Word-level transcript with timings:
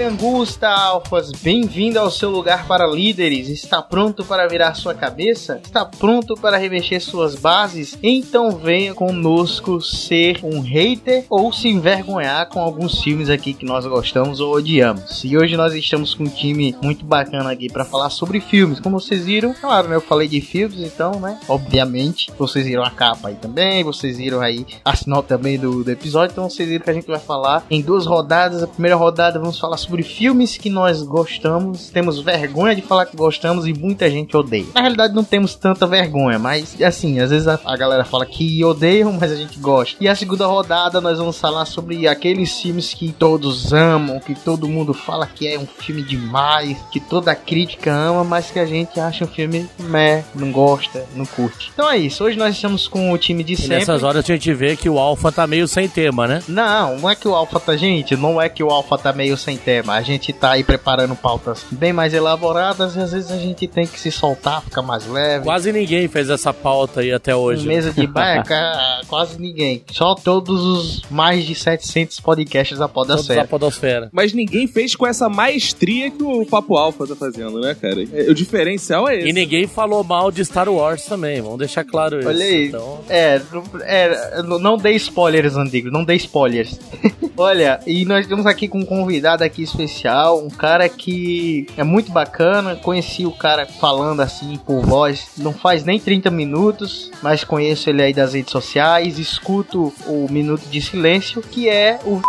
Perangusta, 0.00 0.66
Alfas, 0.66 1.30
bem-vindo 1.30 1.98
ao 1.98 2.10
seu 2.10 2.30
lugar 2.30 2.66
para 2.66 2.86
líderes. 2.86 3.50
Está 3.50 3.82
pronto 3.82 4.24
para 4.24 4.48
virar 4.48 4.72
sua 4.72 4.94
cabeça? 4.94 5.60
Está 5.62 5.84
pronto 5.84 6.34
para 6.36 6.56
revestir 6.56 7.02
suas 7.02 7.34
bases? 7.34 7.98
Então 8.02 8.50
venha 8.50 8.94
conosco 8.94 9.78
ser 9.82 10.40
um 10.42 10.62
hater 10.62 11.26
ou 11.28 11.52
se 11.52 11.68
envergonhar 11.68 12.48
com 12.48 12.60
alguns 12.60 13.02
filmes 13.02 13.28
aqui 13.28 13.52
que 13.52 13.66
nós 13.66 13.84
gostamos 13.84 14.40
ou 14.40 14.54
odiamos. 14.54 15.22
E 15.22 15.36
hoje 15.36 15.54
nós 15.54 15.74
estamos 15.74 16.14
com 16.14 16.24
um 16.24 16.30
time 16.30 16.74
muito 16.82 17.04
bacana 17.04 17.52
aqui 17.52 17.70
para 17.70 17.84
falar 17.84 18.08
sobre 18.08 18.40
filmes. 18.40 18.80
Como 18.80 18.98
vocês 18.98 19.26
viram, 19.26 19.52
claro, 19.52 19.86
né? 19.86 19.96
Eu 19.96 20.00
falei 20.00 20.26
de 20.26 20.40
filmes, 20.40 20.80
então, 20.80 21.20
né? 21.20 21.38
Obviamente, 21.46 22.32
vocês 22.38 22.64
viram 22.64 22.84
a 22.84 22.90
capa 22.90 23.28
aí 23.28 23.34
também, 23.34 23.84
vocês 23.84 24.16
viram 24.16 24.40
aí 24.40 24.64
a 24.82 24.96
sinal 24.96 25.22
também 25.22 25.58
do, 25.58 25.84
do 25.84 25.90
episódio, 25.90 26.32
então 26.32 26.48
vocês 26.48 26.66
viram 26.66 26.84
que 26.84 26.90
a 26.90 26.94
gente 26.94 27.06
vai 27.06 27.20
falar 27.20 27.66
em 27.70 27.82
duas 27.82 28.06
rodadas. 28.06 28.62
A 28.62 28.66
primeira 28.66 28.96
rodada 28.96 29.38
vamos 29.38 29.58
falar 29.58 29.76
sobre 29.76 29.89
filmes 30.02 30.56
que 30.56 30.70
nós 30.70 31.02
gostamos, 31.02 31.90
temos 31.90 32.20
vergonha 32.20 32.74
de 32.74 32.82
falar 32.82 33.06
que 33.06 33.16
gostamos 33.16 33.66
e 33.66 33.72
muita 33.72 34.10
gente 34.10 34.36
odeia. 34.36 34.66
Na 34.74 34.80
realidade 34.80 35.14
não 35.14 35.24
temos 35.24 35.54
tanta 35.54 35.86
vergonha, 35.86 36.38
mas 36.38 36.80
assim, 36.82 37.20
às 37.20 37.30
vezes 37.30 37.46
a, 37.48 37.58
a 37.64 37.76
galera 37.76 38.04
fala 38.04 38.24
que 38.26 38.64
odeiam, 38.64 39.12
mas 39.20 39.32
a 39.32 39.36
gente 39.36 39.58
gosta. 39.58 39.96
E 40.02 40.08
a 40.08 40.14
segunda 40.14 40.46
rodada 40.46 41.00
nós 41.00 41.18
vamos 41.18 41.38
falar 41.38 41.64
sobre 41.64 42.06
aqueles 42.06 42.60
filmes 42.60 42.94
que 42.94 43.12
todos 43.12 43.72
amam, 43.72 44.20
que 44.20 44.34
todo 44.34 44.68
mundo 44.68 44.94
fala 44.94 45.26
que 45.26 45.46
é 45.48 45.58
um 45.58 45.66
filme 45.66 46.02
demais, 46.02 46.76
que 46.90 47.00
toda 47.00 47.34
crítica 47.34 47.92
ama, 47.92 48.24
mas 48.24 48.50
que 48.50 48.58
a 48.58 48.66
gente 48.66 48.98
acha 48.98 49.24
um 49.24 49.28
filme 49.28 49.68
meh, 49.78 50.24
não 50.34 50.50
gosta, 50.52 51.04
não 51.14 51.26
curte. 51.26 51.70
Então 51.72 51.90
é 51.90 51.96
isso, 51.98 52.24
hoje 52.24 52.36
nós 52.38 52.54
estamos 52.54 52.86
com 52.88 53.12
o 53.12 53.18
time 53.18 53.42
de 53.42 53.54
E 53.54 53.56
sempre. 53.56 53.76
nessas 53.76 54.02
horas 54.02 54.24
a 54.24 54.26
gente 54.26 54.52
vê 54.52 54.76
que 54.76 54.88
o 54.88 54.98
Alpha 54.98 55.32
tá 55.32 55.46
meio 55.46 55.66
sem 55.66 55.88
tema, 55.88 56.26
né? 56.26 56.42
Não, 56.48 56.98
não 56.98 57.10
é 57.10 57.14
que 57.14 57.26
o 57.26 57.34
Alpha 57.34 57.58
tá, 57.60 57.76
gente, 57.76 58.16
não 58.16 58.40
é 58.40 58.48
que 58.48 58.62
o 58.62 58.70
Alpha 58.70 58.98
tá 58.98 59.12
meio 59.12 59.36
sem 59.36 59.56
tema. 59.56 59.79
A 59.88 60.02
gente 60.02 60.32
tá 60.32 60.52
aí 60.52 60.64
preparando 60.64 61.14
pautas 61.16 61.64
bem 61.70 61.92
mais 61.92 62.12
elaboradas 62.14 62.96
e 62.96 63.00
às 63.00 63.12
vezes 63.12 63.30
a 63.30 63.36
gente 63.38 63.66
tem 63.66 63.86
que 63.86 63.98
se 63.98 64.10
soltar, 64.10 64.62
ficar 64.62 64.82
mais 64.82 65.06
leve. 65.06 65.44
Quase 65.44 65.72
ninguém 65.72 66.08
fez 66.08 66.28
essa 66.30 66.52
pauta 66.52 67.00
aí 67.00 67.12
até 67.12 67.34
hoje. 67.34 67.66
Mesa 67.66 67.92
de 67.92 68.06
baca, 68.06 69.00
quase 69.08 69.40
ninguém. 69.40 69.82
Só 69.92 70.14
todos 70.14 70.60
os 70.60 71.02
mais 71.10 71.44
de 71.44 71.54
700 71.54 72.20
podcasts 72.20 72.78
da 72.78 72.88
Podosfera. 72.88 73.44
podosfera. 73.46 74.08
Mas 74.12 74.32
ninguém 74.32 74.66
fez 74.66 74.94
com 74.96 75.06
essa 75.06 75.28
maestria 75.28 76.10
que 76.10 76.22
o 76.22 76.44
Papo 76.46 76.76
Alfa 76.76 77.06
tá 77.06 77.16
fazendo, 77.16 77.60
né, 77.60 77.74
cara? 77.74 78.02
É, 78.12 78.30
O 78.30 78.34
diferencial 78.34 79.08
é 79.08 79.18
esse. 79.18 79.28
E 79.28 79.32
ninguém 79.32 79.66
falou 79.66 80.02
mal 80.04 80.30
de 80.30 80.44
Star 80.44 80.68
Wars 80.68 81.04
também, 81.04 81.40
vamos 81.40 81.58
deixar 81.58 81.84
claro 81.84 82.18
isso. 82.18 82.28
Olha 82.28 82.44
aí. 82.44 82.66
Então, 82.68 83.00
É, 83.08 83.40
não- 83.52 83.64
é, 83.82 84.42
não- 84.42 84.58
não 84.58 84.76
dê 84.76 84.92
spoilers, 84.92 85.56
Andigo, 85.56 85.90
não 85.90 86.04
dê 86.04 86.14
spoilers. 86.16 86.78
Olha, 87.36 87.80
e 87.86 88.04
nós 88.04 88.26
temos 88.26 88.44
aqui 88.46 88.68
com 88.68 88.78
um 88.80 88.84
convidado 88.84 89.42
aqui 89.42 89.59
especial, 89.62 90.44
um 90.44 90.50
cara 90.50 90.88
que 90.88 91.66
é 91.76 91.84
muito 91.84 92.10
bacana. 92.10 92.76
Conheci 92.76 93.26
o 93.26 93.32
cara 93.32 93.66
falando 93.66 94.20
assim 94.20 94.56
por 94.56 94.80
voz, 94.82 95.28
não 95.36 95.52
faz 95.52 95.84
nem 95.84 95.98
30 95.98 96.30
minutos, 96.30 97.10
mas 97.22 97.44
conheço 97.44 97.88
ele 97.90 98.02
aí 98.02 98.12
das 98.12 98.34
redes 98.34 98.52
sociais, 98.52 99.18
escuto 99.18 99.92
o 100.06 100.26
Minuto 100.30 100.66
de 100.68 100.80
Silêncio, 100.80 101.42
que 101.42 101.68
é 101.68 101.98
o 102.04 102.20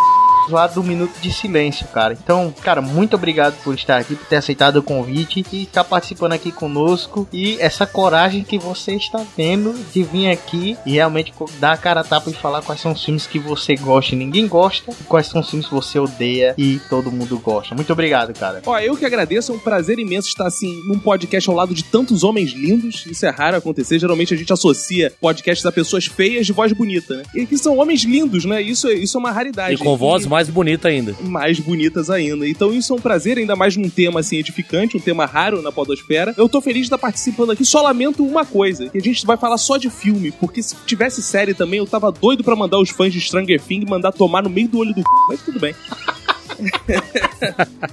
lá 0.52 0.68
do 0.68 0.84
Minuto 0.84 1.14
de 1.22 1.32
Silêncio, 1.32 1.88
cara. 1.88 2.14
Então, 2.14 2.54
cara, 2.62 2.82
muito 2.82 3.16
obrigado 3.16 3.56
por 3.64 3.74
estar 3.74 3.98
aqui, 3.98 4.16
por 4.16 4.26
ter 4.28 4.36
aceitado 4.38 4.78
o 4.78 4.84
convite 4.84 5.46
e 5.52 5.64
estar 5.64 5.84
participando 5.84 6.34
aqui 6.34 6.52
conosco. 6.52 7.28
E 7.32 7.58
essa 7.60 7.86
coragem 7.86 8.44
que 8.44 8.58
você 8.60 8.94
está 8.96 9.24
tendo 9.36 9.74
de 9.94 10.04
vir 10.04 10.30
aqui 10.30 10.78
e 10.86 10.92
realmente 10.94 11.34
dar 11.60 11.74
a 11.74 11.78
cara 11.78 12.02
a 12.02 12.04
tapa 12.04 12.30
e 12.30 12.34
falar 12.34 12.62
quais 12.62 12.82
são 12.82 12.92
os 12.92 13.04
filmes 13.04 13.26
que 13.26 13.40
você 13.40 13.76
gosta 13.76 14.14
e 14.14 14.18
ninguém 14.18 14.48
gosta, 14.48 14.92
e 14.92 15.04
quais 15.06 15.28
são 15.28 15.42
os 15.42 15.50
filmes 15.50 15.68
que 15.68 15.74
você 15.74 15.98
odeia 16.00 16.54
e 16.58 16.80
todo 16.90 17.12
mundo 17.12 17.40
gosta. 17.40 17.74
Muito 17.76 17.92
obrigado, 17.94 18.34
cara. 18.38 18.62
Ó, 18.66 18.78
eu 18.80 18.96
que 18.98 19.06
agradeço, 19.06 19.52
é 19.52 19.56
um 19.56 19.60
prazer 19.60 20.00
imenso 20.00 20.28
estar 20.28 20.48
assim 20.48 20.82
num 20.88 21.00
podcast 21.00 21.50
ao 21.50 21.56
lado 21.56 21.74
de 21.74 21.84
tantos 21.84 22.24
homens 22.24 22.52
lindos. 22.52 23.06
Isso 23.06 23.26
é 23.26 23.30
raro 23.30 23.58
acontecer. 23.58 24.00
Geralmente 24.00 24.34
a 24.34 24.38
gente 24.38 24.52
associa 24.52 25.14
podcasts 25.22 25.66
a 25.66 25.72
pessoas 25.72 26.06
feias 26.06 26.46
de 26.46 26.54
voz 26.54 26.72
bonita, 26.74 27.16
né? 27.18 27.24
E 27.34 27.42
aqui 27.42 27.58
são 27.58 27.78
homens 27.78 28.04
lindos, 28.04 28.46
né? 28.46 28.62
Isso, 28.62 28.88
é- 28.88 28.94
isso 28.94 29.18
é 29.18 29.20
uma 29.20 29.32
raridade. 29.32 29.76
e 29.76 29.78
com 29.78 29.96
voz 29.96 30.26
mais 30.26 30.41
bonita 30.50 30.88
ainda. 30.88 31.16
mais 31.22 31.60
bonitas 31.60 32.10
ainda. 32.10 32.48
Então 32.48 32.74
isso 32.74 32.94
é 32.94 32.96
um 32.96 33.00
prazer, 33.00 33.38
ainda 33.38 33.56
mais 33.56 33.76
num 33.76 33.90
tema 33.90 34.20
assim 34.20 34.38
edificante, 34.38 34.98
um 34.98 35.00
tema 35.00 35.26
raro 35.26 35.62
na 35.62 35.72
podosfera. 35.72 36.34
Eu 36.38 36.50
tô 36.50 36.62
feliz 36.62 36.82
de 36.82 36.88
estar 36.88 36.98
participando 36.98 37.52
aqui, 37.52 37.66
só 37.66 37.82
lamento 37.82 38.26
uma 38.26 38.46
coisa, 38.46 38.90
que 38.90 38.98
a 38.98 39.02
gente 39.02 39.26
vai 39.26 39.38
falar 39.38 39.58
só 39.58 39.78
de 39.78 39.90
filme, 39.90 40.32
porque 40.32 40.62
se 40.62 40.76
tivesse 40.86 41.22
série 41.22 41.54
também, 41.54 41.80
eu 41.80 41.88
tava 41.88 42.12
doido 42.12 42.44
pra 42.44 42.56
mandar 42.56 42.80
os 42.80 42.90
fãs 42.90 43.14
de 43.14 43.22
Stranger 43.22 43.62
Things 43.62 43.90
mandar 43.90 44.12
tomar 44.12 44.44
no 44.44 44.50
meio 44.50 44.68
do 44.68 44.80
olho 44.80 44.94
do 44.94 45.02
c... 45.02 45.08
mas 45.28 45.42
tudo 45.42 45.60
bem. 45.60 45.76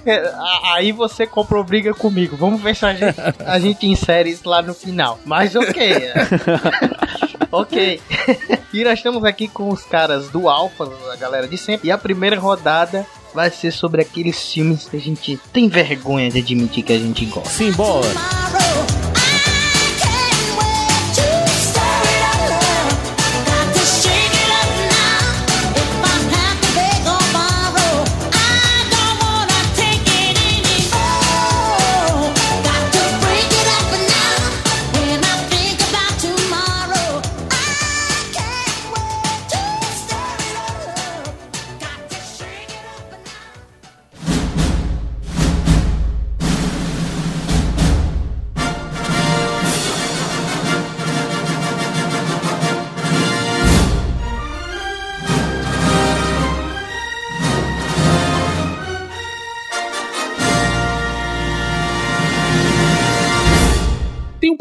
É, 0.05 0.31
Aí 0.75 0.93
você 0.93 1.27
comprou 1.27 1.65
briga 1.65 1.95
comigo. 1.95 2.37
Vamos 2.37 2.61
ver 2.61 2.77
se 2.77 2.85
a 2.85 2.93
gente, 2.93 3.17
a 3.45 3.59
gente 3.59 3.87
insere 3.87 4.31
isso 4.31 4.47
lá 4.47 4.61
no 4.61 4.75
final. 4.75 5.19
Mas 5.25 5.57
ok. 5.57 6.03
ok. 7.51 8.01
E 8.71 8.85
nós 8.85 8.99
estamos 8.99 9.25
aqui 9.25 9.49
com 9.49 9.71
os 9.71 9.83
caras 9.83 10.29
do 10.29 10.47
Alpha, 10.47 10.85
a 11.11 11.17
galera 11.17 11.49
de 11.49 11.57
sempre. 11.57 11.89
E 11.89 11.91
a 11.91 11.97
primeira 11.97 12.39
rodada 12.39 13.07
vai 13.35 13.51
ser 13.51 13.71
sobre 13.71 14.03
aqueles 14.03 14.53
filmes 14.53 14.87
que 14.87 14.97
a 14.97 15.01
gente 15.01 15.41
tem 15.53 15.69
vergonha 15.69 16.31
de 16.31 16.39
admitir 16.39 16.83
que 16.83 16.93
a 16.93 16.99
gente 16.99 17.25
gosta. 17.25 17.49
Simbora! 17.49 18.07
Tem 18.07 19.18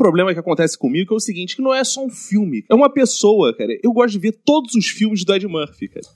problema 0.07 0.33
que 0.33 0.39
acontece 0.39 0.77
comigo 0.77 1.09
que 1.09 1.13
é 1.13 1.17
o 1.17 1.19
seguinte, 1.19 1.57
que 1.57 1.61
não 1.61 1.73
é 1.73 1.83
só 1.83 2.05
um 2.05 2.09
filme, 2.09 2.63
é 2.69 2.73
uma 2.73 2.89
pessoa, 2.89 3.53
cara. 3.53 3.77
Eu 3.83 3.91
gosto 3.91 4.13
de 4.13 4.19
ver 4.19 4.37
todos 4.45 4.73
os 4.73 4.87
filmes 4.87 5.25
do 5.25 5.35
Ed 5.35 5.45
Murphy, 5.45 5.89
cara. 5.89 6.07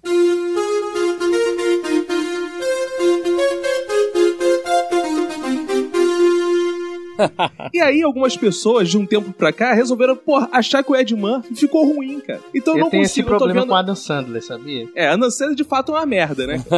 E 7.71 7.79
aí, 7.79 8.01
algumas 8.01 8.35
pessoas, 8.35 8.89
de 8.89 8.97
um 8.97 9.05
tempo 9.05 9.31
pra 9.31 9.53
cá, 9.53 9.73
resolveram, 9.73 10.15
porra, 10.15 10.49
achar 10.51 10.83
que 10.83 10.91
o 10.91 10.95
Ed 10.95 11.15
Murphy 11.15 11.53
ficou 11.55 11.85
ruim, 11.85 12.19
cara. 12.19 12.39
Então 12.55 12.73
eu, 12.73 12.79
Eu 12.79 12.83
não 12.85 12.89
tenho 12.89 13.03
esse 13.03 13.21
consigo, 13.21 13.27
eu 13.27 13.33
tô 13.33 13.37
problema 13.37 13.61
vendo... 13.61 13.69
com 13.69 13.75
o 13.75 13.77
Adam 13.77 13.95
Sandler, 13.95 14.43
sabia? 14.43 14.87
É, 14.95 15.07
a 15.07 15.29
Sandler 15.29 15.55
de 15.55 15.63
fato 15.63 15.91
é 15.91 15.95
uma 15.99 16.05
merda, 16.05 16.47
né? 16.47 16.63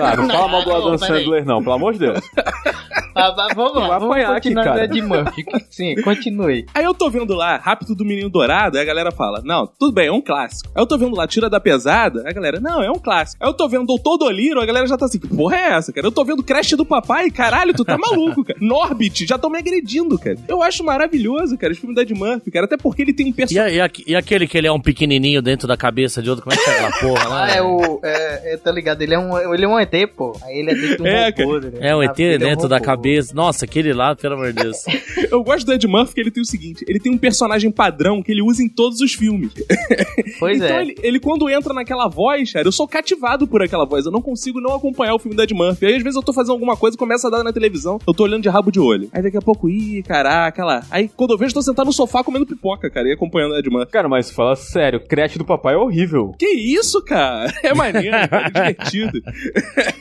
Ah, 0.00 0.16
não 0.16 0.28
fala 0.28 0.48
mal 0.48 0.64
do 0.64 0.72
Adam. 0.72 0.98
Sandler, 0.98 1.44
não, 1.44 1.62
pelo 1.62 1.74
amor 1.74 1.92
de 1.92 1.98
Deus. 1.98 2.20
Ah, 3.14 3.48
vamos 3.54 3.74
lá, 3.74 3.80
Vai 3.88 3.98
vamos 3.98 4.14
apanhar 4.16 4.36
aqui, 4.36 4.54
cara. 4.54 4.88
Murphy. 5.02 5.44
Sim, 5.70 5.94
continue. 6.02 6.66
Aí 6.74 6.84
eu 6.84 6.94
tô 6.94 7.10
vendo 7.10 7.34
lá, 7.34 7.56
Rápido 7.56 7.94
do 7.94 8.04
Menino 8.04 8.28
Dourado, 8.30 8.76
aí 8.76 8.82
a 8.82 8.86
galera 8.86 9.10
fala, 9.10 9.40
não, 9.44 9.66
tudo 9.66 9.92
bem, 9.92 10.06
é 10.08 10.12
um 10.12 10.20
clássico. 10.20 10.70
Aí 10.74 10.82
eu 10.82 10.86
tô 10.86 10.96
vendo 10.98 11.16
lá, 11.16 11.26
Tira 11.26 11.48
da 11.50 11.60
Pesada, 11.60 12.20
aí 12.22 12.28
a 12.28 12.32
galera, 12.32 12.60
não, 12.60 12.82
é 12.82 12.90
um 12.90 12.98
clássico. 12.98 13.42
Aí 13.42 13.48
eu 13.48 13.54
tô 13.54 13.68
vendo 13.68 13.86
Doutor 13.86 14.16
Doliro, 14.18 14.60
a 14.60 14.66
galera 14.66 14.86
já 14.86 14.96
tá 14.96 15.06
assim, 15.06 15.18
que 15.18 15.26
porra 15.28 15.56
é 15.56 15.72
essa, 15.72 15.92
cara? 15.92 16.06
Eu 16.06 16.12
tô 16.12 16.24
vendo 16.24 16.42
Crash 16.42 16.70
do 16.72 16.84
Papai, 16.84 17.30
caralho, 17.30 17.74
tu 17.74 17.84
tá 17.84 17.96
maluco, 17.98 18.44
cara. 18.44 18.58
Norbit, 18.62 19.26
já 19.26 19.36
tão 19.38 19.50
me 19.50 19.58
agredindo, 19.58 20.18
cara. 20.18 20.36
Eu 20.48 20.62
acho 20.62 20.84
maravilhoso, 20.84 21.56
cara, 21.58 21.72
esse 21.72 21.80
filme 21.80 21.94
da 21.94 22.02
Ed 22.02 22.14
Murphy, 22.14 22.50
cara, 22.50 22.66
até 22.66 22.76
porque 22.76 23.02
ele 23.02 23.12
tem 23.12 23.26
um 23.26 23.30
E, 23.30 23.32
personagem... 23.32 23.80
a- 23.80 23.84
e 23.86 23.88
a- 23.88 23.90
e 24.06 24.16
aquele 24.16 24.46
que 24.46 24.56
ele 24.58 24.66
é 24.66 24.72
um 24.72 24.80
pequenininho 24.80 25.40
dentro 25.42 25.66
da 25.68 25.76
cabeça 25.76 26.22
de 26.22 26.28
outro, 26.30 26.44
como 26.44 26.54
é 26.54 26.56
que 26.58 26.68
é 26.70 26.72
aquela 26.74 26.90
porra 27.00 27.28
lá? 27.28 27.44
Ah, 27.44 27.50
é 27.50 27.62
o. 27.62 28.00
É, 28.02 28.54
é, 28.54 28.56
tá 28.56 28.70
ligado? 28.70 29.02
Ele 29.02 29.14
é, 29.14 29.18
um, 29.18 29.54
ele 29.54 29.64
é 29.64 29.68
um 29.68 29.78
ET, 29.78 29.90
pô. 30.16 30.36
Aí 30.44 30.58
ele 30.58 30.70
é 30.70 30.74
dentro 30.74 30.96
de 30.96 31.02
um 31.02 31.06
É, 31.06 31.30
robô. 31.30 31.58
né? 31.60 31.70
É 31.80 31.96
um 31.96 32.02
ET 32.02 32.18
Ele 32.18 32.38
dentro 32.38 32.66
um 32.66 32.68
da 32.68 32.76
robô. 32.76 32.86
Cabeça. 33.02 33.34
Nossa, 33.34 33.64
aquele 33.64 33.92
lá, 33.92 34.14
pelo 34.14 34.34
amor 34.34 34.52
de 34.52 34.62
Deus. 34.62 34.76
Eu 35.30 35.42
gosto 35.42 35.66
do 35.66 35.72
Ed 35.72 35.86
Murphy 35.86 36.14
que 36.14 36.20
ele 36.20 36.30
tem 36.30 36.42
o 36.42 36.46
seguinte, 36.46 36.84
ele 36.86 37.00
tem 37.00 37.12
um 37.12 37.18
personagem 37.18 37.70
padrão 37.70 38.22
que 38.22 38.30
ele 38.30 38.42
usa 38.42 38.62
em 38.62 38.68
todos 38.68 39.00
os 39.00 39.12
filmes. 39.12 39.52
Pois 40.38 40.56
então 40.56 40.76
é. 40.76 40.82
ele, 40.82 40.94
ele 41.02 41.20
quando 41.20 41.48
entra 41.48 41.74
naquela 41.74 42.08
voz, 42.08 42.52
cara, 42.52 42.66
eu 42.66 42.72
sou 42.72 42.88
cativado 42.88 43.46
por 43.46 43.62
aquela 43.62 43.84
voz. 43.84 44.06
Eu 44.06 44.12
não 44.12 44.20
consigo 44.20 44.60
não 44.60 44.74
acompanhar 44.74 45.14
o 45.14 45.18
filme 45.18 45.36
do 45.36 45.42
Ed 45.42 45.52
Murphy. 45.54 45.86
Aí 45.86 45.96
às 45.96 46.02
vezes 46.02 46.16
eu 46.16 46.22
tô 46.22 46.32
fazendo 46.32 46.52
alguma 46.52 46.76
coisa, 46.76 46.96
começa 46.96 47.28
a 47.28 47.30
dar 47.30 47.44
na 47.44 47.52
televisão, 47.52 47.98
eu 48.06 48.14
tô 48.14 48.24
olhando 48.24 48.42
de 48.42 48.48
rabo 48.48 48.70
de 48.70 48.80
olho. 48.80 49.08
Aí 49.12 49.22
daqui 49.22 49.36
a 49.36 49.42
pouco, 49.42 49.68
ih, 49.68 50.02
caraca, 50.02 50.64
lá. 50.64 50.84
Aí 50.90 51.08
quando 51.08 51.32
eu 51.32 51.38
vejo, 51.38 51.50
eu 51.50 51.54
tô 51.54 51.62
sentado 51.62 51.86
no 51.86 51.92
sofá 51.92 52.24
comendo 52.24 52.46
pipoca, 52.46 52.90
cara, 52.90 53.08
e 53.08 53.12
acompanhando 53.12 53.52
o 53.52 53.58
Ed 53.58 53.68
Murphy. 53.68 53.92
Cara, 53.92 54.08
mas 54.08 54.30
fala 54.30 54.56
sério, 54.56 55.00
creche 55.00 55.38
do 55.38 55.44
papai 55.44 55.74
é 55.74 55.78
horrível. 55.78 56.34
Que 56.38 56.46
isso, 56.48 57.02
cara? 57.04 57.52
É 57.62 57.74
maneiro, 57.74 58.16
cara, 58.28 58.46
é 58.46 58.50
divertido. 58.50 59.22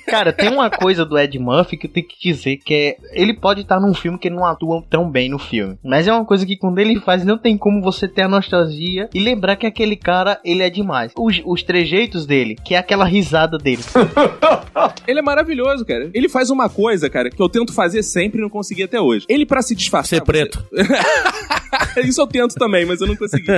Cara, 0.07 0.33
tem 0.33 0.49
uma 0.49 0.69
coisa 0.69 1.05
do 1.05 1.17
Ed 1.17 1.37
Murphy 1.37 1.77
que 1.77 1.87
eu 1.87 1.91
tenho 1.91 2.07
que 2.07 2.31
dizer 2.31 2.57
que 2.57 2.73
é. 2.73 2.90
Ele 3.11 3.33
pode 3.33 3.61
estar 3.61 3.79
num 3.79 3.93
filme 3.93 4.17
que 4.17 4.27
ele 4.27 4.35
não 4.35 4.45
atua 4.45 4.83
tão 4.89 5.09
bem 5.09 5.29
no 5.29 5.39
filme. 5.39 5.77
Mas 5.83 6.07
é 6.07 6.13
uma 6.13 6.25
coisa 6.25 6.45
que 6.45 6.55
quando 6.55 6.79
ele 6.79 6.99
faz, 6.99 7.23
não 7.23 7.37
tem 7.37 7.57
como 7.57 7.81
você 7.81 8.07
ter 8.07 8.23
a 8.23 8.27
nostalgia 8.27 9.09
e 9.13 9.19
lembrar 9.19 9.55
que 9.55 9.65
aquele 9.65 9.95
cara, 9.95 10.39
ele 10.43 10.63
é 10.63 10.69
demais. 10.69 11.11
Os, 11.17 11.41
os 11.45 11.63
trejeitos 11.63 12.25
dele, 12.25 12.55
que 12.55 12.75
é 12.75 12.77
aquela 12.77 13.05
risada 13.05 13.57
dele. 13.57 13.81
Ele 15.07 15.19
é 15.19 15.21
maravilhoso, 15.21 15.85
cara. 15.85 16.09
Ele 16.13 16.29
faz 16.29 16.49
uma 16.49 16.69
coisa, 16.69 17.09
cara, 17.09 17.29
que 17.29 17.41
eu 17.41 17.49
tento 17.49 17.73
fazer 17.73 18.03
sempre 18.03 18.39
e 18.39 18.41
não 18.41 18.49
consegui 18.49 18.83
até 18.83 18.99
hoje. 18.99 19.25
Ele, 19.27 19.45
pra 19.45 19.61
se 19.61 19.75
disfarçar. 19.75 20.19
Ser 20.19 20.23
preto. 20.23 20.63
Isso 22.03 22.21
eu 22.21 22.27
tento 22.27 22.55
também, 22.55 22.85
mas 22.85 23.01
eu 23.01 23.07
não 23.07 23.15
consegui. 23.15 23.47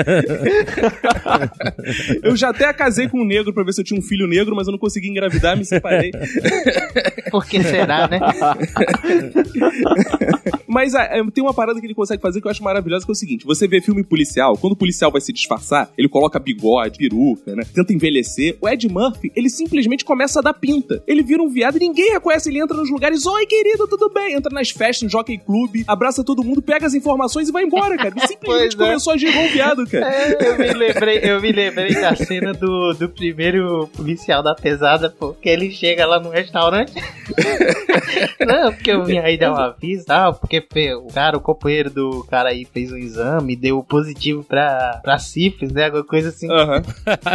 eu 2.24 2.36
já 2.36 2.50
até 2.50 2.72
casei 2.74 3.08
com 3.08 3.22
um 3.22 3.26
negro 3.26 3.54
pra 3.54 3.64
ver 3.64 3.74
se 3.74 3.82
eu 3.82 3.86
tinha 3.86 4.00
um 4.00 4.04
filho 4.04 4.28
negro, 4.28 4.56
mas 4.56 4.68
eu 4.68 4.72
não 4.72 4.78
consegui 4.78 5.10
engravidar, 5.10 5.58
me 5.58 5.66
separei. 5.66 6.12
Por 7.30 7.46
que 7.46 7.64
será, 7.64 8.08
né? 8.08 8.20
Mas 10.68 10.96
ah, 10.96 11.04
é, 11.04 11.24
tem 11.32 11.44
uma 11.44 11.54
parada 11.54 11.80
que 11.80 11.86
ele 11.86 11.94
consegue 11.94 12.22
fazer 12.22 12.42
que 12.42 12.48
eu 12.48 12.52
acho 12.52 12.64
maravilhosa, 12.64 13.06
que 13.06 13.12
é 13.12 13.14
o 13.14 13.16
seguinte: 13.16 13.46
você 13.46 13.68
vê 13.68 13.80
filme 13.82 14.04
policial, 14.04 14.58
quando 14.58 14.74
o 14.74 14.76
policial 14.76 15.12
vai 15.12 15.22
se 15.22 15.32
disfarçar, 15.32 15.92
ele 15.98 16.10
coloca 16.10 16.40
bigode, 16.40 16.98
peruca, 16.98 17.56
né? 17.56 17.64
Tenta 17.74 17.94
envelhecer. 17.94 18.58
O 18.62 18.68
Ed 18.68 18.88
Murphy, 18.90 19.32
ele 19.36 19.50
simplesmente 19.50 20.04
começa 20.04 20.40
a 20.40 20.42
dar 20.42 20.54
pinta. 20.54 21.04
Ele 21.08 21.22
vira 21.22 21.42
um 21.44 21.50
viado 21.50 21.78
e 21.78 21.80
ninguém 21.80 22.12
reconhece. 22.12 22.50
Ele 22.50 22.60
entra 22.60 22.76
nos 22.76 22.90
lugares, 22.90 23.26
oi, 23.26 23.46
querido, 23.46 23.88
tudo 23.88 24.10
bem? 24.10 24.34
Entra 24.34 24.54
nas 24.54 24.70
festas, 24.72 25.04
no 25.04 25.10
jockey 25.10 25.38
club, 25.38 25.84
abraça 25.88 26.24
todo 26.24 26.44
mundo, 26.44 26.62
pega 26.62 26.86
as 26.86 26.94
informações 26.94 27.50
e 27.50 27.52
vai 27.52 27.64
embora, 27.64 27.96
cara. 27.98 28.10
Ele 28.10 28.28
simplesmente 28.28 28.44
Pois 28.44 28.74
é. 28.74 28.78
começou 28.78 29.12
a 29.12 29.16
agir 29.16 29.28
igual 29.28 29.46
um 29.46 29.50
viado, 29.50 29.88
cara. 29.88 30.14
É, 30.14 30.50
eu 30.50 30.58
me 30.58 30.74
lembrei, 30.74 31.20
eu 31.24 31.42
me 31.42 31.52
lembrei 31.52 31.94
da 31.94 32.16
cena 32.16 32.54
do, 32.54 32.94
do 32.94 33.10
primeiro 33.10 33.88
policial 33.96 34.42
da 34.44 34.56
pesada, 34.56 35.10
pô, 35.10 35.34
que 35.34 35.50
ele 35.50 35.72
chega 35.72 36.06
lá 36.06 36.20
no 36.20 36.30
restaurante. 36.30 36.94
Não, 38.46 38.74
porque 38.74 38.92
eu 38.92 39.04
vim 39.14 39.26
aí 39.26 39.40
um 39.50 39.56
aviso, 39.56 40.06
tal, 40.06 40.34
porque 40.34 40.62
pê, 40.62 40.94
o 40.94 41.08
cara, 41.08 41.38
o 41.38 41.42
companheiro 41.42 41.90
do 41.90 42.26
cara 42.30 42.50
aí 42.50 42.66
fez 42.66 42.92
um 42.92 42.98
exame, 42.98 43.56
deu 43.56 43.84
positivo 43.84 44.44
pra, 44.44 45.00
pra 45.04 45.18
sífilis, 45.20 45.74
né? 45.74 45.86
Alguma 45.86 46.04
coisa 46.04 46.30
assim. 46.30 46.52
Aham. 46.52 46.82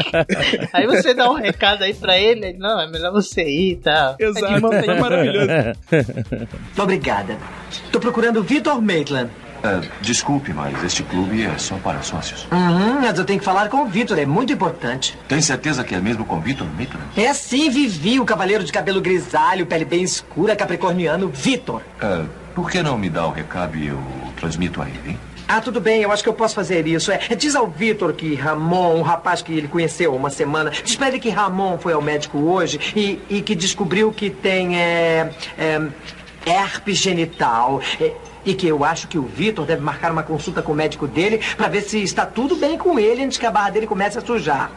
Aí 0.73 0.87
você 0.87 1.15
dá 1.15 1.31
um 1.31 1.35
recado 1.35 1.83
aí 1.83 1.95
pra 1.95 2.19
ele, 2.19 2.47
ele, 2.47 2.59
não, 2.59 2.81
é 2.81 2.87
melhor 2.87 3.13
você 3.13 3.43
ir 3.43 3.73
e 3.73 3.77
tal. 3.77 4.17
Exato. 4.19 4.73
Aí. 4.73 4.89
É 4.89 5.01
maravilhoso. 5.01 5.49
Obrigada. 6.79 7.39
Tô 7.93 8.01
procurando 8.01 8.43
Vitor 8.43 8.81
Maitland. 8.81 9.31
Ah, 9.63 9.81
desculpe, 10.01 10.53
mas 10.53 10.83
este 10.85 11.03
clube 11.03 11.45
é 11.45 11.59
só 11.59 11.77
para 11.77 12.03
sócios. 12.03 12.47
Uhum, 12.51 13.01
mas 13.01 13.19
eu 13.19 13.25
tenho 13.25 13.39
que 13.39 13.45
falar 13.45 13.69
com 13.69 13.83
o 13.83 13.87
Vitor, 13.87 14.19
é 14.19 14.27
muito 14.27 14.53
importante. 14.53 15.19
Tem 15.27 15.41
certeza 15.41 15.83
que 15.83 15.95
é 15.95 16.01
mesmo 16.01 16.25
com 16.25 16.41
Vitor 16.41 16.67
Maitland? 16.77 17.07
É 17.17 17.33
sim, 17.35 17.71
Vivi, 17.71 18.21
o 18.21 18.25
cavaleiro 18.25 18.65
de 18.65 18.73
cabelo 18.73 19.01
grisalho, 19.01 19.67
pele 19.67 19.85
bem 19.85 20.03
escura, 20.03 20.55
capricorniano, 20.55 21.29
Vitor. 21.29 21.83
Ah, 22.01 22.25
por 22.55 22.71
que 22.71 22.83
não 22.83 22.97
me 22.99 23.11
dá 23.11 23.27
o 23.27 23.31
recado 23.31 23.77
e 23.77 23.89
eu 23.89 24.01
transmito 24.37 24.81
a 24.81 24.89
ele, 24.89 25.11
hein? 25.11 25.19
Ah, 25.51 25.63
tudo 25.63 25.81
bem, 25.81 26.03
eu 26.03 26.13
acho 26.13 26.23
que 26.23 26.29
eu 26.29 26.35
posso 26.35 26.55
fazer 26.55 26.87
isso. 26.87 27.11
É, 27.11 27.19
diz 27.35 27.57
ao 27.57 27.67
Vitor 27.67 28.13
que 28.13 28.35
Ramon, 28.35 28.97
um 28.97 29.03
rapaz 29.03 29.41
que 29.41 29.51
ele 29.51 29.67
conheceu 29.67 30.13
há 30.13 30.15
uma 30.15 30.29
semana, 30.29 30.71
diz 30.71 30.95
pra 30.95 31.09
ele 31.09 31.19
que 31.19 31.31
Ramon 31.31 31.79
foi 31.79 31.95
ao 31.95 32.03
médico 32.03 32.37
hoje 32.39 32.79
e, 32.95 33.19
e 33.31 33.41
que 33.41 33.55
descobriu 33.55 34.13
que 34.13 34.29
tem 34.29 34.79
é, 34.79 35.31
é, 35.57 35.81
herpes 36.47 36.99
genital. 36.99 37.81
É, 37.99 38.13
e 38.45 38.55
que 38.55 38.67
eu 38.67 38.85
acho 38.85 39.09
que 39.09 39.19
o 39.19 39.23
Vitor 39.23 39.67
deve 39.67 39.83
marcar 39.83 40.13
uma 40.13 40.23
consulta 40.23 40.63
com 40.63 40.73
o 40.73 40.75
médico 40.75 41.07
dele 41.07 41.41
pra 41.57 41.69
ver 41.69 41.83
se 41.83 42.03
está 42.03 42.27
tudo 42.27 42.57
bem 42.57 42.79
com 42.79 42.99
ele 42.99 43.23
antes 43.23 43.39
que 43.39 43.47
a 43.47 43.51
barra 43.51 43.71
dele 43.71 43.87
comece 43.87 44.19
a 44.19 44.21
sujar. 44.21 44.71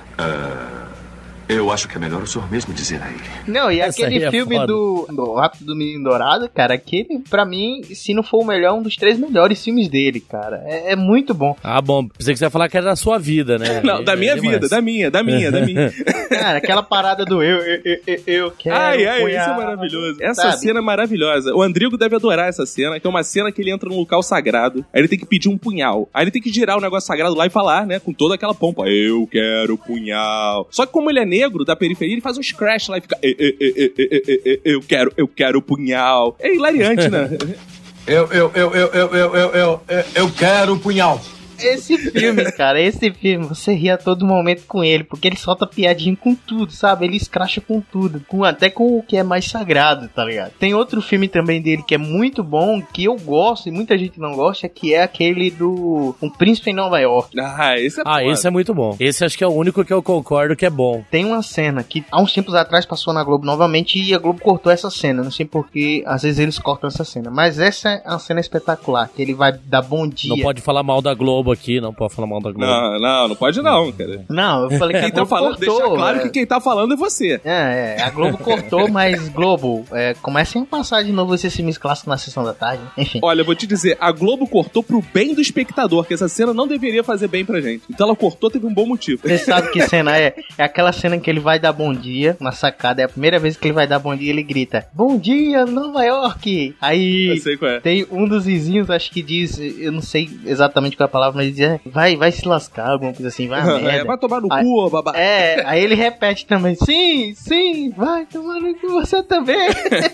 Eu 1.51 1.71
acho 1.71 1.87
que 1.87 1.97
é 1.97 1.99
melhor 1.99 2.21
o 2.21 2.27
senhor 2.27 2.49
mesmo 2.49 2.73
dizer 2.73 3.01
a 3.01 3.09
ele. 3.09 3.19
Não, 3.47 3.71
e 3.71 3.79
Essa 3.79 4.05
aquele 4.05 4.23
é 4.23 4.31
filme 4.31 4.55
foda. 4.55 4.67
do, 4.67 5.07
do 5.09 5.33
Rápido 5.33 5.65
do 5.65 5.75
Menino 5.75 6.03
Dourado, 6.09 6.49
cara, 6.49 6.73
aquele, 6.75 7.19
pra 7.29 7.45
mim, 7.45 7.81
se 7.93 8.13
não 8.13 8.23
for 8.23 8.41
o 8.41 8.45
melhor, 8.45 8.73
um 8.77 8.81
dos 8.81 8.95
três 8.95 9.19
melhores 9.19 9.63
filmes 9.63 9.89
dele, 9.89 10.19
cara. 10.19 10.63
É, 10.65 10.93
é 10.93 10.95
muito 10.95 11.33
bom. 11.33 11.55
Ah, 11.63 11.81
bom. 11.81 12.07
Pensei 12.07 12.33
que 12.33 12.39
você 12.39 12.45
ia 12.45 12.49
falar 12.49 12.69
que 12.69 12.77
era 12.77 12.85
da 12.85 12.95
sua 12.95 13.17
vida, 13.17 13.57
né? 13.57 13.81
Não, 13.83 14.03
da 14.03 14.13
É 14.13 14.15
minha 14.15 14.35
demais. 14.35 14.55
vida, 14.55 14.69
da 14.69 14.81
minha, 14.81 15.11
da 15.11 15.23
minha, 15.23 15.51
da 15.51 15.61
minha. 15.65 15.91
Cara, 16.29 16.57
aquela 16.59 16.81
parada 16.83 17.25
do 17.25 17.43
eu, 17.43 17.57
eu, 17.57 17.81
eu, 17.83 17.99
eu, 18.07 18.21
eu 18.25 18.51
quero. 18.51 18.75
Ai, 18.75 19.05
ai, 19.05 19.17
isso 19.17 19.25
punhar, 19.27 19.49
é 19.49 19.57
maravilhoso. 19.57 20.17
Essa 20.21 20.41
sabe? 20.43 20.57
cena 20.59 20.79
é 20.79 20.81
maravilhosa. 20.81 21.53
O 21.53 21.61
Andrigo 21.61 21.97
deve 21.97 22.15
adorar 22.15 22.47
essa 22.47 22.65
cena, 22.65 22.99
que 22.99 23.05
é 23.05 23.09
uma 23.09 23.23
cena 23.23 23.51
que 23.51 23.61
ele 23.61 23.71
entra 23.71 23.89
num 23.89 23.97
local 23.97 24.23
sagrado, 24.23 24.85
aí 24.93 25.01
ele 25.01 25.07
tem 25.07 25.19
que 25.19 25.25
pedir 25.25 25.49
um 25.49 25.57
punhal. 25.57 26.09
Aí 26.13 26.23
ele 26.23 26.31
tem 26.31 26.41
que 26.41 26.51
girar 26.51 26.77
o 26.77 26.81
negócio 26.81 27.07
sagrado 27.07 27.35
lá 27.35 27.45
e 27.45 27.49
falar, 27.49 27.85
né, 27.85 27.99
com 27.99 28.13
toda 28.13 28.35
aquela 28.35 28.53
pompa, 28.53 28.87
eu 28.87 29.27
quero 29.27 29.77
punhal. 29.77 30.67
Só 30.71 30.85
que 30.85 30.91
como 30.91 31.09
ele 31.09 31.19
é 31.19 31.25
negro, 31.25 31.40
da 31.65 31.75
periferia, 31.75 32.13
ele 32.13 32.21
faz 32.21 32.37
um 32.37 32.43
scratch 32.43 32.89
lá 32.89 32.97
e 32.97 33.01
fica, 33.01 33.17
"E, 33.21 33.35
e, 33.39 33.57
e, 33.59 33.93
e, 33.97 34.03
e, 34.03 34.41
e, 34.45 34.61
e, 34.69 34.73
eu 34.73 34.81
quero, 34.81 35.13
eu 35.17 35.27
quero 35.27 35.61
punhal. 35.61 36.35
É 36.39 36.53
hilariante, 36.53 37.09
né? 37.09 37.29
Eu, 38.07 38.27
eu, 38.31 38.51
eu, 38.55 38.73
eu, 38.73 38.87
eu, 38.93 39.15
eu, 39.15 39.35
eu, 39.35 39.53
eu, 39.53 40.03
eu 40.15 40.31
quero 40.31 40.73
o 40.73 40.79
punhal. 40.79 41.21
Esse 41.63 41.97
filme, 41.97 42.51
cara, 42.51 42.79
esse 42.81 43.11
filme, 43.11 43.45
você 43.45 43.73
ri 43.73 43.89
a 43.89 43.97
todo 43.97 44.25
momento 44.25 44.63
com 44.67 44.83
ele, 44.83 45.03
porque 45.03 45.27
ele 45.27 45.37
solta 45.37 45.65
piadinha 45.67 46.15
com 46.15 46.35
tudo, 46.35 46.71
sabe? 46.71 47.05
Ele 47.05 47.17
escracha 47.17 47.61
com 47.61 47.81
tudo, 47.81 48.21
com, 48.27 48.43
até 48.43 48.69
com 48.69 48.97
o 48.97 49.03
que 49.03 49.17
é 49.17 49.23
mais 49.23 49.45
sagrado, 49.45 50.09
tá 50.09 50.23
ligado? 50.25 50.51
Tem 50.59 50.73
outro 50.73 51.01
filme 51.01 51.27
também 51.27 51.61
dele 51.61 51.83
que 51.83 51.95
é 51.95 51.97
muito 51.97 52.43
bom, 52.43 52.81
que 52.81 53.03
eu 53.05 53.15
gosto 53.15 53.67
e 53.67 53.71
muita 53.71 53.97
gente 53.97 54.19
não 54.19 54.33
gosta, 54.33 54.67
que 54.67 54.93
é 54.93 55.03
aquele 55.03 55.49
do 55.51 56.15
Um 56.21 56.29
Príncipe 56.29 56.71
em 56.71 56.73
Nova 56.73 56.99
York. 56.99 57.39
Ah, 57.39 57.77
esse 57.79 57.99
é 57.99 58.03
Ah, 58.05 58.23
esse 58.23 58.47
é 58.47 58.49
muito 58.49 58.73
bom. 58.73 58.95
Esse 58.99 59.23
acho 59.25 59.37
que 59.37 59.43
é 59.43 59.47
o 59.47 59.53
único 59.53 59.83
que 59.85 59.93
eu 59.93 60.01
concordo 60.01 60.55
que 60.55 60.65
é 60.65 60.69
bom. 60.69 61.03
Tem 61.09 61.25
uma 61.25 61.41
cena 61.41 61.83
que 61.83 62.03
há 62.11 62.21
uns 62.21 62.33
tempos 62.33 62.53
atrás 62.55 62.85
passou 62.85 63.13
na 63.13 63.23
Globo 63.23 63.45
novamente 63.45 64.01
e 64.01 64.13
a 64.13 64.17
Globo 64.17 64.41
cortou 64.41 64.71
essa 64.71 64.89
cena. 64.89 65.23
Não 65.23 65.31
sei 65.31 65.45
porque 65.45 66.03
às 66.05 66.23
vezes 66.23 66.39
eles 66.39 66.59
cortam 66.59 66.87
essa 66.87 67.03
cena. 67.03 67.29
Mas 67.29 67.59
essa 67.59 67.89
é 67.89 68.09
uma 68.09 68.19
cena 68.19 68.39
espetacular. 68.39 69.09
Que 69.13 69.21
ele 69.21 69.33
vai 69.33 69.51
dar 69.53 69.81
bom 69.81 70.07
dia. 70.07 70.29
Não 70.29 70.41
pode 70.41 70.61
falar 70.61 70.83
mal 70.83 71.01
da 71.01 71.13
Globo 71.13 71.50
aqui, 71.51 71.79
não 71.81 71.93
pode 71.93 72.13
falar 72.13 72.27
mal 72.27 72.41
da 72.41 72.51
Globo. 72.51 72.71
Não, 72.71 72.99
não, 72.99 73.27
não 73.29 73.35
pode 73.35 73.61
não, 73.61 73.91
cara. 73.91 74.25
Não, 74.29 74.63
eu 74.63 74.77
falei 74.77 74.99
que 74.99 74.99
a 74.99 75.01
Quem 75.01 75.11
tá 75.11 75.15
Globo 75.17 75.29
falando, 75.29 75.55
cortou. 75.57 75.77
deixa 75.77 75.95
claro 75.95 76.17
é. 76.17 76.21
que 76.21 76.29
quem 76.29 76.45
tá 76.45 76.61
falando 76.61 76.93
é 76.93 76.97
você. 76.97 77.41
É, 77.43 77.95
é, 77.97 78.01
a 78.01 78.09
Globo 78.09 78.37
cortou, 78.37 78.89
mas 78.89 79.29
Globo, 79.29 79.85
é, 79.91 80.13
comecem 80.21 80.61
a 80.61 80.65
passar 80.65 81.03
de 81.03 81.11
novo 81.11 81.33
esses 81.35 81.55
filmes 81.55 81.77
clássicos 81.77 82.09
na 82.09 82.17
sessão 82.17 82.43
da 82.43 82.53
tarde. 82.53 82.83
Enfim. 82.97 83.19
Olha, 83.21 83.41
eu 83.41 83.45
vou 83.45 83.55
te 83.55 83.65
dizer, 83.67 83.97
a 83.99 84.11
Globo 84.11 84.47
cortou 84.47 84.83
pro 84.83 85.03
bem 85.13 85.33
do 85.33 85.41
espectador, 85.41 86.05
que 86.05 86.13
essa 86.13 86.27
cena 86.27 86.53
não 86.53 86.67
deveria 86.67 87.03
fazer 87.03 87.27
bem 87.27 87.43
pra 87.45 87.61
gente. 87.61 87.83
Então 87.89 88.07
ela 88.07 88.15
cortou, 88.15 88.49
teve 88.49 88.65
um 88.65 88.73
bom 88.73 88.85
motivo. 88.85 89.21
Você 89.23 89.37
sabe 89.37 89.71
que 89.71 89.81
cena 89.87 90.17
é? 90.17 90.35
É 90.57 90.63
aquela 90.63 90.91
cena 90.91 91.15
em 91.15 91.19
que 91.19 91.29
ele 91.29 91.39
vai 91.39 91.59
dar 91.59 91.73
bom 91.73 91.93
dia 91.93 92.37
na 92.39 92.51
sacada. 92.51 93.01
É 93.01 93.05
a 93.05 93.09
primeira 93.09 93.39
vez 93.39 93.57
que 93.57 93.67
ele 93.67 93.73
vai 93.73 93.87
dar 93.87 93.99
bom 93.99 94.15
dia 94.15 94.29
ele 94.31 94.43
grita: 94.43 94.87
Bom 94.93 95.17
dia, 95.17 95.65
Nova 95.65 96.03
York! 96.03 96.75
Aí 96.81 97.27
Eu 97.27 97.37
sei 97.37 97.57
qual 97.57 97.71
é. 97.71 97.79
tem 97.79 98.05
um 98.11 98.27
dos 98.27 98.45
vizinhos, 98.45 98.89
acho 98.89 99.11
que 99.11 99.21
diz, 99.21 99.57
eu 99.59 99.91
não 99.91 100.01
sei 100.01 100.29
exatamente 100.45 100.95
qual 100.97 101.05
é 101.05 101.09
a 101.09 101.11
palavra, 101.11 101.40
mas 101.41 101.59
é, 101.59 101.79
vai, 101.85 102.15
vai 102.15 102.31
se 102.31 102.47
lascar, 102.47 102.89
alguma 102.91 103.11
coisa 103.13 103.27
assim, 103.29 103.47
vai 103.47 103.61
a 103.67 103.77
É, 103.77 103.81
merda. 103.81 104.05
vai 104.05 104.17
tomar 104.17 104.41
no 104.41 104.47
Aí- 104.51 104.63
cu, 104.63 104.89
babá. 104.89 105.13
É, 105.15 105.63
aí 105.65 105.83
ele 105.83 105.95
repete 105.95 106.45
também, 106.45 106.75
sim, 106.75 107.33
sim, 107.35 107.89
vai 107.91 108.25
tomar 108.25 108.59
no 108.59 108.73
cu 108.75 108.89
você 108.89 109.23
também. 109.23 109.69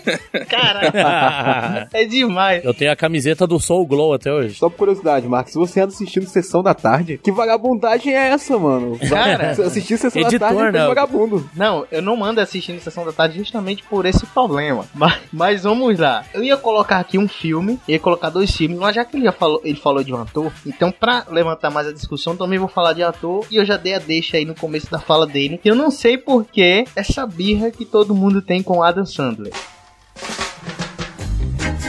Cara, 0.48 1.88
é 1.92 2.04
demais. 2.04 2.64
Eu 2.64 2.74
tenho 2.74 2.90
a 2.92 2.96
camiseta 2.96 3.46
do 3.46 3.58
Soul 3.60 3.86
Glow 3.86 4.12
até 4.14 4.32
hoje. 4.32 4.54
Só 4.54 4.68
por 4.68 4.78
curiosidade, 4.78 5.26
Marcos, 5.28 5.52
se 5.52 5.58
você 5.58 5.80
anda 5.80 5.92
assistindo 5.92 6.26
Sessão 6.26 6.62
da 6.62 6.72
Tarde, 6.74 7.18
que 7.22 7.30
vagabundagem 7.32 8.14
é 8.14 8.28
essa, 8.30 8.58
mano? 8.58 8.98
Cara, 9.08 9.50
assistir 9.66 9.98
Sessão 9.98 10.22
editor, 10.22 10.38
da 10.38 10.46
Tarde 10.46 10.60
é 10.62 10.64
né? 10.64 10.70
coisa 10.72 10.88
vagabundo. 10.88 11.50
Não, 11.54 11.86
eu 11.90 12.00
não 12.02 12.16
mando 12.16 12.40
assistindo 12.40 12.80
Sessão 12.80 13.04
da 13.04 13.12
Tarde 13.12 13.38
justamente 13.38 13.82
por 13.82 14.06
esse 14.06 14.24
problema. 14.26 14.84
Mas, 14.94 15.18
mas 15.32 15.62
vamos 15.62 15.98
lá. 15.98 16.24
Eu 16.32 16.42
ia 16.42 16.56
colocar 16.56 16.98
aqui 16.98 17.18
um 17.18 17.28
filme, 17.28 17.78
ia 17.86 17.98
colocar 17.98 18.30
dois 18.30 18.50
filmes, 18.54 18.78
mas 18.78 18.94
já 18.94 19.04
que 19.04 19.16
ele 19.16 19.24
já 19.24 19.32
falou, 19.32 19.60
ele 19.64 19.78
falou 19.78 20.02
de 20.02 20.12
um 20.14 20.20
ator, 20.20 20.52
então 20.66 20.90
pra 20.90 21.17
levantar 21.28 21.70
mais 21.70 21.86
a 21.86 21.92
discussão, 21.92 22.36
também 22.36 22.58
vou 22.58 22.68
falar 22.68 22.92
de 22.92 23.02
ator 23.02 23.46
e 23.50 23.56
eu 23.56 23.64
já 23.64 23.76
dei 23.76 23.94
a 23.94 23.98
deixa 23.98 24.36
aí 24.36 24.44
no 24.44 24.54
começo 24.54 24.90
da 24.90 24.98
fala 24.98 25.26
dele. 25.26 25.60
Eu 25.64 25.74
não 25.74 25.90
sei 25.90 26.18
por 26.18 26.44
que 26.44 26.84
essa 26.94 27.26
birra 27.26 27.70
que 27.70 27.84
todo 27.84 28.14
mundo 28.14 28.42
tem 28.42 28.62
com 28.62 28.82
Adam 28.82 29.06
Sandler. 29.06 29.52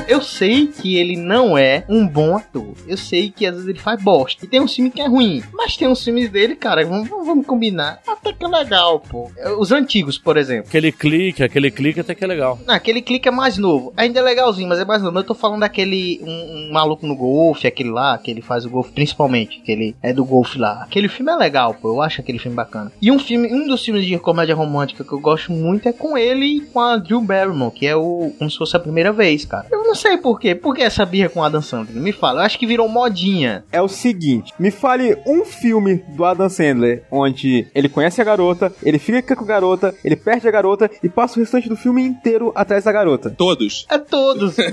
Eu 0.09 0.23
sei 0.23 0.65
que 0.65 0.97
ele 0.97 1.15
não 1.15 1.55
é 1.55 1.85
um 1.87 2.07
bom 2.07 2.35
ator. 2.35 2.73
Eu 2.87 2.97
sei 2.97 3.29
que 3.29 3.45
às 3.45 3.53
vezes 3.53 3.69
ele 3.69 3.77
faz 3.77 4.01
bosta. 4.01 4.43
E 4.43 4.47
tem 4.47 4.59
um 4.59 4.67
filme 4.67 4.89
que 4.89 4.99
é 4.99 5.07
ruim. 5.07 5.43
Mas 5.53 5.77
tem 5.77 5.87
uns 5.87 6.03
filmes 6.03 6.31
dele, 6.31 6.55
cara, 6.55 6.83
vamos, 6.83 7.07
vamos 7.07 7.45
combinar. 7.45 8.01
Até 8.07 8.33
que 8.33 8.43
é 8.43 8.47
legal, 8.47 8.99
pô. 8.99 9.29
Os 9.59 9.71
antigos, 9.71 10.17
por 10.17 10.35
exemplo. 10.35 10.67
Aquele 10.67 10.91
clique, 10.91 11.43
aquele 11.43 11.69
clique 11.69 11.99
até 11.99 12.15
que 12.15 12.23
é 12.23 12.27
legal. 12.27 12.57
Não, 12.65 12.73
aquele 12.73 13.03
clique 13.03 13.27
é 13.27 13.31
mais 13.31 13.59
novo. 13.59 13.93
Ainda 13.95 14.19
é 14.19 14.23
legalzinho, 14.23 14.67
mas 14.67 14.79
é 14.79 14.85
mais 14.85 15.03
novo. 15.03 15.19
Eu 15.19 15.23
tô 15.23 15.35
falando 15.35 15.59
daquele. 15.59 16.19
Um, 16.23 16.69
um 16.69 16.73
maluco 16.73 17.05
no 17.05 17.15
golfe, 17.15 17.67
aquele 17.67 17.91
lá, 17.91 18.17
que 18.17 18.31
ele 18.31 18.41
faz 18.41 18.65
o 18.65 18.69
golfe 18.71 18.91
principalmente. 18.91 19.61
Que 19.61 19.71
ele 19.71 19.95
é 20.01 20.11
do 20.11 20.25
golfe 20.25 20.57
lá. 20.57 20.81
Aquele 20.81 21.07
filme 21.07 21.31
é 21.31 21.35
legal, 21.35 21.75
pô. 21.75 21.89
Eu 21.89 22.01
acho 22.01 22.19
aquele 22.19 22.39
filme 22.39 22.55
bacana. 22.55 22.91
E 22.99 23.11
um 23.11 23.19
filme, 23.19 23.53
um 23.53 23.67
dos 23.67 23.85
filmes 23.85 24.07
de 24.07 24.17
comédia 24.17 24.55
romântica 24.55 25.03
que 25.03 25.13
eu 25.13 25.19
gosto 25.19 25.51
muito 25.51 25.87
é 25.87 25.93
com 25.93 26.17
ele 26.17 26.45
e 26.45 26.61
com 26.61 26.79
a 26.79 26.97
Drew 26.97 27.21
Barrymore, 27.21 27.71
que 27.71 27.85
é 27.85 27.95
o. 27.95 28.33
Como 28.39 28.49
se 28.49 28.57
fosse 28.57 28.75
a 28.75 28.79
primeira 28.79 29.13
vez, 29.13 29.45
cara. 29.45 29.67
Eu 29.71 29.83
não 29.83 29.98
sei 29.99 30.17
por 30.17 30.39
quê. 30.39 30.55
Por 30.55 30.73
que 30.75 30.81
essa 30.81 31.05
birra 31.05 31.29
com 31.29 31.43
Adam 31.43 31.61
Sandler? 31.61 32.01
Me 32.01 32.11
fala. 32.11 32.41
Eu 32.41 32.45
acho 32.45 32.57
que 32.57 32.65
virou 32.65 32.87
modinha. 32.87 33.63
É 33.71 33.81
o 33.81 33.87
seguinte, 33.87 34.53
me 34.57 34.71
fale 34.71 35.17
um 35.27 35.43
filme 35.45 36.03
do 36.09 36.23
Adam 36.25 36.49
Sandler 36.49 37.03
onde 37.11 37.67
ele 37.75 37.89
conhece 37.89 38.21
a 38.21 38.23
garota, 38.23 38.71
ele 38.83 38.97
fica 38.97 39.35
com 39.35 39.43
a 39.43 39.47
garota, 39.47 39.93
ele 40.03 40.15
perde 40.15 40.47
a 40.47 40.51
garota 40.51 40.89
e 41.03 41.09
passa 41.09 41.37
o 41.37 41.39
restante 41.39 41.67
do 41.69 41.75
filme 41.75 42.01
inteiro 42.01 42.51
atrás 42.55 42.83
da 42.83 42.91
garota. 42.91 43.29
Todos. 43.29 43.85
É 43.89 43.97
todos. 43.97 44.55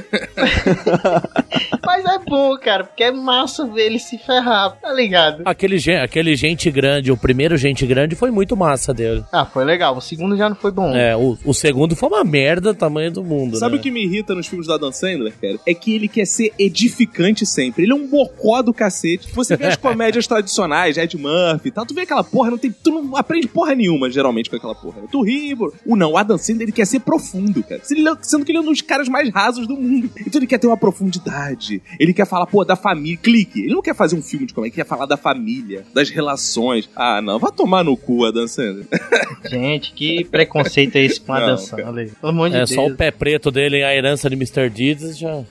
Mas 1.84 2.04
é 2.04 2.18
bom, 2.18 2.56
cara, 2.58 2.84
porque 2.84 3.04
é 3.04 3.10
massa 3.10 3.66
ver 3.66 3.86
ele 3.86 3.98
se 3.98 4.18
ferrar, 4.18 4.76
tá 4.80 4.92
ligado? 4.92 5.42
Aquele, 5.44 5.76
aquele 5.96 6.36
Gente 6.36 6.70
Grande, 6.70 7.10
o 7.10 7.16
primeiro 7.16 7.56
Gente 7.56 7.86
Grande 7.86 8.14
foi 8.14 8.30
muito 8.30 8.56
massa 8.56 8.92
dele. 8.92 9.24
Ah, 9.32 9.44
foi 9.44 9.64
legal. 9.64 9.96
O 9.96 10.00
segundo 10.00 10.36
já 10.36 10.48
não 10.48 10.56
foi 10.56 10.70
bom. 10.70 10.94
É, 10.94 11.16
o, 11.16 11.36
o 11.44 11.54
segundo 11.54 11.96
foi 11.96 12.08
uma 12.08 12.24
merda 12.24 12.74
tamanho 12.74 13.10
do 13.10 13.24
mundo, 13.24 13.56
Sabe 13.56 13.74
né? 13.74 13.80
o 13.80 13.82
que 13.82 13.90
me 13.90 14.04
irrita 14.04 14.34
nos 14.34 14.46
filmes 14.46 14.66
do 14.66 14.74
Adam 14.74 14.92
Sandler, 14.92 15.15
cara? 15.40 15.58
É 15.66 15.74
que 15.74 15.94
ele 15.94 16.08
quer 16.08 16.26
ser 16.26 16.52
edificante 16.58 17.44
sempre. 17.46 17.82
Ele 17.84 17.92
é 17.92 17.94
um 17.94 18.06
bocó 18.06 18.62
do 18.62 18.72
cacete. 18.72 19.28
Você 19.32 19.56
vê 19.56 19.66
as 19.66 19.76
comédias 19.76 20.26
tradicionais, 20.26 20.96
Ed 20.96 21.16
Murphy 21.16 21.68
e 21.68 21.70
tal, 21.70 21.84
tu 21.86 21.94
vê 21.94 22.02
aquela 22.02 22.22
porra, 22.24 22.50
não 22.50 22.58
tem, 22.58 22.70
tu 22.70 22.90
não 22.90 23.16
aprende 23.16 23.46
porra 23.48 23.74
nenhuma, 23.74 24.10
geralmente, 24.10 24.48
com 24.50 24.56
aquela 24.56 24.74
porra. 24.74 25.02
Tu 25.10 25.22
ri. 25.22 25.56
O 25.84 25.96
não, 25.96 26.12
o 26.12 26.16
Adam 26.16 26.36
Sandler, 26.38 26.64
ele 26.66 26.72
quer 26.72 26.86
ser 26.86 27.00
profundo, 27.00 27.62
cara. 27.62 27.80
Ele- 27.90 28.06
Sendo 28.22 28.44
que 28.44 28.50
ele 28.52 28.58
é 28.58 28.60
um 28.60 28.64
dos 28.64 28.80
caras 28.82 29.08
mais 29.08 29.28
rasos 29.30 29.66
do 29.66 29.76
mundo. 29.76 30.10
Então 30.20 30.38
ele 30.38 30.46
quer 30.46 30.58
ter 30.58 30.66
uma 30.66 30.76
profundidade. 30.76 31.82
Ele 31.98 32.12
quer 32.12 32.26
falar, 32.26 32.46
pô, 32.46 32.64
da 32.64 32.76
família. 32.76 33.16
Clique. 33.22 33.60
Ele 33.60 33.74
não 33.74 33.82
quer 33.82 33.94
fazer 33.94 34.16
um 34.16 34.22
filme 34.22 34.46
de 34.46 34.52
comédia, 34.54 34.74
ele 34.74 34.82
quer 34.84 34.88
falar 34.88 35.06
da 35.06 35.16
família, 35.16 35.84
das 35.94 36.10
relações. 36.10 36.88
Ah, 36.94 37.20
não, 37.22 37.38
vai 37.38 37.52
tomar 37.52 37.84
no 37.84 37.96
cu, 37.96 38.24
Adam 38.24 38.46
Sandler. 38.48 38.86
Gente, 39.48 39.92
que 39.92 40.24
preconceito 40.24 40.96
é 40.96 41.04
esse 41.04 41.20
com 41.20 41.32
a 41.32 41.40
Não, 41.40 41.46
Dan 41.48 41.56
Sandler? 41.56 42.10
Pelo 42.20 42.30
amor 42.32 42.50
de 42.50 42.56
É, 42.56 42.58
Deus. 42.58 42.70
só 42.72 42.86
o 42.86 42.94
pé 42.96 43.10
preto 43.10 43.50
dele, 43.50 43.82
a 43.82 43.94
herança 43.94 44.28
de 44.28 44.34
Mr. 44.36 44.68
Deeds 45.00 45.18
já. 45.18 45.44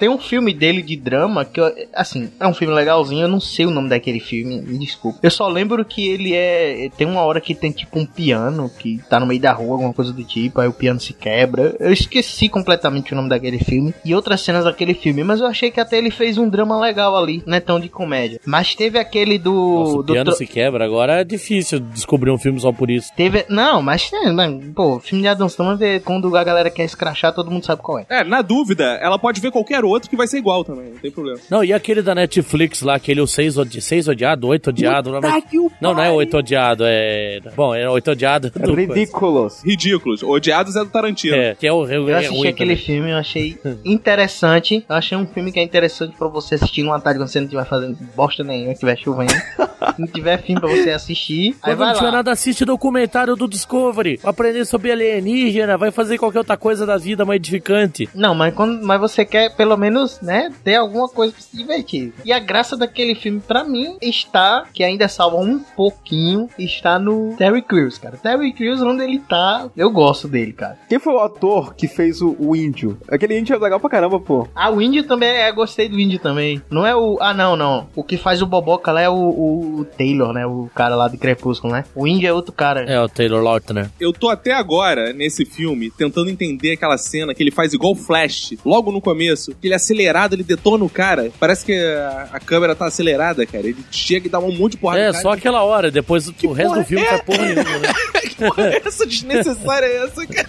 Tem 0.00 0.08
um 0.08 0.18
filme 0.18 0.52
dele 0.54 0.80
de 0.82 0.96
drama 0.96 1.44
que, 1.44 1.60
eu, 1.60 1.72
assim, 1.94 2.30
é 2.40 2.46
um 2.46 2.54
filme 2.54 2.74
legalzinho. 2.74 3.22
Eu 3.22 3.28
não 3.28 3.38
sei 3.40 3.66
o 3.66 3.70
nome 3.70 3.88
daquele 3.90 4.18
filme, 4.18 4.60
me 4.62 4.78
desculpa. 4.78 5.18
Eu 5.22 5.30
só 5.30 5.46
lembro 5.46 5.84
que 5.84 6.08
ele 6.08 6.34
é. 6.34 6.88
Tem 6.96 7.06
uma 7.06 7.20
hora 7.20 7.40
que 7.40 7.54
tem 7.54 7.70
tipo 7.70 7.98
um 7.98 8.06
piano 8.06 8.70
que 8.78 8.98
tá 9.10 9.20
no 9.20 9.26
meio 9.26 9.40
da 9.40 9.52
rua, 9.52 9.72
alguma 9.74 9.92
coisa 9.92 10.12
do 10.12 10.24
tipo. 10.24 10.60
Aí 10.60 10.66
o 10.68 10.72
piano 10.72 10.98
se 10.98 11.12
quebra. 11.12 11.76
Eu 11.78 11.92
esqueci 11.92 12.48
completamente 12.48 13.12
o 13.12 13.16
nome 13.16 13.28
daquele 13.28 13.58
filme 13.58 13.92
e 14.04 14.14
outras 14.14 14.40
cenas 14.40 14.64
daquele 14.64 14.94
filme. 14.94 15.22
Mas 15.22 15.40
eu 15.40 15.46
achei 15.46 15.70
que 15.70 15.78
até 15.80 15.98
ele 15.98 16.10
fez 16.10 16.38
um 16.38 16.48
drama 16.48 16.80
legal 16.80 17.14
ali, 17.16 17.42
não 17.46 17.56
é 17.56 17.60
tão 17.60 17.78
de 17.78 17.90
comédia. 17.90 18.40
Mas 18.46 18.74
teve 18.74 18.98
aquele 18.98 19.38
do. 19.38 19.52
Nossa, 19.52 19.96
o 19.98 20.02
do 20.02 20.12
piano 20.14 20.30
tro- 20.30 20.38
se 20.38 20.46
quebra. 20.46 20.84
Agora 20.84 21.20
é 21.20 21.24
difícil 21.24 21.78
descobrir 21.78 22.30
um 22.30 22.38
filme 22.38 22.58
só 22.58 22.72
por 22.72 22.90
isso. 22.90 23.12
Teve. 23.14 23.44
Não, 23.50 23.82
mas. 23.82 24.10
é, 24.12 24.32
mas, 24.32 24.50
Pô, 24.74 24.98
filme 24.98 25.20
de 25.22 25.28
Adam 25.28 25.48
Sandler, 25.48 26.00
quando 26.02 26.34
a 26.34 26.42
galera 26.42 26.70
quer 26.70 26.84
escrachar, 26.84 27.34
todo 27.34 27.50
mundo 27.50 27.66
sabe 27.66 27.82
qual 27.82 27.98
é. 27.98 28.06
É, 28.08 28.24
na 28.24 28.40
dúvida, 28.40 28.84
ela 29.02 29.18
pode 29.18 29.40
ver 29.40 29.50
qualquer 29.50 29.84
outro 29.84 29.89
que 30.08 30.16
vai 30.16 30.26
ser 30.26 30.38
igual 30.38 30.62
também, 30.64 30.90
não 30.90 30.98
tem 30.98 31.10
problema. 31.10 31.38
Não, 31.50 31.64
e 31.64 31.72
aquele 31.72 32.02
da 32.02 32.14
Netflix 32.14 32.82
lá, 32.82 32.94
aquele 32.96 33.20
o 33.20 33.26
seis, 33.26 33.56
odi 33.58 33.80
seis 33.80 34.06
odiado, 34.08 34.46
oito 34.48 34.70
odiado. 34.70 35.10
Não, 35.10 35.20
mas- 35.20 35.44
não, 35.80 35.94
não 35.94 36.02
é 36.02 36.10
oito 36.10 36.36
odiado, 36.36 36.84
é. 36.86 37.40
Bom, 37.56 37.74
é 37.74 37.88
oito 37.88 38.10
odiado. 38.10 38.52
É 38.54 38.58
do- 38.58 38.74
Ridículos. 38.74 39.62
Ridículos. 39.64 40.22
Odiados 40.22 40.76
é 40.76 40.80
do 40.84 40.90
Tarantino. 40.90 41.34
É, 41.36 41.54
que 41.54 41.66
é 41.66 41.72
o. 41.72 41.86
É, 41.88 41.96
Eu 41.96 42.08
é 42.08 42.14
assisti 42.18 42.36
ruim 42.36 42.48
aquele 42.48 42.70
também. 42.76 42.86
filme, 42.86 43.10
eu 43.10 43.16
achei 43.16 43.58
interessante. 43.84 44.84
Eu 44.88 44.96
achei 44.96 45.16
um 45.16 45.26
filme 45.26 45.52
que 45.52 45.58
é 45.58 45.62
interessante 45.62 46.14
pra 46.16 46.28
você 46.28 46.54
assistir 46.56 46.82
numa 46.82 47.00
tarde 47.00 47.18
quando 47.18 47.28
você 47.28 47.38
não 47.40 47.46
estiver 47.46 47.64
fazendo 47.66 47.98
bosta 48.14 48.42
nenhuma, 48.44 48.72
estiver 48.72 48.96
chovendo. 48.98 49.32
não 49.98 50.06
tiver 50.06 50.40
fim 50.42 50.54
pra 50.54 50.68
você 50.68 50.90
assistir. 50.90 51.56
Aí 51.62 51.72
Quando 51.72 51.78
vai 51.78 51.88
não 51.88 51.94
tiver 51.94 52.06
lá. 52.06 52.12
nada, 52.12 52.32
assiste 52.32 52.64
documentário 52.64 53.36
do 53.36 53.48
Discovery. 53.48 54.18
Vai 54.22 54.30
aprender 54.30 54.64
sobre 54.64 54.90
alienígena, 54.92 55.76
vai 55.76 55.90
fazer 55.90 56.18
qualquer 56.18 56.38
outra 56.38 56.56
coisa 56.56 56.84
da 56.86 56.96
vida 56.96 57.24
mais 57.24 57.36
edificante. 57.36 58.08
Não, 58.14 58.34
mas, 58.34 58.54
quando, 58.54 58.84
mas 58.84 59.00
você 59.00 59.24
quer 59.24 59.54
pelo 59.56 59.76
menos, 59.76 60.20
né, 60.20 60.50
ter 60.64 60.76
alguma 60.76 61.08
coisa 61.08 61.32
pra 61.32 61.42
se 61.42 61.56
divertir. 61.56 62.12
E 62.24 62.32
a 62.32 62.38
graça 62.38 62.76
daquele 62.76 63.14
filme, 63.14 63.40
pra 63.40 63.64
mim, 63.64 63.96
está, 64.00 64.64
que 64.72 64.82
ainda 64.84 65.08
salva 65.08 65.36
um 65.36 65.58
pouquinho, 65.58 66.48
está 66.58 66.98
no 66.98 67.34
Terry 67.36 67.62
Crews, 67.62 67.98
cara. 67.98 68.16
Terry 68.16 68.52
Crews, 68.52 68.80
onde 68.82 69.02
ele 69.02 69.18
tá, 69.18 69.68
eu 69.76 69.90
gosto 69.90 70.28
dele, 70.28 70.52
cara. 70.52 70.78
Quem 70.88 70.98
foi 70.98 71.12
o 71.14 71.18
ator 71.20 71.74
que 71.74 71.88
fez 71.88 72.20
o, 72.20 72.36
o 72.38 72.54
índio? 72.54 72.98
Aquele 73.08 73.38
índio 73.38 73.54
é 73.54 73.58
legal 73.58 73.80
pra 73.80 73.90
caramba, 73.90 74.18
pô. 74.20 74.46
Ah, 74.54 74.70
o 74.70 74.80
índio 74.80 75.04
também, 75.04 75.28
é, 75.30 75.50
gostei 75.52 75.88
do 75.88 75.98
índio 75.98 76.18
também. 76.18 76.62
Não 76.70 76.86
é 76.86 76.94
o. 76.94 77.18
Ah, 77.20 77.34
não, 77.34 77.56
não. 77.56 77.88
O 77.94 78.04
que 78.04 78.16
faz 78.16 78.40
o 78.42 78.46
Boboca 78.46 78.92
lá 78.92 79.00
é 79.00 79.08
o, 79.08 79.14
o 79.14 79.79
Taylor, 79.84 80.32
né? 80.32 80.46
O 80.46 80.70
cara 80.74 80.94
lá 80.96 81.08
de 81.08 81.16
Crepúsculo, 81.16 81.72
né? 81.72 81.84
O 81.94 82.06
índio 82.06 82.28
é 82.28 82.32
outro 82.32 82.52
cara. 82.52 82.82
É, 82.82 83.00
o 83.00 83.08
Taylor 83.08 83.42
Lautner. 83.42 83.90
Eu 83.98 84.12
tô 84.12 84.28
até 84.28 84.52
agora, 84.52 85.12
nesse 85.12 85.44
filme, 85.44 85.90
tentando 85.90 86.30
entender 86.30 86.72
aquela 86.72 86.98
cena 86.98 87.34
que 87.34 87.42
ele 87.42 87.50
faz 87.50 87.72
igual 87.72 87.92
o 87.92 87.96
Flash, 87.96 88.54
logo 88.64 88.92
no 88.92 89.00
começo, 89.00 89.54
que 89.60 89.66
ele 89.66 89.74
é 89.74 89.76
acelerado, 89.76 90.34
ele 90.34 90.42
detona 90.42 90.84
o 90.84 90.90
cara. 90.90 91.30
Parece 91.38 91.64
que 91.64 91.72
a, 91.72 92.28
a 92.32 92.40
câmera 92.40 92.74
tá 92.74 92.86
acelerada, 92.86 93.44
cara. 93.46 93.66
Ele 93.66 93.84
chega 93.90 94.26
e 94.26 94.30
dá 94.30 94.38
um 94.38 94.52
monte 94.52 94.72
de 94.72 94.78
porrada. 94.78 95.00
É, 95.00 95.06
no 95.06 95.12
cara. 95.12 95.22
só 95.22 95.32
aquela 95.32 95.62
hora, 95.62 95.90
depois 95.90 96.28
o 96.28 96.52
resto 96.52 96.74
do 96.74 96.84
filme 96.84 97.04
é? 97.04 97.08
faz 97.08 97.22
porra 97.22 97.42
nenhuma, 97.42 97.78
né? 97.78 97.88
Que 98.20 98.34
porra 98.36 98.68
é 98.68 98.82
essa 98.86 99.06
desnecessária 99.06 99.86
é 99.86 100.04
essa, 100.04 100.26
cara? 100.26 100.48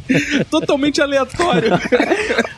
Totalmente 0.50 1.00
aleatório. 1.00 1.70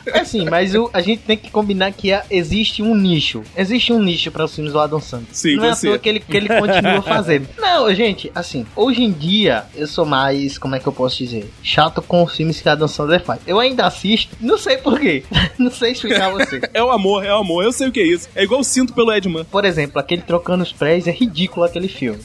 É 0.05 0.19
assim, 0.19 0.45
mas 0.49 0.73
o- 0.75 0.89
a 0.93 1.01
gente 1.01 1.21
tem 1.23 1.37
que 1.37 1.49
combinar 1.51 1.91
que 1.91 2.11
há- 2.13 2.23
existe 2.29 2.81
um 2.81 2.95
nicho. 2.95 3.43
Existe 3.55 3.91
um 3.93 4.01
nicho 4.01 4.31
para 4.31 4.45
os 4.45 4.53
filmes 4.55 4.73
do 4.73 4.79
Adam 4.79 4.99
Sandler. 4.99 5.27
Sim, 5.31 5.55
Não 5.55 5.65
é 5.65 5.69
à 5.69 5.75
você. 5.75 5.87
toa 5.87 5.97
que 5.99 6.09
ele, 6.09 6.19
que 6.19 6.37
ele 6.37 6.47
continua 6.47 7.01
fazendo. 7.01 7.47
Não, 7.57 7.93
gente, 7.93 8.31
assim, 8.35 8.65
hoje 8.75 9.03
em 9.03 9.11
dia 9.11 9.65
eu 9.75 9.87
sou 9.87 10.05
mais, 10.05 10.57
como 10.57 10.75
é 10.75 10.79
que 10.79 10.87
eu 10.87 10.93
posso 10.93 11.17
dizer? 11.17 11.49
Chato 11.63 12.01
com 12.01 12.23
os 12.23 12.35
filmes 12.35 12.61
que 12.61 12.69
Adam 12.69 12.87
Sandler 12.87 13.23
faz. 13.23 13.39
Eu 13.47 13.59
ainda 13.59 13.85
assisto, 13.85 14.35
não 14.39 14.57
sei 14.57 14.77
porquê. 14.77 15.23
não 15.57 15.71
sei 15.71 15.91
explicar 15.91 16.27
a 16.27 16.31
você. 16.31 16.61
É 16.73 16.83
o 16.83 16.91
amor, 16.91 17.25
é 17.25 17.33
o 17.33 17.37
amor. 17.37 17.63
Eu 17.63 17.71
sei 17.71 17.87
o 17.87 17.91
que 17.91 17.99
é 17.99 18.05
isso. 18.05 18.29
É 18.35 18.43
igual 18.43 18.63
sinto 18.63 18.93
pelo 18.93 19.11
Edman. 19.13 19.43
Por 19.45 19.65
exemplo, 19.65 19.99
aquele 19.99 20.21
Trocando 20.21 20.63
os 20.63 20.71
Prés 20.71 21.07
é 21.07 21.11
ridículo 21.11 21.65
aquele 21.65 21.87
filme. 21.87 22.19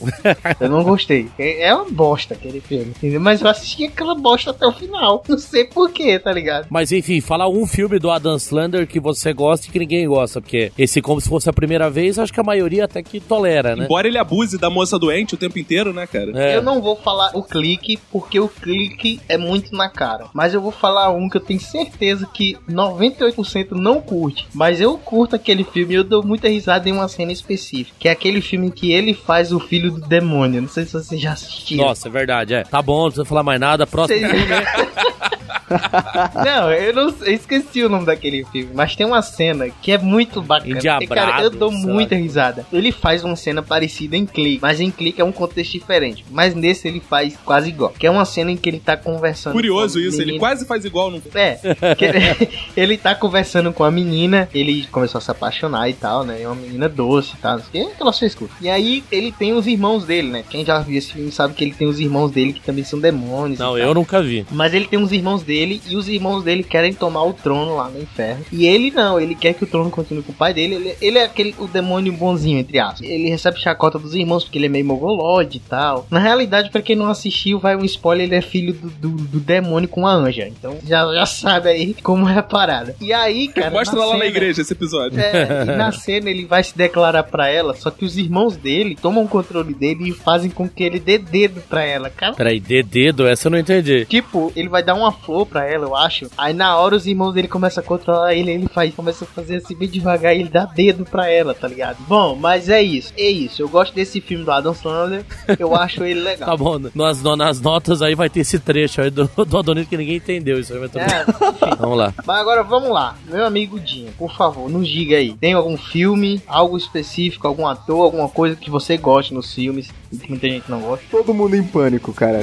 Eu 0.59 0.69
não 0.69 0.83
gostei. 0.83 1.27
É 1.37 1.51
é 1.67 1.75
uma 1.75 1.85
bosta 1.89 2.33
aquele 2.33 2.59
filme. 2.59 2.87
Entendeu? 2.97 3.19
Mas 3.21 3.41
eu 3.41 3.47
assisti 3.47 3.85
aquela 3.85 4.15
bosta 4.15 4.51
até 4.51 4.65
o 4.65 4.71
final. 4.71 5.00
Não 5.27 5.37
sei 5.37 5.65
porquê, 5.65 6.19
tá 6.19 6.31
ligado? 6.31 6.67
Mas 6.69 6.91
enfim, 6.91 7.21
fala 7.21 7.47
um 7.47 7.65
filme 7.65 7.99
do 7.99 8.09
Adam 8.09 8.37
Sandler 8.37 8.87
que 8.87 8.99
você 8.99 9.33
gosta 9.33 9.67
e 9.67 9.71
que 9.71 9.79
ninguém 9.79 10.07
gosta, 10.07 10.41
porque 10.41 10.71
esse, 10.77 11.01
como 11.01 11.19
se 11.19 11.29
fosse 11.29 11.49
a 11.49 11.53
primeira 11.53 11.89
vez, 11.89 12.19
acho 12.19 12.33
que 12.33 12.39
a 12.39 12.43
maioria 12.43 12.85
até 12.85 13.01
que 13.01 13.19
tolera, 13.19 13.75
né? 13.75 13.85
Embora 13.85 14.07
ele 14.07 14.17
abuse 14.17 14.57
da 14.57 14.69
moça 14.69 14.97
doente 14.99 15.35
o 15.35 15.37
tempo 15.37 15.57
inteiro, 15.57 15.93
né, 15.93 16.07
cara? 16.07 16.31
É. 16.35 16.55
Eu 16.55 16.61
não 16.61 16.81
vou 16.81 16.95
falar 16.95 17.31
o 17.33 17.43
clique, 17.43 17.97
porque 18.11 18.39
o 18.39 18.47
clique 18.47 19.19
é 19.27 19.37
muito 19.37 19.75
na 19.75 19.89
cara. 19.89 20.25
Mas 20.33 20.53
eu 20.53 20.61
vou 20.61 20.71
falar 20.71 21.09
um 21.11 21.29
que 21.29 21.37
eu 21.37 21.41
tenho 21.41 21.59
certeza 21.59 22.27
que 22.31 22.57
98% 22.69 23.71
não 23.71 24.01
curte. 24.01 24.47
Mas 24.53 24.81
eu 24.81 24.97
curto 24.97 25.35
aquele 25.35 25.63
filme 25.63 25.93
e 25.93 25.97
eu 25.97 26.03
dou 26.03 26.23
muita 26.23 26.47
risada 26.47 26.87
em 26.87 26.91
uma 26.91 27.07
cena 27.07 27.31
específica. 27.31 27.95
Que 27.99 28.07
é 28.07 28.11
aquele 28.11 28.41
filme 28.41 28.71
que 28.71 28.91
ele 28.91 29.13
faz 29.13 29.51
o 29.51 29.59
filho 29.59 29.91
do 29.91 30.01
demônio. 30.01 30.61
Não 30.61 30.69
sei 30.69 30.85
se 30.85 30.93
você 30.93 31.17
já 31.17 31.33
assistiu. 31.33 31.77
Nossa, 31.77 32.07
é 32.07 32.11
verdade, 32.11 32.53
é. 32.53 32.63
Tá 32.63 32.81
bom, 32.81 33.03
não 33.03 33.05
precisa 33.05 33.25
falar 33.25 33.43
mais 33.43 33.59
nada. 33.59 33.87
Próximo 33.87 34.19
filme 34.19 34.45
é 34.81 35.60
Não, 36.45 36.71
eu 36.71 36.93
não 36.93 37.09
eu 37.21 37.33
esqueci 37.33 37.83
o 37.83 37.89
nome 37.89 38.05
daquele 38.05 38.43
filme, 38.45 38.71
mas 38.73 38.95
tem 38.95 39.05
uma 39.05 39.21
cena 39.21 39.69
que 39.81 39.91
é 39.91 39.97
muito 39.97 40.41
bacana. 40.41 40.71
Endiabrado, 40.75 41.03
E, 41.03 41.07
cara, 41.07 41.43
eu 41.43 41.49
dou 41.49 41.71
sabe? 41.71 41.85
muita 41.85 42.15
risada. 42.15 42.65
Ele 42.71 42.91
faz 42.91 43.23
uma 43.23 43.35
cena 43.35 43.61
parecida 43.61 44.15
em 44.17 44.25
Clique, 44.25 44.59
mas 44.61 44.79
em 44.79 44.91
Clique 44.91 45.21
é 45.21 45.23
um 45.23 45.31
contexto 45.31 45.71
diferente. 45.73 46.25
Mas 46.29 46.53
nesse 46.55 46.87
ele 46.87 46.99
faz 46.99 47.37
quase 47.45 47.69
igual. 47.69 47.91
Que 47.97 48.07
é 48.07 48.11
uma 48.11 48.25
cena 48.25 48.51
em 48.51 48.57
que 48.57 48.69
ele 48.69 48.79
tá 48.79 48.95
conversando. 48.97 49.53
Curioso 49.53 49.99
isso, 49.99 50.17
ele 50.17 50.25
menina. 50.33 50.39
quase 50.39 50.65
faz 50.65 50.85
igual 50.85 51.09
no. 51.11 51.21
É, 51.33 51.95
que 51.95 52.05
ele, 52.05 52.19
ele 52.75 52.97
tá 52.97 53.15
conversando 53.15 53.71
com 53.71 53.83
a 53.83 53.91
menina, 53.91 54.49
ele 54.53 54.85
começou 54.91 55.17
a 55.19 55.21
se 55.21 55.31
apaixonar 55.31 55.89
e 55.89 55.93
tal, 55.93 56.23
né? 56.23 56.41
É 56.41 56.47
uma 56.47 56.55
menina 56.55 56.89
doce 56.89 57.33
e 57.35 57.37
tal, 57.37 57.57
não 57.57 57.63
sei 57.63 57.81
o 57.83 57.85
que, 57.87 57.93
aquela 57.93 58.11
sua 58.13 58.27
escuta. 58.27 58.53
E 58.61 58.69
aí 58.69 59.03
ele 59.11 59.31
tem 59.31 59.53
os 59.53 59.65
irmãos 59.67 60.05
dele, 60.05 60.27
né? 60.29 60.43
Quem 60.49 60.65
já 60.65 60.79
viu 60.79 60.97
esse 60.97 61.13
filme 61.13 61.31
sabe 61.31 61.53
que 61.53 61.63
ele 61.63 61.73
tem 61.73 61.87
os 61.87 61.99
irmãos 61.99 62.31
dele 62.31 62.53
que 62.53 62.61
também 62.61 62.83
são 62.83 62.99
demônios. 62.99 63.59
Não, 63.59 63.77
e 63.77 63.81
tal. 63.81 63.87
eu 63.89 63.93
nunca 63.93 64.21
vi. 64.21 64.45
Mas 64.51 64.73
ele 64.73 64.85
tem 64.85 64.99
uns 64.99 65.11
irmãos 65.11 65.41
dele 65.43 65.60
e 65.87 65.95
os 65.95 66.07
irmãos 66.07 66.43
dele 66.43 66.63
querem 66.63 66.93
tomar 66.93 67.23
o 67.23 67.33
trono 67.33 67.75
lá 67.75 67.89
no 67.89 68.01
inferno. 68.01 68.45
E 68.51 68.65
ele 68.65 68.91
não, 68.91 69.19
ele 69.19 69.35
quer 69.35 69.53
que 69.53 69.63
o 69.63 69.67
trono 69.67 69.89
continue 69.89 70.23
com 70.23 70.31
o 70.31 70.35
pai 70.35 70.53
dele. 70.53 70.75
Ele, 70.75 70.95
ele 71.01 71.17
é 71.17 71.23
aquele 71.25 71.53
o 71.59 71.67
demônio 71.67 72.11
bonzinho, 72.13 72.59
entre 72.59 72.79
aspas. 72.79 73.01
Ele 73.01 73.29
recebe 73.29 73.59
chacota 73.59 73.99
dos 73.99 74.13
irmãos 74.15 74.43
porque 74.43 74.57
ele 74.57 74.65
é 74.65 74.69
meio 74.69 74.85
mogolode 74.85 75.57
e 75.57 75.61
tal. 75.61 76.05
Na 76.09 76.19
realidade, 76.19 76.69
pra 76.69 76.81
quem 76.81 76.95
não 76.95 77.07
assistiu, 77.09 77.59
vai 77.59 77.75
um 77.75 77.85
spoiler: 77.85 78.25
ele 78.27 78.35
é 78.35 78.41
filho 78.41 78.73
do, 78.73 78.89
do, 78.89 79.09
do 79.09 79.39
demônio 79.39 79.87
com 79.89 80.05
a 80.07 80.13
anja. 80.13 80.47
Então 80.47 80.77
já, 80.85 81.05
já 81.13 81.25
sabe 81.25 81.69
aí 81.69 81.93
como 82.01 82.27
é 82.27 82.37
a 82.37 82.43
parada. 82.43 82.95
E 82.99 83.11
aí, 83.13 83.47
cara. 83.47 83.69
Mostra 83.71 83.99
lá 83.99 84.05
na 84.07 84.11
cena- 84.13 84.25
igreja 84.25 84.61
esse 84.61 84.73
episódio. 84.73 85.19
é, 85.19 85.63
e 85.63 85.65
na 85.77 85.91
cena 85.91 86.29
ele 86.29 86.45
vai 86.45 86.63
se 86.63 86.75
declarar 86.77 87.23
pra 87.23 87.49
ela, 87.49 87.73
só 87.75 87.89
que 87.91 88.05
os 88.05 88.17
irmãos 88.17 88.55
dele 88.55 88.95
tomam 88.99 89.23
o 89.23 89.27
controle 89.27 89.73
dele 89.73 90.09
e 90.09 90.13
fazem 90.13 90.49
com 90.49 90.67
que 90.67 90.83
ele 90.83 90.99
dê 90.99 91.17
dedo 91.17 91.61
pra 91.69 91.83
ela, 91.83 92.09
cara. 92.09 92.33
Peraí, 92.33 92.59
dê 92.59 92.81
dedo? 92.83 93.27
Essa 93.27 93.47
eu 93.47 93.51
não 93.51 93.57
entendi. 93.59 94.05
Tipo, 94.05 94.51
ele 94.55 94.69
vai 94.69 94.83
dar 94.83 94.93
uma 94.95 95.11
flor 95.11 95.45
pra 95.51 95.65
ela, 95.65 95.85
eu 95.85 95.95
acho. 95.95 96.27
Aí 96.37 96.53
na 96.53 96.77
hora 96.77 96.95
os 96.95 97.05
irmãos 97.05 97.33
dele 97.33 97.47
começam 97.47 97.83
a 97.83 97.85
controlar 97.85 98.33
ele, 98.33 98.51
ele 98.51 98.67
faz, 98.67 98.95
começa 98.95 99.25
a 99.25 99.27
fazer 99.27 99.57
assim 99.57 99.75
bem 99.75 99.89
devagar 99.89 100.33
e 100.35 100.39
ele 100.39 100.49
dá 100.49 100.65
dedo 100.65 101.03
pra 101.03 101.29
ela, 101.29 101.53
tá 101.53 101.67
ligado? 101.67 101.97
Bom, 102.07 102.35
mas 102.35 102.69
é 102.69 102.81
isso, 102.81 103.13
é 103.17 103.29
isso. 103.29 103.61
Eu 103.61 103.67
gosto 103.67 103.93
desse 103.93 104.21
filme 104.21 104.45
do 104.45 104.51
Adam 104.51 104.73
Sandler, 104.73 105.25
eu 105.59 105.75
acho 105.75 106.03
ele 106.03 106.21
legal. 106.21 106.49
Tá 106.49 106.57
bom, 106.57 106.79
nas, 106.95 107.21
nas 107.21 107.59
notas 107.59 108.01
aí 108.01 108.15
vai 108.15 108.29
ter 108.29 108.39
esse 108.39 108.57
trecho 108.57 109.01
aí 109.01 109.09
do, 109.09 109.29
do 109.45 109.57
Adonito 109.57 109.89
que 109.89 109.97
ninguém 109.97 110.15
entendeu. 110.15 110.59
Isso 110.59 110.73
aí 110.73 110.79
vai 110.79 110.89
ter... 110.89 110.99
É, 110.99 111.23
enfim. 111.23 111.75
Vamos 111.79 111.97
lá. 111.97 112.13
Mas 112.25 112.39
agora 112.39 112.63
vamos 112.63 112.89
lá, 112.89 113.15
meu 113.25 113.45
amigo 113.45 113.79
Dinho, 113.79 114.11
por 114.17 114.35
favor, 114.35 114.69
nos 114.69 114.87
diga 114.87 115.17
aí. 115.17 115.33
Tem 115.33 115.53
algum 115.53 115.77
filme, 115.77 116.41
algo 116.47 116.77
específico, 116.77 117.47
algum 117.47 117.67
ator, 117.67 118.03
alguma 118.03 118.29
coisa 118.29 118.55
que 118.55 118.69
você 118.69 118.97
goste 118.97 119.33
nos 119.33 119.53
filmes 119.53 119.89
e 120.11 120.17
que 120.17 120.29
muita 120.29 120.47
gente 120.47 120.69
não 120.69 120.79
gosta? 120.79 121.05
Todo 121.09 121.33
mundo 121.33 121.55
em 121.55 121.63
pânico, 121.63 122.13
cara. 122.13 122.41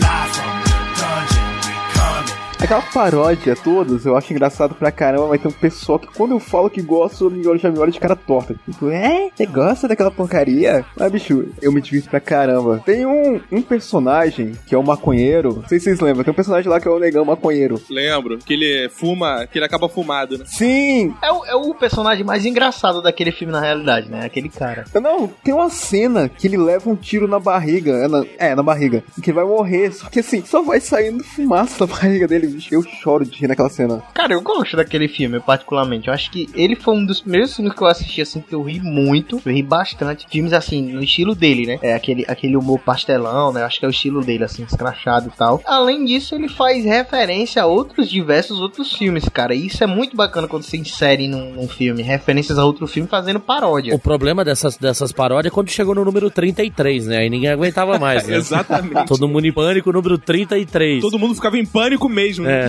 Aquela 2.60 2.82
paródia 2.82 3.54
todas, 3.56 4.04
eu 4.04 4.16
acho 4.16 4.32
engraçado 4.32 4.74
pra 4.74 4.90
caramba, 4.90 5.28
mas 5.28 5.40
tem 5.40 5.50
um 5.50 5.54
pessoal 5.54 5.98
que 5.98 6.08
quando 6.08 6.32
eu 6.32 6.40
falo 6.40 6.68
que 6.68 6.82
gosto, 6.82 7.30
me 7.30 7.46
olha, 7.46 7.58
já 7.58 7.70
me 7.70 7.78
olha 7.78 7.92
de 7.92 8.00
cara 8.00 8.16
torta. 8.16 8.54
Tipo, 8.68 8.90
é? 8.90 9.30
Você 9.34 9.46
gosta 9.46 9.88
daquela 9.88 10.10
porcaria? 10.10 10.84
Ah, 10.98 11.08
bicho, 11.08 11.46
eu 11.62 11.72
me 11.72 11.80
divirto 11.80 12.10
pra 12.10 12.20
caramba. 12.20 12.82
Tem 12.84 13.06
um, 13.06 13.40
um 13.50 13.62
personagem 13.62 14.52
que 14.66 14.74
é 14.74 14.78
o 14.78 14.82
maconheiro, 14.82 15.60
não 15.62 15.68
sei 15.68 15.78
se 15.78 15.84
vocês 15.84 16.00
lembram, 16.00 16.24
tem 16.24 16.32
um 16.32 16.34
personagem 16.34 16.68
lá 16.68 16.80
que 16.80 16.88
é 16.88 16.90
o 16.90 16.98
negão 16.98 17.24
maconheiro. 17.24 17.80
Lembro 17.88 18.38
que 18.38 18.52
ele 18.54 18.88
fuma, 18.88 19.46
que 19.46 19.58
ele 19.58 19.64
acaba 19.64 19.88
fumado, 19.88 20.36
né? 20.36 20.44
Sim! 20.46 21.14
É 21.22 21.32
o, 21.32 21.44
é 21.46 21.54
o 21.54 21.74
personagem 21.74 22.24
mais 22.24 22.44
engraçado 22.44 23.00
daquele 23.00 23.30
filme 23.30 23.52
na 23.52 23.60
realidade, 23.60 24.10
né? 24.10 24.26
Aquele 24.26 24.48
cara. 24.48 24.84
Não, 25.00 25.28
tem 25.28 25.54
uma 25.54 25.70
cena 25.70 26.28
que 26.28 26.46
ele 26.48 26.56
leva 26.56 26.90
um 26.90 26.96
tiro 26.96 27.28
na 27.28 27.38
barriga. 27.38 27.92
É, 27.92 28.08
na, 28.08 28.24
é, 28.36 28.54
na 28.54 28.62
barriga. 28.62 29.04
E 29.16 29.20
que 29.20 29.32
vai 29.32 29.44
morrer. 29.44 29.92
Só 29.92 30.08
que 30.08 30.20
assim, 30.20 30.44
só 30.44 30.60
vai 30.60 30.80
saindo 30.80 31.22
fumaça 31.22 31.86
da 31.86 31.92
barriga 31.94 32.26
dele, 32.26 32.47
Eu 32.70 32.82
choro 32.82 33.24
de 33.24 33.38
rir 33.38 33.48
naquela 33.48 33.68
cena. 33.68 34.02
Cara, 34.14 34.32
eu 34.32 34.40
gosto 34.40 34.76
daquele 34.76 35.08
filme, 35.08 35.40
particularmente. 35.40 36.08
Eu 36.08 36.14
acho 36.14 36.30
que 36.30 36.48
ele 36.54 36.76
foi 36.76 36.94
um 36.94 37.04
dos 37.04 37.20
primeiros 37.20 37.54
filmes 37.54 37.74
que 37.74 37.82
eu 37.82 37.86
assisti, 37.86 38.22
assim, 38.22 38.40
que 38.40 38.54
eu 38.54 38.62
ri 38.62 38.80
muito. 38.80 39.40
Eu 39.44 39.52
ri 39.52 39.62
bastante. 39.62 40.26
Filmes, 40.30 40.52
assim, 40.52 40.92
no 40.92 41.02
estilo 41.02 41.34
dele, 41.34 41.66
né? 41.66 41.78
É 41.82 41.94
aquele, 41.94 42.24
aquele 42.28 42.56
humor 42.56 42.78
pastelão, 42.78 43.52
né? 43.52 43.62
Eu 43.62 43.66
acho 43.66 43.78
que 43.78 43.84
é 43.84 43.88
o 43.88 43.90
estilo 43.90 44.24
dele, 44.24 44.44
assim, 44.44 44.62
escrachado 44.62 45.28
e 45.28 45.36
tal. 45.36 45.60
Além 45.64 46.04
disso, 46.04 46.34
ele 46.34 46.48
faz 46.48 46.84
referência 46.84 47.62
a 47.62 47.66
outros 47.66 48.08
diversos 48.08 48.60
outros 48.60 48.92
filmes, 48.92 49.28
cara. 49.28 49.54
E 49.54 49.66
isso 49.66 49.82
é 49.82 49.86
muito 49.86 50.16
bacana 50.16 50.48
quando 50.48 50.62
se 50.62 50.76
insere 50.76 51.28
num, 51.28 51.52
num 51.52 51.68
filme. 51.68 52.02
Referências 52.02 52.58
a 52.58 52.64
outro 52.64 52.86
filme 52.86 53.08
fazendo 53.08 53.40
paródia. 53.40 53.94
O 53.94 53.98
problema 53.98 54.44
dessas, 54.44 54.76
dessas 54.76 55.12
paródias 55.12 55.52
é 55.52 55.54
quando 55.54 55.70
chegou 55.70 55.94
no 55.94 56.04
número 56.04 56.30
33, 56.30 57.06
né? 57.06 57.18
Aí 57.18 57.30
ninguém 57.30 57.50
aguentava 57.50 57.98
mais, 57.98 58.26
né? 58.26 58.36
Exatamente. 58.48 59.06
Todo 59.06 59.28
mundo 59.28 59.46
em 59.46 59.52
pânico, 59.52 59.92
número 59.92 60.18
33. 60.18 61.00
Todo 61.00 61.18
mundo 61.18 61.34
ficava 61.34 61.58
em 61.58 61.66
pânico 61.66 62.08
mesmo. 62.08 62.37
É. 62.46 62.68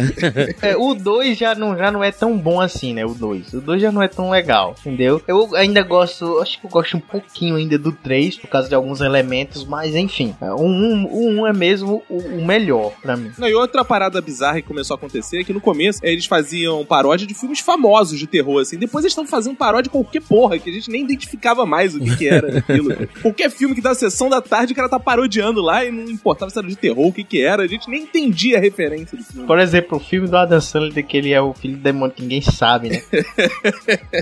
É, 0.70 0.78
o 0.78 0.94
2 0.94 1.38
já 1.38 1.56
não, 1.56 1.78
já 1.78 1.92
não 1.92 2.04
é 2.04 2.12
tão 2.12 2.38
bom 2.38 2.60
assim, 2.60 2.94
né? 2.94 3.06
O 3.06 3.14
2. 3.14 3.54
O 3.54 3.62
2 3.62 3.82
já 3.82 3.92
não 3.92 4.02
é 4.02 4.08
tão 4.08 4.30
legal, 4.30 4.76
entendeu? 4.80 5.22
Eu 5.28 5.56
ainda 5.56 5.82
gosto, 5.82 6.40
acho 6.40 6.60
que 6.60 6.66
eu 6.66 6.70
gosto 6.70 6.98
um 6.98 7.00
pouquinho 7.00 7.56
ainda 7.56 7.78
do 7.78 7.92
3, 7.92 8.38
por 8.38 8.50
causa 8.50 8.68
de 8.68 8.76
alguns 8.76 9.02
elementos, 9.02 9.66
mas 9.66 9.96
enfim. 9.96 10.36
é, 10.42 10.52
O 10.52 10.62
1 10.62 10.66
um, 10.66 11.06
o 11.06 11.30
um 11.30 11.48
é 11.48 11.54
mesmo 11.54 12.04
o, 12.10 12.18
o 12.18 12.46
melhor 12.46 12.94
pra 13.02 13.16
mim. 13.16 13.32
Não, 13.38 13.48
e 13.48 13.54
outra 13.54 13.84
parada 13.86 14.22
bizarra 14.22 14.62
que 14.62 14.68
começou 14.68 14.96
a 14.96 14.98
acontecer 14.98 15.40
é 15.40 15.44
que 15.44 15.54
no 15.54 15.62
começo 15.62 16.00
eles 16.04 16.26
faziam 16.26 16.86
paródia 16.86 17.28
de 17.28 17.34
filmes 17.34 17.60
famosos 17.60 18.20
de 18.20 18.28
terror, 18.28 18.62
assim. 18.62 18.78
Depois 18.78 19.04
eles 19.04 19.12
estão 19.12 19.26
fazendo 19.26 19.56
paródia 19.56 19.84
de 19.84 19.90
qualquer 19.90 20.22
porra, 20.22 20.58
que 20.58 20.70
a 20.70 20.74
gente 20.74 20.90
nem 20.90 21.04
identificava 21.04 21.66
mais 21.66 21.96
o 21.96 22.00
que, 22.00 22.18
que 22.18 22.28
era 22.28 22.60
aquilo. 22.60 22.90
qualquer 23.22 23.50
filme 23.50 23.76
que 23.76 23.82
dá 23.82 23.94
sessão 23.94 24.30
da 24.30 24.42
tarde, 24.42 24.74
o 24.74 24.76
cara 24.76 24.90
tá 24.90 25.00
parodiando 25.00 25.62
lá 25.62 25.86
e 25.86 25.92
não 25.92 26.10
importava 26.10 26.50
se 26.50 26.58
era 26.58 26.68
de 26.68 26.76
terror, 26.76 27.08
o 27.08 27.14
que 27.14 27.24
que 27.24 27.42
era. 27.42 27.64
A 27.64 27.68
gente 27.68 27.90
nem 27.90 28.04
entendia 28.04 28.58
a 28.58 28.62
referência 28.62 29.18
do 29.18 29.24
filme. 29.24 29.48
Por 29.48 29.59
exemplo, 29.60 29.98
o 29.98 30.02
filme 30.02 30.28
do 30.28 30.38
Adam 30.38 30.62
Sandler, 30.62 31.06
que 31.06 31.18
ele 31.18 31.34
é 31.34 31.42
o 31.42 31.54
filho 31.54 31.78
do 31.78 31.84
demônio 31.84 32.16
que 32.16 32.22
ninguém 32.22 32.42
sabe, 32.42 32.90
né? 32.90 33.02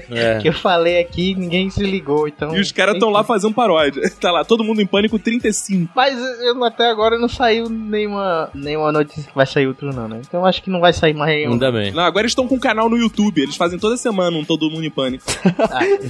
É. 0.09 0.39
Que 0.39 0.49
eu 0.49 0.53
falei 0.53 0.99
aqui, 0.99 1.35
ninguém 1.35 1.69
se 1.69 1.83
ligou, 1.83 2.27
então... 2.27 2.55
E 2.55 2.59
os 2.59 2.71
caras 2.71 2.95
estão 2.95 3.09
lá 3.09 3.23
fazendo 3.23 3.53
paródia. 3.53 4.01
Tá 4.19 4.31
lá, 4.31 4.43
todo 4.43 4.63
mundo 4.63 4.81
em 4.81 4.85
pânico 4.85 5.19
35. 5.19 5.91
Mas 5.95 6.17
eu, 6.41 6.63
até 6.63 6.89
agora 6.89 7.19
não 7.19 7.29
saiu 7.29 7.69
nenhuma, 7.69 8.49
nenhuma 8.53 8.91
notícia 8.91 9.23
que 9.23 9.35
vai 9.35 9.45
sair 9.45 9.67
outro 9.67 9.93
não, 9.93 10.07
né? 10.07 10.21
Então 10.27 10.41
eu 10.41 10.45
acho 10.45 10.61
que 10.63 10.69
não 10.69 10.79
vai 10.79 10.91
sair 10.91 11.13
mais 11.13 11.29
nenhum. 11.31 11.53
Ainda 11.53 11.71
bem. 11.71 11.91
Não, 11.91 12.03
agora 12.03 12.23
eles 12.23 12.31
estão 12.31 12.47
com 12.47 12.55
um 12.55 12.59
canal 12.59 12.89
no 12.89 12.97
YouTube. 12.97 13.41
Eles 13.41 13.55
fazem 13.55 13.77
toda 13.77 13.95
semana 13.95 14.35
um 14.35 14.43
Todo 14.43 14.69
Mundo 14.71 14.85
em 14.85 14.89
Pânico. 14.89 15.25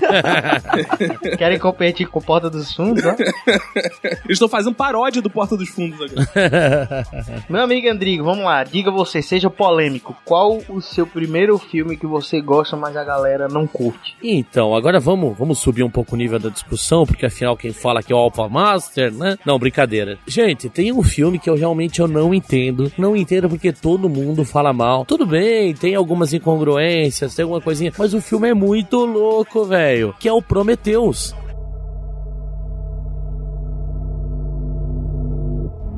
Querem 1.38 1.60
competir 1.60 2.08
com 2.08 2.22
Porta 2.22 2.50
dos 2.50 2.74
Fundos, 2.74 3.04
ó? 3.06 3.16
Eles 4.04 4.30
estão 4.30 4.48
fazendo 4.48 4.76
paródia 4.76 5.22
do 5.22 5.30
Porta 5.30 5.58
dos 5.58 5.70
Fundos 5.70 6.00
agora. 6.00 7.06
Meu 7.50 7.62
amigo 7.62 7.90
Andrigo, 7.90 8.24
vamos 8.24 8.46
lá. 8.46 8.64
Diga 8.64 8.92
você, 8.92 9.17
seja 9.22 9.50
polêmico. 9.50 10.16
Qual 10.26 10.60
o 10.70 10.82
seu 10.82 11.06
primeiro 11.06 11.58
filme 11.58 11.98
que 11.98 12.06
você 12.06 12.42
gosta, 12.42 12.76
mas 12.76 12.96
a 12.96 13.04
galera 13.04 13.48
não 13.48 13.68
curte? 13.68 14.16
Então, 14.22 14.76
agora 14.76 15.00
vamos, 15.00 15.38
vamos 15.38 15.60
subir 15.60 15.84
um 15.84 15.90
pouco 15.90 16.16
o 16.16 16.18
nível 16.18 16.40
da 16.40 16.50
discussão, 16.50 17.06
porque 17.06 17.26
afinal 17.26 17.58
quem 17.58 17.72
fala 17.72 18.00
aqui 18.00 18.12
é 18.12 18.16
o 18.16 18.20
Alpha 18.20 18.48
Master, 18.48 19.14
né? 19.14 19.38
Não, 19.46 19.60
brincadeira. 19.60 20.18
Gente, 20.28 20.70
tem 20.70 20.92
um 20.92 21.04
filme 21.04 21.40
que 21.40 21.50
eu 21.50 21.56
realmente 21.56 22.00
eu 22.00 22.08
não 22.08 22.34
entendo. 22.34 22.92
Não 22.98 23.16
entendo 23.16 23.50
porque 23.50 23.72
todo 23.72 24.10
mundo 24.10 24.46
fala 24.46 24.74
mal. 24.74 25.06
Tudo 25.06 25.26
bem, 25.26 25.74
tem 25.74 25.96
algumas 25.96 26.34
incongruências, 26.34 27.36
tem 27.36 27.44
alguma 27.44 27.62
coisinha, 27.62 27.92
mas 27.98 28.14
o 28.14 28.22
filme 28.22 28.50
é 28.50 28.54
muito 28.54 29.06
louco, 29.06 29.66
velho. 29.66 30.14
Que 30.20 30.28
é 30.28 30.34
o 30.34 30.42
Prometheus. 30.42 31.36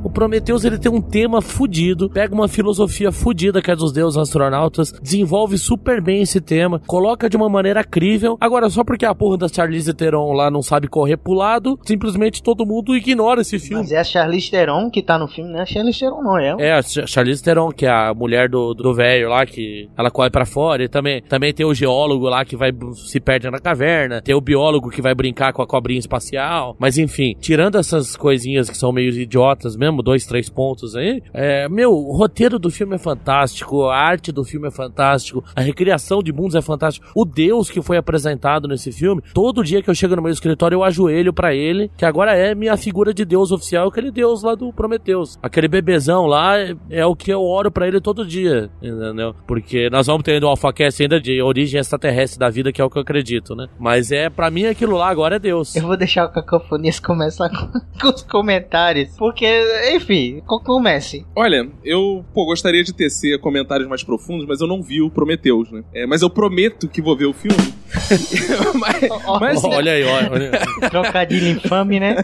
O 0.10 0.12
Prometheus 0.12 0.66
ele 0.66 0.80
tem 0.80 0.92
um 0.92 1.00
tema 1.02 1.40
fudido, 1.40 2.10
pega 2.10 2.34
uma 2.34 2.48
filosofia 2.48 3.12
fudida 3.12 3.62
que 3.62 3.70
é 3.70 3.76
dos 3.76 3.92
deuses 3.94 4.18
astronautas, 4.18 4.92
desenvolve 5.02 5.56
super 5.58 6.02
bem 6.02 6.24
esse 6.24 6.42
tema, 6.42 6.82
coloca 6.88 7.30
de 7.30 7.38
uma 7.38 7.48
maneira 7.48 7.84
crível. 7.84 8.36
Agora, 8.42 8.70
só 8.72 8.84
porque 8.84 9.06
a 9.06 9.14
porra 9.14 9.38
da 9.38 9.48
Charlize 9.48 9.94
Theron 9.94 10.34
lá 10.34 10.50
não 10.50 10.64
sabe 10.64 10.88
correr 10.88 11.18
pro 11.18 11.34
lado, 11.34 11.80
simplesmente 11.84 12.42
todo 12.42 12.66
mundo 12.66 12.96
ignora 12.98 13.42
esse 13.42 13.60
filme. 13.60 13.84
Mas 13.84 13.92
é 13.92 14.00
a 14.00 14.04
Charlize 14.04 14.50
Theron 14.50 14.90
que 14.90 15.04
tá 15.04 15.18
no 15.20 15.28
filme, 15.28 15.52
não 15.52 15.60
é 15.60 15.62
a 15.62 15.66
Charlize 15.68 16.00
Theron, 16.00 16.24
não, 16.24 16.38
é? 16.40 16.56
É, 16.60 16.74
a 16.74 16.82
Ch- 16.82 17.06
Charlize 17.08 17.44
Theron, 17.44 17.70
que 17.72 17.86
é 17.86 17.90
a 17.92 18.12
mulher 18.14 18.50
do 18.50 18.74
do 18.74 18.94
velho 18.94 19.30
lá, 19.30 19.46
que 19.46 19.88
ela 19.96 20.10
corre 20.10 20.32
pra 20.32 20.46
fora. 20.46 20.84
E 20.84 20.88
também, 20.90 21.22
também 21.22 21.54
tem 21.54 21.66
o 21.66 21.74
geólogo 21.74 22.28
lá 22.28 22.44
que 22.44 22.56
vai 22.56 22.72
se 22.96 23.20
perde 23.20 23.50
na 23.52 23.60
caverna. 23.60 24.22
Tem 24.24 24.34
o 24.34 24.42
biólogo 24.42 24.90
que 24.90 25.02
vai 25.04 25.14
brincar 25.14 25.54
com 25.54 25.62
a 25.62 25.68
cobrinha 25.68 26.00
espacial. 26.00 26.76
Mas 26.80 26.98
enfim, 26.98 27.36
tirando 27.40 27.78
essas 27.78 28.16
coisinhas 28.18 28.70
que 28.70 28.78
são 28.78 28.92
meio 28.92 29.12
idiotas 29.14 29.76
mesmo, 29.76 29.99
dois, 30.02 30.26
três 30.26 30.50
pontos 30.50 30.96
aí. 30.96 31.22
É, 31.34 31.68
meu, 31.70 31.92
o 31.92 32.16
roteiro 32.16 32.58
do 32.58 32.70
filme 32.70 32.96
é 32.96 33.00
fantástico, 33.00 33.86
a 33.86 33.98
arte 33.98 34.32
do 34.32 34.44
filme 34.44 34.68
é 34.68 34.72
fantástico, 34.72 35.44
a 35.56 35.62
recriação 35.62 36.22
de 36.22 36.32
mundos 36.32 36.56
é 36.56 36.62
fantástico. 36.62 37.08
O 37.16 37.26
Deus 37.26 37.70
que 37.70 37.82
foi 37.82 37.98
apresentado 37.98 38.68
nesse 38.68 38.92
filme, 38.92 39.22
todo 39.34 39.64
dia 39.64 39.82
que 39.82 39.90
eu 39.90 39.96
chego 39.96 40.16
no 40.16 40.22
meu 40.22 40.32
escritório 40.32 40.76
eu 40.76 40.84
ajoelho 40.84 41.34
pra 41.34 41.54
ele, 41.54 41.92
que 41.98 42.06
agora 42.06 42.36
é 42.36 42.54
minha 42.56 42.76
figura 42.78 43.14
de 43.14 43.26
Deus 43.26 43.52
oficial, 43.52 43.88
aquele 43.88 44.12
Deus 44.12 44.44
lá 44.44 44.56
do 44.56 44.72
Prometheus. 44.72 45.38
Aquele 45.42 45.68
bebezão 45.68 46.26
lá 46.26 46.60
é, 46.60 46.76
é 46.90 47.06
o 47.06 47.16
que 47.16 47.32
eu 47.32 47.42
oro 47.42 47.72
pra 47.72 47.88
ele 47.88 48.02
todo 48.02 48.26
dia, 48.26 48.70
entendeu? 48.82 49.36
Porque 49.48 49.90
nós 49.90 50.08
vamos 50.08 50.24
ter 50.24 50.40
no 50.40 50.48
AlphaCast 50.48 51.02
ainda 51.02 51.20
de 51.20 51.42
origem 51.42 51.80
extraterrestre 51.80 52.40
da 52.40 52.50
vida, 52.50 52.72
que 52.72 52.82
é 52.82 52.84
o 52.84 52.90
que 52.90 52.98
eu 52.98 53.02
acredito, 53.02 53.56
né? 53.56 53.68
Mas 53.80 54.12
é, 54.12 54.30
pra 54.30 54.50
mim, 54.50 54.66
aquilo 54.66 54.96
lá 54.96 55.10
agora 55.10 55.36
é 55.36 55.40
Deus. 55.40 55.76
Eu 55.76 55.84
vou 55.84 55.98
deixar 55.98 56.26
o 56.26 56.32
Cacofonias 56.32 57.00
começar 57.00 57.50
com, 57.50 57.72
com 58.00 58.08
os 58.14 58.24
comentários. 58.24 59.16
Porque 59.18 59.46
enfim, 59.96 60.42
co- 60.46 60.60
comece. 60.60 61.26
Olha, 61.36 61.68
eu 61.84 62.24
pô, 62.34 62.46
gostaria 62.46 62.84
de 62.84 62.94
tecer 62.94 63.40
comentários 63.40 63.88
mais 63.88 64.04
profundos, 64.04 64.46
mas 64.48 64.62
eu 64.62 64.68
não 64.68 64.82
vi 64.82 65.02
o 65.02 65.10
Prometheus, 65.10 65.72
né? 65.72 65.84
É, 65.94 66.06
mas 66.06 66.22
eu 66.22 66.30
prometo 66.30 66.88
que 66.88 67.02
vou 67.02 67.16
ver 67.18 67.26
o 67.26 67.34
filme. 67.34 67.58
mas, 68.80 69.10
mas, 69.40 69.64
Olha 69.64 69.92
aí, 69.94 70.04
olha. 70.04 70.32
olha. 70.32 70.90
Trocadilho 70.90 71.48
infame, 71.48 72.00
né? 72.00 72.16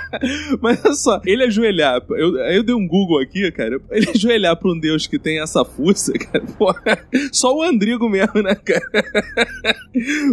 mas 0.60 0.82
olha 0.84 0.94
só, 0.94 1.20
ele 1.26 1.44
ajoelhar. 1.44 2.00
Eu, 2.10 2.36
eu 2.38 2.62
dei 2.62 2.74
um 2.74 2.86
Google 2.86 3.20
aqui, 3.20 3.50
cara. 3.52 3.78
Ele 3.90 4.08
ajoelhar 4.14 4.56
pra 4.56 4.70
um 4.72 4.78
deus 4.78 5.06
que 5.06 5.18
tem 5.18 5.40
essa 5.40 5.64
força, 5.64 6.12
cara. 6.14 6.44
Pô, 6.58 6.74
só 7.32 7.54
o 7.54 7.62
Andrigo 7.62 8.08
mesmo, 8.08 8.42
né, 8.42 8.54
cara? 8.54 8.82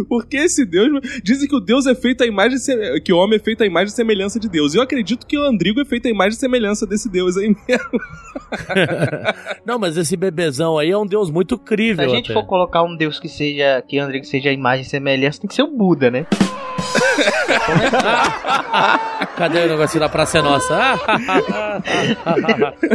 Porque 0.08 0.36
esse 0.38 0.64
deus. 0.64 1.00
Dizem 1.22 1.48
que 1.48 1.54
o 1.56 1.60
deus 1.60 1.86
é 1.86 1.94
feito 1.94 2.22
à 2.22 2.26
imagem. 2.26 2.58
Que 3.04 3.12
o 3.12 3.16
homem 3.18 3.36
é 3.36 3.42
feito 3.42 3.62
à 3.62 3.66
imagem 3.66 3.88
e 3.92 3.96
semelhança 3.96 4.38
de 4.40 4.48
Deus. 4.48 4.74
E 4.74 4.78
eu 4.78 4.82
acredito 4.82 5.26
que 5.26 5.36
o 5.38 5.42
Andrigo 5.42 5.80
é 5.80 5.84
feito 5.84 6.06
à 6.06 6.10
imagem 6.10 6.36
e 6.36 6.40
semelhança 6.40 6.69
desse 6.86 7.08
deus 7.08 7.36
aí 7.36 7.54
mesmo. 7.68 8.00
Não, 9.64 9.78
mas 9.78 9.96
esse 9.96 10.16
bebezão 10.16 10.78
aí 10.78 10.90
é 10.90 10.98
um 10.98 11.06
deus 11.06 11.30
muito 11.30 11.56
Se 11.56 11.62
a 11.62 11.64
crível. 11.64 12.08
gente 12.08 12.32
até. 12.32 12.40
for 12.40 12.46
colocar 12.46 12.82
um 12.82 12.96
deus 12.96 13.18
que 13.18 13.28
seja, 13.28 13.82
que 13.86 13.98
André 13.98 14.20
que 14.20 14.26
seja 14.26 14.50
a 14.50 14.52
imagem 14.52 14.82
e 14.82 14.88
semelhança, 14.88 15.40
tem 15.40 15.48
que 15.48 15.54
ser 15.54 15.62
o 15.62 15.70
Buda, 15.70 16.10
né? 16.10 16.26
Cadê 19.36 19.64
o 19.64 19.68
negocinho 19.68 20.00
da 20.00 20.08
Praça 20.08 20.38
é 20.38 20.42
Nossa? 20.42 20.98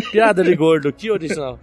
Piada 0.11 0.43
de 0.43 0.55
gordo, 0.55 0.91
que 0.91 1.11
original. 1.11 1.59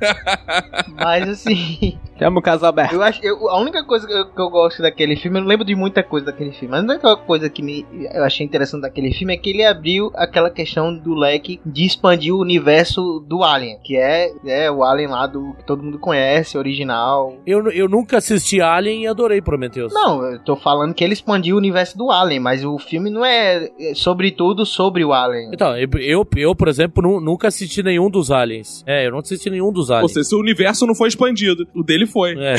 Mas 0.94 1.28
assim, 1.28 1.98
Chama 2.22 2.38
o 2.38 2.42
caso 2.42 2.64
aberto. 2.66 2.92
eu 2.94 3.02
acho, 3.02 3.20
eu- 3.24 3.48
a 3.48 3.58
única 3.60 3.84
coisa 3.84 4.06
que 4.06 4.12
eu, 4.12 4.26
que 4.26 4.40
eu 4.40 4.50
gosto 4.50 4.80
daquele 4.82 5.16
filme, 5.16 5.38
eu 5.38 5.42
não 5.42 5.48
lembro 5.48 5.64
de 5.64 5.74
muita 5.74 6.02
coisa 6.02 6.26
daquele 6.26 6.52
filme, 6.52 6.68
mas 6.70 6.82
a 6.84 6.92
única 6.92 7.16
coisa 7.16 7.48
que 7.50 7.62
me, 7.62 7.86
eu 8.14 8.24
achei 8.24 8.44
interessante 8.46 8.82
daquele 8.82 9.12
filme 9.12 9.34
é 9.34 9.36
que 9.36 9.50
ele 9.50 9.64
abriu 9.64 10.10
aquela 10.14 10.50
questão 10.50 10.94
do 10.94 11.14
leque 11.14 11.60
de 11.64 11.84
expandir 11.84 12.34
o 12.34 12.40
universo 12.40 13.20
do 13.26 13.42
Alien, 13.42 13.78
que 13.82 13.96
é, 13.96 14.32
é 14.46 14.70
o 14.70 14.82
Alien 14.84 15.08
lá 15.08 15.26
do 15.26 15.54
que 15.54 15.64
todo 15.64 15.82
mundo 15.82 15.98
conhece, 15.98 16.56
original. 16.58 17.36
Eu, 17.46 17.70
eu 17.70 17.88
nunca 17.88 18.18
assisti 18.18 18.60
Alien 18.60 19.02
e 19.04 19.06
adorei 19.06 19.40
Prometheus. 19.40 19.92
Não, 19.92 20.22
eu 20.24 20.38
tô 20.40 20.56
falando 20.56 20.94
que 20.94 21.02
ele 21.04 21.12
expandiu 21.12 21.56
o 21.56 21.58
universo 21.58 21.96
do 21.96 22.10
Alien, 22.10 22.40
mas 22.40 22.64
o 22.64 22.78
filme 22.78 23.10
não 23.10 23.24
é, 23.24 23.68
é 23.80 23.94
sobretudo 23.94 24.64
sobre 24.66 25.04
o 25.04 25.12
Alien. 25.12 25.50
Então, 25.52 25.76
eu, 25.76 25.88
eu, 26.00 26.26
eu, 26.36 26.54
por 26.54 26.68
exemplo, 26.68 27.02
nu- 27.02 27.20
nunca 27.20 27.48
assisti 27.48 27.82
nenhum 27.82 28.10
dos 28.10 28.30
Aliens. 28.30 28.82
É, 28.86 29.06
eu 29.06 29.10
não 29.12 29.18
assisti 29.18 29.48
nenhum 29.50 29.72
dos 29.72 29.90
Ou 29.90 29.96
Aliens. 29.96 30.12
seja, 30.12 30.24
seu 30.28 30.38
universo 30.38 30.86
não 30.86 30.94
foi 30.94 31.08
expandido. 31.08 31.66
O 31.74 31.82
dele 31.82 32.06
foi. 32.12 32.36
É. 32.38 32.56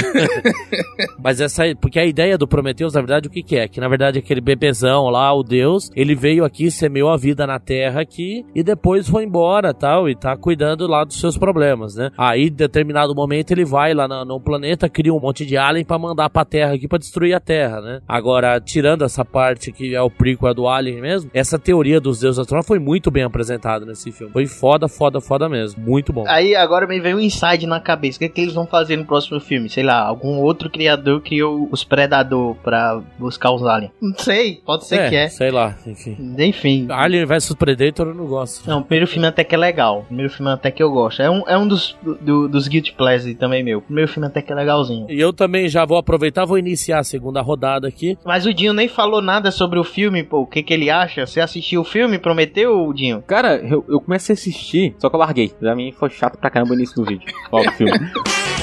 Mas 1.21 1.39
essa. 1.39 1.63
Porque 1.79 1.99
a 1.99 2.05
ideia 2.05 2.37
do 2.37 2.47
Prometheus, 2.47 2.93
na 2.93 3.01
verdade, 3.01 3.27
o 3.27 3.31
que, 3.31 3.43
que 3.43 3.55
é? 3.55 3.67
Que 3.67 3.79
na 3.79 3.87
verdade 3.87 4.19
aquele 4.19 4.41
bebezão 4.41 5.09
lá, 5.09 5.33
o 5.33 5.43
Deus, 5.43 5.89
ele 5.95 6.15
veio 6.15 6.43
aqui, 6.43 6.71
semeou 6.71 7.09
a 7.09 7.17
vida 7.17 7.45
na 7.45 7.59
Terra 7.59 8.01
aqui 8.01 8.45
e 8.55 8.63
depois 8.63 9.07
foi 9.07 9.23
embora 9.23 9.73
tal. 9.73 10.09
E 10.09 10.15
tá 10.15 10.35
cuidando 10.35 10.87
lá 10.87 11.03
dos 11.03 11.19
seus 11.19 11.37
problemas, 11.37 11.95
né? 11.95 12.11
Aí, 12.17 12.47
em 12.47 12.51
determinado 12.51 13.15
momento, 13.15 13.51
ele 13.51 13.65
vai 13.65 13.93
lá 13.93 14.07
no, 14.07 14.25
no 14.25 14.39
planeta, 14.39 14.89
cria 14.89 15.13
um 15.13 15.19
monte 15.19 15.45
de 15.45 15.57
alien 15.57 15.85
pra 15.85 15.97
mandar 15.97 16.29
pra 16.29 16.45
Terra 16.45 16.73
aqui 16.73 16.87
pra 16.87 16.97
destruir 16.97 17.33
a 17.33 17.39
Terra, 17.39 17.81
né? 17.81 18.01
Agora, 18.07 18.59
tirando 18.59 19.03
essa 19.03 19.23
parte 19.23 19.71
que 19.71 19.95
é 19.95 20.01
o 20.01 20.09
prequel 20.09 20.53
do 20.53 20.67
Alien 20.67 21.01
mesmo, 21.01 21.31
essa 21.33 21.59
teoria 21.59 21.99
dos 21.99 22.19
deuses 22.19 22.39
astronautas 22.39 22.67
foi 22.67 22.79
muito 22.79 23.11
bem 23.11 23.23
apresentada 23.23 23.85
nesse 23.85 24.11
filme. 24.11 24.31
Foi 24.31 24.45
foda, 24.45 24.87
foda, 24.87 25.19
foda 25.19 25.49
mesmo. 25.49 25.83
Muito 25.83 26.13
bom. 26.13 26.23
Aí 26.27 26.55
agora 26.55 26.87
me 26.87 26.99
veio 26.99 27.17
um 27.17 27.19
insight 27.19 27.65
na 27.65 27.79
cabeça. 27.79 28.17
O 28.17 28.19
que, 28.19 28.25
é 28.25 28.29
que 28.29 28.41
eles 28.41 28.53
vão 28.53 28.65
fazer 28.65 28.97
no 28.97 29.05
próximo 29.05 29.39
filme? 29.43 29.69
Sei 29.69 29.83
lá, 29.83 29.99
algum 29.99 30.39
outro 30.39 30.69
criador 30.69 31.21
criou 31.21 31.67
os 31.71 31.83
Predador 31.83 32.55
pra 32.63 32.99
buscar 33.19 33.51
os 33.51 33.63
aliens. 33.65 33.91
Não 34.01 34.17
sei, 34.17 34.61
pode 34.65 34.85
ser 34.85 35.09
que 35.09 35.15
é. 35.15 35.27
sei 35.29 35.51
lá, 35.51 35.75
enfim. 35.85 36.17
Enfim. 36.39 36.87
Alien 36.89 37.25
vs 37.25 37.53
Predator 37.53 38.07
eu 38.07 38.13
não 38.15 38.25
gosto. 38.25 38.67
Não, 38.69 38.79
o 38.79 38.83
primeiro 38.83 39.05
filme 39.07 39.27
até 39.27 39.43
que 39.43 39.53
é 39.53 39.57
legal. 39.57 39.99
O 39.99 40.03
primeiro 40.05 40.31
filme 40.31 40.51
até 40.51 40.71
que 40.71 40.81
eu 40.81 40.91
gosto. 40.91 41.21
É 41.21 41.29
um, 41.29 41.43
é 41.47 41.57
um 41.57 41.67
dos, 41.67 41.95
do- 42.21 42.47
dos 42.47 42.67
Guilty 42.67 42.93
Pleasure 42.93 43.35
também 43.35 43.63
meu. 43.63 43.79
O 43.79 43.81
primeiro 43.81 44.09
filme 44.11 44.27
até 44.27 44.41
que 44.41 44.51
é 44.51 44.55
legalzinho. 44.55 45.05
E 45.09 45.19
eu 45.19 45.31
também 45.33 45.67
já 45.67 45.85
vou 45.85 45.97
aproveitar, 45.97 46.45
vou 46.45 46.57
iniciar 46.57 46.99
a 46.99 47.03
segunda 47.03 47.41
rodada 47.41 47.87
aqui. 47.87 48.17
Mas 48.25 48.45
o 48.45 48.53
Dinho 48.53 48.73
nem 48.73 48.87
falou 48.87 49.21
nada 49.21 49.51
sobre 49.51 49.77
o 49.79 49.83
filme, 49.83 50.23
pô. 50.23 50.39
O 50.41 50.47
que, 50.47 50.63
que 50.63 50.73
ele 50.73 50.89
acha? 50.89 51.25
Você 51.25 51.39
assistiu 51.41 51.81
o 51.81 51.85
filme? 51.85 52.17
Prometeu, 52.17 52.91
Dinho? 52.93 53.21
Cara, 53.27 53.55
eu, 53.57 53.83
eu 53.89 53.99
comecei 53.99 54.33
a 54.33 54.35
assistir, 54.37 54.95
só 54.99 55.09
que 55.09 55.15
eu 55.15 55.19
larguei. 55.19 55.49
Pra 55.59 55.75
mim 55.75 55.91
foi 55.91 56.09
chato 56.09 56.37
pra 56.37 56.49
caramba 56.49 56.71
o 56.71 56.75
início 56.75 56.95
do 56.95 57.03
vídeo. 57.03 57.27
Ó, 57.51 57.61
do 57.63 57.71
filme. 57.73 57.91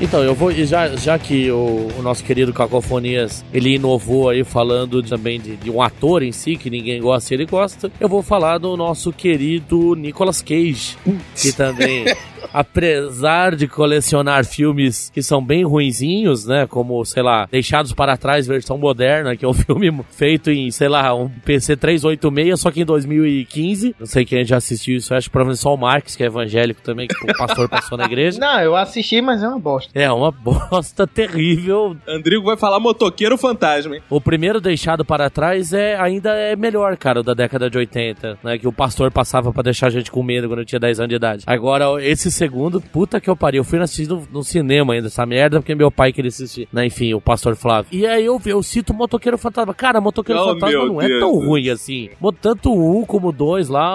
Então, 0.00 0.22
eu 0.22 0.34
vou, 0.34 0.52
já, 0.52 0.88
já 0.96 1.18
que 1.18 1.50
o, 1.50 1.88
o 1.98 2.02
nosso 2.02 2.24
querido 2.24 2.52
Cacofonias, 2.52 3.44
ele 3.52 3.74
inovou 3.74 4.28
aí 4.28 4.42
falando 4.42 5.02
também 5.02 5.40
de, 5.40 5.56
de 5.56 5.70
um 5.70 5.80
ator 5.80 6.22
em 6.22 6.32
si, 6.32 6.56
que 6.56 6.68
ninguém 6.68 7.00
gosta 7.00 7.32
e 7.32 7.36
ele 7.36 7.46
gosta, 7.46 7.90
eu 8.00 8.08
vou 8.08 8.22
falar 8.22 8.58
do 8.58 8.76
nosso 8.76 9.12
querido 9.12 9.94
Nicolas 9.94 10.42
Cage, 10.42 10.96
que 11.36 11.52
também, 11.52 12.04
apesar 12.52 13.54
de 13.54 13.68
colecionar 13.68 14.44
filmes 14.44 15.10
que 15.14 15.22
são 15.22 15.42
bem 15.42 15.64
ruinzinhos, 15.64 16.44
né, 16.44 16.66
como, 16.66 17.04
sei 17.04 17.22
lá, 17.22 17.48
Deixados 17.50 17.92
para 17.92 18.16
Trás, 18.16 18.46
versão 18.46 18.76
moderna, 18.76 19.36
que 19.36 19.44
é 19.44 19.48
um 19.48 19.54
filme 19.54 19.92
feito 20.10 20.50
em, 20.50 20.70
sei 20.70 20.88
lá, 20.88 21.14
um 21.14 21.28
PC 21.28 21.76
386, 21.76 22.60
só 22.60 22.70
que 22.70 22.82
em 22.82 22.84
2015, 22.84 23.94
não 23.98 24.06
sei 24.06 24.24
quem 24.24 24.44
já 24.44 24.56
assistiu 24.56 24.96
isso, 24.96 25.14
acho 25.14 25.28
que 25.28 25.32
provavelmente 25.32 25.62
só 25.62 25.72
o 25.72 25.78
Marques, 25.78 26.16
que 26.16 26.22
é 26.24 26.26
evangélico 26.26 26.82
também, 26.82 27.06
que 27.06 27.30
o 27.30 27.36
pastor 27.36 27.68
passou 27.68 27.96
na 27.96 28.04
igreja. 28.04 28.38
Não, 28.44 28.60
eu 28.60 28.74
assisti, 28.76 29.22
mas 29.22 29.42
é 29.42 29.48
uma 29.48 29.58
bosta. 29.58 29.90
É 29.94 30.10
uma 30.10 30.30
bosta 30.32 31.06
terrível. 31.06 31.96
Andrigo 32.06 32.44
vai 32.44 32.56
falar 32.56 32.80
motoqueiro 32.80 33.38
fantasma, 33.38 33.96
hein? 33.96 34.02
O 34.10 34.20
primeiro 34.20 34.60
deixado 34.60 35.04
para 35.04 35.30
trás 35.30 35.72
é 35.72 35.96
ainda 35.98 36.30
é 36.34 36.56
melhor, 36.56 36.96
cara, 36.96 37.20
o 37.20 37.22
da 37.22 37.34
década 37.34 37.70
de 37.70 37.78
80, 37.78 38.38
né? 38.42 38.58
Que 38.58 38.66
o 38.66 38.72
pastor 38.72 39.10
passava 39.10 39.52
pra 39.52 39.62
deixar 39.62 39.86
a 39.86 39.90
gente 39.90 40.10
com 40.10 40.22
medo 40.22 40.48
quando 40.48 40.60
eu 40.60 40.64
tinha 40.64 40.80
10 40.80 41.00
anos 41.00 41.08
de 41.10 41.14
idade. 41.14 41.44
Agora, 41.46 42.02
esse 42.04 42.30
segundo, 42.30 42.80
puta 42.80 43.20
que 43.20 43.30
eu 43.30 43.36
pariu. 43.36 43.54
Eu 43.60 43.64
fui 43.64 43.78
assistir 43.78 44.08
no, 44.08 44.26
no 44.32 44.42
cinema 44.42 44.94
ainda, 44.94 45.06
essa 45.06 45.24
merda, 45.24 45.60
porque 45.60 45.74
meu 45.74 45.90
pai 45.90 46.12
queria 46.12 46.28
assistir. 46.28 46.68
Né? 46.72 46.86
Enfim, 46.86 47.14
o 47.14 47.20
pastor 47.20 47.54
Flávio. 47.54 47.86
E 47.92 48.04
aí 48.06 48.24
eu, 48.24 48.40
eu 48.46 48.62
cito 48.62 48.92
Motoqueiro 48.92 49.38
Fantasma. 49.38 49.72
Cara, 49.72 50.00
Motoqueiro 50.00 50.40
Oh, 50.40 50.54
Fantasma 50.54 50.86
não 50.86 51.00
é 51.00 51.06
Deus. 51.06 51.20
tão 51.20 51.32
ruim 51.38 51.70
assim. 51.70 52.10
Tanto 52.40 52.72
o 52.72 53.00
um 53.00 53.04
como 53.04 53.28
o 53.28 53.32
dois 53.32 53.68
lá, 53.68 53.94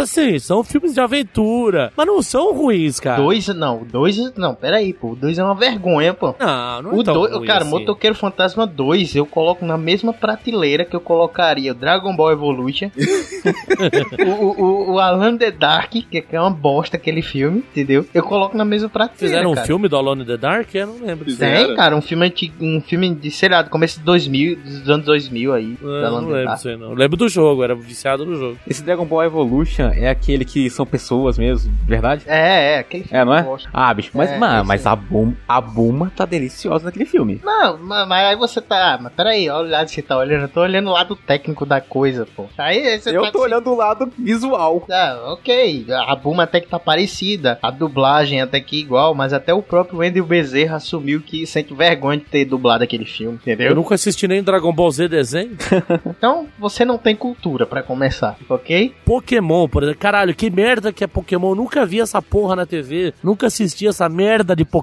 assim, 0.00 0.38
são 0.38 0.64
filmes 0.64 0.94
de 0.94 1.00
aventura. 1.00 1.92
Mas 1.96 2.06
não 2.06 2.22
são 2.22 2.54
ruins, 2.54 2.98
cara. 2.98 3.22
Dois, 3.22 3.46
não, 3.48 3.84
dois, 3.84 4.16
não, 4.36 4.54
peraí, 4.54 4.92
pô. 5.00 5.12
O 5.12 5.16
dois 5.16 5.38
é 5.38 5.44
uma 5.44 5.54
vergonha, 5.54 6.12
pô. 6.12 6.34
Não, 6.38 6.82
não 6.82 6.90
é 6.92 6.94
O 6.94 7.04
tão 7.04 7.14
dois, 7.14 7.32
ruim 7.32 7.46
cara, 7.46 7.62
assim. 7.62 7.70
Motoqueiro 7.70 8.14
Fantasma 8.14 8.66
2 8.66 9.16
eu 9.16 9.26
coloco 9.26 9.64
na 9.64 9.78
mesma 9.78 10.12
prateleira 10.12 10.84
que 10.84 10.94
eu 10.94 11.00
colocaria 11.00 11.72
o 11.72 11.74
Dragon 11.74 12.14
Ball 12.14 12.32
Evolution, 12.32 12.90
o, 14.18 14.62
o, 14.62 14.92
o, 14.92 14.98
Alan 14.98 15.36
the 15.36 15.50
Dark, 15.50 15.90
que 15.90 16.24
é 16.30 16.40
uma 16.40 16.50
bosta 16.50 16.96
aquele 16.96 17.22
filme, 17.22 17.58
entendeu? 17.58 18.04
Eu 18.12 18.22
coloco 18.22 18.56
na 18.56 18.64
mesma 18.64 18.88
prateleira. 18.88 19.36
Fizeram 19.36 19.52
um 19.52 19.54
cara. 19.54 19.66
filme 19.66 19.88
do 19.88 19.96
Alone 19.96 20.22
in 20.22 20.26
the 20.26 20.36
Dark? 20.36 20.74
Eu 20.74 20.86
não 20.86 21.06
lembro. 21.06 21.24
Fizeram. 21.24 21.66
Tem, 21.66 21.76
cara, 21.76 21.96
um 21.96 22.02
filme 22.02 22.26
antigo, 22.26 22.54
um 22.60 22.80
filme 22.80 23.14
de, 23.14 23.30
sei 23.30 23.48
lá, 23.48 23.62
do 23.62 23.70
começo 23.70 23.98
de 23.98 24.04
2000, 24.04 24.56
dos 24.56 24.90
anos 24.90 25.06
2000 25.06 25.54
aí. 25.54 25.78
Eu 25.80 26.10
não 26.10 26.28
lembro 26.28 26.54
disso 26.54 26.68
aí, 26.68 26.76
não. 26.76 26.90
Eu 26.90 26.94
lembro 26.94 27.16
do 27.16 27.28
jogo, 27.28 27.64
era 27.64 27.74
viciado 27.74 28.26
no 28.26 28.34
jogo. 28.36 28.58
Esse 28.66 28.82
Dragon 28.82 29.04
Ball 29.04 29.24
Evolution 29.24 29.90
é 29.94 30.08
aquele 30.08 30.44
que 30.44 30.68
são 30.70 30.84
pessoas 30.84 31.38
mesmo, 31.38 31.72
verdade? 31.86 32.24
É, 32.26 32.74
é, 32.74 32.78
aquele 32.78 33.04
filme 33.04 33.18
É, 33.18 33.24
não 33.24 33.34
é? 33.34 33.46
Ah, 33.72 33.92
bicho, 33.94 34.10
mas, 34.14 34.30
É, 34.30 34.38
mas, 34.38 34.58
esse 34.58 34.68
mas. 34.68 34.89
A, 34.92 34.96
Buma, 34.96 35.36
a 35.48 35.60
Buma 35.60 36.12
tá 36.14 36.24
deliciosa 36.24 36.84
naquele 36.86 37.04
filme. 37.06 37.40
Não, 37.44 37.78
ma- 37.78 38.06
mas 38.06 38.24
aí 38.26 38.36
você 38.36 38.60
tá. 38.60 38.98
Mas 39.00 39.12
peraí, 39.12 39.48
olha 39.48 39.68
o 39.68 39.70
lado 39.70 39.86
que 39.86 39.92
você 39.94 40.02
tá 40.02 40.16
olhando. 40.18 40.42
Eu 40.42 40.48
tô 40.48 40.60
olhando 40.60 40.88
o 40.88 40.92
lado 40.92 41.14
técnico 41.16 41.64
da 41.66 41.80
coisa, 41.80 42.26
pô. 42.36 42.46
Aí 42.58 42.98
você 42.98 43.16
Eu 43.16 43.22
tá 43.22 43.32
tô 43.32 43.42
olhando 43.42 43.70
o 43.70 43.76
lado 43.76 44.10
visual. 44.18 44.84
Ah, 44.90 45.32
ok. 45.32 45.86
A 46.06 46.14
Buma 46.16 46.44
até 46.44 46.60
que 46.60 46.68
tá 46.68 46.78
parecida. 46.78 47.58
A 47.62 47.70
dublagem 47.70 48.40
até 48.40 48.60
que 48.60 48.78
igual, 48.80 49.14
mas 49.14 49.32
até 49.32 49.52
o 49.54 49.62
próprio 49.62 49.98
Wendel 49.98 50.24
Bezerra 50.24 50.76
assumiu 50.76 51.20
que 51.20 51.46
sente 51.46 51.72
vergonha 51.74 52.18
de 52.18 52.24
ter 52.24 52.44
dublado 52.44 52.84
aquele 52.84 53.04
filme, 53.04 53.38
Eu 53.46 53.52
entendeu? 53.52 53.74
nunca 53.74 53.94
assisti 53.94 54.26
nem 54.28 54.42
Dragon 54.42 54.72
Ball 54.72 54.90
Z 54.90 55.08
desenho. 55.08 55.56
Então 56.20 56.48
você 56.58 56.84
não 56.84 56.98
tem 56.98 57.14
cultura 57.16 57.64
pra 57.66 57.82
começar, 57.82 58.36
ok? 58.48 58.94
Pokémon, 59.04 59.68
por 59.68 59.82
exemplo. 59.82 60.00
Caralho, 60.00 60.34
que 60.34 60.50
merda 60.50 60.92
que 60.92 61.02
é 61.04 61.06
Pokémon. 61.06 61.50
Eu 61.50 61.54
nunca 61.54 61.84
vi 61.86 62.00
essa 62.00 62.20
porra 62.20 62.54
na 62.56 62.66
TV. 62.66 63.12
Nunca 63.22 63.46
assisti 63.46 63.86
essa 63.86 64.08
merda 64.08 64.54
de 64.54 64.64
Pokémon. 64.64 64.79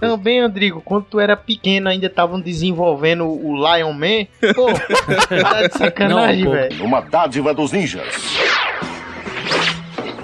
Também, 0.00 0.40
Andrigo, 0.40 0.80
quando 0.80 1.04
tu 1.04 1.20
era 1.20 1.36
pequeno 1.36 1.88
ainda 1.88 2.06
estavam 2.06 2.40
desenvolvendo 2.40 3.26
o 3.26 3.54
Lion 3.54 3.92
Man. 3.92 4.26
Pô, 4.54 4.66
tá 5.42 5.66
de 5.66 5.76
sacanagem, 5.76 6.48
velho. 6.48 6.84
Uma 6.84 7.00
dádiva 7.00 7.54
dos 7.54 7.72
ninjas. 7.72 8.06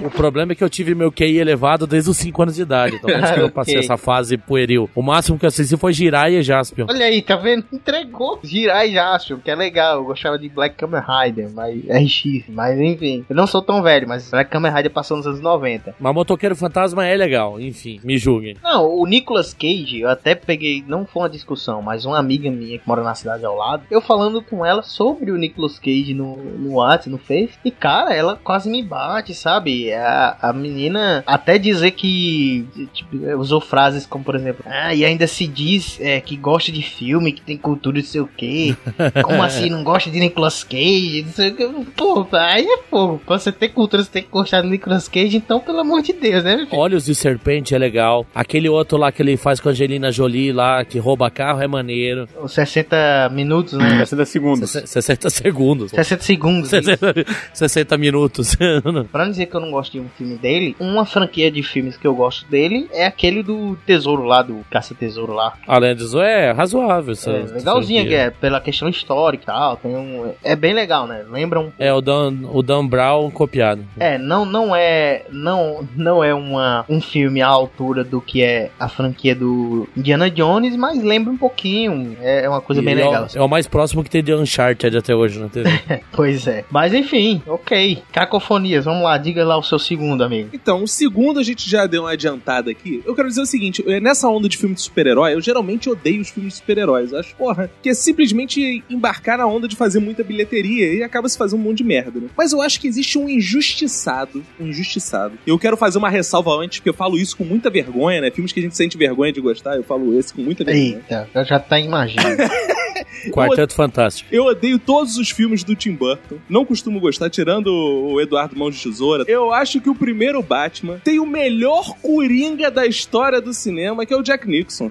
O 0.04 0.10
problema 0.10 0.52
é 0.52 0.54
que 0.54 0.62
eu 0.62 0.68
tive 0.68 0.94
meu 0.94 1.10
QI 1.10 1.38
elevado 1.38 1.86
desde 1.86 2.10
os 2.10 2.18
5 2.18 2.42
anos 2.42 2.56
de 2.56 2.62
idade. 2.62 2.96
Então, 2.96 3.16
acho 3.16 3.32
que 3.32 3.40
eu 3.40 3.48
passei 3.50 3.78
essa 3.78 3.96
fase 3.96 4.36
pueril. 4.36 4.88
O 4.94 5.00
máximo 5.00 5.38
que 5.38 5.46
eu 5.46 5.48
assisti 5.48 5.78
foi 5.78 5.94
Jirai 5.94 6.34
e 6.34 6.42
Jaspion. 6.42 6.86
Olha 6.90 7.06
aí, 7.06 7.22
tá 7.22 7.36
vendo? 7.36 7.64
Entregou. 7.72 8.38
Girar 8.44 8.86
e 8.86 8.92
Jaspion, 8.92 9.38
que 9.38 9.50
é 9.50 9.54
legal. 9.54 9.96
Eu 9.96 10.04
gostava 10.04 10.38
de 10.38 10.46
Black 10.50 10.76
Kamen 10.76 11.00
Rider, 11.00 11.50
mas 11.54 11.82
RX. 11.84 12.44
Mas 12.48 12.78
enfim, 12.78 13.24
eu 13.30 13.34
não 13.34 13.46
sou 13.46 13.62
tão 13.62 13.82
velho, 13.82 14.06
mas 14.06 14.30
Black 14.30 14.50
Kamen 14.50 14.72
Rider 14.72 14.90
passou 14.90 15.16
nos 15.16 15.26
anos 15.26 15.40
90. 15.40 15.94
Mas 15.98 16.14
Motoqueiro 16.14 16.54
Fantasma 16.54 17.06
é 17.06 17.16
legal, 17.16 17.58
enfim, 17.58 17.98
me 18.04 18.18
julguem. 18.18 18.56
Não, 18.62 18.86
o 18.86 19.06
Nicolas 19.06 19.54
Cage, 19.54 20.00
eu 20.00 20.10
até 20.10 20.34
peguei, 20.34 20.84
não 20.86 21.06
foi 21.06 21.22
uma 21.22 21.30
discussão, 21.30 21.80
mas 21.80 22.04
uma 22.04 22.18
amiga 22.18 22.50
minha 22.50 22.78
que 22.78 22.86
mora 22.86 23.02
na 23.02 23.14
cidade 23.14 23.44
ao 23.44 23.56
lado, 23.56 23.84
eu 23.90 24.02
falando 24.02 24.42
com 24.42 24.64
ela 24.66 24.82
sobre 24.82 25.30
o 25.30 25.36
Nicolas 25.38 25.78
Cage 25.78 26.12
no, 26.12 26.36
no 26.36 26.74
WhatsApp, 26.74 27.10
no 27.10 27.18
Face, 27.18 27.58
e 27.64 27.70
cara, 27.70 28.14
ela 28.14 28.38
quase 28.42 28.68
me 28.68 28.82
bate, 28.82 29.34
sabe? 29.34 29.93
A, 29.94 30.36
a 30.40 30.52
menina 30.52 31.22
até 31.26 31.58
dizer 31.58 31.92
que 31.92 32.66
tipo, 32.92 33.16
usou 33.38 33.60
frases 33.60 34.06
como, 34.06 34.24
por 34.24 34.34
exemplo, 34.34 34.64
ah, 34.66 34.94
e 34.94 35.04
ainda 35.04 35.26
se 35.26 35.46
diz 35.46 35.98
é, 36.00 36.20
que 36.20 36.36
gosta 36.36 36.70
de 36.70 36.82
filme, 36.82 37.32
que 37.32 37.42
tem 37.42 37.56
cultura 37.56 38.00
de 38.00 38.06
sei 38.06 38.20
o 38.20 38.28
quê. 38.28 38.76
Como 39.22 39.42
assim, 39.42 39.68
não 39.70 39.82
gosta 39.82 40.10
de 40.10 40.20
Nicolas 40.20 40.62
Cage? 40.62 41.22
Não 41.26 41.32
sei 41.32 41.50
o 41.50 41.56
quê. 41.56 41.70
Pô, 41.96 42.26
aí 42.32 42.64
é 42.64 42.78
fogo. 42.88 43.20
Pra 43.26 43.38
você 43.38 43.50
ter 43.50 43.68
cultura, 43.68 44.02
você 44.02 44.10
tem 44.10 44.22
que 44.22 44.30
gostar 44.30 44.62
de 44.62 44.68
Nicolas 44.68 45.08
Cage, 45.08 45.36
então, 45.36 45.60
pelo 45.60 45.80
amor 45.80 46.02
de 46.02 46.12
Deus, 46.12 46.44
né, 46.44 46.58
filho? 46.58 46.78
Olhos 46.78 47.04
de 47.04 47.14
Serpente 47.14 47.74
é 47.74 47.78
legal. 47.78 48.26
Aquele 48.34 48.68
outro 48.68 48.96
lá 48.96 49.10
que 49.10 49.22
ele 49.22 49.36
faz 49.36 49.60
com 49.60 49.68
a 49.68 49.72
Angelina 49.72 50.12
Jolie 50.12 50.52
lá, 50.52 50.84
que 50.84 50.98
rouba 50.98 51.30
carro, 51.30 51.62
é 51.62 51.66
maneiro. 51.66 52.28
Os 52.40 52.52
60 52.52 53.30
minutos, 53.32 53.74
né? 53.74 53.98
60 53.98 54.24
segundos. 54.24 54.70
60 54.70 55.30
segundos. 55.30 55.90
60 55.90 56.22
segundos. 56.22 56.70
60, 56.70 57.26
60 57.52 57.98
minutos. 57.98 58.56
Pra 59.10 59.24
não 59.24 59.30
dizer 59.30 59.46
que 59.46 59.54
eu 59.54 59.60
não 59.60 59.70
gosto 59.70 59.83
de 59.92 60.00
um 60.00 60.08
filme 60.16 60.36
dele, 60.36 60.76
uma 60.80 61.04
franquia 61.04 61.50
de 61.50 61.62
filmes 61.62 61.96
que 61.96 62.06
eu 62.06 62.14
gosto 62.14 62.46
dele 62.48 62.88
é 62.92 63.06
aquele 63.06 63.42
do 63.42 63.76
Tesouro 63.86 64.24
lá, 64.24 64.42
do 64.42 64.64
Caça-Tesouro 64.70 65.32
lá. 65.32 65.54
Além 65.66 65.94
disso, 65.94 66.20
é 66.20 66.50
razoável. 66.52 67.12
Essa, 67.12 67.30
É, 67.30 67.42
legalzinha 67.54 68.04
que 68.06 68.14
é, 68.14 68.30
pela 68.30 68.60
questão 68.60 68.88
histórica 68.88 69.42
e 69.44 69.46
tal. 69.46 69.76
Tem 69.76 69.94
um, 69.96 70.32
é 70.42 70.54
bem 70.56 70.72
legal, 70.72 71.06
né? 71.06 71.24
Lembra 71.28 71.60
um. 71.60 71.70
É 71.78 71.92
o 71.92 72.00
Dan, 72.00 72.34
o 72.52 72.62
Dan 72.62 72.86
Brown 72.86 73.30
copiado. 73.30 73.84
É, 73.98 74.18
não, 74.18 74.44
não 74.44 74.74
é. 74.74 75.24
Não, 75.30 75.86
não 75.96 76.22
é 76.24 76.34
uma, 76.34 76.84
um 76.88 77.00
filme 77.00 77.40
à 77.42 77.46
altura 77.48 78.04
do 78.04 78.20
que 78.20 78.42
é 78.42 78.70
a 78.78 78.88
franquia 78.88 79.34
do 79.34 79.88
Indiana 79.96 80.30
Jones, 80.30 80.76
mas 80.76 81.02
lembra 81.02 81.32
um 81.32 81.36
pouquinho. 81.36 82.16
É 82.20 82.48
uma 82.48 82.60
coisa 82.60 82.80
bem 82.82 82.94
E 82.96 83.00
é 83.00 83.04
o- 83.04 83.06
legal. 83.08 83.24
assim. 83.24 83.38
É 83.38 83.42
o 83.42 83.48
mais 83.48 83.66
próximo 83.66 84.02
que 84.04 84.10
tem 84.10 84.22
de 84.22 84.34
Uncharted 84.34 84.96
até 84.96 85.14
hoje 85.14 85.38
na 85.38 85.48
TV. 85.48 85.70
Pois 86.12 86.46
é. 86.46 86.64
Mas 86.70 86.94
enfim, 86.94 87.42
ok. 87.46 88.02
Cacofonias, 88.12 88.84
vamos 88.84 89.02
lá, 89.02 89.18
diga 89.18 89.44
lá 89.44 89.56
o 89.56 89.62
seu 89.62 89.73
segundo, 89.78 90.22
amigo. 90.22 90.50
Então, 90.52 90.82
o 90.82 90.88
segundo 90.88 91.40
a 91.40 91.42
gente 91.42 91.68
já 91.68 91.86
deu 91.86 92.02
uma 92.02 92.12
adiantada 92.12 92.70
aqui. 92.70 93.02
Eu 93.04 93.14
quero 93.14 93.28
dizer 93.28 93.42
o 93.42 93.46
seguinte: 93.46 93.84
eh, 93.86 94.00
nessa 94.00 94.28
onda 94.28 94.48
de 94.48 94.56
filme 94.56 94.74
de 94.74 94.82
super-herói, 94.82 95.34
eu 95.34 95.40
geralmente 95.40 95.88
odeio 95.88 96.20
os 96.20 96.28
filmes 96.28 96.54
de 96.54 96.58
super-heróis. 96.58 97.12
Eu 97.12 97.18
Acho, 97.18 97.34
porra, 97.36 97.70
que 97.82 97.88
é 97.88 97.94
simplesmente 97.94 98.82
embarcar 98.88 99.38
na 99.38 99.46
onda 99.46 99.68
de 99.68 99.76
fazer 99.76 100.00
muita 100.00 100.22
bilheteria 100.22 100.92
e 100.92 101.02
acaba 101.02 101.28
se 101.28 101.38
fazendo 101.38 101.60
um 101.60 101.62
monte 101.62 101.78
de 101.78 101.84
merda, 101.84 102.20
né? 102.20 102.28
Mas 102.36 102.52
eu 102.52 102.60
acho 102.60 102.80
que 102.80 102.86
existe 102.86 103.18
um 103.18 103.28
injustiçado. 103.28 104.44
Um 104.60 104.66
injustiçado. 104.68 105.38
Eu 105.46 105.58
quero 105.58 105.76
fazer 105.76 105.98
uma 105.98 106.10
ressalva 106.10 106.50
antes, 106.52 106.78
porque 106.78 106.90
eu 106.90 106.94
falo 106.94 107.18
isso 107.18 107.36
com 107.36 107.44
muita 107.44 107.70
vergonha, 107.70 108.20
né? 108.20 108.30
Filmes 108.30 108.52
que 108.52 108.60
a 108.60 108.62
gente 108.62 108.76
sente 108.76 108.96
vergonha 108.96 109.32
de 109.32 109.40
gostar, 109.40 109.76
eu 109.76 109.84
falo 109.84 110.18
esse 110.18 110.32
com 110.32 110.42
muita 110.42 110.64
vergonha. 110.64 110.96
Eita, 110.96 111.28
eu 111.34 111.44
já 111.44 111.58
tá 111.58 111.78
imaginando. 111.78 112.42
Quarteto 113.32 113.74
Fantástico. 113.74 114.28
Eu 114.32 114.44
odeio 114.44 114.78
todos 114.78 115.16
os 115.16 115.30
filmes 115.30 115.64
do 115.64 115.74
Tim 115.74 115.92
Burton. 115.92 116.36
Não 116.48 116.64
costumo 116.64 117.00
gostar, 117.00 117.30
tirando 117.30 117.68
o 117.68 118.20
Eduardo 118.20 118.56
Mão 118.56 118.70
de 118.70 118.82
Tesoura. 118.82 119.24
Eu 119.26 119.52
acho 119.52 119.80
que 119.80 119.90
o 119.90 119.94
primeiro 119.94 120.42
Batman 120.42 121.00
tem 121.02 121.18
o 121.18 121.26
melhor 121.26 121.96
coringa 122.00 122.70
da 122.70 122.86
história 122.86 123.40
do 123.40 123.52
cinema, 123.52 124.04
que 124.04 124.12
é 124.12 124.16
o 124.16 124.22
Jack 124.22 124.46
Nicholson. 124.46 124.90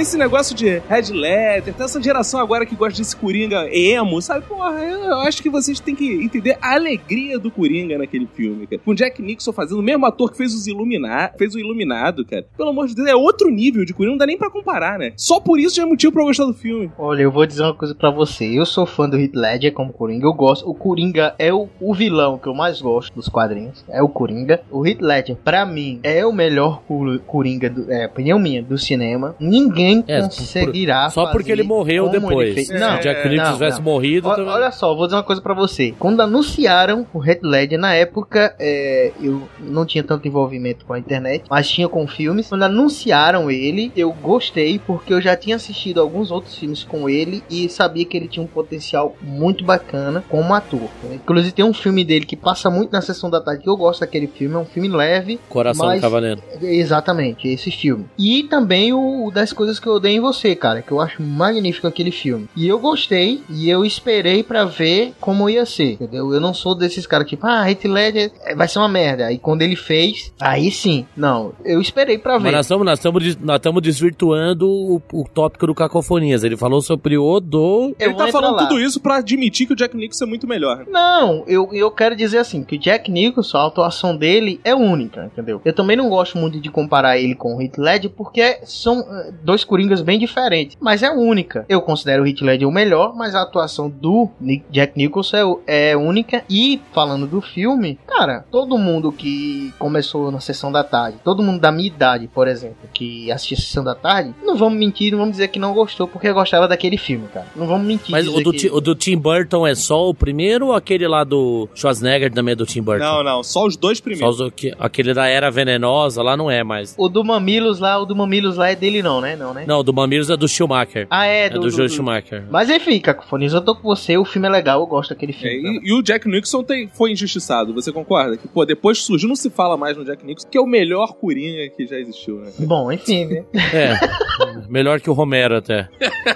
Esse 0.00 0.16
negócio 0.16 0.56
de 0.56 0.78
Red 0.88 1.12
Letter, 1.12 1.74
tem 1.74 1.84
essa 1.84 2.02
geração 2.02 2.40
agora 2.40 2.64
que 2.64 2.74
gosta 2.74 2.98
desse 2.98 3.14
Coringa 3.14 3.68
emo, 3.70 4.20
sabe? 4.22 4.46
Porra, 4.46 4.80
eu 4.82 5.16
acho 5.20 5.42
que 5.42 5.50
vocês 5.50 5.78
têm 5.78 5.94
que 5.94 6.10
entender 6.24 6.56
a 6.62 6.72
alegria 6.74 7.38
do 7.38 7.50
Coringa 7.50 7.98
naquele 7.98 8.26
filme, 8.34 8.66
cara. 8.66 8.80
Com 8.82 8.94
Jack 8.94 9.20
Nixon 9.20 9.52
fazendo 9.52 9.78
o 9.80 9.82
mesmo 9.82 10.06
ator 10.06 10.30
que 10.30 10.38
fez 10.38 10.54
os 10.54 10.66
Ilumina 10.66 11.30
fez 11.36 11.54
o 11.54 11.58
Iluminado, 11.58 12.24
cara. 12.24 12.46
Pelo 12.56 12.70
amor 12.70 12.86
de 12.86 12.94
Deus, 12.94 13.08
é 13.08 13.14
outro 13.14 13.50
nível 13.50 13.84
de 13.84 13.92
Coringa, 13.92 14.12
não 14.12 14.18
dá 14.18 14.24
nem 14.26 14.38
pra 14.38 14.48
comparar, 14.50 14.98
né? 14.98 15.12
Só 15.18 15.38
por 15.38 15.60
isso 15.60 15.76
já 15.76 15.82
é 15.82 15.86
motivo 15.86 16.12
pra 16.14 16.22
eu 16.22 16.26
gostar 16.26 16.46
do 16.46 16.54
filme. 16.54 16.90
Olha, 16.98 17.22
eu 17.22 17.30
vou 17.30 17.44
dizer 17.44 17.62
uma 17.62 17.74
coisa 17.74 17.94
pra 17.94 18.10
você. 18.10 18.46
Eu 18.58 18.64
sou 18.64 18.86
fã 18.86 19.06
do 19.06 19.18
Heath 19.18 19.34
Ledger 19.34 19.74
como 19.74 19.92
Coringa. 19.92 20.24
Eu 20.26 20.32
gosto. 20.32 20.66
O 20.68 20.74
Coringa 20.74 21.34
é 21.38 21.52
o, 21.52 21.68
o 21.78 21.92
vilão 21.94 22.38
que 22.38 22.46
eu 22.48 22.54
mais 22.54 22.80
gosto 22.80 23.14
dos 23.14 23.28
quadrinhos. 23.28 23.84
É 23.90 24.02
o 24.02 24.08
Coringa. 24.08 24.62
O 24.70 24.86
Heath 24.86 25.02
Ledger, 25.02 25.36
pra 25.36 25.66
mim, 25.66 26.00
é 26.02 26.24
o 26.24 26.32
melhor 26.32 26.80
Cor- 26.88 27.18
Coringa, 27.26 27.68
do, 27.68 27.92
é 27.92 28.06
opinião 28.06 28.38
minha, 28.38 28.62
do 28.62 28.78
cinema. 28.78 29.34
Ninguém 29.38 29.89
É, 30.06 30.22
conseguirá 30.22 31.10
Só 31.10 31.26
porque 31.32 31.50
ele 31.52 31.62
morreu 31.62 32.08
depois. 32.08 32.50
ele. 32.50 32.64
Se 32.64 32.74
Não, 32.78 32.96
o 32.96 33.00
Jack 33.00 33.28
Nicholson 33.28 33.52
tivesse 33.54 33.78
não. 33.78 33.84
morrido, 33.84 34.28
Olha, 34.28 34.36
também- 34.36 34.52
olha 34.52 34.70
só, 34.72 34.94
vou 34.94 35.06
dizer 35.06 35.16
uma 35.16 35.22
coisa 35.22 35.42
pra 35.42 35.54
você. 35.54 35.94
Quando 35.98 36.20
anunciaram 36.20 37.06
o 37.12 37.24
Heath 37.24 37.42
Ledger, 37.42 37.78
na 37.78 37.94
época, 37.94 38.54
é, 38.58 39.12
eu 39.20 39.42
não 39.58 39.84
tinha 39.84 40.04
tanto 40.04 40.26
envolvimento 40.28 40.84
com 40.84 40.92
a 40.92 40.98
internet, 40.98 41.44
mas 41.50 41.68
tinha 41.68 41.88
com 41.88 42.06
filmes. 42.06 42.48
Quando 42.48 42.62
anunciaram 42.62 43.50
ele, 43.50 43.92
eu 43.96 44.12
gostei 44.12 44.78
porque 44.78 45.12
eu 45.12 45.20
já 45.20 45.36
tinha 45.36 45.56
assistido 45.56 46.00
alguns 46.00 46.30
outros 46.30 46.54
filmes 46.56 46.84
com 46.84 47.08
ele 47.08 47.42
e 47.50 47.68
sabia 47.68 48.04
que 48.04 48.16
ele 48.16 48.28
tinha 48.28 48.42
um 48.44 48.46
potencial 48.48 49.16
muito 49.22 49.64
bacana 49.64 50.22
como 50.28 50.54
ator. 50.54 50.88
Inclusive 51.12 51.52
tem 51.52 51.64
um 51.64 51.74
filme 51.74 52.04
dele 52.04 52.24
que 52.26 52.36
passa 52.36 52.70
muito 52.70 52.92
na 52.92 53.00
sessão 53.00 53.28
da 53.30 53.40
tarde 53.40 53.62
que 53.62 53.68
eu 53.68 53.76
gosto 53.76 54.00
daquele 54.00 54.26
filme, 54.26 54.54
é 54.54 54.58
um 54.58 54.64
filme 54.64 54.88
leve, 54.88 55.40
Coração 55.48 55.86
mas- 55.86 56.00
do 56.00 56.02
Cavaleiro. 56.02 56.42
Exatamente, 56.62 57.48
esse 57.48 57.70
filme. 57.70 58.06
E 58.18 58.44
também 58.44 58.92
o, 58.92 59.26
o 59.26 59.30
das 59.30 59.52
coisas 59.52 59.79
que 59.80 59.86
eu 59.88 59.94
odeio 59.94 60.16
em 60.18 60.20
você, 60.20 60.54
cara, 60.54 60.82
que 60.82 60.92
eu 60.92 61.00
acho 61.00 61.22
magnífico 61.22 61.86
aquele 61.86 62.10
filme. 62.10 62.48
E 62.56 62.68
eu 62.68 62.78
gostei 62.78 63.42
e 63.48 63.68
eu 63.68 63.84
esperei 63.84 64.42
pra 64.42 64.64
ver 64.64 65.12
como 65.20 65.48
ia 65.48 65.64
ser, 65.66 65.92
entendeu? 65.92 66.32
Eu 66.32 66.40
não 66.40 66.52
sou 66.54 66.74
desses 66.74 67.06
caras 67.06 67.28
tipo, 67.28 67.46
ah, 67.46 67.68
Heath 67.70 67.84
Ledger 67.84 68.32
é, 68.44 68.54
vai 68.54 68.68
ser 68.68 68.78
uma 68.78 68.88
merda. 68.88 69.26
Aí 69.26 69.38
quando 69.38 69.62
ele 69.62 69.76
fez, 69.76 70.32
aí 70.40 70.70
sim. 70.70 71.06
Não, 71.16 71.52
eu 71.64 71.80
esperei 71.80 72.18
pra 72.18 72.34
Mas 72.34 72.42
ver. 72.44 72.52
nós 72.52 72.66
estamos 72.66 72.84
nós 72.86 72.98
estamos 72.98 73.36
nós 73.36 73.56
estamos 73.56 73.82
desvirtuando 73.82 74.68
o, 74.68 75.02
o 75.12 75.24
tópico 75.32 75.66
do 75.66 75.74
Cacofonias. 75.74 76.44
Ele 76.44 76.56
falou 76.56 76.80
sobre 76.80 77.16
o 77.16 77.40
do. 77.40 77.94
Eu 77.98 78.10
Ele 78.10 78.14
tá 78.14 78.28
falando 78.28 78.56
lá. 78.56 78.66
tudo 78.66 78.80
isso 78.80 79.00
pra 79.00 79.16
admitir 79.16 79.66
que 79.66 79.72
o 79.72 79.76
Jack 79.76 79.96
Nicholson 79.96 80.24
é 80.24 80.28
muito 80.28 80.46
melhor. 80.46 80.84
Não, 80.88 81.44
eu, 81.46 81.68
eu 81.72 81.90
quero 81.90 82.14
dizer 82.16 82.38
assim, 82.38 82.62
que 82.64 82.76
o 82.76 82.78
Jack 82.78 83.10
Nicholson, 83.10 83.58
a 83.58 83.66
atuação 83.66 84.16
dele 84.16 84.60
é 84.64 84.74
única, 84.74 85.24
entendeu? 85.26 85.60
Eu 85.64 85.72
também 85.72 85.96
não 85.96 86.08
gosto 86.08 86.36
muito 86.38 86.60
de 86.60 86.70
comparar 86.70 87.18
ele 87.18 87.34
com 87.34 87.56
o 87.56 87.62
Heath 87.62 87.78
Ledger, 87.78 88.10
porque 88.10 88.58
são 88.64 89.00
eh, 89.00 89.32
dois 89.60 89.64
Coringas 89.64 90.00
bem 90.02 90.18
diferentes, 90.18 90.76
mas 90.80 91.02
é 91.02 91.10
única. 91.10 91.64
Eu 91.68 91.80
considero 91.82 92.22
o 92.22 92.26
Heath 92.26 92.40
Ledger 92.40 92.68
o 92.68 92.72
melhor, 92.72 93.14
mas 93.14 93.34
a 93.34 93.42
atuação 93.42 93.88
do 93.90 94.28
Ni- 94.40 94.64
Jack 94.70 94.92
Nicholson 94.96 95.60
é, 95.66 95.90
é 95.90 95.96
única. 95.96 96.42
E, 96.48 96.80
falando 96.92 97.26
do 97.26 97.40
filme, 97.40 97.98
cara, 98.06 98.44
todo 98.50 98.78
mundo 98.78 99.12
que 99.12 99.72
começou 99.78 100.30
na 100.30 100.40
Sessão 100.40 100.70
da 100.72 100.82
Tarde, 100.84 101.18
todo 101.24 101.42
mundo 101.42 101.60
da 101.60 101.70
minha 101.72 101.86
idade, 101.88 102.28
por 102.28 102.48
exemplo, 102.48 102.76
que 102.92 103.30
assistia 103.30 103.56
a 103.56 103.60
Sessão 103.60 103.84
da 103.84 103.94
Tarde, 103.94 104.34
não 104.42 104.56
vamos 104.56 104.78
mentir, 104.78 105.10
não 105.12 105.18
vamos 105.18 105.32
dizer 105.32 105.48
que 105.48 105.58
não 105.58 105.74
gostou, 105.74 106.06
porque 106.08 106.32
gostava 106.32 106.66
daquele 106.68 106.96
filme, 106.96 107.26
cara. 107.32 107.46
Não 107.54 107.66
vamos 107.66 107.86
mentir. 107.86 108.10
Mas 108.10 108.26
o 108.28 108.40
do, 108.40 108.52
que- 108.52 108.70
o 108.70 108.80
do 108.80 108.94
Tim 108.94 109.16
Burton 109.16 109.66
é 109.66 109.74
só 109.74 110.08
o 110.08 110.14
primeiro 110.14 110.68
ou 110.68 110.72
aquele 110.74 111.06
lá 111.06 111.24
do 111.24 111.68
Schwarzenegger 111.74 112.32
também 112.32 112.52
é 112.52 112.56
do 112.56 112.66
Tim 112.66 112.82
Burton? 112.82 113.04
Não, 113.04 113.22
não, 113.22 113.42
só 113.42 113.66
os 113.66 113.76
dois 113.76 113.98
Só 113.98 114.04
primeiros. 114.04 114.40
os- 114.40 114.52
que- 114.54 114.74
aquele 114.78 115.12
da 115.14 115.26
Era 115.26 115.50
Venenosa 115.50 116.22
lá 116.22 116.36
não 116.36 116.50
é 116.50 116.62
mais. 116.64 116.94
O 116.96 117.08
do 117.08 117.24
Mamilos 117.24 117.78
lá, 117.80 117.98
o 117.98 118.04
do 118.04 118.14
Mamilos 118.16 118.56
lá 118.56 118.70
é 118.70 118.76
dele 118.76 119.02
não, 119.02 119.20
né? 119.20 119.36
Não, 119.36 119.49
né? 119.54 119.64
Não, 119.66 119.80
o 119.80 119.82
do 119.82 119.92
Mamilos 119.92 120.30
é 120.30 120.36
do 120.36 120.48
Schumacher. 120.48 121.06
Ah, 121.10 121.26
é, 121.26 121.46
É 121.46 121.48
do, 121.50 121.68
Joe 121.70 121.88
Schumacher. 121.88 122.44
Mas 122.50 122.68
enfim, 122.70 122.98
Cacofonias, 123.00 123.52
eu 123.52 123.60
tô 123.60 123.74
com 123.74 123.82
você, 123.82 124.16
o 124.16 124.24
filme 124.24 124.46
é 124.48 124.50
legal, 124.50 124.80
eu 124.80 124.86
gosto 124.86 125.10
daquele 125.10 125.32
É, 125.32 125.34
filme. 125.34 125.80
e, 125.84 125.88
e 125.88 125.92
o 125.92 126.02
Jack 126.02 126.28
Nicholson 126.28 126.62
tem- 126.62 126.88
foi 126.88 127.12
injustiçado, 127.12 127.72
você 127.74 127.92
concorda? 127.92 128.36
Que, 128.36 128.46
pô, 128.48 128.64
depois 128.64 128.98
que 128.98 129.04
surgiu, 129.04 129.28
não 129.28 129.36
se 129.36 129.50
fala 129.50 129.76
mais 129.76 129.96
no 129.96 130.04
Jack 130.04 130.24
Nicholson, 130.24 130.48
que 130.50 130.58
é 130.58 130.60
o 130.60 130.66
melhor 130.66 131.14
Coringa 131.14 131.68
que 131.76 131.86
já 131.86 131.96
existiu, 131.96 132.36
né? 132.40 132.50
Bom, 132.60 132.90
enfim, 132.92 133.24
né? 133.26 133.44
É. 133.72 133.94
melhor 134.68 135.00
que 135.00 135.08
o 135.10 135.12
Romero 135.12 135.56
até. 135.56 135.88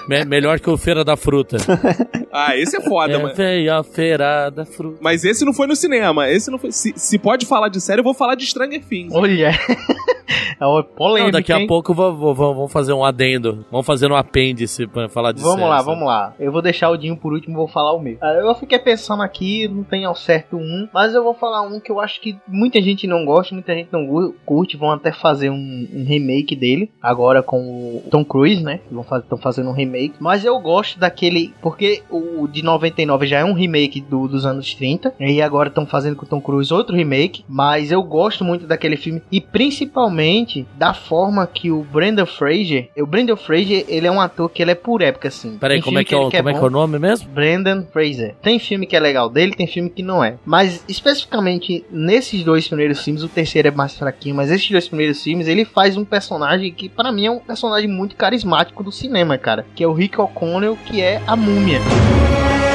Me- 0.09 0.24
melhor 0.24 0.59
que 0.61 0.68
o 0.70 0.77
Feira 0.77 1.05
da 1.05 1.16
Fruta. 1.16 1.57
Ah, 2.37 2.57
esse 2.57 2.77
é 2.77 2.81
foda, 2.81 3.12
é, 3.12 3.16
mano. 3.16 3.33
veio 3.33 3.72
a 3.72 3.85
Feira 3.85 4.50
da 4.50 4.64
Fruta. 4.66 4.98
Mas 5.00 5.24
esse 5.24 5.44
não 5.44 5.53
foi 5.53 5.68
no 5.68 5.77
cinema, 5.77 6.29
esse 6.29 6.50
não 6.50 6.59
foi. 6.59 6.72
Se, 6.72 6.92
se 6.96 7.16
pode 7.16 7.46
falar 7.46 7.68
de 7.68 7.81
série, 7.81 8.00
eu 8.00 8.05
vou 8.05 8.12
falar 8.12 8.35
de 8.35 8.44
Stranger 8.44 8.85
Things. 8.85 9.14
Olha, 9.14 9.53
É 10.61 10.66
uma 10.66 10.83
polêmica, 10.83 11.24
Não, 11.27 11.31
daqui 11.31 11.53
a 11.53 11.61
hein? 11.61 11.66
pouco 11.68 11.94
vou- 11.94 12.12
vou- 12.16 12.35
vamos 12.35 12.72
fazer 12.72 12.92
um 12.92 13.03
adendo. 13.04 13.64
Vamos 13.70 13.86
fazer 13.86 14.10
um 14.10 14.16
apêndice 14.16 14.86
pra 14.86 15.08
falar 15.08 15.32
disso. 15.32 15.46
Vamos 15.46 15.68
lá, 15.68 15.82
vamos 15.82 16.06
lá. 16.06 16.34
Eu 16.38 16.50
vou 16.52 16.62
deixar 16.62 16.90
o 16.90 16.96
Dinho 16.96 17.16
por 17.16 17.32
último, 17.32 17.56
vou 17.56 17.68
falar 17.68 17.92
o 17.92 18.00
meu. 18.00 18.16
Ah, 18.20 18.32
Eu 18.34 18.54
fiquei 18.54 18.78
pensando 18.78 19.22
aqui, 19.22 19.68
não 19.68 19.82
tem 19.84 20.04
ao 20.04 20.14
certo 20.14 20.56
um, 20.56 20.88
mas 20.92 21.14
eu 21.14 21.22
vou 21.22 21.34
falar 21.34 21.62
um 21.62 21.80
que 21.80 21.90
eu 21.90 22.00
acho 22.00 22.20
que 22.20 22.36
muita 22.48 22.80
gente 22.80 23.06
não 23.06 23.24
gosta, 23.24 23.54
muita 23.54 23.74
gente 23.74 23.88
não 23.92 24.32
curte, 24.44 24.76
vão 24.76 24.90
até 24.90 25.12
fazer 25.12 25.50
um, 25.50 25.88
um 25.92 26.04
remake 26.04 26.54
dele, 26.56 26.90
agora 27.02 27.42
com 27.42 27.58
o 27.58 28.02
Tom 28.10 28.24
Cruise, 28.24 28.62
né? 28.62 28.80
Estão 29.20 29.38
fazendo 29.38 29.70
um 29.70 29.72
remake, 29.72 30.14
mas 30.20 30.44
eu 30.44 30.58
gosto 30.60 30.98
daquele, 30.98 31.52
porque 31.60 32.02
o 32.10 32.46
de 32.48 32.62
99 32.62 33.26
já 33.26 33.38
é 33.40 33.44
um 33.44 33.52
remake 33.52 34.00
do- 34.00 34.28
dos 34.28 34.44
anos 34.46 34.74
30, 34.74 35.12
e 35.20 35.40
agora 35.42 35.68
estão 35.68 35.86
fazendo 35.86 36.16
com 36.16 36.24
o 36.24 36.28
Tom 36.28 36.40
Cruise 36.40 36.72
outro 36.72 36.94
remake, 36.96 37.44
mas 37.48 37.90
eu 37.92 38.02
gosto 38.02 38.44
muito 38.44 38.66
daquele 38.66 38.96
filme, 38.96 39.22
e 39.30 39.40
principalmente 39.40 40.66
da 40.76 40.94
forma 40.94 41.46
que 41.46 41.70
o 41.70 41.82
Brendan 41.82 42.26
Fraser, 42.26 42.90
o 43.02 43.07
Brendan 43.07 43.37
Fraser, 43.37 43.85
ele 43.88 44.07
é 44.07 44.11
um 44.11 44.20
ator 44.20 44.48
que 44.48 44.62
ele 44.62 44.70
é 44.70 44.74
por 44.74 45.02
época, 45.02 45.28
assim. 45.28 45.57
Peraí, 45.59 45.76
Tem 45.76 45.83
como 45.83 45.98
é 45.98 46.04
filme 46.04 46.30
que 46.30 46.37
é, 46.37 46.40
como 46.40 46.48
é 46.50 46.52
que 46.52 46.59
é 46.59 46.62
o 46.62 46.70
nome 46.70 46.98
mesmo? 46.98 47.28
Brendan 47.28 47.85
Fraser. 47.92 48.35
Tem 48.42 48.59
filme 48.59 48.87
que 48.87 48.96
é 48.96 49.00
legal 49.00 49.28
dele, 49.28 49.54
tem 49.54 49.66
filme 49.66 49.90
que 49.90 50.02
não 50.02 50.22
é. 50.22 50.37
Mas 50.44 50.85
especificamente 50.88 51.85
nesses 51.90 52.44
dois 52.44 52.68
primeiros 52.68 53.02
filmes, 53.02 53.22
o 53.22 53.28
terceiro 53.28 53.68
é 53.68 53.70
mais 53.70 53.96
fraquinho, 53.96 54.35
mas 54.35 54.50
esses 54.50 54.70
dois 54.70 54.87
primeiros 54.87 55.22
filmes, 55.22 55.48
ele 55.48 55.64
faz 55.64 55.96
um 55.96 56.04
personagem 56.04 56.72
que 56.72 56.88
pra 56.88 57.11
mim 57.11 57.26
é 57.26 57.30
um 57.30 57.38
personagem 57.38 57.88
muito 57.88 58.16
carismático 58.16 58.83
do 58.83 58.92
cinema, 58.92 59.37
cara, 59.38 59.66
que 59.74 59.83
é 59.83 59.87
o 59.87 59.92
Rick 59.92 60.20
O'Connell, 60.20 60.78
que 60.87 61.00
é 61.00 61.20
a 61.26 61.37
múmia. 61.37 61.78
É, 61.78 62.73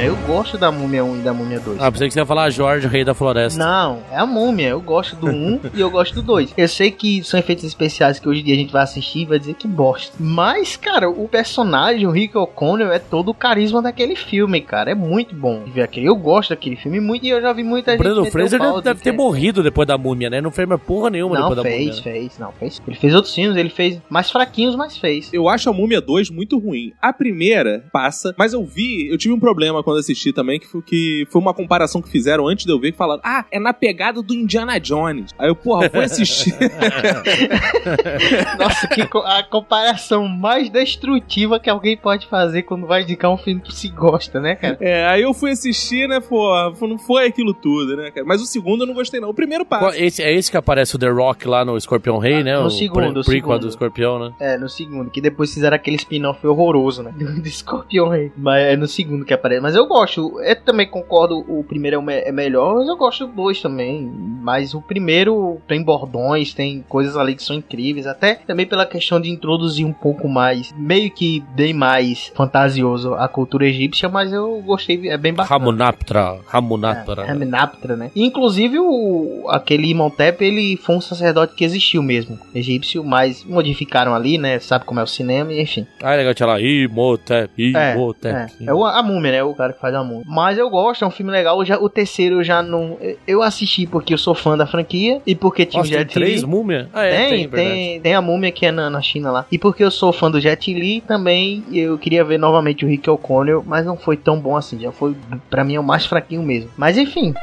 Eu 0.00 0.14
gosto 0.28 0.56
da 0.56 0.70
Múmia 0.70 1.04
1 1.04 1.16
e 1.16 1.22
da 1.22 1.32
Múmia 1.34 1.58
2. 1.58 1.80
Ah, 1.82 1.90
pensei 1.90 2.06
que 2.06 2.14
você 2.14 2.20
ia 2.20 2.26
falar 2.26 2.50
Jorge, 2.50 2.86
o 2.86 2.90
rei 2.90 3.04
da 3.04 3.14
floresta. 3.14 3.58
Não, 3.58 4.00
é 4.12 4.16
a 4.16 4.24
múmia. 4.24 4.68
Eu 4.68 4.80
gosto 4.80 5.16
do 5.16 5.26
1 5.26 5.60
e 5.74 5.80
eu 5.80 5.90
gosto 5.90 6.14
do 6.14 6.22
2. 6.22 6.54
Eu 6.56 6.68
sei 6.68 6.92
que 6.92 7.24
são 7.24 7.38
efeitos 7.40 7.64
especiais 7.64 8.20
que 8.20 8.28
hoje 8.28 8.40
em 8.40 8.44
dia 8.44 8.54
a 8.54 8.58
gente 8.58 8.72
vai 8.72 8.82
assistir 8.84 9.20
e 9.20 9.24
vai 9.26 9.40
dizer 9.40 9.54
que 9.54 9.66
bosta. 9.66 10.14
Mas, 10.20 10.76
cara, 10.76 11.10
o 11.10 11.26
personagem, 11.26 12.06
o 12.06 12.12
Rick 12.12 12.38
O'Connell, 12.38 12.92
é 12.92 13.00
todo 13.00 13.30
o 13.30 13.34
carisma 13.34 13.82
daquele 13.82 14.14
filme, 14.14 14.60
cara. 14.60 14.92
É 14.92 14.94
muito 14.94 15.34
bom 15.34 15.64
de 15.64 15.72
ver 15.72 15.82
aquele. 15.82 16.06
Eu 16.08 16.14
gosto 16.16 16.50
daquele 16.50 16.76
filme 16.76 17.00
muito 17.00 17.26
e 17.26 17.30
eu 17.30 17.40
já 17.42 17.52
vi 17.52 17.64
muita 17.64 17.90
O 17.90 17.94
gente. 17.94 18.02
Brandon 18.02 18.20
meter 18.22 18.28
o 18.28 18.32
Fraser 18.32 18.60
deve, 18.60 18.82
deve 18.82 18.98
de 18.98 19.02
ter 19.02 19.12
morrido 19.12 19.64
depois 19.64 19.88
da 19.88 19.98
múmia, 19.98 20.30
né? 20.30 20.40
Não 20.40 20.52
fez 20.52 20.68
mais 20.68 20.80
porra 20.80 21.10
nenhuma 21.10 21.34
Não, 21.40 21.48
depois 21.48 21.56
da 21.56 21.62
fez, 21.64 21.88
múmia. 21.88 22.02
fez, 22.02 22.38
não, 22.38 22.52
fez. 22.52 22.80
Ele 22.86 22.96
fez 22.96 23.14
outros 23.16 23.34
filmes, 23.34 23.56
ele 23.56 23.70
fez 23.70 24.00
mais 24.08 24.30
fraquinhos, 24.30 24.76
mas 24.76 24.96
fez. 24.96 25.28
Eu 25.32 25.48
acho 25.48 25.68
a 25.68 25.72
Múmia 25.72 26.00
2 26.00 26.30
muito 26.30 26.56
ruim. 26.56 26.92
A 27.02 27.12
primeira 27.12 27.84
passa, 27.92 28.32
mas 28.38 28.52
eu 28.52 28.64
vi, 28.64 29.08
eu 29.10 29.18
tive 29.18 29.34
um 29.34 29.40
problema 29.40 29.82
quando 29.88 29.98
assisti 30.00 30.32
também, 30.32 30.60
que 30.60 30.66
foi, 30.66 30.82
que 30.82 31.26
foi 31.30 31.40
uma 31.40 31.54
comparação 31.54 32.02
que 32.02 32.10
fizeram 32.10 32.46
antes 32.46 32.66
de 32.66 32.72
eu 32.72 32.78
ver, 32.78 32.92
que 32.92 32.98
falaram, 32.98 33.22
ah, 33.24 33.44
é 33.50 33.58
na 33.58 33.72
pegada 33.72 34.20
do 34.22 34.34
Indiana 34.34 34.78
Jones. 34.78 35.34
Aí 35.38 35.48
eu, 35.48 35.56
porra, 35.56 35.88
fui 35.88 36.04
assistir. 36.04 36.54
Nossa, 38.58 38.86
que 38.88 39.06
co- 39.06 39.22
a 39.24 39.42
comparação 39.42 40.26
mais 40.28 40.68
destrutiva 40.68 41.58
que 41.58 41.70
alguém 41.70 41.96
pode 41.96 42.26
fazer 42.26 42.62
quando 42.62 42.86
vai 42.86 43.02
indicar 43.02 43.30
um 43.30 43.38
filme 43.38 43.60
que 43.60 43.74
se 43.74 43.88
gosta, 43.88 44.40
né, 44.40 44.54
cara? 44.54 44.76
é, 44.80 45.06
aí 45.06 45.22
eu 45.22 45.32
fui 45.32 45.50
assistir, 45.52 46.08
né, 46.08 46.20
porra, 46.20 46.72
não 46.86 46.98
foi 46.98 47.26
aquilo 47.26 47.54
tudo, 47.54 47.96
né, 47.96 48.10
cara. 48.10 48.26
Mas 48.26 48.42
o 48.42 48.46
segundo 48.46 48.82
eu 48.82 48.86
não 48.86 48.94
gostei, 48.94 49.20
não. 49.20 49.30
O 49.30 49.34
primeiro 49.34 49.64
passa. 49.64 49.98
Esse, 49.98 50.22
é 50.22 50.32
esse 50.34 50.50
que 50.50 50.56
aparece 50.56 50.96
o 50.96 50.98
The 50.98 51.08
Rock 51.08 51.46
lá 51.48 51.64
no 51.64 51.76
Escorpião 51.76 52.18
Rei, 52.18 52.42
né? 52.42 52.58
no 52.58 52.66
o 52.66 52.70
segundo, 52.70 52.94
pre- 52.94 53.08
o 53.08 53.12
prequel 53.24 53.32
segundo. 53.40 53.60
do 53.60 53.68
Escorpião, 53.68 54.18
né? 54.18 54.32
É, 54.40 54.58
no 54.58 54.68
segundo, 54.68 55.10
que 55.10 55.20
depois 55.20 55.52
fizeram 55.52 55.74
aquele 55.76 55.96
spin-off 55.96 56.44
horroroso, 56.46 57.02
né? 57.02 57.12
Do, 57.18 57.40
do 57.42 57.48
Scorpion 57.48 58.08
Rei. 58.08 58.32
Mas 58.36 58.62
é 58.64 58.76
no 58.76 58.86
segundo 58.86 59.24
que 59.24 59.34
aparece. 59.34 59.60
Mas 59.60 59.74
eu 59.78 59.86
gosto. 59.86 60.40
Eu 60.40 60.56
também 60.62 60.86
concordo, 60.86 61.38
o 61.48 61.64
primeiro 61.64 61.96
é, 61.96 61.98
o 61.98 62.02
me- 62.02 62.20
é 62.20 62.32
melhor, 62.32 62.76
mas 62.76 62.88
eu 62.88 62.96
gosto 62.96 63.26
do 63.26 63.32
dois 63.32 63.60
também. 63.62 64.10
Mas 64.40 64.74
o 64.74 64.80
primeiro 64.80 65.60
tem 65.66 65.82
bordões, 65.82 66.52
tem 66.54 66.84
coisas 66.88 67.16
ali 67.16 67.34
que 67.34 67.42
são 67.42 67.56
incríveis. 67.56 68.06
Até 68.06 68.34
também 68.36 68.66
pela 68.66 68.86
questão 68.86 69.20
de 69.20 69.30
introduzir 69.30 69.84
um 69.86 69.92
pouco 69.92 70.28
mais, 70.28 70.72
meio 70.76 71.10
que 71.10 71.42
bem 71.54 71.72
mais 71.72 72.30
fantasioso 72.34 73.14
a 73.14 73.28
cultura 73.28 73.66
egípcia, 73.66 74.08
mas 74.08 74.32
eu 74.32 74.60
gostei, 74.62 75.08
é 75.08 75.16
bem 75.16 75.32
bacana. 75.34 75.58
Ramunaptra. 75.58 76.38
Ramunaptra. 76.46 77.22
É, 77.22 77.26
Ramunaptra, 77.26 77.96
né? 77.96 78.10
Inclusive, 78.16 78.78
o, 78.78 79.44
aquele 79.48 79.90
Imhotep, 79.90 80.44
ele 80.44 80.76
foi 80.76 80.96
um 80.96 81.00
sacerdote 81.00 81.54
que 81.54 81.64
existiu 81.64 82.02
mesmo, 82.02 82.38
egípcio, 82.54 83.04
mas 83.04 83.44
modificaram 83.44 84.14
ali, 84.14 84.38
né? 84.38 84.58
Sabe 84.58 84.84
como 84.84 85.00
é 85.00 85.02
o 85.02 85.06
cinema, 85.06 85.52
e 85.52 85.60
enfim. 85.60 85.86
Ah, 86.02 86.14
é 86.14 86.16
legal, 86.18 86.34
tinha 86.34 86.46
lá, 86.46 86.60
Imhotep, 86.60 87.76
É, 87.76 87.94
Imhotep. 87.94 88.34
é, 88.34 88.66
é 88.66 88.74
o- 88.74 88.84
a 88.84 89.02
múmia, 89.02 89.32
né? 89.32 89.42
O 89.42 89.54
cara 89.54 89.67
que 89.72 89.80
faz 89.80 89.94
a 89.94 90.02
múmia. 90.02 90.24
Mas 90.26 90.58
eu 90.58 90.68
gosto, 90.68 91.04
é 91.04 91.08
um 91.08 91.10
filme 91.10 91.32
legal. 91.32 91.64
Já, 91.64 91.78
o 91.78 91.88
terceiro 91.88 92.36
eu 92.36 92.44
já 92.44 92.62
não. 92.62 92.98
Eu 93.26 93.42
assisti 93.42 93.86
porque 93.86 94.14
eu 94.14 94.18
sou 94.18 94.34
fã 94.34 94.56
da 94.56 94.66
franquia 94.66 95.20
e 95.26 95.34
porque 95.34 95.64
tinha 95.64 95.80
Nossa, 95.80 95.90
o 95.90 95.92
tem 95.92 96.00
Jet 96.00 96.12
três 96.12 96.40
Li. 96.42 96.46
múmias? 96.46 96.88
Ah, 96.92 97.04
é, 97.04 97.28
tem, 97.28 97.28
tem, 97.28 97.48
tem, 97.48 98.00
tem, 98.00 98.14
a 98.14 98.20
múmia 98.20 98.50
que 98.50 98.66
é 98.66 98.72
na, 98.72 98.88
na 98.90 99.00
China 99.00 99.30
lá. 99.30 99.46
E 99.50 99.58
porque 99.58 99.82
eu 99.82 99.90
sou 99.90 100.12
fã 100.12 100.30
do 100.30 100.40
Jet 100.40 100.72
Li 100.72 101.00
também, 101.00 101.64
eu 101.72 101.98
queria 101.98 102.24
ver 102.24 102.38
novamente 102.38 102.84
o 102.84 102.88
Rick 102.88 103.08
O'Connell, 103.08 103.62
mas 103.66 103.84
não 103.84 103.96
foi 103.96 104.16
tão 104.16 104.38
bom 104.38 104.56
assim. 104.56 104.78
Já 104.78 104.92
foi, 104.92 105.14
pra 105.50 105.64
mim, 105.64 105.74
é 105.74 105.80
o 105.80 105.84
mais 105.84 106.06
fraquinho 106.06 106.42
mesmo. 106.42 106.70
Mas 106.76 106.96
enfim. 106.96 107.34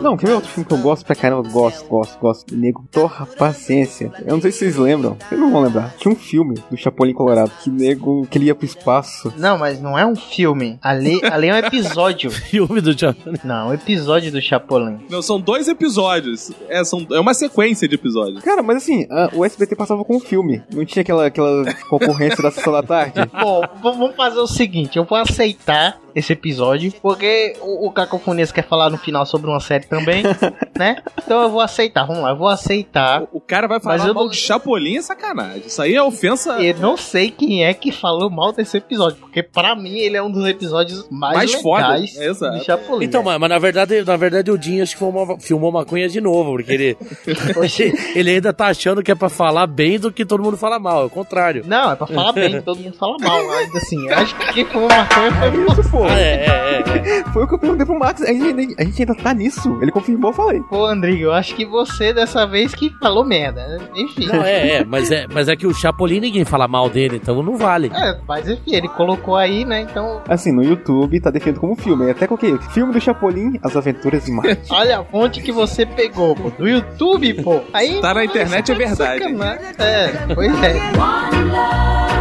Não, 0.00 0.16
quer 0.16 0.26
ver 0.28 0.32
outro 0.34 0.48
filme 0.50 0.64
que 0.66 0.74
eu 0.74 0.78
gosto 0.78 1.04
pra 1.04 1.14
caramba? 1.16 1.48
Gosto, 1.48 1.86
gosto, 1.88 2.18
gosto. 2.20 2.56
Nego 2.56 2.84
Torra 2.90 3.26
Paciência. 3.26 4.12
Eu 4.24 4.34
não 4.34 4.40
sei 4.40 4.52
se 4.52 4.58
vocês 4.58 4.76
lembram. 4.76 5.16
Vocês 5.28 5.40
não 5.40 5.50
vão 5.50 5.62
lembrar. 5.62 5.94
Tinha 5.98 6.12
um 6.12 6.16
filme 6.16 6.54
do 6.70 6.76
Chapolin 6.76 7.12
Colorado 7.12 7.50
que 7.62 7.70
nego 7.70 8.26
que 8.30 8.38
ele 8.38 8.46
ia 8.46 8.54
pro 8.54 8.64
espaço. 8.66 9.32
Não, 9.36 9.58
mas 9.58 9.80
não 9.80 9.98
é 9.98 10.06
um 10.06 10.14
filme. 10.16 10.78
Ali, 10.82 11.20
ali 11.24 11.48
é 11.48 11.54
um 11.54 11.58
episódio. 11.66 12.30
Filme 12.30 12.80
do 12.80 12.98
Chapolin. 12.98 13.36
Não, 13.44 13.68
um 13.68 13.74
episódio 13.74 14.30
do 14.30 14.40
Chapolin. 14.40 14.98
Não, 15.10 15.20
são 15.22 15.40
dois 15.40 15.68
episódios. 15.68 16.50
É, 16.68 16.82
são, 16.84 17.06
é 17.10 17.18
uma 17.20 17.34
sequência 17.34 17.88
de 17.88 17.94
episódios. 17.96 18.42
Cara, 18.42 18.62
mas 18.62 18.76
assim, 18.78 19.06
a- 19.10 19.30
o 19.34 19.44
SBT 19.44 19.74
passava 19.76 20.04
com 20.04 20.16
um 20.16 20.20
filme. 20.20 20.62
Não 20.72 20.84
tinha 20.84 21.02
aquela, 21.02 21.26
aquela 21.26 21.64
concorrência 21.88 22.42
da 22.42 22.50
sessão 22.50 22.72
da 22.72 22.82
tarde. 22.82 23.14
Bom, 23.42 23.62
vamos 23.82 24.14
fazer 24.16 24.38
o 24.40 24.46
seguinte: 24.46 24.96
eu 24.98 25.04
vou 25.04 25.18
aceitar 25.18 25.98
esse 26.18 26.32
episódio, 26.32 26.92
porque 27.00 27.56
o, 27.60 27.86
o 27.86 27.92
Cacofonias 27.92 28.52
quer 28.52 28.64
falar 28.64 28.90
no 28.90 28.98
final 28.98 29.24
sobre 29.24 29.50
uma 29.50 29.60
série 29.60 29.86
também, 29.86 30.22
né? 30.76 31.02
Então 31.22 31.42
eu 31.42 31.50
vou 31.50 31.60
aceitar, 31.60 32.04
vamos 32.04 32.22
lá, 32.22 32.30
eu 32.30 32.36
vou 32.36 32.48
aceitar. 32.48 33.22
O 33.32 33.37
cara 33.48 33.66
vai 33.66 33.80
falar 33.80 33.98
mal 34.12 34.24
não- 34.24 34.28
de 34.28 34.36
Chapolin 34.36 34.96
é 34.98 35.02
sacanagem. 35.02 35.62
Isso 35.66 35.80
aí 35.82 35.94
é 35.94 36.02
ofensa 36.02 36.60
Eu 36.62 36.76
não 36.78 36.96
sei 36.96 37.30
quem 37.30 37.64
é 37.64 37.72
que 37.74 37.90
falou 37.90 38.30
mal 38.30 38.52
desse 38.52 38.76
episódio, 38.76 39.18
porque 39.20 39.42
pra 39.42 39.74
mim 39.74 39.96
ele 39.98 40.16
é 40.16 40.22
um 40.22 40.30
dos 40.30 40.46
episódios 40.46 41.06
mais, 41.10 41.36
mais 41.36 41.54
foda. 41.54 41.88
legais 41.88 42.16
É, 42.16 42.26
exato. 42.28 42.58
do 42.58 42.64
Chapolin. 42.64 43.04
Então, 43.04 43.22
mas, 43.22 43.38
mas 43.40 43.48
na 43.50 43.58
verdade, 43.58 44.04
na 44.04 44.16
verdade 44.16 44.50
o 44.50 44.58
Dinho 44.58 44.82
acho 44.82 44.92
que 44.92 44.98
filmou, 44.98 45.38
filmou 45.40 45.72
maconha 45.72 46.08
de 46.08 46.20
novo, 46.20 46.52
porque 46.52 46.72
ele, 46.72 46.96
ele 48.14 48.30
ainda 48.30 48.52
tá 48.52 48.66
achando 48.66 49.02
que 49.02 49.10
é 49.10 49.14
pra 49.14 49.28
falar 49.28 49.66
bem 49.66 49.98
do 49.98 50.12
que 50.12 50.24
todo 50.24 50.42
mundo 50.42 50.56
fala 50.56 50.78
mal, 50.78 51.02
é 51.02 51.06
o 51.06 51.10
contrário. 51.10 51.62
Não, 51.66 51.92
é 51.92 51.96
pra 51.96 52.06
falar 52.06 52.32
bem, 52.32 52.60
todo 52.62 52.78
mundo 52.80 52.96
fala 52.96 53.16
mal, 53.20 53.46
mas 53.46 53.74
assim, 53.76 54.08
eu 54.08 54.14
acho 54.16 54.36
que 54.36 54.52
quem 54.52 54.64
uma 54.78 54.88
maconha 54.88 55.32
foi 55.32 55.48
Isso, 55.82 55.90
pô. 55.90 56.04
Ah, 56.04 56.18
é, 56.20 56.22
é, 56.22 56.82
é, 57.06 57.18
é. 57.20 57.24
Foi 57.32 57.44
o 57.44 57.48
que 57.48 57.54
eu 57.54 57.58
perguntei 57.58 57.86
pro 57.86 57.98
Max. 57.98 58.22
A 58.22 58.26
gente, 58.26 58.74
a 58.78 58.84
gente 58.84 59.02
ainda 59.02 59.14
tá 59.14 59.32
nisso. 59.34 59.78
Ele 59.80 59.90
confirmou, 59.90 60.30
eu 60.30 60.34
falei. 60.34 60.60
Pô, 60.68 60.84
Andrigo, 60.86 61.24
eu 61.24 61.32
acho 61.32 61.54
que 61.54 61.64
você 61.64 62.12
dessa 62.12 62.46
vez 62.46 62.74
que 62.74 62.90
falou 63.00 63.24
merda. 63.40 63.66
né? 63.68 63.78
Enfim. 63.94 64.26
Não, 64.26 64.42
é, 64.42 64.68
é, 64.78 64.84
mas 64.84 65.10
é, 65.10 65.26
mas 65.32 65.48
é 65.48 65.56
que 65.56 65.66
o 65.66 65.74
Chapolin 65.74 66.20
ninguém 66.20 66.44
fala 66.44 66.66
mal 66.68 66.88
dele, 66.90 67.16
então 67.22 67.42
não 67.42 67.56
vale. 67.56 67.90
É, 67.94 68.18
mas 68.26 68.48
enfim, 68.48 68.74
ele 68.74 68.88
colocou 68.88 69.36
aí, 69.36 69.64
né? 69.64 69.80
Então, 69.82 70.22
Assim, 70.28 70.52
no 70.52 70.62
YouTube 70.62 71.20
tá 71.20 71.30
definido 71.30 71.60
como 71.60 71.76
filme. 71.76 72.04
Aí 72.04 72.10
Até 72.10 72.26
coloquei 72.26 72.56
filme 72.72 72.92
do 72.92 73.00
Chapolin, 73.00 73.58
As 73.62 73.76
Aventuras 73.76 74.24
de 74.24 74.32
Marte. 74.32 74.68
olha 74.72 75.00
a 75.00 75.04
fonte 75.04 75.40
que 75.40 75.52
você 75.52 75.86
pegou, 75.86 76.34
pô. 76.34 76.50
Do 76.50 76.68
YouTube, 76.68 77.34
pô. 77.42 77.60
Aí. 77.72 78.00
Tá 78.00 78.14
na 78.14 78.24
internet, 78.24 78.70
é 78.72 78.74
verdade. 78.74 79.22
sacanagem. 79.22 79.66
É, 79.78 80.34
pois 80.34 80.62
é. 80.62 80.76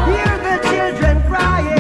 Hear 0.08 0.40
the 0.42 0.68
children 0.68 1.22
crying, 1.28 1.78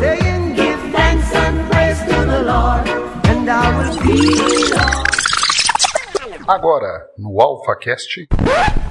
saying, 0.00 0.54
Give 0.56 0.92
thanks 0.92 1.34
and 1.34 1.68
praise 1.70 2.00
to 2.00 2.24
the 2.26 2.42
Lord, 2.42 2.88
and 3.28 3.48
I 3.48 3.52
will 3.78 3.96
be. 4.02 5.07
Agora, 6.48 7.04
no 7.18 7.42
AlphaCast. 7.42 8.26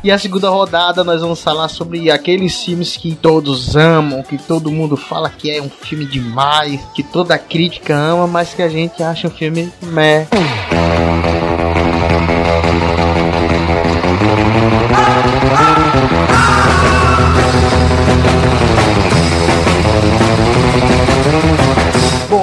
E 0.03 0.11
a 0.11 0.19
segunda 0.19 0.47
rodada 0.47 1.03
nós 1.03 1.21
vamos 1.21 1.41
falar 1.41 1.67
sobre 1.69 2.11
aqueles 2.11 2.63
filmes 2.63 2.95
que 2.95 3.15
todos 3.15 3.75
amam, 3.75 4.21
que 4.21 4.37
todo 4.37 4.69
mundo 4.71 4.95
fala 4.95 5.27
que 5.27 5.49
é 5.49 5.59
um 5.59 5.67
filme 5.67 6.05
demais, 6.05 6.79
que 6.93 7.01
toda 7.01 7.35
crítica 7.39 7.95
ama, 7.95 8.27
mas 8.27 8.53
que 8.53 8.61
a 8.61 8.69
gente 8.69 9.01
acha 9.01 9.27
um 9.27 9.31
filme 9.31 9.73
meh. 9.81 10.27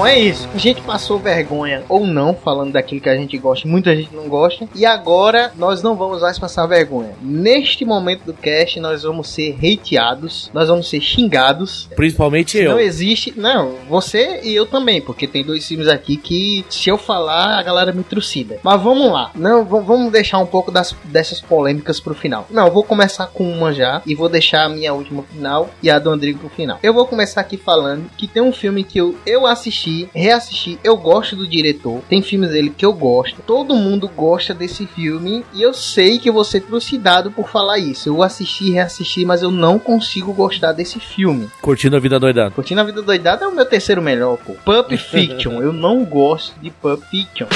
É 0.07 0.19
isso. 0.19 0.49
A 0.55 0.59
gente 0.59 0.81
passou 0.83 1.19
vergonha 1.19 1.83
ou 1.89 2.07
não 2.07 2.35
falando 2.35 2.73
daquilo 2.73 3.01
que 3.01 3.09
a 3.09 3.17
gente 3.17 3.37
gosta, 3.39 3.69
muita 3.69 3.95
gente 3.95 4.15
não 4.15 4.29
gosta. 4.29 4.69
E 4.75 4.85
agora 4.85 5.53
nós 5.57 5.83
não 5.83 5.97
vamos 5.97 6.23
mais 6.23 6.39
passar 6.39 6.67
vergonha. 6.67 7.15
Neste 7.21 7.85
momento 7.85 8.25
do 8.25 8.35
cast, 8.35 8.79
nós 8.81 9.03
vamos 9.03 9.29
ser 9.29 9.57
hateados, 9.63 10.51
nós 10.53 10.69
vamos 10.69 10.89
ser 10.89 11.01
xingados. 11.01 11.89
Principalmente 11.95 12.59
eu. 12.59 12.73
Não 12.73 12.81
existe. 12.81 13.33
Não, 13.37 13.75
você 13.89 14.41
e 14.43 14.55
eu 14.55 14.67
também, 14.67 15.01
porque 15.01 15.27
tem 15.27 15.45
dois 15.45 15.67
filmes 15.67 15.89
aqui 15.89 16.17
que, 16.17 16.65
se 16.69 16.89
eu 16.89 16.99
falar, 16.99 17.59
a 17.59 17.63
galera 17.63 17.93
me 17.93 18.03
trucida. 18.03 18.59
Mas 18.63 18.81
vamos 18.81 19.13
lá. 19.13 19.31
Não, 19.35 19.65
vamos 19.65 20.13
deixar 20.13 20.39
um 20.39 20.47
pouco 20.47 20.71
das, 20.71 20.95
dessas 21.05 21.41
polêmicas 21.41 22.01
pro 22.01 22.15
final. 22.15 22.47
Não, 22.51 22.71
vou 22.71 22.85
começar 22.85 23.27
com 23.27 23.45
uma 23.45 23.73
já 23.73 24.03
e 24.07 24.15
vou 24.15 24.29
deixar 24.29 24.65
a 24.65 24.69
minha 24.69 24.93
última 24.93 25.23
final 25.23 25.71
e 25.83 25.91
a 25.91 25.99
do 25.99 26.11
Andrigo 26.11 26.39
pro 26.39 26.49
final. 26.49 26.79
Eu 26.83 26.93
vou 26.95 27.07
começar 27.07 27.41
aqui 27.41 27.57
falando 27.57 28.11
que 28.17 28.27
tem 28.27 28.43
um 28.43 28.53
filme 28.53 28.85
que 28.85 28.99
eu, 28.99 29.17
eu 29.27 29.47
assisti, 29.47 29.94
reassisti, 30.15 30.79
eu 30.83 30.97
gosto 30.97 31.37
do 31.37 31.47
diretor. 31.47 32.01
Tem 32.09 32.23
filmes 32.23 32.51
dele 32.51 32.73
que 32.77 32.85
eu 32.85 32.93
gosto. 32.93 33.43
Todo 33.47 33.75
mundo 33.77 34.09
gosta 34.09 34.53
desse 34.55 34.87
filme 34.87 35.45
e 35.55 35.63
eu 35.63 35.73
sei 35.75 36.19
que 36.19 36.29
eu 36.29 36.33
vou 36.33 36.45
ser 36.45 36.61
trucidado 36.61 37.31
por 37.31 37.49
falar 37.49 37.79
isso. 37.79 38.09
Eu 38.09 38.23
assisti, 38.23 38.71
reassisti, 38.71 39.25
mas 39.25 39.43
eu 39.43 39.51
não 39.51 39.79
consigo 39.79 40.33
gostar 40.33 40.73
desse 40.73 40.99
filme. 41.01 41.49
Curtindo 41.61 41.97
a 41.97 42.01
vida 42.01 42.19
doidada. 42.19 42.51
Curtindo 42.51 42.81
a 42.81 42.85
Vida 42.85 43.03
Doidada 43.03 43.45
é 43.45 43.49
o 43.49 43.55
meu 43.55 43.65
terceiro 43.65 44.01
melhor, 44.03 44.37
pô. 44.39 44.55
Pulp 44.65 44.91
Fiction. 44.99 45.61
eu 45.63 45.73
não 45.73 46.05
gosto 46.05 46.55
de 46.61 46.71
Pulp 46.71 47.03
Fiction. 47.11 47.47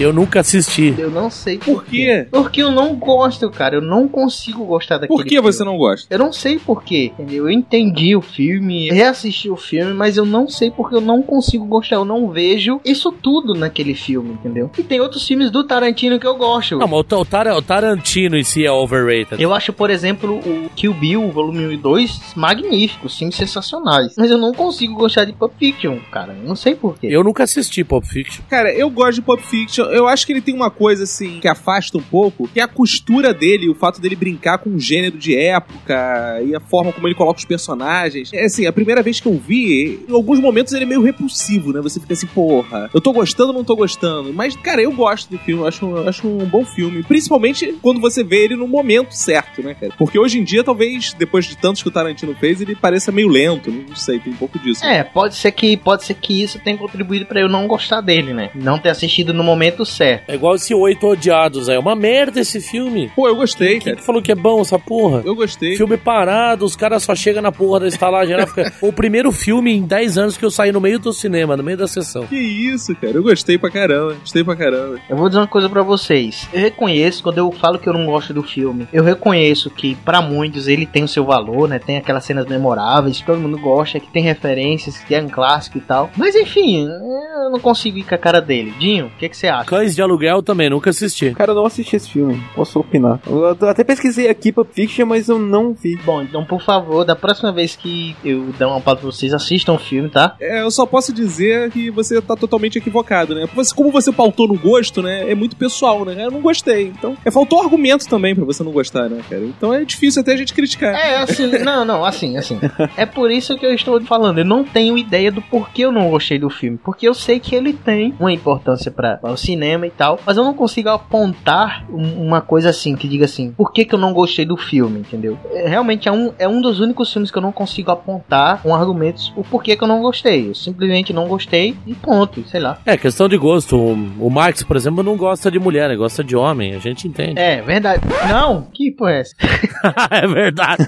Eu 0.00 0.12
nunca 0.12 0.40
assisti. 0.40 0.94
Eu 0.98 1.10
não 1.10 1.30
sei 1.30 1.58
por, 1.58 1.70
Por 1.80 1.84
quê? 1.84 2.26
Porque 2.30 2.62
eu 2.62 2.70
não 2.70 2.94
gosto, 2.96 3.50
cara. 3.50 3.76
Eu 3.76 3.80
não 3.82 4.08
consigo 4.08 4.64
gostar 4.64 4.96
daquele 4.98 5.16
Por 5.16 5.24
que 5.26 5.40
você 5.40 5.58
filme. 5.58 5.72
não 5.72 5.78
gosta? 5.78 6.06
Eu 6.12 6.18
não 6.18 6.32
sei 6.32 6.58
porquê, 6.58 7.12
entendeu? 7.18 7.44
Eu 7.44 7.50
entendi 7.50 8.16
o 8.16 8.20
filme, 8.20 8.88
reassisti 8.90 9.50
o 9.50 9.56
filme, 9.56 9.92
mas 9.92 10.16
eu 10.16 10.24
não 10.24 10.48
sei 10.48 10.70
porque 10.70 10.94
eu 10.94 11.00
não 11.00 11.22
consigo 11.22 11.64
gostar. 11.66 11.96
Eu 11.96 12.04
não 12.04 12.28
vejo 12.30 12.80
isso 12.84 13.12
tudo 13.12 13.54
naquele 13.54 13.94
filme, 13.94 14.32
entendeu? 14.32 14.70
E 14.78 14.82
tem 14.82 15.00
outros 15.00 15.26
filmes 15.26 15.50
do 15.50 15.64
Tarantino 15.64 16.18
que 16.18 16.26
eu 16.26 16.36
gosto. 16.36 16.78
Não, 16.78 16.88
mas 16.88 17.00
o, 17.00 17.04
Ta- 17.04 17.18
o 17.18 17.24
Tar- 17.24 17.56
o 17.56 17.62
Tarantino 17.62 18.36
em 18.36 18.42
si 18.42 18.64
é 18.64 18.72
overrated. 18.72 19.40
Eu 19.42 19.52
acho, 19.52 19.72
por 19.72 19.90
exemplo, 19.90 20.34
o 20.38 20.70
Kill 20.74 20.94
Bill, 20.94 21.24
o 21.24 21.30
volume 21.30 21.66
1 21.66 21.72
e 21.72 21.76
2, 21.76 22.20
magníficos, 22.36 23.16
filmes 23.18 23.36
sensacionais. 23.36 24.14
Mas 24.16 24.30
eu 24.30 24.38
não 24.38 24.52
consigo 24.52 24.94
gostar 24.94 25.24
de 25.24 25.32
Pulp 25.32 25.52
Fiction, 25.58 25.98
cara. 26.10 26.32
Eu 26.40 26.48
não 26.48 26.56
sei 26.56 26.74
porquê. 26.74 27.08
Eu 27.10 27.22
nunca 27.22 27.44
assisti 27.44 27.84
Pulp 27.84 28.04
Fiction. 28.04 28.42
Cara, 28.48 28.72
eu 28.72 28.88
gosto 28.90 29.16
de 29.16 29.22
Pulp 29.22 29.40
Fiction. 29.40 29.84
Eu 29.92 30.06
acho 30.06 30.26
que 30.26 30.32
ele 30.32 30.40
tem 30.40 30.54
uma 30.54 30.70
coisa, 30.70 31.04
assim, 31.04 31.40
que 31.40 31.48
afasta 31.48 31.96
um 31.96 32.02
pouco, 32.02 32.48
que 32.48 32.60
é 32.60 32.62
a 32.62 32.68
costura 32.68 33.32
dele, 33.32 33.68
o 33.68 33.74
fato 33.74 34.00
dele 34.00 34.16
brincar 34.16 34.58
com 34.58 34.70
o 34.70 34.78
gênero 34.78 35.16
de 35.16 35.36
época 35.36 36.40
e 36.44 36.54
a 36.54 36.60
forma 36.60 36.92
como 36.92 37.06
ele 37.06 37.14
coloca 37.14 37.38
os 37.38 37.44
personagens. 37.44 38.32
É 38.32 38.44
assim, 38.44 38.66
a 38.66 38.72
primeira 38.72 39.02
vez 39.02 39.20
que 39.20 39.26
eu 39.26 39.38
vi, 39.38 40.04
em 40.08 40.12
alguns 40.12 40.40
momentos 40.40 40.72
ele 40.72 40.84
é 40.84 40.86
meio 40.86 41.02
repulsivo, 41.02 41.72
né? 41.72 41.80
Você 41.80 42.00
fica 42.00 42.12
assim, 42.12 42.26
porra, 42.26 42.90
eu 42.92 43.00
tô 43.00 43.12
gostando 43.12 43.50
ou 43.50 43.54
não 43.54 43.64
tô 43.64 43.76
gostando? 43.76 44.32
Mas, 44.32 44.56
cara, 44.56 44.82
eu 44.82 44.92
gosto 44.92 45.30
do 45.30 45.38
filme, 45.38 45.62
eu 45.62 45.68
acho, 45.68 45.84
eu 45.84 46.08
acho 46.08 46.26
um 46.26 46.44
bom 46.46 46.64
filme. 46.64 47.02
Principalmente 47.02 47.74
quando 47.82 48.00
você 48.00 48.22
vê 48.22 48.44
ele 48.44 48.56
no 48.56 48.68
momento 48.68 49.12
certo, 49.12 49.62
né, 49.62 49.74
cara? 49.74 49.92
Porque 49.98 50.18
hoje 50.18 50.38
em 50.38 50.44
dia, 50.44 50.62
talvez, 50.64 51.12
depois 51.14 51.44
de 51.46 51.56
tantos 51.56 51.82
que 51.82 51.88
o 51.88 51.92
Tarantino 51.92 52.34
fez, 52.34 52.60
ele 52.60 52.74
pareça 52.74 53.12
meio 53.12 53.28
lento, 53.28 53.70
não 53.70 53.96
sei, 53.96 54.18
tem 54.18 54.32
um 54.32 54.36
pouco 54.36 54.58
disso. 54.58 54.84
É, 54.84 55.02
pode 55.02 55.34
ser 55.34 55.52
que 55.52 55.76
pode 55.76 56.04
ser 56.04 56.14
que 56.14 56.42
isso 56.42 56.58
tenha 56.58 56.76
contribuído 56.76 57.26
pra 57.26 57.40
eu 57.40 57.48
não 57.48 57.66
gostar 57.66 58.00
dele, 58.00 58.32
né? 58.32 58.50
Não 58.54 58.78
ter 58.78 58.90
assistido 58.90 59.32
no 59.32 59.42
momento 59.42 59.79
certo. 59.86 60.30
É 60.30 60.34
igual 60.34 60.54
esse 60.54 60.74
Oito 60.74 61.06
Odiados 61.06 61.68
aí. 61.68 61.76
É 61.76 61.78
uma 61.78 61.94
merda 61.96 62.40
esse 62.40 62.60
filme. 62.60 63.10
Pô, 63.14 63.26
eu 63.28 63.36
gostei, 63.36 63.78
Quem 63.78 63.80
cara. 63.80 63.96
que 63.96 64.02
falou 64.04 64.20
que 64.22 64.32
é 64.32 64.34
bom 64.34 64.60
essa 64.60 64.78
porra? 64.78 65.22
Eu 65.24 65.34
gostei. 65.34 65.76
Filme 65.76 65.96
parado, 65.96 66.64
os 66.64 66.76
caras 66.76 67.02
só 67.02 67.14
chegam 67.14 67.42
na 67.42 67.50
porra 67.52 67.80
da 67.80 67.88
estalagem. 67.88 68.34
ela 68.34 68.46
fica- 68.46 68.72
o 68.82 68.92
primeiro 68.92 69.30
filme 69.32 69.72
em 69.72 69.82
10 69.82 70.18
anos 70.18 70.36
que 70.36 70.44
eu 70.44 70.50
saí 70.50 70.72
no 70.72 70.80
meio 70.80 70.98
do 70.98 71.12
cinema, 71.12 71.56
no 71.56 71.62
meio 71.62 71.78
da 71.78 71.88
sessão. 71.88 72.26
Que 72.26 72.36
isso, 72.36 72.94
cara. 72.96 73.14
Eu 73.14 73.22
gostei 73.22 73.56
pra 73.58 73.70
caramba. 73.70 74.14
Gostei 74.20 74.44
pra 74.44 74.56
caramba. 74.56 74.98
Eu 75.08 75.16
vou 75.16 75.28
dizer 75.28 75.40
uma 75.40 75.46
coisa 75.48 75.68
pra 75.68 75.82
vocês. 75.82 76.48
Eu 76.52 76.60
reconheço 76.60 77.22
quando 77.22 77.38
eu 77.38 77.50
falo 77.52 77.78
que 77.78 77.88
eu 77.88 77.92
não 77.92 78.06
gosto 78.06 78.32
do 78.34 78.42
filme. 78.42 78.86
Eu 78.92 79.02
reconheço 79.04 79.70
que 79.70 79.94
pra 79.96 80.20
muitos 80.20 80.68
ele 80.68 80.86
tem 80.86 81.04
o 81.04 81.08
seu 81.08 81.24
valor, 81.24 81.68
né? 81.68 81.78
Tem 81.78 81.96
aquelas 81.96 82.24
cenas 82.24 82.46
memoráveis 82.46 83.18
que 83.20 83.26
todo 83.26 83.38
mundo 83.40 83.58
gosta, 83.58 83.98
que 84.00 84.10
tem 84.10 84.22
referências, 84.22 84.98
que 84.98 85.14
é 85.14 85.20
um 85.22 85.28
clássico 85.28 85.78
e 85.78 85.80
tal. 85.80 86.10
Mas 86.16 86.34
enfim, 86.34 86.84
eu 86.86 87.50
não 87.50 87.60
consigo 87.60 87.98
ir 87.98 88.04
com 88.04 88.14
a 88.14 88.18
cara 88.18 88.40
dele. 88.40 88.72
Dinho, 88.78 89.06
o 89.06 89.10
que, 89.18 89.28
que 89.28 89.36
você 89.36 89.48
acha? 89.48 89.64
Cães 89.70 89.94
de 89.94 90.02
Aluguel 90.02 90.42
também, 90.42 90.68
nunca 90.68 90.90
assisti. 90.90 91.30
Cara, 91.30 91.52
eu 91.52 91.54
não 91.54 91.64
assisti 91.64 91.94
esse 91.94 92.10
filme. 92.10 92.42
Posso 92.56 92.80
opinar. 92.80 93.20
Eu 93.24 93.50
até 93.68 93.84
pesquisei 93.84 94.28
aqui 94.28 94.50
Pulp 94.50 94.68
Fiction, 94.72 95.06
mas 95.06 95.28
eu 95.28 95.38
não 95.38 95.72
vi. 95.72 95.94
Bom, 95.98 96.20
então 96.20 96.44
por 96.44 96.60
favor, 96.60 97.04
da 97.04 97.14
próxima 97.14 97.52
vez 97.52 97.76
que 97.76 98.16
eu 98.24 98.46
der 98.58 98.66
uma 98.66 98.80
pauta 98.80 99.02
pra 99.02 99.12
vocês, 99.12 99.32
assistam 99.32 99.74
o 99.74 99.78
filme, 99.78 100.08
tá? 100.08 100.34
É, 100.40 100.62
eu 100.62 100.72
só 100.72 100.84
posso 100.84 101.12
dizer 101.12 101.70
que 101.70 101.88
você 101.88 102.20
tá 102.20 102.34
totalmente 102.34 102.78
equivocado, 102.78 103.32
né? 103.32 103.48
Você, 103.54 103.72
como 103.72 103.92
você 103.92 104.10
pautou 104.10 104.48
no 104.48 104.58
gosto, 104.58 105.00
né? 105.02 105.30
É 105.30 105.36
muito 105.36 105.54
pessoal, 105.54 106.04
né? 106.04 106.24
Eu 106.24 106.32
não 106.32 106.40
gostei. 106.40 106.88
Então, 106.88 107.16
é, 107.24 107.30
faltou 107.30 107.62
argumento 107.62 108.08
também 108.08 108.34
pra 108.34 108.44
você 108.44 108.64
não 108.64 108.72
gostar, 108.72 109.08
né, 109.08 109.22
cara? 109.30 109.44
Então 109.44 109.72
é 109.72 109.84
difícil 109.84 110.20
até 110.20 110.32
a 110.32 110.36
gente 110.36 110.52
criticar. 110.52 110.96
É, 110.96 111.18
assim, 111.18 111.46
não, 111.62 111.84
não, 111.84 112.04
assim, 112.04 112.36
assim. 112.36 112.58
É 112.96 113.06
por 113.06 113.30
isso 113.30 113.56
que 113.56 113.64
eu 113.64 113.72
estou 113.72 114.00
falando. 114.00 114.38
Eu 114.38 114.44
não 114.44 114.64
tenho 114.64 114.98
ideia 114.98 115.30
do 115.30 115.40
porquê 115.40 115.84
eu 115.84 115.92
não 115.92 116.10
gostei 116.10 116.40
do 116.40 116.50
filme. 116.50 116.76
Porque 116.76 117.06
eu 117.06 117.14
sei 117.14 117.38
que 117.38 117.54
ele 117.54 117.72
tem 117.72 118.12
uma 118.18 118.32
importância 118.32 118.90
para 118.90 119.20
o 119.22 119.36
cinema 119.50 119.86
e 119.86 119.90
tal. 119.90 120.18
Mas 120.24 120.36
eu 120.36 120.44
não 120.44 120.54
consigo 120.54 120.88
apontar 120.88 121.84
um- 121.90 122.22
uma 122.26 122.40
coisa 122.40 122.70
assim, 122.70 122.94
que 122.94 123.08
diga 123.08 123.24
assim, 123.24 123.52
por 123.52 123.72
que, 123.72 123.84
que 123.84 123.94
eu 123.94 123.98
não 123.98 124.12
gostei 124.12 124.44
do 124.44 124.56
filme, 124.56 125.00
entendeu? 125.00 125.36
É, 125.52 125.68
realmente 125.68 126.08
é 126.08 126.12
um, 126.12 126.32
é 126.38 126.48
um 126.48 126.60
dos 126.60 126.80
únicos 126.80 127.12
filmes 127.12 127.30
que 127.30 127.38
eu 127.38 127.42
não 127.42 127.52
consigo 127.52 127.90
apontar 127.90 128.62
com 128.62 128.74
argumentos 128.74 129.32
o 129.36 129.42
porquê 129.42 129.76
que 129.76 129.82
eu 129.84 129.88
não 129.88 130.00
gostei. 130.00 130.48
Eu 130.48 130.54
simplesmente 130.54 131.12
não 131.12 131.26
gostei 131.26 131.76
e 131.86 131.94
ponto, 131.94 132.44
sei 132.48 132.60
lá. 132.60 132.78
É, 132.86 132.96
questão 132.96 133.28
de 133.28 133.36
gosto. 133.36 133.76
O, 133.76 133.92
o 134.26 134.30
Marx, 134.30 134.62
por 134.62 134.76
exemplo, 134.76 135.02
não 135.02 135.16
gosta 135.16 135.50
de 135.50 135.58
mulher, 135.58 135.88
né? 135.88 135.96
Gosta 135.96 136.22
de 136.22 136.36
homem. 136.36 136.74
A 136.74 136.78
gente 136.78 137.08
entende. 137.08 137.38
É, 137.40 137.60
verdade. 137.62 138.02
Não, 138.28 138.62
que 138.72 138.90
porra 138.92 139.12
é 139.12 139.20
essa? 139.20 139.34
é 140.10 140.26
verdade. 140.26 140.84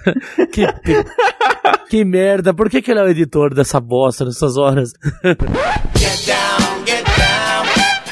que, 0.52 0.66
que 1.90 2.04
merda. 2.04 2.54
Por 2.54 2.70
que, 2.70 2.80
que 2.80 2.90
ele 2.90 3.00
é 3.00 3.02
o 3.04 3.08
editor 3.08 3.54
dessa 3.54 3.80
bosta 3.80 4.24
nessas 4.24 4.56
horas? 4.56 4.92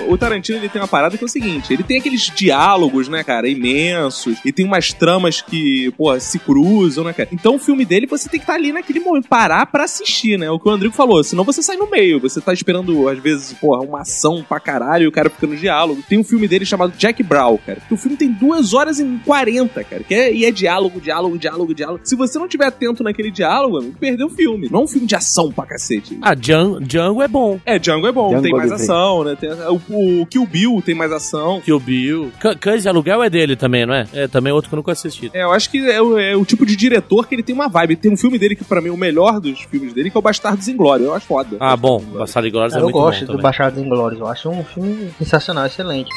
O 0.09 0.16
Tarantino 0.18 0.59
ele 0.59 0.68
tem 0.68 0.80
uma 0.80 0.88
parada 0.88 1.16
que 1.16 1.24
é 1.24 1.26
o 1.26 1.28
seguinte: 1.28 1.72
ele 1.72 1.82
tem 1.82 1.98
aqueles 1.98 2.30
diálogos, 2.34 3.09
né, 3.09 3.22
cara, 3.24 3.48
imensos, 3.48 4.38
e 4.44 4.52
tem 4.52 4.64
umas 4.64 4.92
tramas 4.92 5.40
que, 5.40 5.90
pô, 5.96 6.18
se 6.20 6.38
cruzam, 6.38 7.04
né, 7.04 7.12
cara? 7.12 7.28
Então 7.32 7.57
o 7.57 7.59
filme 7.59 7.84
dele 7.84 8.07
você 8.07 8.28
tem 8.28 8.38
que 8.40 8.44
estar 8.44 8.54
ali 8.54 8.72
naquele 8.72 9.00
momento, 9.00 9.28
parar 9.28 9.66
pra 9.66 9.84
assistir, 9.84 10.38
né? 10.38 10.50
O 10.50 10.59
que 10.59 10.68
o 10.68 10.70
Andrigo 10.70 10.94
falou, 10.94 11.22
senão 11.22 11.44
você 11.44 11.62
sai 11.62 11.76
no 11.76 11.90
meio, 11.90 12.20
você 12.20 12.40
tá 12.40 12.52
esperando, 12.52 13.09
às 13.09 13.18
vezes, 13.18 13.52
porra, 13.54 13.82
uma 13.82 14.00
ação 14.00 14.44
pra 14.48 14.61
caralho 14.61 15.04
e 15.04 15.09
o 15.09 15.12
cara 15.12 15.28
fica 15.30 15.46
no 15.46 15.57
diálogo. 15.57 16.02
Tem 16.09 16.18
um 16.18 16.24
filme 16.24 16.46
dele 16.48 16.64
chamado 16.64 16.92
Jack 16.96 17.22
Brown, 17.22 17.59
cara, 17.64 17.80
que 17.86 17.94
o 17.94 17.96
filme 17.96 18.16
tem 18.16 18.30
duas 18.30 18.72
horas 18.74 18.98
e 18.98 19.04
40, 19.24 19.84
cara, 19.84 20.02
que 20.02 20.14
é, 20.14 20.32
e 20.32 20.44
é 20.44 20.50
diálogo, 20.50 21.00
diálogo, 21.00 21.38
diálogo, 21.38 21.74
diálogo. 21.74 22.00
Se 22.04 22.14
você 22.16 22.38
não 22.38 22.48
tiver 22.48 22.66
atento 22.66 23.02
naquele 23.02 23.30
diálogo, 23.30 23.78
amigo, 23.78 23.96
perdeu 23.98 24.26
o 24.26 24.30
filme. 24.30 24.68
Não 24.70 24.80
é 24.80 24.84
um 24.84 24.88
filme 24.88 25.07
de 25.07 25.14
ação 25.14 25.50
pra 25.52 25.66
cacete. 25.66 26.18
Ah, 26.22 26.34
Django, 26.34 26.80
Django 26.80 27.22
é 27.22 27.28
bom. 27.28 27.59
É, 27.64 27.78
Django 27.78 28.07
é 28.07 28.12
bom, 28.12 28.28
Django 28.28 28.42
tem 28.42 28.52
mais 28.52 28.70
eu 28.70 28.76
vi. 28.76 28.82
ação, 28.82 29.24
né? 29.24 29.36
Tem- 29.36 29.50
o, 29.50 29.80
o 29.97 30.26
Kill 30.26 30.47
Bill 30.47 30.82
tem 30.84 30.94
mais 30.94 31.11
ação. 31.12 31.61
Kill 31.61 31.80
Bill. 31.80 32.32
Cã- 32.40 32.55
Cães 32.57 32.82
de 32.82 32.88
Aluguel 32.88 33.22
é 33.22 33.30
dele 33.30 33.57
também, 33.57 33.86
não 33.86 33.94
é? 33.94 34.07
É 34.12 34.28
também 34.28 34.53
outro 34.53 34.68
que 34.68 34.74
eu 34.74 34.78
nunca 34.78 34.92
assisti. 34.92 35.30
É, 35.32 35.42
eu 35.42 35.53
acho 35.53 35.70
que 35.70 35.78
é 35.90 36.01
o, 36.01 36.18
é 36.18 36.36
o 36.36 36.44
tipo 36.44 36.64
de 36.66 36.76
diretor 36.76 37.26
que 37.26 37.34
ele 37.34 37.42
tem 37.42 37.55
uma 37.55 37.68
vibe. 37.68 37.97
Tem 37.97 38.12
um 38.12 38.16
filme 38.16 38.38
dele 38.38 38.55
que, 38.57 38.64
pra 38.64 38.80
mim, 38.80 38.88
é 38.88 38.92
o 38.92 38.97
melhor 38.97 39.40
dos 39.40 39.61
filmes 39.62 39.92
dele, 39.92 40.11
que 40.11 40.16
é 40.16 40.20
o 40.20 40.22
Bastardos 40.22 40.68
Inglórios. 40.68 41.07
Eu 41.09 41.14
acho 41.14 41.26
foda. 41.26 41.57
Ah, 41.61 41.76
bom. 41.76 41.99
Bastardo 42.01 42.49
e 42.49 42.51
Glórias 42.51 42.74
é 42.74 42.78
eu 42.78 42.82
muito 42.82 42.92
gosto 42.94 43.20
bom 43.20 43.24
do 43.26 43.26
também. 43.28 43.42
Bastardos 43.42 43.82
Inglórios. 43.82 44.20
Eu 44.20 44.26
acho 44.26 44.49
um 44.51 44.64
filme 44.64 45.11
sensacional, 45.18 45.66
excelente. 45.66 46.11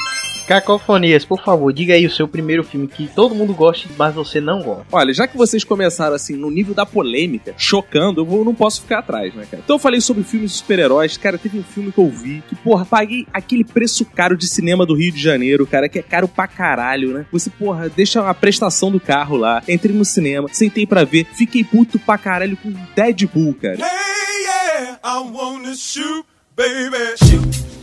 Cacofonias, 0.54 1.24
por 1.24 1.40
favor, 1.44 1.72
diga 1.72 1.94
aí 1.94 2.04
o 2.04 2.10
seu 2.10 2.26
primeiro 2.26 2.64
filme 2.64 2.88
que 2.88 3.06
todo 3.06 3.36
mundo 3.36 3.54
gosta, 3.54 3.88
mas 3.96 4.12
você 4.12 4.40
não 4.40 4.60
gosta. 4.60 4.84
Olha, 4.90 5.14
já 5.14 5.28
que 5.28 5.36
vocês 5.36 5.62
começaram 5.62 6.16
assim, 6.16 6.34
no 6.34 6.50
nível 6.50 6.74
da 6.74 6.84
polêmica, 6.84 7.54
chocando, 7.56 8.20
eu 8.20 8.24
vou- 8.24 8.44
não 8.44 8.52
posso 8.52 8.80
ficar 8.82 8.98
atrás, 8.98 9.32
né, 9.32 9.46
cara? 9.48 9.62
Então 9.64 9.76
eu 9.76 9.80
falei 9.80 10.00
sobre 10.00 10.24
filmes 10.24 10.50
de 10.50 10.56
super-heróis. 10.56 11.16
Cara, 11.16 11.38
teve 11.38 11.56
um 11.56 11.62
filme 11.62 11.92
que 11.92 11.98
eu 11.98 12.10
vi 12.10 12.42
que, 12.48 12.56
porra, 12.56 12.84
paguei 12.84 13.28
aquele 13.32 13.62
preço 13.62 14.04
caro 14.04 14.36
de 14.36 14.48
cinema 14.48 14.84
do 14.84 14.94
Rio 14.96 15.12
de 15.12 15.22
Janeiro, 15.22 15.64
cara, 15.68 15.88
que 15.88 16.00
é 16.00 16.02
caro 16.02 16.26
pra 16.26 16.48
caralho, 16.48 17.12
né? 17.14 17.26
Você, 17.30 17.48
porra, 17.48 17.88
deixa 17.88 18.28
a 18.28 18.34
prestação 18.34 18.90
do 18.90 18.98
carro 18.98 19.36
lá, 19.36 19.62
entrei 19.68 19.94
no 19.94 20.04
cinema, 20.04 20.48
sentei 20.52 20.84
pra 20.84 21.04
ver, 21.04 21.28
fiquei 21.32 21.62
puto 21.62 21.96
pra 21.96 22.18
caralho 22.18 22.56
com 22.56 22.74
Deadpool, 22.96 23.54
cara. 23.54 23.76
Hey, 23.76 24.42
yeah, 24.42 24.98
I 25.04 25.30
wanna 25.32 25.74
shoot, 25.76 26.24
baby. 26.56 26.96
Shoot. 27.24 27.79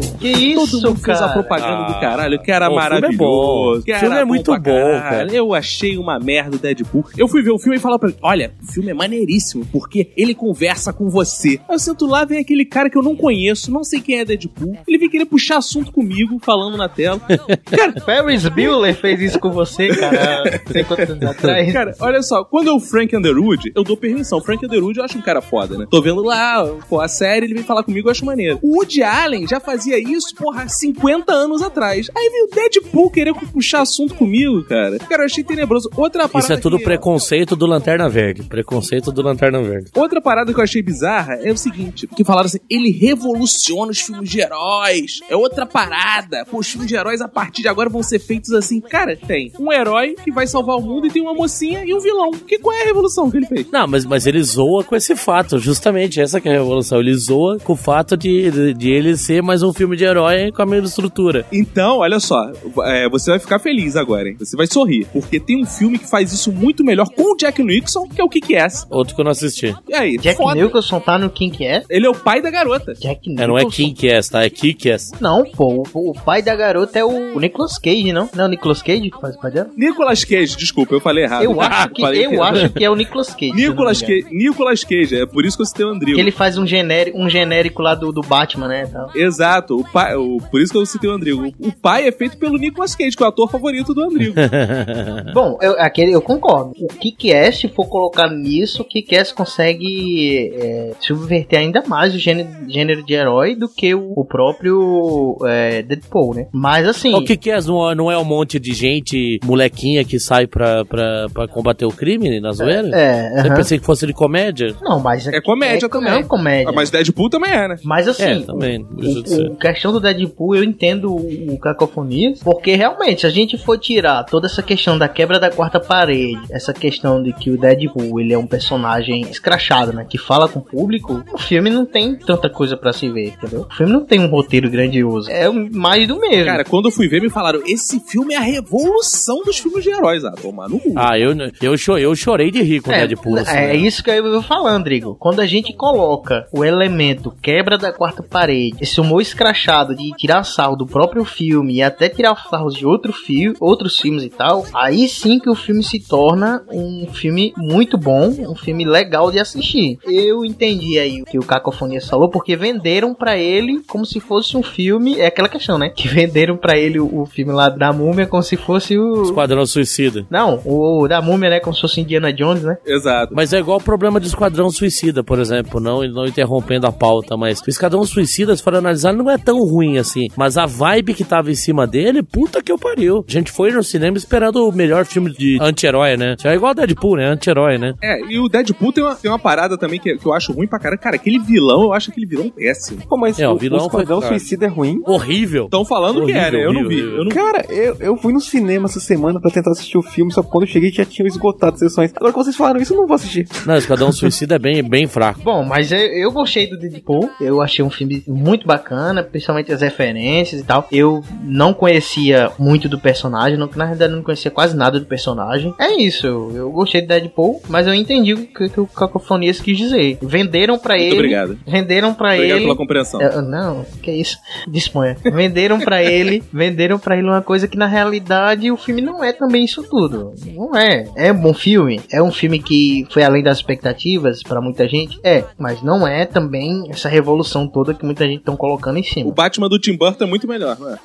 Que 0.00 0.28
isso, 0.28 0.80
Todo 0.80 0.88
mundo 0.90 1.00
fez 1.00 1.16
a 1.18 1.20
cara? 1.28 1.32
propaganda 1.32 1.84
do 1.86 1.92
Ah. 1.96 2.00
caralho, 2.00 2.42
que 2.42 2.50
era 2.50 2.68
Pô, 2.68 2.76
o 2.76 2.80
filme 2.80 2.86
é 2.86 2.90
maravilhoso. 3.00 3.18
bom. 3.18 3.82
que 3.84 3.92
O 3.92 3.98
filme 3.98 4.16
é 4.16 4.24
muito 4.24 4.52
bom, 4.52 4.58
cara. 5.00 5.28
Eu 5.34 5.54
achei 5.54 5.96
uma 5.96 6.18
merda 6.18 6.56
o 6.56 6.58
Deadpool. 6.58 7.04
Eu 7.16 7.28
fui 7.28 7.42
ver 7.42 7.50
o 7.50 7.58
filme 7.58 7.76
e 7.76 7.80
falar 7.80 7.98
pra 7.98 8.08
ele: 8.08 8.18
olha, 8.22 8.52
o 8.62 8.72
filme 8.72 8.90
é 8.90 8.94
maneiríssimo, 8.94 9.66
porque 9.72 10.10
ele 10.16 10.34
conversa 10.34 10.92
com 10.92 11.08
você. 11.08 11.60
Aí 11.68 11.74
eu 11.74 11.78
sento 11.78 12.06
lá, 12.06 12.24
vem 12.24 12.38
aquele 12.38 12.64
cara 12.64 12.88
que 12.90 12.96
eu 12.98 13.02
não 13.02 13.16
conheço, 13.16 13.70
não 13.70 13.84
sei 13.84 14.00
quem 14.00 14.18
é 14.18 14.24
Deadpool. 14.24 14.76
Ele 14.86 14.98
vem 14.98 15.08
querer 15.10 15.24
puxar 15.26 15.58
assunto 15.58 15.90
comigo, 15.92 16.38
falando 16.42 16.76
na 16.76 16.88
tela. 16.88 17.20
Cara, 17.70 18.00
Ferris 18.00 18.46
Bueller 18.48 18.94
fez 18.94 19.20
isso 19.20 19.38
com 19.38 19.50
você, 19.50 19.88
cara, 19.88 20.60
sei 20.70 20.84
quantos 20.84 21.10
anos 21.10 21.22
atrás. 21.24 21.72
Cara, 21.72 21.94
olha 22.00 22.22
só, 22.22 22.44
quando 22.44 22.68
é 22.68 22.72
o 22.72 22.80
Frank 22.80 23.14
Underwood, 23.16 23.72
eu 23.74 23.82
dou 23.82 23.96
permissão. 23.96 24.38
O 24.38 24.42
Frank 24.42 24.64
Underwood 24.64 24.98
eu 24.98 25.04
acho 25.04 25.18
um 25.18 25.22
cara 25.22 25.40
foda, 25.40 25.76
né? 25.78 25.86
Tô 25.90 26.00
vendo 26.02 26.22
lá, 26.22 26.64
pô, 26.88 27.00
a 27.00 27.08
série, 27.08 27.46
ele 27.46 27.54
vem 27.54 27.62
falar 27.62 27.82
comigo, 27.82 28.08
eu 28.08 28.12
acho 28.12 28.24
maneiro. 28.24 28.58
O 28.62 28.76
Woody 28.76 29.02
Allen 29.02 29.46
já 29.48 29.58
fazia 29.82 29.98
isso, 29.98 30.34
porra, 30.36 30.62
há 30.62 30.68
50 30.68 31.32
anos 31.32 31.60
atrás. 31.60 32.08
Aí 32.16 32.30
veio 32.30 32.44
o 32.44 32.54
Deadpool 32.54 33.10
querer 33.10 33.34
puxar 33.34 33.82
assunto 33.82 34.14
comigo, 34.14 34.62
cara. 34.64 34.98
Cara, 34.98 35.22
eu 35.22 35.26
achei 35.26 35.42
tenebroso. 35.42 35.90
Outra 35.96 36.28
parada 36.28 36.44
Isso 36.44 36.52
é 36.52 36.56
tudo 36.56 36.78
que... 36.78 36.84
preconceito 36.84 37.56
do 37.56 37.66
Lanterna 37.66 38.08
Verde. 38.08 38.44
Preconceito 38.44 39.10
do 39.10 39.22
Lanterna 39.22 39.60
Verde. 39.60 39.90
Outra 39.96 40.20
parada 40.20 40.52
que 40.52 40.60
eu 40.60 40.62
achei 40.62 40.82
bizarra 40.82 41.34
é 41.34 41.50
o 41.50 41.56
seguinte: 41.56 42.06
que 42.06 42.24
falaram 42.24 42.46
assim, 42.46 42.60
ele 42.70 42.90
revoluciona 42.92 43.90
os 43.90 44.00
filmes 44.00 44.30
de 44.30 44.40
heróis. 44.40 45.20
É 45.28 45.34
outra 45.34 45.66
parada. 45.66 46.44
Pô, 46.48 46.58
os 46.58 46.68
filmes 46.68 46.88
de 46.88 46.94
heróis 46.94 47.20
a 47.20 47.28
partir 47.28 47.62
de 47.62 47.68
agora 47.68 47.88
vão 47.88 48.02
ser 48.02 48.20
feitos 48.20 48.52
assim. 48.52 48.80
Cara, 48.80 49.16
tem 49.16 49.52
um 49.58 49.72
herói 49.72 50.14
que 50.22 50.30
vai 50.30 50.46
salvar 50.46 50.76
o 50.76 50.80
mundo 50.80 51.06
e 51.06 51.10
tem 51.10 51.22
uma 51.22 51.34
mocinha 51.34 51.84
e 51.84 51.92
um 51.92 52.00
vilão. 52.00 52.30
Que 52.30 52.58
qual 52.58 52.76
é 52.76 52.82
a 52.82 52.86
revolução 52.86 53.30
que 53.30 53.38
ele 53.38 53.46
fez? 53.46 53.66
Não, 53.72 53.88
mas, 53.88 54.04
mas 54.04 54.26
ele 54.26 54.42
zoa 54.42 54.84
com 54.84 54.94
esse 54.94 55.16
fato, 55.16 55.58
justamente. 55.58 56.20
Essa 56.20 56.40
que 56.40 56.48
é 56.48 56.52
a 56.52 56.58
revolução. 56.58 57.00
Ele 57.00 57.14
zoa 57.14 57.58
com 57.58 57.72
o 57.72 57.76
fato 57.76 58.16
de, 58.16 58.50
de, 58.50 58.74
de 58.74 58.90
ele 58.90 59.16
ser 59.16 59.42
mais 59.42 59.61
um 59.62 59.72
filme 59.72 59.96
de 59.96 60.04
herói 60.04 60.50
com 60.52 60.62
a 60.62 60.66
mesma 60.66 60.86
estrutura. 60.86 61.46
Então, 61.52 61.98
olha 61.98 62.20
só, 62.20 62.50
é, 62.84 63.08
você 63.08 63.30
vai 63.30 63.38
ficar 63.38 63.58
feliz 63.58 63.96
agora, 63.96 64.28
hein? 64.28 64.36
Você 64.38 64.56
vai 64.56 64.66
sorrir. 64.66 65.06
Porque 65.12 65.38
tem 65.40 65.62
um 65.62 65.66
filme 65.66 65.98
que 65.98 66.08
faz 66.08 66.32
isso 66.32 66.52
muito 66.52 66.84
melhor 66.84 67.08
com 67.08 67.32
o 67.32 67.36
Jack 67.36 67.62
Nixon, 67.62 68.08
que 68.08 68.20
é 68.20 68.24
o 68.24 68.28
Kick-Ass. 68.28 68.86
Outro 68.90 69.14
que 69.14 69.20
eu 69.20 69.24
não 69.24 69.32
assisti. 69.32 69.74
E 69.88 69.94
aí, 69.94 70.16
Jack 70.18 70.36
foda. 70.36 70.60
Nicholson 70.62 71.00
tá 71.00 71.18
no 71.18 71.30
Quem 71.30 71.50
que 71.50 71.64
é? 71.66 71.82
Ele 71.88 72.06
é 72.06 72.10
o 72.10 72.14
pai 72.14 72.40
da 72.42 72.50
garota. 72.50 72.94
Jack 72.94 73.30
É, 73.38 73.46
não 73.46 73.56
é 73.56 73.60
Nicholson. 73.60 73.76
King 73.76 73.94
que 73.94 74.08
é, 74.08 74.20
tá? 74.20 74.44
É 74.44 74.50
Kick-Ass. 74.50 75.12
Não, 75.20 75.44
pô, 75.44 75.84
o, 75.92 76.10
o 76.10 76.14
pai 76.14 76.42
da 76.42 76.54
garota 76.54 76.98
é 76.98 77.04
o, 77.04 77.36
o 77.36 77.40
Nicolas 77.40 77.78
Cage, 77.78 78.12
não? 78.12 78.28
Não 78.34 78.44
é 78.44 78.46
o 78.46 78.50
Nicolas 78.50 78.82
Cage 78.82 79.10
que 79.10 79.20
faz 79.20 79.34
o 79.36 79.40
pai 79.40 79.50
dela? 79.50 79.70
Nicolas 79.76 80.24
Cage, 80.24 80.56
desculpa, 80.56 80.94
eu 80.94 81.00
falei 81.00 81.24
errado. 81.24 81.44
Eu 81.44 81.60
acho 81.60 81.88
que, 81.90 82.02
eu 82.02 82.42
acho 82.42 82.68
que 82.70 82.84
é 82.84 82.90
o 82.90 82.94
Nicolas 82.94 83.30
Cage. 83.34 83.52
Nicolas. 83.52 84.00
Cage, 84.00 84.26
Nicolas 84.30 84.84
Cage, 84.84 85.16
é 85.20 85.26
por 85.26 85.44
isso 85.44 85.56
que 85.56 85.62
eu 85.62 85.66
citei 85.66 85.86
o 85.86 85.90
Andrigo. 85.90 86.14
Que 86.14 86.20
ele 86.20 86.30
faz 86.30 86.58
um 86.58 86.66
genérico, 86.66 87.18
um 87.18 87.28
genérico 87.28 87.82
lá 87.82 87.94
do, 87.94 88.12
do 88.12 88.20
Batman, 88.22 88.68
né? 88.68 88.86
tal. 88.86 89.10
Exato, 89.14 89.51
o 89.60 89.84
pai, 89.92 90.14
o, 90.16 90.38
por 90.50 90.60
isso 90.60 90.72
que 90.72 90.78
eu 90.78 90.86
citei 90.86 91.08
o 91.10 91.12
Andrigo. 91.12 91.42
O, 91.60 91.68
o 91.68 91.72
pai 91.72 92.06
é 92.08 92.12
feito 92.12 92.36
pelo 92.36 92.56
Nicolas 92.58 92.94
Cage, 92.94 93.16
que 93.16 93.22
é 93.22 93.26
o 93.26 93.28
ator 93.28 93.50
favorito 93.50 93.92
do 93.94 94.02
Andrigo. 94.02 94.34
Bom, 95.34 95.58
eu, 95.60 95.72
aquele, 95.78 96.12
eu 96.12 96.20
concordo. 96.22 96.72
O 96.80 96.86
Kick-Ass, 96.88 97.58
se 97.58 97.68
for 97.68 97.86
colocar 97.88 98.28
nisso, 98.30 98.82
o 98.82 98.84
Kick-Ass 98.84 99.32
consegue 99.32 100.52
é, 100.54 100.92
subverter 101.00 101.58
ainda 101.60 101.82
mais 101.86 102.14
o 102.14 102.18
gênero, 102.18 102.48
gênero 102.68 103.02
de 103.04 103.14
herói 103.14 103.54
do 103.54 103.68
que 103.68 103.94
o, 103.94 104.12
o 104.16 104.24
próprio 104.24 105.36
é, 105.46 105.82
Deadpool, 105.82 106.34
né? 106.34 106.46
Mas 106.52 106.86
assim... 106.86 107.14
O 107.14 107.24
Kick-Ass 107.24 107.66
não, 107.66 107.90
é- 107.90 107.94
não 107.94 108.10
é 108.10 108.18
um 108.18 108.24
monte 108.24 108.58
de 108.58 108.72
gente, 108.72 109.38
molequinha, 109.44 110.04
que 110.04 110.18
sai 110.18 110.46
pra, 110.46 110.84
pra, 110.84 111.26
pra 111.32 111.48
combater 111.48 111.84
o 111.84 111.90
crime 111.90 112.40
na 112.40 112.52
zoeira? 112.52 112.88
É, 112.94 113.40
Eu 113.40 113.46
aham. 113.46 113.54
pensei 113.56 113.78
que 113.78 113.84
fosse 113.84 114.06
de 114.06 114.12
comédia. 114.12 114.74
Não, 114.82 115.00
mas 115.00 115.26
É 115.26 115.40
comédia 115.40 115.86
é, 115.86 115.88
também. 115.88 116.12
É 116.20 116.22
comédia. 116.22 116.68
Ah, 116.68 116.72
mas 116.72 116.90
Deadpool 116.90 117.30
também 117.30 117.50
é, 117.52 117.68
né? 117.68 117.76
Mas 117.84 118.08
assim, 118.08 118.22
É, 118.24 118.40
também. 118.40 118.86
ser. 119.26 119.41
o, 119.41 119.41
o 119.50 119.56
questão 119.56 119.92
do 119.92 120.00
Deadpool, 120.00 120.56
eu 120.56 120.64
entendo 120.64 121.12
o, 121.14 121.54
o 121.54 121.58
Cacofonias, 121.58 122.40
porque 122.42 122.74
realmente, 122.74 123.22
se 123.22 123.26
a 123.26 123.30
gente 123.30 123.56
for 123.58 123.78
tirar 123.78 124.24
toda 124.24 124.46
essa 124.46 124.62
questão 124.62 124.96
da 124.98 125.08
quebra 125.08 125.38
da 125.40 125.50
quarta 125.50 125.80
parede, 125.80 126.38
essa 126.50 126.72
questão 126.72 127.22
de 127.22 127.32
que 127.32 127.50
o 127.50 127.58
Deadpool 127.58 128.20
ele 128.20 128.32
é 128.32 128.38
um 128.38 128.46
personagem 128.46 129.22
escrachado, 129.22 129.92
né, 129.92 130.06
que 130.08 130.18
fala 130.18 130.48
com 130.48 130.58
o 130.60 130.62
público, 130.62 131.22
o 131.32 131.38
filme 131.38 131.70
não 131.70 131.84
tem 131.86 132.14
tanta 132.16 132.48
coisa 132.50 132.76
pra 132.76 132.92
se 132.92 133.08
ver, 133.10 133.28
entendeu? 133.28 133.66
O 133.70 133.74
filme 133.74 133.92
não 133.92 134.04
tem 134.04 134.20
um 134.20 134.28
roteiro 134.28 134.70
grandioso, 134.70 135.30
é 135.30 135.48
mais 135.50 136.06
do 136.08 136.18
mesmo. 136.18 136.44
Cara, 136.46 136.64
quando 136.64 136.86
eu 136.86 136.92
fui 136.92 137.08
ver, 137.08 137.20
me 137.20 137.30
falaram: 137.30 137.62
esse 137.66 138.00
filme 138.00 138.34
é 138.34 138.38
a 138.38 138.40
revolução 138.40 139.42
dos 139.44 139.58
filmes 139.58 139.82
de 139.84 139.90
heróis. 139.90 140.24
Ah, 140.24 140.32
tomar 140.32 140.68
no 140.68 140.78
cu. 140.78 140.92
Ah, 140.96 141.18
eu, 141.18 141.34
eu, 141.60 141.76
cho- 141.76 141.98
eu 141.98 142.14
chorei 142.14 142.50
de 142.50 142.62
rir 142.62 142.80
com 142.80 142.90
o 142.90 142.92
É, 142.92 143.06
Deadpool. 143.06 143.38
assim, 143.38 143.56
é 143.56 143.66
né? 143.68 143.76
isso 143.76 144.02
que 144.02 144.10
eu 144.10 144.22
vou 144.30 144.42
falando, 144.42 144.78
Rodrigo. 144.82 145.16
Quando 145.18 145.40
a 145.40 145.46
gente 145.46 145.72
coloca 145.72 146.46
o 146.52 146.64
elemento 146.64 147.32
quebra 147.42 147.78
da 147.78 147.92
quarta 147.92 148.22
parede, 148.22 148.76
esse 148.80 149.00
humor 149.00 149.20
escrachado 149.32 149.94
de 149.94 150.10
tirar 150.16 150.44
sarro 150.44 150.76
do 150.76 150.86
próprio 150.86 151.24
filme 151.24 151.76
e 151.76 151.82
até 151.82 152.08
tirar 152.08 152.36
sarros 152.48 152.74
de 152.74 152.86
outro 152.86 153.12
filme, 153.12 153.56
outros 153.60 153.98
filmes 153.98 154.22
e 154.22 154.28
tal, 154.28 154.64
aí 154.74 155.08
sim 155.08 155.38
que 155.38 155.50
o 155.50 155.54
filme 155.54 155.82
se 155.82 155.98
torna 155.98 156.62
um 156.70 157.06
filme 157.12 157.52
muito 157.56 157.98
bom, 157.98 158.28
um 158.28 158.54
filme 158.54 158.84
legal 158.84 159.30
de 159.30 159.38
assistir. 159.38 159.98
Eu 160.04 160.44
entendi 160.44 160.98
aí 160.98 161.22
o 161.22 161.24
que 161.24 161.38
o 161.38 161.44
Cacofonias 161.44 162.08
falou, 162.08 162.28
porque 162.28 162.56
venderam 162.56 163.14
pra 163.14 163.36
ele 163.36 163.80
como 163.88 164.06
se 164.06 164.20
fosse 164.20 164.56
um 164.56 164.62
filme, 164.62 165.18
é 165.18 165.26
aquela 165.26 165.48
questão, 165.48 165.78
né? 165.78 165.88
Que 165.88 166.08
venderam 166.08 166.56
pra 166.56 166.76
ele 166.76 167.00
o, 167.00 167.22
o 167.22 167.26
filme 167.26 167.52
lá 167.52 167.68
da 167.68 167.92
múmia 167.92 168.26
como 168.26 168.42
se 168.42 168.56
fosse 168.56 168.98
o... 168.98 169.22
Esquadrão 169.22 169.64
Suicida. 169.66 170.26
Não, 170.30 170.60
o 170.64 171.06
da 171.08 171.20
múmia, 171.20 171.50
né? 171.50 171.60
Como 171.60 171.74
se 171.74 171.80
fosse 171.80 172.00
Indiana 172.00 172.32
Jones, 172.32 172.62
né? 172.62 172.76
Exato. 172.84 173.32
Mas 173.34 173.52
é 173.52 173.58
igual 173.58 173.78
o 173.78 173.82
problema 173.82 174.20
do 174.20 174.26
Esquadrão 174.26 174.70
Suicida, 174.70 175.22
por 175.22 175.38
exemplo, 175.38 175.80
não, 175.80 176.02
não 176.08 176.26
interrompendo 176.26 176.86
a 176.86 176.92
pauta, 176.92 177.36
mas 177.36 177.60
o 177.60 177.70
Esquadrão 177.70 178.04
Suicida, 178.04 178.56
se 178.56 178.62
for 178.62 178.74
analisar, 178.74 179.12
não 179.22 179.30
é 179.30 179.38
tão 179.38 179.58
ruim 179.58 179.98
assim. 179.98 180.28
Mas 180.36 180.56
a 180.56 180.66
vibe 180.66 181.14
que 181.14 181.24
tava 181.24 181.50
em 181.50 181.54
cima 181.54 181.86
dele, 181.86 182.22
puta 182.22 182.62
que 182.62 182.70
eu 182.72 182.78
pariu. 182.78 183.24
A 183.28 183.30
gente 183.32 183.50
foi 183.50 183.70
no 183.72 183.82
cinema 183.82 184.16
esperando 184.16 184.66
o 184.68 184.72
melhor 184.72 185.04
filme 185.04 185.30
de 185.32 185.58
anti-herói, 185.60 186.16
né? 186.16 186.36
É 186.44 186.54
igual 186.54 186.74
Deadpool, 186.74 187.16
né? 187.16 187.26
Anti-herói, 187.28 187.78
né? 187.78 187.94
É, 188.02 188.20
e 188.28 188.38
o 188.38 188.48
Deadpool 188.48 188.92
tem 188.92 189.02
uma, 189.04 189.14
tem 189.14 189.30
uma 189.30 189.38
parada 189.38 189.76
também 189.78 189.98
que, 190.00 190.16
que 190.16 190.26
eu 190.26 190.32
acho 190.32 190.52
ruim 190.52 190.66
pra 190.66 190.78
caralho. 190.78 191.00
Cara, 191.00 191.16
aquele 191.16 191.38
vilão, 191.38 191.82
eu 191.84 191.92
acho 191.92 192.10
aquele 192.10 192.26
vilão 192.26 192.50
péssimo. 192.50 193.00
Pô, 193.08 193.16
mas 193.16 193.38
É, 193.38 193.48
o 193.48 193.52
o, 193.52 193.56
vilão 193.58 193.80
o 193.84 193.86
Esquadrão 193.86 194.20
foi- 194.20 194.38
Suicida 194.38 194.66
é 194.66 194.68
ruim. 194.68 195.00
Horrível. 195.06 195.64
Estão 195.64 195.84
falando 195.84 196.24
que 196.24 196.32
é, 196.32 196.50
né? 196.50 196.64
Eu 196.64 196.72
não 196.72 196.88
vi. 196.88 197.02
Horrível, 197.02 197.16
Eu 197.18 197.24
não 197.24 197.30
vi. 197.30 197.34
Cara, 197.34 197.66
eu, 197.68 197.96
eu 198.00 198.16
fui 198.16 198.32
no 198.32 198.40
cinema 198.40 198.86
essa 198.86 199.00
semana 199.00 199.40
pra 199.40 199.50
tentar 199.50 199.70
assistir 199.72 199.98
o 199.98 200.02
filme, 200.02 200.32
só 200.32 200.42
que 200.42 200.50
quando 200.50 200.64
eu 200.64 200.68
cheguei 200.70 200.90
já 200.90 201.04
tinham 201.04 201.26
esgotado 201.26 201.74
as 201.74 201.78
sessões. 201.80 202.12
Agora 202.16 202.32
que 202.32 202.38
vocês 202.38 202.56
falaram 202.56 202.80
isso, 202.80 202.92
eu 202.94 202.98
não 202.98 203.06
vou 203.06 203.14
assistir. 203.14 203.46
Não, 203.66 203.76
Esquadrão 203.76 204.10
Suicida 204.12 204.56
é 204.56 204.58
bem, 204.58 204.82
bem 204.82 205.06
fraco. 205.06 205.40
Bom, 205.42 205.64
mas 205.64 205.90
eu, 205.92 205.98
eu 205.98 206.30
gostei 206.32 206.68
do 206.68 206.78
Deadpool. 206.78 207.30
Eu 207.40 207.60
achei 207.60 207.84
um 207.84 207.90
filme 207.90 208.22
muito 208.26 208.66
bacana, 208.66 209.11
principalmente 209.20 209.72
as 209.72 209.80
referências 209.80 210.60
e 210.60 210.64
tal. 210.64 210.86
Eu 210.92 211.24
não 211.42 211.74
conhecia 211.74 212.50
muito 212.56 212.88
do 212.88 212.98
personagem, 213.00 213.58
não, 213.58 213.68
na 213.74 213.86
verdade 213.86 214.12
eu 214.12 214.16
não 214.16 214.22
conhecia 214.22 214.50
quase 214.50 214.76
nada 214.76 215.00
do 215.00 215.06
personagem. 215.06 215.74
É 215.78 215.92
isso, 216.00 216.24
eu, 216.26 216.52
eu 216.54 216.70
gostei 216.70 217.00
do 217.00 217.08
Deadpool, 217.08 217.60
mas 217.68 217.86
eu 217.88 217.94
entendi 217.94 218.34
o 218.34 218.46
que, 218.46 218.68
que 218.68 218.80
o 218.80 218.86
Cacofonias 218.86 219.58
quis 219.60 219.76
dizer. 219.76 220.18
Venderam 220.22 220.78
pra 220.78 220.94
Muito 220.94 221.06
ele. 221.08 221.14
obrigado. 221.16 221.58
Venderam 221.66 222.14
pra 222.14 222.34
Obrigado 222.34 222.56
ele. 222.56 222.64
pela 222.64 222.76
compreensão. 222.76 223.20
É, 223.20 223.40
não, 223.42 223.84
que 224.02 224.12
isso? 224.12 224.38
Disponha. 224.68 225.16
Venderam 225.24 225.80
pra 225.80 226.02
ele, 226.02 226.42
venderam 226.52 226.98
pra 226.98 227.16
ele 227.16 227.26
uma 227.26 227.42
coisa 227.42 227.66
que 227.66 227.76
na 227.76 227.86
realidade 227.86 228.70
o 228.70 228.76
filme 228.76 229.00
não 229.00 229.24
é 229.24 229.32
também 229.32 229.64
isso 229.64 229.82
tudo. 229.82 230.32
Não 230.54 230.76
é. 230.76 231.08
É 231.16 231.32
um 231.32 231.40
bom 231.40 231.54
filme, 231.54 232.00
é 232.12 232.22
um 232.22 232.30
filme 232.30 232.60
que 232.60 233.06
foi 233.10 233.22
além 233.24 233.42
das 233.42 233.58
expectativas 233.58 234.42
pra 234.42 234.60
muita 234.60 234.86
gente, 234.86 235.18
é, 235.24 235.44
mas 235.58 235.82
não 235.82 236.06
é 236.06 236.24
também 236.26 236.84
essa 236.90 237.08
revolução 237.08 237.66
toda 237.66 237.94
que 237.94 238.04
muita 238.04 238.26
gente 238.26 238.38
estão 238.40 238.56
colocando 238.56 238.98
em 239.02 239.10
O 239.10 239.14
cima. 239.14 239.32
Batman 239.32 239.68
do 239.68 239.78
Tim 239.78 239.96
Burton 239.96 240.24
é 240.24 240.26
muito 240.26 240.46
melhor, 240.48 240.78
não 240.78 240.90
é? 240.90 240.98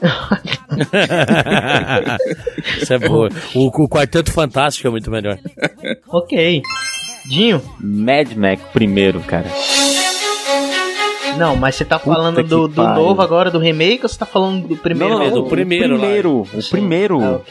Isso 2.81 2.93
é 2.93 2.99
boa. 2.99 3.29
O, 3.55 3.67
o 3.67 3.89
Quarteto 3.89 4.31
Fantástico 4.31 4.87
é 4.87 4.91
muito 4.91 5.09
melhor. 5.11 5.37
ok. 6.07 6.61
Dinho? 7.25 7.61
Mad 7.81 8.31
Max 8.33 8.61
primeiro, 8.71 9.19
cara. 9.21 9.49
Não, 11.38 11.55
mas 11.55 11.75
você 11.75 11.85
tá 11.85 11.99
falando 11.99 12.38
que 12.38 12.43
do, 12.43 12.67
do 12.67 12.83
novo 12.83 13.21
agora, 13.21 13.51
do 13.51 13.59
remake, 13.59 14.03
ou 14.03 14.09
você 14.09 14.17
tá 14.17 14.25
falando 14.25 14.67
do 14.67 14.77
primeiro? 14.77 15.13
não, 15.13 15.19
mesmo? 15.19 15.41
do 15.41 15.49
primeiro 15.49 15.95
o 15.95 15.97
lá. 15.97 15.99
primeiro, 15.99 16.41
o 16.41 16.69
primeiro. 16.69 17.23
Ah. 17.23 17.41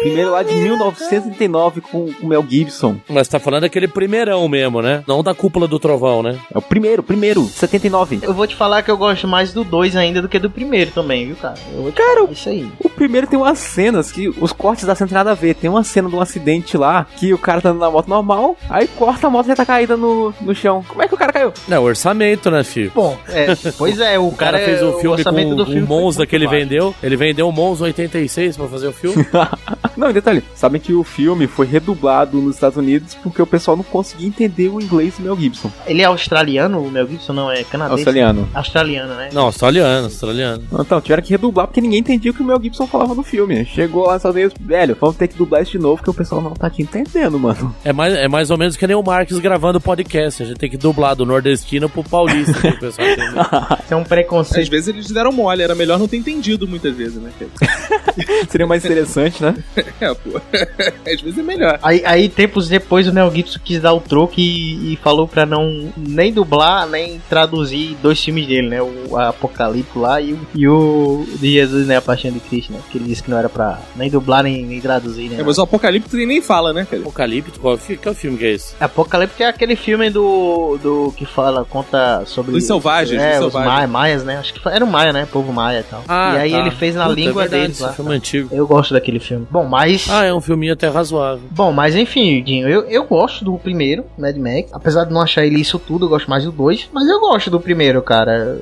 Primeiro 0.00 0.32
lá 0.32 0.42
de 0.42 0.54
1939 0.54 1.80
com 1.80 2.10
o 2.20 2.26
Mel 2.26 2.44
Gibson. 2.46 2.96
Mas 3.08 3.26
tá 3.26 3.38
falando 3.38 3.62
daquele 3.62 3.88
primeirão 3.88 4.46
mesmo, 4.48 4.82
né? 4.82 5.02
Não 5.06 5.22
da 5.22 5.34
cúpula 5.34 5.66
do 5.66 5.78
trovão, 5.78 6.22
né? 6.22 6.38
É 6.54 6.58
o 6.58 6.62
primeiro, 6.62 7.02
primeiro, 7.02 7.44
79. 7.44 8.20
Eu 8.22 8.34
vou 8.34 8.46
te 8.46 8.54
falar 8.54 8.82
que 8.82 8.90
eu 8.90 8.98
gosto 8.98 9.26
mais 9.26 9.52
do 9.52 9.64
2 9.64 9.96
ainda 9.96 10.20
do 10.20 10.28
que 10.28 10.38
do 10.38 10.50
primeiro 10.50 10.90
também, 10.90 11.26
viu, 11.26 11.36
cara? 11.36 11.54
Eu 11.72 11.90
Cara, 11.92 12.24
isso 12.30 12.48
aí. 12.48 12.70
O 12.80 12.90
primeiro 12.90 13.26
tem 13.26 13.38
umas 13.38 13.58
cenas 13.58 14.12
que 14.12 14.28
os 14.28 14.52
cortes 14.52 14.84
da 14.84 14.94
cena 14.94 15.08
tem 15.08 15.14
nada 15.14 15.30
a 15.30 15.34
ver. 15.34 15.54
Tem 15.54 15.70
uma 15.70 15.82
cena 15.82 16.08
de 16.08 16.16
um 16.16 16.20
acidente 16.20 16.76
lá 16.76 17.06
que 17.16 17.32
o 17.32 17.38
cara 17.38 17.60
tá 17.60 17.70
andando 17.70 17.80
na 17.80 17.90
moto 17.90 18.08
normal, 18.08 18.56
aí 18.68 18.86
corta 18.86 19.26
a 19.26 19.30
moto 19.30 19.46
e 19.46 19.48
já 19.48 19.56
tá 19.56 19.64
caída 19.64 19.96
no, 19.96 20.34
no 20.40 20.54
chão. 20.54 20.84
Como 20.86 21.02
é 21.02 21.08
que 21.08 21.14
o 21.14 21.18
cara 21.18 21.32
caiu? 21.32 21.52
Não, 21.66 21.82
orçamento, 21.82 22.50
né, 22.50 22.62
filho? 22.62 22.92
Bom, 22.94 23.13
é, 23.28 23.54
pois 23.76 23.98
é, 24.00 24.18
o, 24.18 24.28
O 24.28 24.32
cara, 24.32 24.58
fez 24.58 24.80
é- 24.80 24.84
o 24.84 24.92
filme 24.92 25.02
com 25.02 25.12
orçamento 25.12 25.54
do 25.54 25.62
o 25.62 25.66
filme 25.66 25.86
foi 25.86 25.96
Monza 25.96 26.26
que 26.26 26.34
ele 26.36 26.46
baixo. 26.46 26.60
vendeu. 26.60 26.94
Ele 27.02 27.16
vendeu 27.16 27.48
o 27.48 27.52
Monza 27.52 27.84
86 27.84 28.56
pra 28.56 28.66
fazer 28.68 28.88
o 28.88 28.92
filme. 28.92 29.24
Não, 29.96 30.10
e 30.10 30.12
detalhe, 30.12 30.42
sabem 30.56 30.80
que 30.80 30.92
o 30.92 31.04
filme 31.04 31.46
foi 31.46 31.66
redublado 31.66 32.38
nos 32.40 32.56
Estados 32.56 32.76
Unidos 32.76 33.14
porque 33.22 33.40
o 33.40 33.46
pessoal 33.46 33.76
não 33.76 33.84
conseguia 33.84 34.26
entender 34.26 34.68
o 34.68 34.80
inglês 34.80 35.14
do 35.16 35.22
Mel 35.22 35.36
Gibson. 35.36 35.70
Ele 35.86 36.02
é 36.02 36.04
australiano, 36.04 36.80
o 36.82 36.90
Mel 36.90 37.06
Gibson 37.06 37.32
não 37.32 37.50
é 37.52 37.62
canadense? 37.62 38.00
Australiano. 38.00 38.48
Australiano, 38.52 39.14
né? 39.14 39.28
Não, 39.32 39.42
australiano, 39.44 40.06
australiano. 40.06 40.64
Então, 40.80 41.00
tiveram 41.00 41.22
que 41.22 41.30
redublar 41.30 41.68
porque 41.68 41.80
ninguém 41.80 42.00
entendia 42.00 42.32
o 42.32 42.34
que 42.34 42.42
o 42.42 42.44
Mel 42.44 42.60
Gibson 42.60 42.88
falava 42.88 43.14
no 43.14 43.22
filme. 43.22 43.64
Chegou 43.66 44.02
lá 44.06 44.14
nos 44.14 44.16
Estados 44.20 44.36
Unidos, 44.36 44.56
velho, 44.60 44.96
vamos 45.00 45.14
ter 45.16 45.28
que 45.28 45.36
dublar 45.36 45.62
isso 45.62 45.70
de 45.72 45.78
novo 45.78 45.96
porque 45.98 46.10
o 46.10 46.14
pessoal 46.14 46.40
não 46.42 46.50
tá 46.54 46.68
te 46.68 46.82
entendendo, 46.82 47.38
mano. 47.38 47.72
É 47.84 47.92
mais, 47.92 48.14
é 48.14 48.26
mais 48.26 48.50
ou 48.50 48.58
menos 48.58 48.76
que 48.76 48.84
nem 48.88 48.96
o 48.96 49.02
Marques 49.02 49.38
gravando 49.38 49.80
podcast. 49.80 50.42
A 50.42 50.46
gente 50.46 50.58
tem 50.58 50.68
que 50.70 50.76
dublar 50.76 51.14
do 51.14 51.24
nordestino 51.24 51.88
pro 51.88 52.02
paulista. 52.02 52.52
pro 52.60 52.78
pessoal 52.80 53.03
entender. 53.12 53.40
Isso 53.84 53.94
é 53.94 53.96
um 53.96 54.04
preconceito. 54.04 54.62
Às 54.64 54.68
vezes 54.68 54.88
eles 54.88 55.10
deram 55.10 55.32
mole, 55.32 55.62
era 55.62 55.74
melhor 55.74 55.98
não 55.98 56.08
ter 56.08 56.16
entendido 56.16 56.66
muitas 56.66 56.94
vezes, 56.94 57.14
né? 57.20 57.30
Seria 58.48 58.66
mais 58.66 58.84
interessante, 58.84 59.42
né? 59.42 59.54
É, 60.00 60.12
pô. 60.12 60.40
Às 61.10 61.20
vezes 61.20 61.38
é 61.38 61.42
melhor. 61.42 61.78
Aí, 61.82 62.02
aí, 62.04 62.28
tempos 62.28 62.68
depois, 62.68 63.06
o 63.06 63.12
Mel 63.12 63.30
Gibson 63.34 63.58
quis 63.64 63.80
dar 63.80 63.92
o 63.92 64.00
troco 64.00 64.34
e, 64.38 64.92
e 64.92 64.96
falou 65.02 65.26
pra 65.28 65.46
não 65.46 65.92
nem 65.96 66.32
dublar, 66.32 66.86
nem 66.88 67.20
traduzir 67.28 67.96
dois 68.02 68.22
filmes 68.22 68.46
dele, 68.46 68.68
né? 68.68 68.82
O 68.82 69.16
Apocalipse 69.16 69.96
lá 69.98 70.20
e 70.20 70.32
o, 70.32 70.38
e 70.54 70.68
o 70.68 71.26
de 71.38 71.52
Jesus, 71.52 71.86
né? 71.86 71.96
A 71.96 72.02
Paixão 72.02 72.30
de 72.32 72.40
Cristo, 72.40 72.72
né? 72.72 72.80
Que 72.90 72.98
ele 72.98 73.04
disse 73.06 73.22
que 73.22 73.30
não 73.30 73.38
era 73.38 73.48
pra 73.48 73.78
nem 73.96 74.10
dublar, 74.10 74.42
nem, 74.42 74.64
nem 74.64 74.80
traduzir, 74.80 75.28
né? 75.30 75.36
É, 75.40 75.42
mas 75.44 75.58
o 75.58 75.62
Apocalipse 75.62 76.14
ele 76.16 76.26
nem 76.26 76.42
fala, 76.42 76.72
né, 76.72 76.86
cara? 76.88 77.02
Apocalipse, 77.02 77.58
qual, 77.58 77.76
fi- 77.78 77.96
qual 77.96 78.14
filme 78.14 78.36
que 78.38 78.44
é 78.44 78.50
esse? 78.52 78.74
Apocalipse 78.80 79.42
é 79.42 79.46
aquele 79.48 79.76
filme 79.76 80.10
do, 80.10 80.78
do 80.82 81.14
que 81.16 81.24
fala, 81.24 81.64
conta 81.64 82.24
sobre... 82.26 82.56
Os 82.56 82.64
selvagens, 82.64 82.93
É, 83.02 83.38
os 83.38 83.46
os 83.46 83.52
selvagens. 83.52 83.74
maia, 83.74 83.86
maias, 83.86 84.24
né? 84.24 84.36
Acho 84.38 84.54
que 84.54 84.68
era 84.68 84.84
o 84.84 84.88
maia, 84.88 85.12
né? 85.12 85.26
Povo 85.30 85.52
maia 85.52 85.80
e 85.80 85.82
tal. 85.82 86.02
Ah, 86.08 86.34
e 86.34 86.38
aí 86.40 86.50
tá. 86.52 86.58
ele 86.58 86.70
fez 86.70 86.94
na 86.94 87.06
Puta, 87.08 87.20
é 87.20 87.24
língua 87.24 87.42
verdade, 87.42 87.62
deles 87.62 87.80
lá. 87.80 87.92
filme 87.92 88.12
é 88.12 88.16
antigo. 88.16 88.48
Eu 88.52 88.66
gosto 88.66 88.94
daquele 88.94 89.20
filme. 89.20 89.46
Bom, 89.50 89.64
mas... 89.64 90.06
Ah, 90.10 90.24
é 90.24 90.32
um 90.32 90.40
filminho 90.40 90.72
até 90.72 90.88
razoável. 90.88 91.42
Bom, 91.50 91.72
mas 91.72 91.94
enfim, 91.94 92.42
Dinho, 92.42 92.68
eu, 92.68 92.82
eu 92.88 93.04
gosto 93.04 93.44
do 93.44 93.56
primeiro, 93.58 94.04
Mad 94.18 94.36
Max. 94.36 94.70
Apesar 94.72 95.04
de 95.04 95.12
não 95.12 95.20
achar 95.20 95.44
ele 95.44 95.60
isso 95.60 95.78
tudo, 95.78 96.06
eu 96.06 96.08
gosto 96.08 96.28
mais 96.28 96.44
do 96.44 96.52
dois. 96.52 96.88
Mas 96.92 97.06
eu 97.08 97.20
gosto 97.20 97.50
do 97.50 97.60
primeiro, 97.60 98.00
cara. 98.02 98.58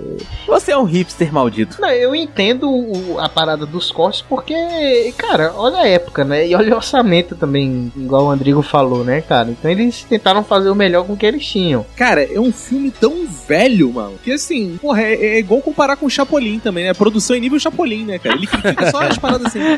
Você 0.47 0.73
é 0.73 0.77
um 0.79 0.85
hipster 0.85 1.33
maldito. 1.33 1.81
Não, 1.81 1.91
eu 1.91 2.15
entendo 2.15 2.71
o- 2.71 3.17
a 3.19 3.29
parada 3.29 3.65
dos 3.67 3.91
cortes 3.91 4.23
porque, 4.23 5.13
cara, 5.17 5.53
olha 5.57 5.79
a 5.79 5.89
época, 5.89 6.25
né? 6.25 6.47
E 6.49 6.55
olha 6.55 6.73
o 6.73 6.77
orçamento 6.77 7.35
também, 7.37 7.93
igual 7.97 8.25
o 8.27 8.31
Andrigo 8.31 8.63
falou, 8.63 9.05
né, 9.05 9.21
cara? 9.21 9.51
Então 9.51 9.71
eles 9.71 10.03
tentaram 10.09 10.43
fazer 10.45 10.71
o 10.71 10.75
melhor 10.75 11.05
com 11.07 11.13
o 11.15 11.17
que 11.17 11.27
eles 11.27 11.45
tinham. 11.47 11.85
Cara, 11.97 12.23
é 12.23 12.39
um 12.39 12.53
filme 12.53 12.91
tão 12.91 13.27
velho, 13.49 13.93
mano. 13.93 14.15
Que 14.23 14.33
assim, 14.33 14.79
porra, 14.81 15.03
é, 15.03 15.15
é 15.15 15.39
igual 15.39 15.61
comparar 15.61 15.97
com 15.97 16.07
o 16.07 16.11
Chapolin 16.11 16.59
também, 16.59 16.85
né? 16.85 16.95
Produção 16.95 17.37
é 17.37 17.41
nível 17.41 17.59
Chapolin, 17.59 18.05
né, 18.05 18.19
cara? 18.19 18.37
Ele 18.37 18.47
critica 18.47 18.91
só 18.91 19.03
as 19.03 19.19
paradas 19.19 19.47
assim. 19.47 19.61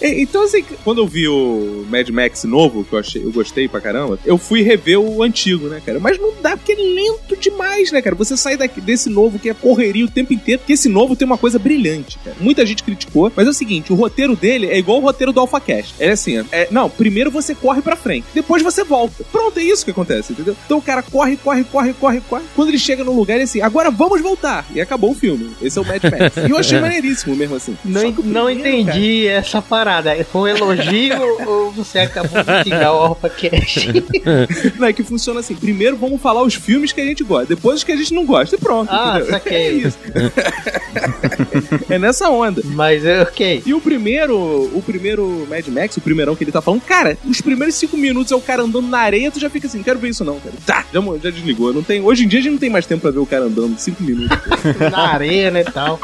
É, 0.00 0.20
então, 0.20 0.44
assim, 0.44 0.64
quando 0.84 0.98
eu 0.98 1.06
vi 1.06 1.26
o 1.26 1.84
Mad 1.88 2.08
Max 2.10 2.44
novo, 2.44 2.84
que 2.84 2.92
eu 2.92 2.98
achei, 2.98 3.24
eu 3.24 3.32
gostei 3.32 3.66
pra 3.68 3.80
caramba, 3.80 4.18
eu 4.24 4.38
fui 4.38 4.62
rever 4.62 4.98
o 4.98 5.22
antigo, 5.22 5.68
né, 5.68 5.80
cara? 5.84 5.98
Mas 5.98 6.18
não 6.18 6.32
dá, 6.40 6.56
porque 6.56 6.72
é 6.72 6.76
lento 6.76 7.36
demais, 7.36 7.90
né, 7.90 8.00
cara? 8.02 8.14
Você 8.16 8.36
sai 8.36 8.56
daqui, 8.56 8.80
desse 8.80 9.08
novo 9.08 9.38
que 9.38 9.48
é 9.48 9.54
correria 9.54 10.04
o 10.04 10.10
tempo 10.10 10.32
inteiro, 10.32 10.60
porque 10.60 10.74
esse 10.74 10.88
novo 10.88 11.16
tem 11.16 11.26
uma 11.26 11.38
coisa 11.38 11.58
brilhante, 11.58 12.18
cara. 12.24 12.36
Muita 12.40 12.64
gente 12.64 12.82
criticou, 12.82 13.32
mas 13.34 13.46
é 13.46 13.50
o 13.50 13.54
seguinte, 13.54 13.92
o 13.92 13.96
roteiro 13.96 14.36
dele 14.36 14.66
é 14.66 14.78
igual 14.78 14.98
o 14.98 15.02
roteiro 15.02 15.32
do 15.32 15.40
AlphaCast. 15.40 15.94
É 15.98 16.10
assim, 16.10 16.44
é, 16.52 16.68
não, 16.70 16.88
primeiro 16.88 17.30
você 17.30 17.54
corre 17.54 17.82
pra 17.82 17.96
frente, 17.96 18.26
depois 18.34 18.62
você 18.62 18.84
volta. 18.84 19.24
Pronto, 19.30 19.58
é 19.58 19.62
isso 19.62 19.84
que 19.84 19.90
acontece, 19.90 20.32
entendeu? 20.32 20.56
Então 20.64 20.78
o 20.78 20.82
cara 20.82 21.02
corre, 21.02 21.36
corre, 21.36 21.64
corre, 21.64 21.92
corre, 21.94 22.20
corre. 22.28 22.44
Quando 22.54 22.68
ele 22.68 22.78
chega 22.78 23.02
num 23.16 23.20
lugar, 23.20 23.40
é 23.40 23.42
assim, 23.42 23.62
agora 23.62 23.90
vamos 23.90 24.20
voltar. 24.20 24.66
E 24.74 24.80
acabou 24.80 25.10
o 25.10 25.14
filme. 25.14 25.50
Esse 25.62 25.78
é 25.78 25.82
o 25.82 25.84
Mad 25.84 26.02
Max. 26.04 26.36
E 26.46 26.50
eu 26.50 26.58
achei 26.58 26.78
maneiríssimo 26.78 27.34
mesmo 27.34 27.56
assim. 27.56 27.76
Não, 27.84 28.00
Só 28.00 28.12
que 28.12 28.20
o 28.20 28.24
não 28.24 28.46
primeiro, 28.46 28.76
entendi 28.76 29.26
essa 29.26 29.60
parada. 29.62 30.14
Foi 30.24 30.52
um 30.52 30.56
elogio 30.56 31.14
ou 31.46 31.72
você 31.72 32.00
acabou 32.00 32.42
de 32.42 32.62
xingar 32.62 32.92
o 32.92 32.98
AlphaCast? 32.98 34.04
Não, 34.78 34.86
é 34.86 34.92
que 34.92 35.02
funciona 35.02 35.40
assim. 35.40 35.54
Primeiro 35.54 35.96
vamos 35.96 36.20
falar 36.20 36.42
os 36.42 36.54
filmes 36.54 36.92
que 36.92 37.00
a 37.00 37.04
gente 37.04 37.24
gosta, 37.24 37.46
depois 37.54 37.78
os 37.78 37.84
que 37.84 37.92
a 37.92 37.96
gente 37.96 38.12
não 38.12 38.24
gosta. 38.24 38.56
E 38.56 38.58
pronto. 38.58 38.90
Ah, 38.92 39.14
entendeu? 39.16 39.30
saquei. 39.32 39.56
É 39.56 39.72
isso. 39.72 39.98
é 41.88 41.98
nessa 41.98 42.28
onda. 42.28 42.62
Mas 42.64 43.04
é 43.04 43.22
ok. 43.22 43.62
E 43.64 43.74
o 43.74 43.80
primeiro, 43.80 44.36
o 44.36 44.82
primeiro 44.84 45.46
Mad 45.48 45.66
Max, 45.68 45.96
o 45.96 46.00
primeirão 46.00 46.36
que 46.36 46.44
ele 46.44 46.52
tá 46.52 46.60
falando, 46.60 46.82
cara, 46.82 47.16
os 47.24 47.40
primeiros 47.40 47.74
cinco 47.74 47.96
minutos 47.96 48.32
é 48.32 48.36
o 48.36 48.40
cara 48.40 48.62
andando 48.62 48.88
na 48.88 48.98
areia, 48.98 49.30
tu 49.30 49.40
já 49.40 49.48
fica 49.48 49.66
assim, 49.66 49.82
quero 49.82 49.98
ver 49.98 50.10
isso 50.10 50.24
não, 50.24 50.38
cara. 50.38 50.54
Tá, 50.64 50.84
já, 50.92 51.00
já 51.00 51.30
desligou. 51.30 51.72
Não 51.72 51.82
tem, 51.82 52.00
hoje 52.00 52.24
em 52.24 52.28
dia 52.28 52.40
a 52.40 52.42
gente 52.42 52.52
não 52.52 52.58
tem 52.58 52.70
mais 52.70 52.86
tempo 52.86 53.05
pra 53.06 53.12
ver 53.12 53.18
o 53.18 53.26
cara 53.26 53.44
andando 53.44 53.78
cinco 53.78 54.02
minutos. 54.02 54.36
Na 54.90 55.12
areia, 55.12 55.50
né, 55.50 55.62
tal. 55.62 56.00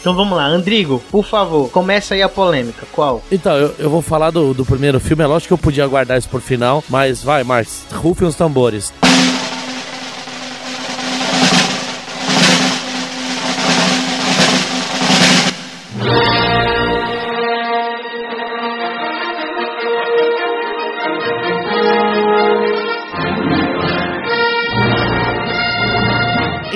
Então 0.00 0.14
vamos 0.14 0.36
lá, 0.36 0.46
Andrigo, 0.46 1.02
por 1.10 1.24
favor, 1.24 1.68
começa 1.70 2.14
aí 2.14 2.22
a 2.22 2.28
polêmica. 2.28 2.86
Qual? 2.92 3.22
Então, 3.30 3.56
eu, 3.56 3.74
eu 3.78 3.90
vou 3.90 4.00
falar 4.00 4.30
do, 4.30 4.54
do 4.54 4.64
primeiro 4.64 4.98
filme. 5.00 5.22
É 5.22 5.26
lógico 5.26 5.48
que 5.48 5.54
eu 5.54 5.58
podia 5.58 5.86
guardar 5.86 6.16
isso 6.18 6.28
por 6.28 6.40
final, 6.40 6.82
mas 6.88 7.22
vai, 7.22 7.44
Marcos, 7.44 7.82
rufem 7.92 8.26
os 8.26 8.34
tambores. 8.34 8.92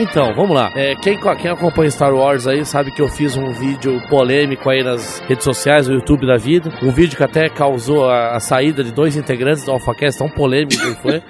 Então, 0.03 0.35
vamos 0.35 0.57
lá. 0.57 0.73
É, 0.75 0.97
quem, 0.97 1.17
quem 1.17 1.51
acompanha 1.51 1.89
Star 1.89 2.13
Wars 2.13 2.49
aí 2.49 2.65
sabe 2.65 2.91
que 2.91 3.01
eu 3.01 3.09
fiz 3.09 3.37
um 3.37 3.53
vídeo 3.53 4.03
polêmico 4.09 4.69
aí 4.69 4.83
nas 4.83 5.21
redes 5.21 5.45
sociais, 5.45 5.87
no 5.87 5.95
YouTube 5.95 6.27
da 6.27 6.37
vida. 6.37 6.73
Um 6.83 6.91
vídeo 6.91 7.17
que 7.17 7.23
até 7.23 7.49
causou 7.49 8.11
a, 8.11 8.35
a 8.35 8.41
saída 8.41 8.83
de 8.83 8.91
dois 8.91 9.17
integrantes 9.17 9.65
do 9.65 9.71
AlphaCast, 9.71 10.19
tão 10.19 10.29
polêmico 10.29 10.83
que 10.83 10.95
foi. 10.97 11.23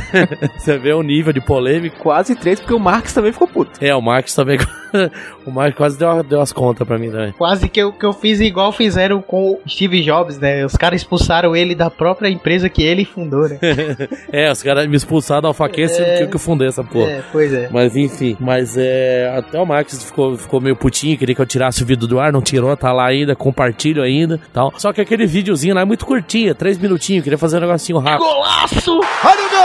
Você 0.56 0.78
vê 0.78 0.94
o 0.94 1.02
nível 1.02 1.34
de 1.34 1.40
polêmico. 1.42 1.98
Quase 1.98 2.34
três, 2.34 2.58
porque 2.58 2.72
o 2.72 2.80
Marx 2.80 3.12
também 3.12 3.30
ficou 3.30 3.46
puto. 3.46 3.72
É, 3.84 3.94
o 3.94 4.00
Marcos 4.00 4.34
também. 4.34 4.58
o 5.44 5.50
Marcos 5.50 5.76
quase 5.76 5.98
deu, 5.98 6.22
deu 6.22 6.40
as 6.40 6.52
contas 6.52 6.86
pra 6.86 6.98
mim 6.98 7.10
também. 7.10 7.32
Quase 7.32 7.68
que 7.68 7.80
eu, 7.80 7.92
que 7.92 8.04
eu 8.04 8.12
fiz 8.12 8.40
igual 8.40 8.72
fizeram 8.72 9.20
com 9.20 9.52
o 9.52 9.60
Steve 9.68 10.02
Jobs, 10.02 10.38
né? 10.38 10.64
Os 10.64 10.76
caras 10.76 11.00
expulsaram 11.00 11.54
ele 11.54 11.74
da 11.74 11.90
própria 11.90 12.28
empresa 12.28 12.68
que 12.68 12.82
ele 12.82 13.04
fundou, 13.04 13.48
né? 13.48 13.58
é, 14.32 14.50
os 14.50 14.62
caras 14.62 14.86
me 14.86 14.96
expulsaram 14.96 15.48
AlphaCast 15.48 16.00
e 16.00 16.04
É. 16.04 16.22
eu 16.22 16.28
que 16.28 16.38
fundar 16.38 16.66
essa 16.66 16.82
porra. 16.84 17.10
É, 17.10 17.22
pois 17.32 17.52
é. 17.52 17.68
Mas 17.70 17.96
enfim, 17.96 18.36
mas 18.40 18.76
é. 18.76 19.34
Até 19.36 19.60
o 19.60 19.66
Max 19.66 20.02
ficou, 20.04 20.36
ficou 20.36 20.60
meio 20.60 20.76
putinho, 20.76 21.16
queria 21.18 21.34
que 21.34 21.40
eu 21.40 21.46
tirasse 21.46 21.82
o 21.82 21.86
vídeo 21.86 22.06
do 22.06 22.18
ar, 22.20 22.32
não 22.32 22.40
tirou, 22.42 22.76
tá 22.76 22.92
lá 22.92 23.06
ainda, 23.06 23.34
compartilho 23.34 24.02
ainda 24.02 24.40
tal. 24.52 24.72
Só 24.76 24.92
que 24.92 25.00
aquele 25.00 25.26
videozinho 25.26 25.74
lá 25.74 25.80
é 25.80 25.84
muito 25.84 26.06
curtinho, 26.06 26.54
três 26.54 26.78
minutinhos, 26.78 27.22
queria 27.24 27.38
fazer 27.38 27.58
um 27.58 27.60
negocinho 27.60 27.98
rápido. 27.98 28.24
Golaço! 28.24 29.00
Olha 29.24 29.46
o 29.46 29.50
gol! 29.50 29.64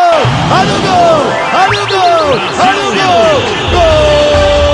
Olha 0.51 0.73
o 0.73 0.81
gol! 0.81 1.19
Olha 1.59 1.83
o 1.83 1.87
gol! 1.87 1.99
Olha 2.59 2.87
o 2.87 2.93
gol! 2.93 4.68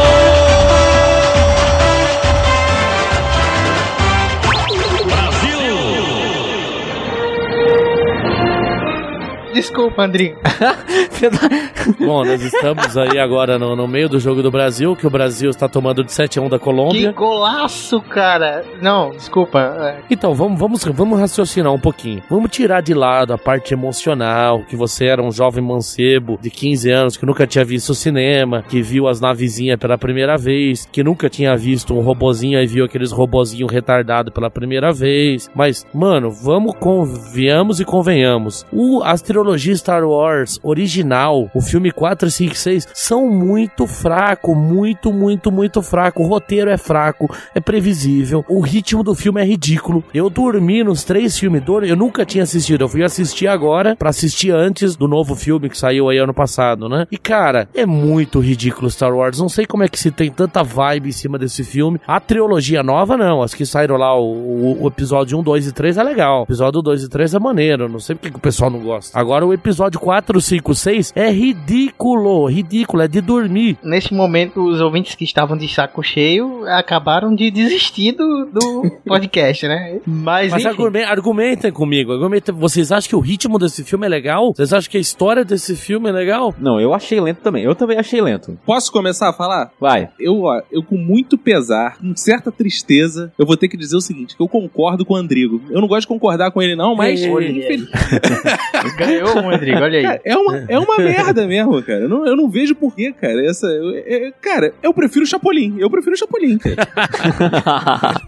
Desculpa, 9.55 10.03
Andrigo. 10.03 10.37
Bom, 11.97 12.25
nós 12.25 12.41
estamos 12.41 12.97
aí 12.97 13.17
agora 13.17 13.57
no, 13.57 13.73
no 13.73 13.87
meio 13.87 14.09
do 14.09 14.19
jogo 14.19 14.43
do 14.43 14.51
Brasil, 14.51 14.97
que 14.97 15.07
o 15.07 15.09
Brasil 15.09 15.49
está 15.49 15.69
tomando 15.69 16.03
de 16.03 16.11
7 16.11 16.39
a 16.39 16.41
1 16.41 16.49
da 16.49 16.57
Que 16.59 16.63
Colômbia. 16.65 17.11
golaço, 17.13 18.01
cara! 18.01 18.65
Não, 18.81 19.11
desculpa. 19.11 19.59
é, 19.79 20.03
Então, 20.11 20.33
vamos, 20.33 20.59
vamos, 20.59 20.83
vamos 20.83 21.17
raciocinar 21.17 21.71
um 21.71 21.79
pouquinho. 21.79 22.21
Vamos 22.29 22.51
tirar 22.51 22.81
de 22.81 22.93
lado 22.93 23.31
a 23.31 23.37
parte 23.37 23.73
emocional, 23.73 24.61
que 24.67 24.75
você 24.75 25.05
era 25.05 25.23
um 25.23 25.31
jovem 25.31 25.63
mancebo 25.63 26.37
de 26.41 26.49
15 26.49 26.91
anos 26.91 27.15
que 27.17 27.25
nunca 27.25 27.47
tinha 27.47 27.63
visto 27.63 27.95
cinema, 27.95 28.61
que 28.61 28.81
viu 28.81 29.07
as 29.07 29.21
navezinhas 29.21 29.79
pela 29.79 29.97
primeira 29.97 30.37
vez, 30.37 30.85
que 30.91 31.01
nunca 31.01 31.29
tinha 31.29 31.55
visto 31.55 31.93
um 31.93 32.01
robozinho 32.01 32.59
e 32.59 32.67
viu 32.67 32.83
aqueles 32.83 33.13
robozinhos 33.13 33.71
retardados 33.71 34.33
pela 34.33 34.49
primeira 34.49 34.91
vez. 34.91 35.49
Mas, 35.55 35.87
mano, 35.93 36.29
vamos 36.29 36.75
convenhamos 36.77 37.79
e 37.79 37.85
convenhamos. 37.85 38.65
O, 38.69 39.01
as 39.01 39.21
trilogias 39.45 39.79
Star 39.79 40.03
Wars 40.03 40.59
original, 40.63 41.49
o 41.53 41.61
filme 41.61 41.91
4, 41.91 42.31
5 42.31 42.53
e 42.53 42.57
6, 42.57 42.87
são 42.93 43.29
muito 43.29 43.85
fraco, 43.85 44.55
muito, 44.55 45.13
muito, 45.13 45.51
muito 45.51 45.81
fraco. 45.83 46.23
O 46.23 46.27
roteiro 46.27 46.71
é 46.71 46.77
fraco, 46.77 47.29
é 47.53 47.59
previsível. 47.59 48.43
O 48.49 48.59
ritmo 48.59 49.03
do 49.03 49.13
filme 49.13 49.39
é 49.41 49.45
ridículo. 49.45 50.03
Eu 50.13 50.29
dormi 50.31 50.83
nos 50.83 51.03
três 51.03 51.37
filmes, 51.37 51.61
eu 51.87 51.95
nunca 51.95 52.25
tinha 52.25 52.43
assistido. 52.43 52.81
Eu 52.81 52.89
fui 52.89 53.03
assistir 53.03 53.47
agora 53.47 53.95
pra 53.95 54.09
assistir 54.09 54.49
antes 54.51 54.95
do 54.95 55.07
novo 55.07 55.35
filme 55.35 55.69
que 55.69 55.77
saiu 55.77 56.09
aí 56.09 56.17
ano 56.17 56.33
passado, 56.33 56.89
né? 56.89 57.05
E 57.11 57.17
cara, 57.17 57.69
é 57.75 57.85
muito 57.85 58.39
ridículo 58.39 58.89
Star 58.89 59.13
Wars. 59.15 59.39
Não 59.39 59.49
sei 59.49 59.65
como 59.67 59.83
é 59.83 59.87
que 59.87 59.99
se 59.99 60.09
tem 60.09 60.31
tanta 60.31 60.63
vibe 60.63 61.09
em 61.09 61.11
cima 61.11 61.37
desse 61.37 61.63
filme. 61.63 61.99
A 62.07 62.19
trilogia 62.19 62.81
nova, 62.81 63.15
não. 63.15 63.43
As 63.43 63.53
que 63.53 63.65
saíram 63.65 63.97
lá, 63.97 64.17
o, 64.17 64.23
o- 64.23 64.83
o 64.83 64.87
episódio 64.87 65.37
1, 65.37 65.43
2 65.43 65.67
e 65.67 65.71
3 65.71 65.97
é 65.97 66.03
legal. 66.03 66.41
O 66.41 66.43
episódio 66.43 66.81
2 66.81 67.03
e 67.03 67.09
3 67.09 67.35
é 67.35 67.39
maneiro. 67.39 67.87
Não 67.89 67.99
sei 67.99 68.15
porque 68.15 68.31
que 68.31 68.37
o 68.37 68.39
pessoal 68.41 68.69
não 68.71 68.79
gosta. 68.79 69.17
Agora 69.19 69.34
Agora 69.35 69.47
o 69.47 69.53
episódio 69.53 69.99
4, 69.99 70.39
5, 70.39 70.73
6 70.73 71.11
é 71.13 71.29
ridículo. 71.29 72.45
Ridículo, 72.45 73.03
é 73.03 73.07
de 73.09 73.19
dormir. 73.19 73.77
Nesse 73.83 74.13
momento, 74.13 74.63
os 74.63 74.79
ouvintes 74.79 75.13
que 75.13 75.25
estavam 75.25 75.57
de 75.57 75.67
saco 75.67 76.01
cheio 76.01 76.65
acabaram 76.69 77.35
de 77.35 77.51
desistir 77.51 78.13
do, 78.13 78.45
do 78.45 78.89
podcast, 79.05 79.67
né? 79.67 79.99
Mas, 80.07 80.51
Mas 80.51 80.61
enfim. 80.61 80.67
argumen- 80.69 81.03
argumentem 81.03 81.69
comigo. 81.69 82.13
Argumentem. 82.13 82.55
Vocês 82.55 82.93
acham 82.93 83.09
que 83.09 83.15
o 83.17 83.19
ritmo 83.19 83.59
desse 83.59 83.83
filme 83.83 84.05
é 84.05 84.09
legal? 84.09 84.53
Vocês 84.55 84.71
acham 84.71 84.89
que 84.89 84.95
a 84.95 85.01
história 85.01 85.43
desse 85.43 85.75
filme 85.75 86.07
é 86.07 86.13
legal? 86.13 86.55
Não, 86.57 86.79
eu 86.79 86.93
achei 86.93 87.19
lento 87.19 87.41
também. 87.41 87.61
Eu 87.65 87.75
também 87.75 87.97
achei 87.97 88.21
lento. 88.21 88.57
Posso 88.65 88.89
começar 88.89 89.27
a 89.27 89.33
falar? 89.33 89.69
Vai. 89.81 90.07
Eu, 90.17 90.43
ó, 90.43 90.61
eu 90.71 90.81
com 90.81 90.95
muito 90.95 91.37
pesar, 91.37 91.97
com 91.97 92.15
certa 92.15 92.53
tristeza, 92.53 93.33
eu 93.37 93.45
vou 93.45 93.57
ter 93.57 93.67
que 93.67 93.75
dizer 93.75 93.97
o 93.97 94.01
seguinte, 94.01 94.33
que 94.37 94.41
eu 94.41 94.47
concordo 94.47 95.03
com 95.05 95.13
o 95.13 95.17
Andrigo. 95.17 95.59
Eu 95.69 95.81
não 95.81 95.89
gosto 95.89 96.03
de 96.03 96.07
concordar 96.07 96.51
com 96.51 96.61
ele 96.61 96.73
não, 96.77 96.95
mas... 96.95 97.21
Ei, 97.21 97.29
ei, 97.29 97.37
ei. 97.47 97.57
infeliz- 97.59 97.89
Ganhou, 99.33 99.51
Rodrigo, 99.51 99.79
olha 99.81 99.97
aí. 99.99 100.03
Cara, 100.03 100.21
é 100.23 100.37
uma, 100.37 100.65
é 100.69 100.79
uma 100.79 100.97
merda 100.97 101.47
mesmo, 101.47 101.81
cara. 101.83 102.01
Eu 102.01 102.09
não, 102.09 102.25
eu 102.25 102.35
não 102.35 102.49
vejo 102.49 102.75
porquê, 102.75 103.13
cara. 103.13 103.45
Essa, 103.45 103.67
eu- 103.67 103.95
é- 103.97 104.31
cara, 104.41 104.73
eu 104.83 104.93
prefiro 104.93 105.23
o 105.23 105.27
Chapolin. 105.27 105.75
Eu 105.79 105.89
prefiro 105.89 106.15
o 106.15 106.17
Chapolin, 106.17 106.57
cara. 106.57 106.75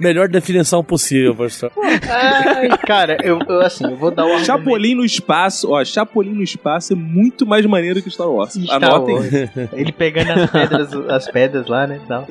Melhor 0.00 0.28
definição 0.28 0.82
possível, 0.82 1.34
professor. 1.34 1.70
Ai, 2.10 2.68
cara, 2.86 3.16
eu, 3.22 3.38
eu, 3.48 3.60
assim, 3.60 3.84
eu 3.84 3.96
vou 3.96 4.10
dar 4.10 4.22
o 4.22 4.26
argumento. 4.26 4.46
Chapolin 4.46 4.94
no 4.94 5.04
espaço, 5.04 5.70
ó, 5.70 5.84
Chapolin 5.84 6.32
no 6.34 6.42
espaço 6.42 6.92
é 6.92 6.96
muito 6.96 7.46
mais 7.46 7.64
maneiro 7.66 8.02
que 8.02 8.10
Star 8.10 8.28
Wars. 8.28 8.54
Star 8.54 8.82
Anotem. 8.82 9.14
Wars. 9.16 9.32
Ele 9.72 9.92
pegando 9.92 10.30
as 10.32 10.50
pedras, 10.50 10.92
as 11.08 11.30
pedras 11.30 11.66
lá, 11.68 11.86
né? 11.86 12.00
Tal. 12.06 12.26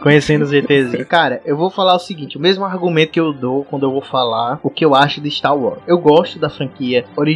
Conhecendo 0.00 0.42
os 0.42 0.52
ETs. 0.52 1.04
Cara, 1.08 1.40
eu 1.44 1.56
vou 1.56 1.70
falar 1.70 1.94
o 1.94 1.98
seguinte: 1.98 2.36
o 2.36 2.40
mesmo 2.40 2.64
argumento 2.64 3.12
que 3.12 3.20
eu 3.20 3.32
dou 3.32 3.64
quando 3.64 3.84
eu 3.84 3.92
vou 3.92 4.02
falar 4.02 4.60
o 4.62 4.70
que 4.70 4.84
eu 4.84 4.94
acho 4.94 5.20
de 5.20 5.30
Star 5.30 5.56
Wars. 5.56 5.80
Eu 5.86 5.98
gosto 5.98 6.38
da 6.38 6.48
franquia 6.48 7.04
original, 7.16 7.29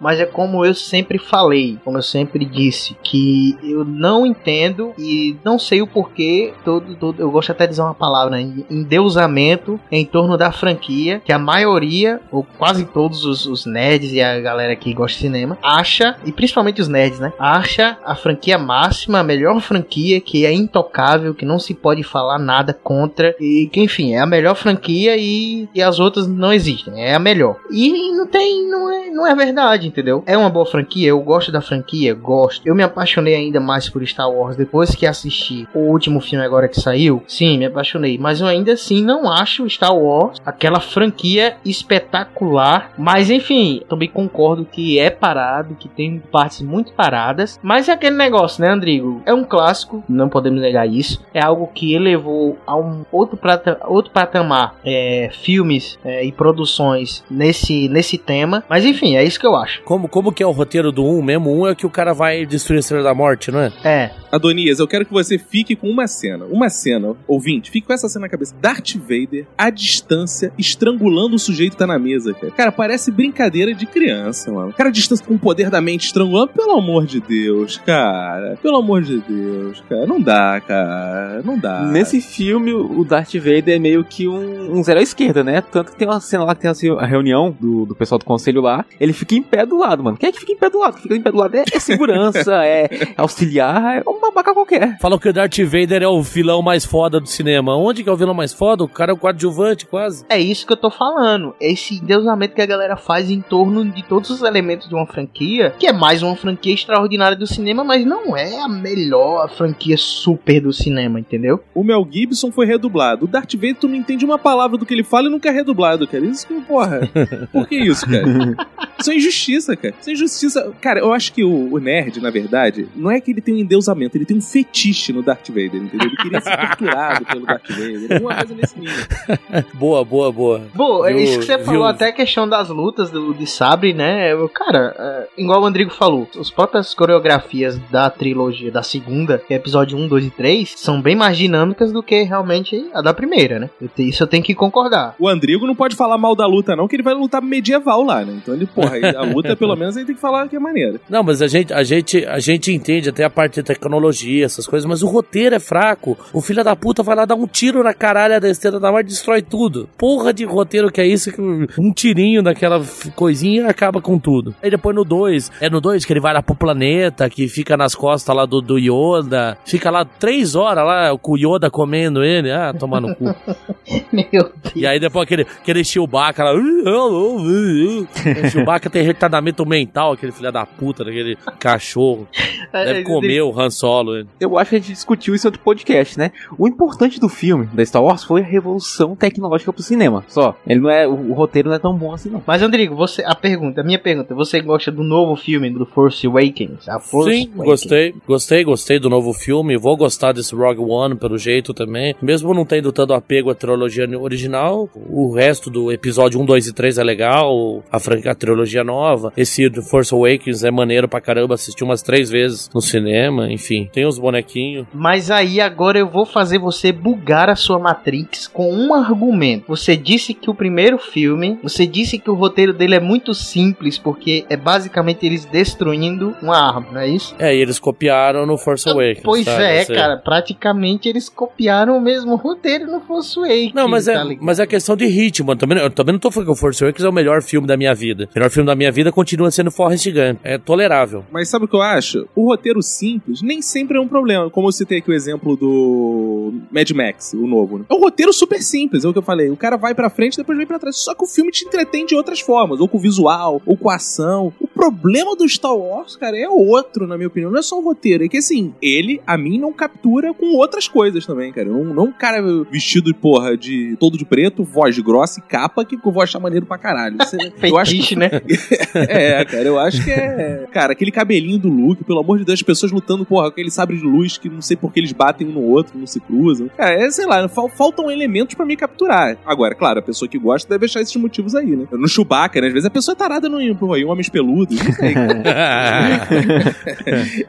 mas 0.00 0.20
é 0.20 0.26
como 0.26 0.64
eu 0.64 0.74
sempre 0.74 1.18
falei, 1.18 1.78
como 1.84 1.98
eu 1.98 2.02
sempre 2.02 2.44
disse, 2.44 2.96
que 3.02 3.56
eu 3.62 3.84
não 3.84 4.26
entendo 4.26 4.92
e 4.98 5.36
não 5.44 5.58
sei 5.58 5.82
o 5.82 5.86
porquê. 5.86 6.52
Todo, 6.64 6.94
todo, 6.96 7.20
eu 7.20 7.30
gosto 7.30 7.52
até 7.52 7.66
de 7.66 7.72
usar 7.72 7.84
uma 7.84 7.94
palavra, 7.94 8.36
né? 8.36 8.64
Endeusamento 8.70 9.80
em 9.90 10.04
torno 10.04 10.36
da 10.36 10.52
franquia, 10.52 11.20
que 11.24 11.32
a 11.32 11.38
maioria, 11.38 12.20
ou 12.30 12.46
quase 12.58 12.84
todos 12.84 13.24
os, 13.24 13.46
os 13.46 13.66
nerds 13.66 14.12
e 14.12 14.20
a 14.20 14.40
galera 14.40 14.74
que 14.76 14.92
gosta 14.92 15.16
de 15.16 15.22
cinema, 15.22 15.58
acha, 15.62 16.16
e 16.24 16.32
principalmente 16.32 16.80
os 16.80 16.88
nerds, 16.88 17.18
né? 17.18 17.32
Acha 17.38 17.98
a 18.04 18.14
franquia 18.14 18.58
máxima, 18.58 19.20
a 19.20 19.24
melhor 19.24 19.60
franquia, 19.60 20.20
que 20.20 20.44
é 20.44 20.52
intocável, 20.52 21.34
que 21.34 21.44
não 21.44 21.58
se 21.58 21.74
pode 21.74 22.02
falar 22.02 22.38
nada 22.38 22.72
contra, 22.72 23.34
e 23.40 23.68
que, 23.72 23.80
enfim, 23.80 24.14
é 24.14 24.18
a 24.18 24.26
melhor 24.26 24.54
franquia 24.54 25.16
e, 25.16 25.68
e 25.74 25.82
as 25.82 25.98
outras 25.98 26.26
não 26.26 26.52
existem, 26.52 27.02
é 27.02 27.14
a 27.14 27.18
melhor. 27.18 27.56
E 27.70 28.12
não 28.12 28.26
tem, 28.26 28.68
não 28.68 28.90
é, 28.90 29.10
não 29.10 29.26
é 29.26 29.27
verdade, 29.34 29.86
entendeu? 29.86 30.22
É 30.26 30.36
uma 30.36 30.50
boa 30.50 30.66
franquia, 30.66 31.08
eu 31.08 31.20
gosto 31.20 31.52
da 31.52 31.60
franquia, 31.60 32.14
gosto. 32.14 32.66
Eu 32.66 32.74
me 32.74 32.82
apaixonei 32.82 33.34
ainda 33.34 33.60
mais 33.60 33.88
por 33.88 34.06
Star 34.06 34.30
Wars 34.30 34.56
depois 34.56 34.94
que 34.94 35.06
assisti 35.06 35.66
o 35.74 35.80
último 35.80 36.20
filme 36.20 36.44
agora 36.44 36.68
que 36.68 36.80
saiu. 36.80 37.22
Sim, 37.26 37.58
me 37.58 37.66
apaixonei, 37.66 38.18
mas 38.18 38.40
eu 38.40 38.46
ainda 38.46 38.72
assim 38.72 39.02
não 39.02 39.30
acho 39.30 39.68
Star 39.68 39.96
Wars 39.96 40.40
aquela 40.44 40.80
franquia 40.80 41.56
espetacular. 41.64 42.92
Mas 42.96 43.30
enfim, 43.30 43.82
também 43.88 44.08
concordo 44.08 44.64
que 44.64 44.98
é 44.98 45.10
parado, 45.10 45.74
que 45.74 45.88
tem 45.88 46.18
partes 46.18 46.62
muito 46.62 46.92
paradas. 46.92 47.58
Mas 47.62 47.88
é 47.88 47.92
aquele 47.92 48.16
negócio, 48.16 48.62
né, 48.62 48.70
Andrigo? 48.70 49.22
É 49.26 49.34
um 49.34 49.44
clássico, 49.44 50.02
não 50.08 50.28
podemos 50.28 50.60
negar 50.60 50.88
isso. 50.88 51.22
É 51.34 51.44
algo 51.44 51.70
que 51.74 51.94
elevou 51.94 52.58
a 52.66 52.76
um 52.76 53.04
outro, 53.12 53.36
prata, 53.36 53.78
outro 53.86 54.10
patamar 54.10 54.76
é, 54.84 55.30
filmes 55.32 55.98
é, 56.04 56.24
e 56.24 56.32
produções 56.32 57.24
nesse, 57.30 57.88
nesse 57.88 58.18
tema. 58.18 58.64
Mas 58.68 58.84
enfim, 58.84 59.16
é 59.18 59.24
isso 59.24 59.38
que 59.38 59.46
eu 59.46 59.56
acho. 59.56 59.82
Como, 59.82 60.08
como 60.08 60.32
que 60.32 60.42
é 60.42 60.46
o 60.46 60.50
roteiro 60.50 60.92
do 60.92 61.04
1 61.04 61.22
mesmo? 61.22 61.50
O 61.50 61.62
1 61.62 61.68
é 61.68 61.74
que 61.74 61.86
o 61.86 61.90
cara 61.90 62.14
vai 62.14 62.46
destruir 62.46 62.78
a 62.78 62.80
Estrela 62.80 63.04
da 63.04 63.14
Morte, 63.14 63.50
não 63.50 63.60
é? 63.60 63.72
É. 63.84 64.10
Adonias, 64.30 64.78
eu 64.78 64.86
quero 64.86 65.04
que 65.04 65.12
você 65.12 65.38
fique 65.38 65.74
com 65.74 65.88
uma 65.88 66.06
cena. 66.06 66.44
Uma 66.46 66.68
cena, 66.68 67.14
ouvinte, 67.26 67.70
fique 67.70 67.86
com 67.86 67.92
essa 67.92 68.08
cena 68.08 68.26
na 68.26 68.28
cabeça. 68.28 68.54
Darth 68.60 68.96
Vader, 68.96 69.46
à 69.56 69.70
distância, 69.70 70.52
estrangulando 70.58 71.36
o 71.36 71.38
sujeito 71.38 71.72
que 71.72 71.78
tá 71.78 71.86
na 71.86 71.98
mesa, 71.98 72.34
cara. 72.34 72.52
Cara, 72.52 72.72
parece 72.72 73.10
brincadeira 73.10 73.74
de 73.74 73.86
criança, 73.86 74.52
mano. 74.52 74.72
Cara, 74.72 74.90
à 74.90 74.92
distância 74.92 75.24
com 75.24 75.34
o 75.34 75.38
poder 75.38 75.70
da 75.70 75.80
mente 75.80 76.06
estrangulando, 76.06 76.52
pelo 76.52 76.72
amor 76.72 77.06
de 77.06 77.20
Deus, 77.20 77.78
cara. 77.78 78.58
Pelo 78.62 78.76
amor 78.76 79.02
de 79.02 79.18
Deus, 79.18 79.82
cara. 79.88 80.06
Não 80.06 80.20
dá, 80.20 80.60
cara. 80.60 81.42
Não 81.44 81.58
dá. 81.58 81.82
Nesse 81.82 82.20
filme, 82.20 82.72
o 82.72 83.04
Darth 83.04 83.34
Vader 83.34 83.76
é 83.76 83.78
meio 83.78 84.04
que 84.04 84.28
um, 84.28 84.76
um 84.76 84.82
zero 84.82 85.00
à 85.00 85.02
esquerda, 85.02 85.42
né? 85.42 85.60
Tanto 85.60 85.92
que 85.92 85.98
tem 85.98 86.06
uma 86.06 86.20
cena 86.20 86.44
lá 86.44 86.54
que 86.54 86.62
tem 86.62 86.70
assim, 86.70 86.90
a 86.90 87.06
reunião 87.06 87.54
do, 87.58 87.86
do 87.86 87.94
pessoal 87.94 88.18
do 88.18 88.24
conselho 88.24 88.60
lá. 88.60 88.84
Ele 89.00 89.12
fica 89.12 89.34
em 89.34 89.42
pé 89.42 89.64
do 89.64 89.78
lado, 89.78 90.02
mano. 90.02 90.16
Quem 90.16 90.28
é 90.28 90.32
que 90.32 90.40
fica 90.40 90.52
em 90.52 90.56
pé 90.56 90.70
do 90.70 90.78
lado? 90.78 90.98
Fica 90.98 91.16
em 91.16 91.22
pé 91.22 91.30
do 91.30 91.38
lado 91.38 91.54
é, 91.56 91.64
é 91.72 91.78
segurança, 91.78 92.52
é 92.64 92.88
auxiliar, 93.16 93.98
é 93.98 94.02
um 94.18 94.20
babaca 94.20 94.52
qualquer. 94.52 94.98
Falam 94.98 95.18
que 95.18 95.28
o 95.28 95.32
Darth 95.32 95.58
Vader 95.58 96.02
é 96.02 96.08
o 96.08 96.20
vilão 96.22 96.60
mais 96.60 96.84
foda 96.84 97.20
do 97.20 97.28
cinema. 97.28 97.76
Onde 97.76 98.02
que 98.02 98.08
é 98.08 98.12
o 98.12 98.16
vilão 98.16 98.34
mais 98.34 98.52
foda? 98.52 98.84
O 98.84 98.88
cara 98.88 99.12
é 99.12 99.14
o 99.14 99.16
coadjuvante, 99.16 99.86
quase. 99.86 100.24
É 100.28 100.38
isso 100.38 100.66
que 100.66 100.72
eu 100.72 100.76
tô 100.76 100.90
falando. 100.90 101.54
Esse 101.60 101.94
endeusamento 101.94 102.54
que 102.54 102.62
a 102.62 102.66
galera 102.66 102.96
faz 102.96 103.30
em 103.30 103.40
torno 103.40 103.84
de 103.84 104.02
todos 104.02 104.30
os 104.30 104.42
elementos 104.42 104.88
de 104.88 104.94
uma 104.94 105.06
franquia, 105.06 105.74
que 105.78 105.86
é 105.86 105.92
mais 105.92 106.22
uma 106.22 106.36
franquia 106.36 106.74
extraordinária 106.74 107.36
do 107.36 107.46
cinema, 107.46 107.84
mas 107.84 108.04
não 108.04 108.36
é 108.36 108.60
a 108.60 108.68
melhor 108.68 109.48
franquia 109.50 109.96
super 109.96 110.60
do 110.60 110.72
cinema, 110.72 111.20
entendeu? 111.20 111.62
O 111.74 111.84
Mel 111.84 112.06
Gibson 112.10 112.50
foi 112.50 112.66
redublado. 112.66 113.24
O 113.24 113.28
Darth 113.28 113.54
Vader, 113.54 113.76
tu 113.76 113.88
não 113.88 113.94
entende 113.94 114.24
uma 114.24 114.38
palavra 114.38 114.76
do 114.76 114.84
que 114.84 114.94
ele 114.94 115.04
fala 115.04 115.28
e 115.28 115.30
nunca 115.30 115.48
é 115.48 115.52
redublado, 115.52 116.06
cara. 116.06 116.24
Isso 116.24 116.46
que, 116.46 116.60
porra. 116.62 117.08
Por 117.52 117.68
que 117.68 117.76
isso, 117.76 118.06
cara? 118.06 118.56
Isso 118.98 119.10
é 119.10 119.16
injustiça, 119.16 119.76
cara. 119.76 119.94
Isso 120.00 120.10
é 120.10 120.12
injustiça. 120.12 120.72
Cara, 120.80 121.00
eu 121.00 121.12
acho 121.12 121.32
que 121.32 121.44
o, 121.44 121.74
o 121.74 121.78
nerd, 121.78 122.20
na 122.20 122.30
verdade, 122.30 122.88
não 122.96 123.10
é 123.10 123.20
que 123.20 123.30
ele 123.30 123.40
tem 123.40 123.54
um 123.54 123.58
endeusamento, 123.58 124.07
ele 124.16 124.24
tem 124.24 124.36
um 124.36 124.40
fetiche 124.40 125.12
no 125.12 125.22
Darth 125.22 125.48
Vader, 125.48 125.76
entendeu? 125.76 126.06
Ele 126.08 126.16
queria 126.16 126.40
ser 126.40 126.56
torturado 126.56 127.24
pelo 127.26 127.46
Darth 127.46 127.68
Vader. 127.68 128.12
Alguma 128.14 128.34
coisa 128.36 128.54
nesse 128.54 128.78
nível. 128.78 129.04
boa, 129.74 130.04
boa, 130.04 130.32
boa. 130.32 130.62
Pô, 130.74 131.04
é 131.06 131.12
Viu- 131.12 131.22
isso 131.24 131.38
que 131.40 131.44
você 131.46 131.58
falou, 131.58 131.80
viu- 131.82 131.84
até 131.86 132.08
a 132.08 132.12
questão 132.12 132.48
das 132.48 132.68
lutas 132.68 133.10
do, 133.10 133.32
de 133.34 133.46
sabre, 133.46 133.92
né? 133.92 134.32
Eu- 134.32 134.48
Cara, 134.48 134.94
é, 134.98 135.28
igual 135.42 135.62
o 135.62 135.66
Andrigo 135.66 135.90
falou, 135.90 136.28
as 136.38 136.50
próprias 136.50 136.94
coreografias 136.94 137.78
da 137.90 138.08
trilogia, 138.10 138.70
da 138.70 138.82
segunda, 138.82 139.38
que 139.38 139.52
é 139.52 139.56
episódio 139.56 139.96
1, 139.98 140.08
2 140.08 140.26
e 140.26 140.30
3, 140.30 140.74
são 140.76 141.00
bem 141.00 141.14
mais 141.16 141.36
dinâmicas 141.36 141.92
do 141.92 142.02
que 142.02 142.22
realmente 142.22 142.88
a 142.94 143.00
da 143.02 143.12
primeira, 143.12 143.58
né? 143.58 143.70
Eu 143.80 143.88
te- 143.88 144.08
Isso 144.08 144.22
eu 144.22 144.26
tenho 144.26 144.42
que 144.42 144.54
concordar. 144.54 145.14
O 145.18 145.28
Andrigo 145.28 145.66
não 145.66 145.74
pode 145.74 145.94
falar 145.96 146.16
mal 146.18 146.34
da 146.34 146.46
luta, 146.46 146.74
não, 146.76 146.88
que 146.88 146.96
ele 146.96 147.02
vai 147.02 147.14
lutar 147.14 147.42
medieval 147.42 148.02
lá, 148.04 148.24
né? 148.24 148.34
Então 148.42 148.54
ele, 148.54 148.66
porra, 148.66 148.92
a 149.16 149.22
luta, 149.24 149.54
pelo 149.56 149.74
menos, 149.76 149.96
ele 149.96 150.06
tem 150.06 150.14
que 150.14 150.20
falar 150.20 150.48
que 150.48 150.56
é 150.56 150.58
maneira. 150.58 151.00
Não, 151.08 151.22
mas 151.22 151.42
a 151.42 151.46
gente, 151.46 151.72
a 151.72 151.82
gente, 151.82 152.24
a 152.24 152.38
gente 152.38 152.72
entende 152.72 153.08
até 153.08 153.24
a 153.24 153.30
parte 153.30 153.54
de 153.56 153.62
tecnologia, 153.62 153.97
essas 154.44 154.66
coisas, 154.66 154.88
mas 154.88 155.02
o 155.02 155.08
roteiro 155.08 155.54
é 155.54 155.60
fraco. 155.60 156.16
O 156.32 156.40
filho 156.40 156.62
da 156.64 156.74
puta 156.74 157.02
vai 157.02 157.16
lá 157.16 157.24
dar 157.24 157.34
um 157.34 157.46
tiro 157.46 157.82
na 157.82 157.94
caralha 157.94 158.40
da 158.40 158.48
estrela 158.48 158.80
da 158.80 158.90
morte 158.90 159.06
e 159.06 159.10
destrói 159.10 159.42
tudo. 159.42 159.88
Porra 159.96 160.32
de 160.32 160.44
roteiro 160.44 160.90
que 160.90 161.00
é 161.00 161.06
isso, 161.06 161.32
que 161.32 161.40
um 161.40 161.92
tirinho 161.92 162.42
daquela 162.42 162.82
coisinha 163.14 163.68
acaba 163.68 164.00
com 164.00 164.18
tudo. 164.18 164.54
Aí 164.62 164.70
depois 164.70 164.94
no 164.94 165.04
2, 165.04 165.50
é 165.60 165.70
no 165.70 165.80
2 165.80 166.04
que 166.04 166.12
ele 166.12 166.20
vai 166.20 166.32
lá 166.32 166.42
pro 166.42 166.54
planeta, 166.54 167.28
que 167.28 167.48
fica 167.48 167.76
nas 167.76 167.94
costas 167.94 168.34
lá 168.34 168.46
do, 168.46 168.60
do 168.60 168.78
Yoda, 168.78 169.56
fica 169.64 169.90
lá 169.90 170.04
três 170.04 170.54
horas 170.54 170.84
lá 170.84 171.18
com 171.18 171.32
o 171.32 171.36
Yoda 171.36 171.70
comendo 171.70 172.22
ele, 172.22 172.50
ah, 172.50 172.72
tomar 172.72 173.00
no 173.00 173.14
cu. 173.14 173.24
Meu 174.12 174.26
Deus. 174.30 174.74
E 174.74 174.86
aí 174.86 175.00
depois 175.00 175.24
aquele, 175.24 175.42
aquele 175.42 175.84
Chewbacca 175.84 176.44
lá. 176.44 176.54
O 176.54 178.06
Chewbacca 178.50 178.90
tem 178.90 179.02
retardamento 179.02 179.64
mental, 179.66 180.12
aquele 180.12 180.32
filho 180.32 180.52
da 180.52 180.64
puta, 180.66 181.04
daquele 181.04 181.36
cachorro. 181.58 182.28
Deve 182.72 183.02
comer 183.02 183.42
o 183.42 183.58
Han 183.58 183.70
Solo. 183.70 183.87
Ele. 184.16 184.26
Eu 184.40 184.58
acho 184.58 184.70
que 184.70 184.76
a 184.76 184.78
gente 184.78 184.92
discutiu 184.92 185.34
isso 185.34 185.46
em 185.46 185.48
outro 185.48 185.60
podcast, 185.62 186.18
né? 186.18 186.30
O 186.58 186.66
importante 186.68 187.18
do 187.20 187.28
filme, 187.28 187.66
da 187.72 187.84
Star 187.84 188.02
Wars, 188.02 188.24
foi 188.24 188.40
a 188.42 188.44
revolução 188.44 189.14
tecnológica 189.16 189.72
pro 189.72 189.82
cinema. 189.82 190.24
Só. 190.28 190.56
Ele 190.66 190.80
não 190.80 190.90
é. 190.90 191.06
O, 191.06 191.30
o 191.30 191.32
roteiro 191.32 191.68
não 191.68 191.76
é 191.76 191.78
tão 191.78 191.94
bom 191.96 192.12
assim, 192.12 192.30
não. 192.30 192.42
Mas, 192.46 192.62
Andrigo, 192.62 192.94
você, 192.94 193.22
a 193.24 193.34
pergunta, 193.34 193.80
a 193.80 193.84
minha 193.84 193.98
pergunta, 193.98 194.34
você 194.34 194.60
gosta 194.60 194.90
do 194.90 195.02
novo 195.02 195.36
filme 195.36 195.70
do 195.70 195.84
Force 195.86 196.26
Awakens? 196.26 196.88
A 196.88 196.98
Force 197.00 197.30
Sim, 197.30 197.44
Awakens. 197.46 197.64
gostei, 197.64 198.14
gostei, 198.26 198.64
gostei 198.64 198.98
do 198.98 199.08
novo 199.10 199.32
filme. 199.32 199.76
Vou 199.76 199.96
gostar 199.96 200.32
desse 200.32 200.54
Rogue 200.54 200.80
One 200.82 201.16
pelo 201.16 201.38
jeito 201.38 201.72
também. 201.74 202.14
Mesmo 202.20 202.52
não 202.54 202.64
tendo 202.64 202.92
tanto 202.92 203.12
apego 203.12 203.50
à 203.50 203.54
trilogia 203.54 204.06
original, 204.18 204.88
o 204.94 205.32
resto 205.32 205.70
do 205.70 205.90
episódio 205.92 206.40
1, 206.40 206.44
2 206.44 206.66
e 206.68 206.72
3 206.72 206.98
é 206.98 207.04
legal. 207.04 207.82
A, 207.90 207.98
fran- 208.00 208.20
a 208.26 208.34
trilogia 208.34 208.82
nova. 208.84 209.32
Esse 209.36 209.68
do 209.68 209.82
Force 209.82 210.12
Awakens 210.14 210.64
é 210.64 210.70
maneiro 210.70 211.08
pra 211.08 211.20
caramba. 211.20 211.54
Assisti 211.54 211.84
umas 211.84 212.02
três 212.02 212.28
vezes 212.30 212.70
no 212.74 212.80
cinema. 212.80 213.50
Enfim, 213.52 213.77
tem 213.86 214.06
os 214.06 214.18
bonequinhos. 214.18 214.86
Mas 214.92 215.30
aí 215.30 215.60
agora 215.60 215.98
eu 215.98 216.08
vou 216.08 216.24
fazer 216.24 216.58
você 216.58 216.92
bugar 216.92 217.48
a 217.48 217.56
sua 217.56 217.78
Matrix 217.78 218.46
com 218.46 218.72
um 218.72 218.94
argumento. 218.94 219.66
Você 219.68 219.96
disse 219.96 220.34
que 220.34 220.50
o 220.50 220.54
primeiro 220.54 220.98
filme, 220.98 221.58
você 221.62 221.86
disse 221.86 222.18
que 222.18 222.30
o 222.30 222.34
roteiro 222.34 222.72
dele 222.72 222.94
é 222.94 223.00
muito 223.00 223.34
simples, 223.34 223.98
porque 223.98 224.44
é 224.48 224.56
basicamente 224.56 225.24
eles 225.24 225.44
destruindo 225.44 226.34
uma 226.42 226.56
arma, 226.56 226.86
não 226.92 227.00
é 227.00 227.08
isso? 227.08 227.34
É, 227.38 227.54
e 227.54 227.60
eles 227.60 227.78
copiaram 227.78 228.46
no 228.46 228.56
Force 228.56 228.88
Awakens. 228.88 229.22
Pois 229.22 229.44
sabe? 229.44 229.62
é, 229.62 229.84
cara, 229.84 230.16
praticamente 230.16 231.08
eles 231.08 231.28
copiaram 231.28 231.96
o 231.96 232.00
mesmo 232.00 232.36
roteiro 232.36 232.86
no 232.86 233.00
Force 233.00 233.38
Awakens. 233.38 233.74
Não, 233.74 233.88
mas 233.88 234.06
tá 234.06 234.12
é, 234.12 234.24
ligado? 234.24 234.44
mas 234.44 234.58
é 234.58 234.66
questão 234.66 234.96
de 234.96 235.06
ritmo. 235.06 235.52
Eu 235.52 235.56
também, 235.56 235.78
eu 235.78 235.90
também 235.90 236.12
não 236.12 236.20
tô 236.20 236.30
falando 236.30 236.46
que 236.46 236.52
o 236.52 236.56
Force 236.56 236.82
Awakens 236.82 237.04
é 237.04 237.08
o 237.08 237.12
melhor 237.12 237.42
filme 237.42 237.66
da 237.66 237.76
minha 237.76 237.94
vida. 237.94 238.28
melhor 238.34 238.50
filme 238.50 238.66
da 238.66 238.74
minha 238.74 238.90
vida 238.90 239.12
continua 239.12 239.50
sendo 239.50 239.70
Forrest 239.70 240.06
Gump. 240.10 240.40
É 240.42 240.58
tolerável. 240.58 241.24
Mas 241.30 241.48
sabe 241.48 241.64
o 241.64 241.68
que 241.68 241.76
eu 241.76 241.82
acho? 241.82 242.28
O 242.34 242.46
roteiro 242.46 242.82
simples 242.82 243.42
nem 243.42 243.62
sempre 243.68 243.98
é 243.98 244.00
um 244.00 244.08
problema. 244.08 244.50
Como 244.50 244.68
eu 244.68 244.72
citei 244.72 244.98
aqui 244.98 245.10
o 245.10 245.14
exemplo 245.14 245.56
do 245.56 246.54
Mad 246.70 246.90
Max, 246.92 247.32
o 247.32 247.46
novo. 247.46 247.78
Né? 247.78 247.84
É 247.88 247.94
um 247.94 248.00
roteiro 248.00 248.32
super 248.32 248.62
simples, 248.62 249.04
é 249.04 249.08
o 249.08 249.12
que 249.12 249.18
eu 249.18 249.22
falei. 249.22 249.50
O 249.50 249.56
cara 249.56 249.76
vai 249.76 249.94
pra 249.94 250.10
frente 250.10 250.36
depois 250.36 250.56
vem 250.56 250.66
pra 250.66 250.78
trás. 250.78 250.96
Só 250.96 251.14
que 251.14 251.24
o 251.24 251.26
filme 251.26 251.50
te 251.50 251.64
entretém 251.64 252.06
de 252.06 252.14
outras 252.14 252.40
formas. 252.40 252.80
Ou 252.80 252.88
com 252.88 252.98
visual, 252.98 253.60
ou 253.66 253.76
com 253.76 253.90
ação. 253.90 254.52
O 254.60 254.67
problema 254.78 255.34
do 255.34 255.46
Star 255.48 255.76
Wars, 255.76 256.14
cara, 256.14 256.38
é 256.38 256.48
outro, 256.48 257.06
na 257.06 257.16
minha 257.16 257.26
opinião. 257.26 257.50
Não 257.50 257.58
é 257.58 257.62
só 257.62 257.76
o 257.78 257.82
roteiro. 257.82 258.24
É 258.24 258.28
que 258.28 258.36
assim, 258.38 258.72
ele, 258.80 259.20
a 259.26 259.36
mim, 259.36 259.58
não 259.58 259.72
captura 259.72 260.32
com 260.32 260.54
outras 260.56 260.86
coisas 260.86 261.26
também, 261.26 261.52
cara. 261.52 261.68
Não, 261.68 261.82
não 261.84 262.04
um 262.04 262.12
cara 262.12 262.40
vestido, 262.70 263.12
porra, 263.14 263.56
de 263.56 263.96
todo 263.98 264.16
de 264.16 264.24
preto, 264.24 264.62
voz 264.62 264.96
grossa 265.00 265.40
e 265.40 265.42
capa, 265.42 265.84
que 265.84 265.96
eu 265.96 266.12
vou 266.12 266.22
achar 266.22 266.38
maneiro 266.38 266.64
pra 266.64 266.78
caralho. 266.78 267.16
Você, 267.18 267.36
eu 267.62 267.76
acho 267.76 268.16
né? 268.16 268.30
é, 268.94 269.44
cara, 269.44 269.64
eu 269.64 269.78
acho 269.78 270.04
que 270.04 270.10
é. 270.10 270.66
Cara, 270.70 270.92
aquele 270.92 271.10
cabelinho 271.10 271.58
do 271.58 271.68
Luke, 271.68 272.04
pelo 272.04 272.20
amor 272.20 272.38
de 272.38 272.44
Deus, 272.44 272.60
as 272.60 272.62
pessoas 272.62 272.92
lutando, 272.92 273.24
porra, 273.26 273.44
com 273.48 273.54
aquele 273.54 273.70
sabre 273.70 273.96
de 273.96 274.04
luz 274.04 274.38
que 274.38 274.48
não 274.48 274.62
sei 274.62 274.76
por 274.76 274.92
que 274.92 275.00
eles 275.00 275.12
batem 275.12 275.46
um 275.48 275.52
no 275.52 275.62
outro, 275.62 275.98
não 275.98 276.06
se 276.06 276.20
cruzam. 276.20 276.70
Cara, 276.76 276.92
é, 276.94 277.10
sei 277.10 277.26
lá, 277.26 277.48
fal- 277.48 277.68
faltam 277.68 278.10
elementos 278.10 278.54
pra 278.54 278.64
me 278.64 278.76
capturar. 278.76 279.36
Agora, 279.44 279.74
claro, 279.74 279.98
a 279.98 280.02
pessoa 280.02 280.28
que 280.28 280.38
gosta 280.38 280.68
deve 280.68 280.84
achar 280.86 281.00
esses 281.00 281.16
motivos 281.16 281.54
aí, 281.54 281.74
né? 281.74 281.86
No 281.92 282.08
Chewbacca, 282.08 282.60
né? 282.60 282.68
Às 282.68 282.72
vezes 282.72 282.86
a 282.86 282.90
pessoa 282.90 283.12
é 283.14 283.16
tarada 283.16 283.48
no, 283.48 283.74
pô, 283.76 283.96
em 283.96 284.04
homens 284.04 284.28
peludos, 284.28 284.67
não 284.76 284.92
sei. 284.92 285.14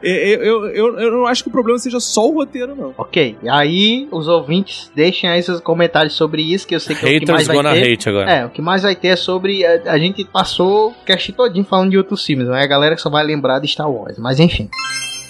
É, 0.02 0.34
eu, 0.34 0.42
eu, 0.42 0.66
eu, 0.66 0.98
eu 1.00 1.12
não 1.12 1.26
acho 1.26 1.42
que 1.42 1.48
o 1.48 1.52
problema 1.52 1.78
seja 1.78 2.00
só 2.00 2.28
o 2.28 2.34
roteiro, 2.34 2.74
não. 2.74 2.94
Ok, 2.96 3.36
e 3.42 3.48
aí 3.48 4.08
os 4.10 4.28
ouvintes 4.28 4.90
deixem 4.94 5.28
aí 5.28 5.42
seus 5.42 5.60
comentários 5.60 6.14
sobre 6.14 6.42
isso, 6.42 6.66
que 6.66 6.74
eu 6.74 6.80
sei 6.80 6.96
que 6.96 7.04
é 7.04 7.08
o 7.08 7.10
que 7.10 7.18
Haters 7.20 7.30
mais 7.30 7.46
vai 7.46 7.56
gonna 7.56 7.72
ter. 7.72 7.92
hate 7.92 8.08
agora. 8.08 8.30
É, 8.30 8.46
o 8.46 8.50
que 8.50 8.62
mais 8.62 8.82
vai 8.82 8.94
ter 8.94 9.08
é 9.08 9.16
sobre. 9.16 9.64
A, 9.64 9.92
a 9.92 9.98
gente 9.98 10.24
passou 10.24 10.90
o 10.90 10.94
cast 11.04 11.32
todinho 11.32 11.64
falando 11.64 11.90
de 11.90 11.98
outros 11.98 12.24
filmes, 12.24 12.46
não 12.46 12.54
é 12.54 12.62
a 12.62 12.66
galera 12.66 12.94
que 12.94 13.00
só 13.02 13.10
vai 13.10 13.24
lembrar 13.24 13.58
de 13.58 13.68
Star 13.68 13.90
Wars, 13.90 14.18
mas 14.18 14.38
enfim. 14.40 14.68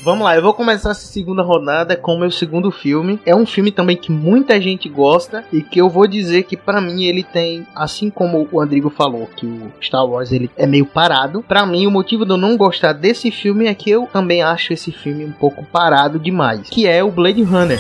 Vamos 0.03 0.25
lá, 0.25 0.35
eu 0.35 0.41
vou 0.41 0.55
começar 0.55 0.93
essa 0.93 1.07
segunda 1.07 1.43
rodada 1.43 1.95
com 1.95 2.15
o 2.15 2.19
meu 2.19 2.31
segundo 2.31 2.71
filme. 2.71 3.21
É 3.27 3.37
um 3.37 3.45
filme 3.45 3.71
também 3.71 3.99
que 3.99 4.11
muita 4.11 4.59
gente 4.59 4.89
gosta 4.89 5.45
e 5.53 5.61
que 5.61 5.79
eu 5.79 5.91
vou 5.91 6.07
dizer 6.07 6.45
que 6.45 6.57
pra 6.57 6.81
mim 6.81 7.05
ele 7.05 7.23
tem, 7.23 7.67
assim 7.75 8.09
como 8.09 8.49
o 8.51 8.61
Andrigo 8.61 8.89
falou, 8.89 9.29
que 9.37 9.45
o 9.45 9.71
Star 9.79 10.07
Wars 10.07 10.33
ele 10.33 10.51
é 10.57 10.67
meio 10.67 10.87
parado. 10.87 11.45
Pra 11.47 11.67
mim 11.67 11.87
o 11.87 11.91
motivo 11.91 12.25
de 12.25 12.31
eu 12.31 12.39
não 12.39 12.57
gostar 12.57 12.95
desse 12.95 13.31
filme 13.31 13.67
é 13.67 13.75
que 13.75 13.91
eu 13.91 14.09
também 14.11 14.43
acho 14.43 14.73
esse 14.73 14.91
filme 14.91 15.23
um 15.23 15.33
pouco 15.33 15.67
parado 15.67 16.19
demais, 16.19 16.71
que 16.71 16.87
é 16.87 17.05
o 17.05 17.11
Blade 17.11 17.43
Runner. 17.43 17.79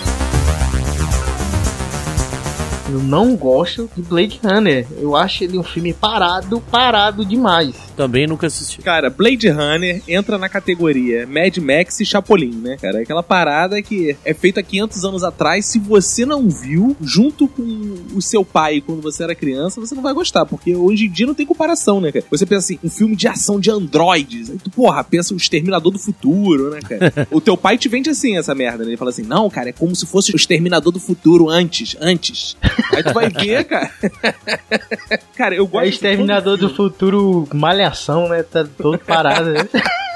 Eu 2.90 2.98
não 2.98 3.36
gosto 3.36 3.88
de 3.96 4.02
Blade 4.02 4.40
Runner. 4.42 4.84
Eu 5.00 5.14
acho 5.14 5.44
ele 5.44 5.56
um 5.56 5.62
filme 5.62 5.92
parado, 5.92 6.60
parado 6.72 7.24
demais. 7.24 7.72
Também 7.96 8.26
nunca 8.26 8.48
assisti. 8.48 8.82
Cara, 8.82 9.08
Blade 9.08 9.48
Runner 9.48 10.02
entra 10.08 10.36
na 10.36 10.48
categoria 10.48 11.24
Mad 11.24 11.56
Max 11.58 12.00
e 12.00 12.06
Chapolin, 12.06 12.50
né, 12.50 12.76
cara? 12.80 12.98
É 12.98 13.02
Aquela 13.02 13.22
parada 13.22 13.80
que 13.80 14.16
é 14.24 14.34
feita 14.34 14.60
500 14.62 15.04
anos 15.04 15.24
atrás. 15.24 15.66
Se 15.66 15.78
você 15.78 16.26
não 16.26 16.48
viu, 16.48 16.96
junto 17.00 17.46
com 17.46 17.62
o 18.14 18.20
seu 18.20 18.44
pai 18.44 18.80
quando 18.80 19.00
você 19.00 19.22
era 19.22 19.34
criança, 19.36 19.80
você 19.80 19.94
não 19.94 20.02
vai 20.02 20.12
gostar, 20.12 20.44
porque 20.44 20.74
hoje 20.74 21.06
em 21.06 21.10
dia 21.10 21.26
não 21.26 21.34
tem 21.34 21.46
comparação, 21.46 22.00
né, 22.00 22.10
cara? 22.10 22.24
Você 22.28 22.44
pensa 22.44 22.64
assim, 22.64 22.78
um 22.82 22.90
filme 22.90 23.14
de 23.14 23.28
ação 23.28 23.60
de 23.60 23.70
androides. 23.70 24.50
Aí 24.50 24.58
tu, 24.58 24.70
porra, 24.70 25.04
pensa 25.04 25.32
o 25.32 25.36
Exterminador 25.36 25.92
do 25.92 25.98
Futuro, 25.98 26.70
né, 26.70 26.80
cara? 26.80 27.28
o 27.30 27.40
teu 27.40 27.56
pai 27.56 27.78
te 27.78 27.88
vende 27.88 28.10
assim 28.10 28.36
essa 28.36 28.54
merda, 28.54 28.84
né? 28.84 28.90
Ele 28.90 28.96
fala 28.96 29.10
assim, 29.10 29.22
não, 29.22 29.48
cara, 29.48 29.68
é 29.68 29.72
como 29.72 29.94
se 29.94 30.06
fosse 30.06 30.32
o 30.32 30.36
Exterminador 30.36 30.92
do 30.92 30.98
Futuro 30.98 31.48
antes, 31.48 31.96
antes. 32.00 32.56
Aí 32.94 33.02
tu 33.02 33.12
vai 33.12 33.28
ver, 33.28 33.64
cara. 33.64 33.90
cara, 35.36 35.54
eu 35.54 35.66
gosto 35.66 35.84
É 35.84 35.88
Exterminador 35.88 36.56
do 36.56 36.68
Futuro 36.68 37.48
Malhação, 37.52 38.28
né? 38.28 38.42
Tá 38.42 38.64
todo 38.64 38.98
parado. 38.98 39.52
né? 39.52 39.68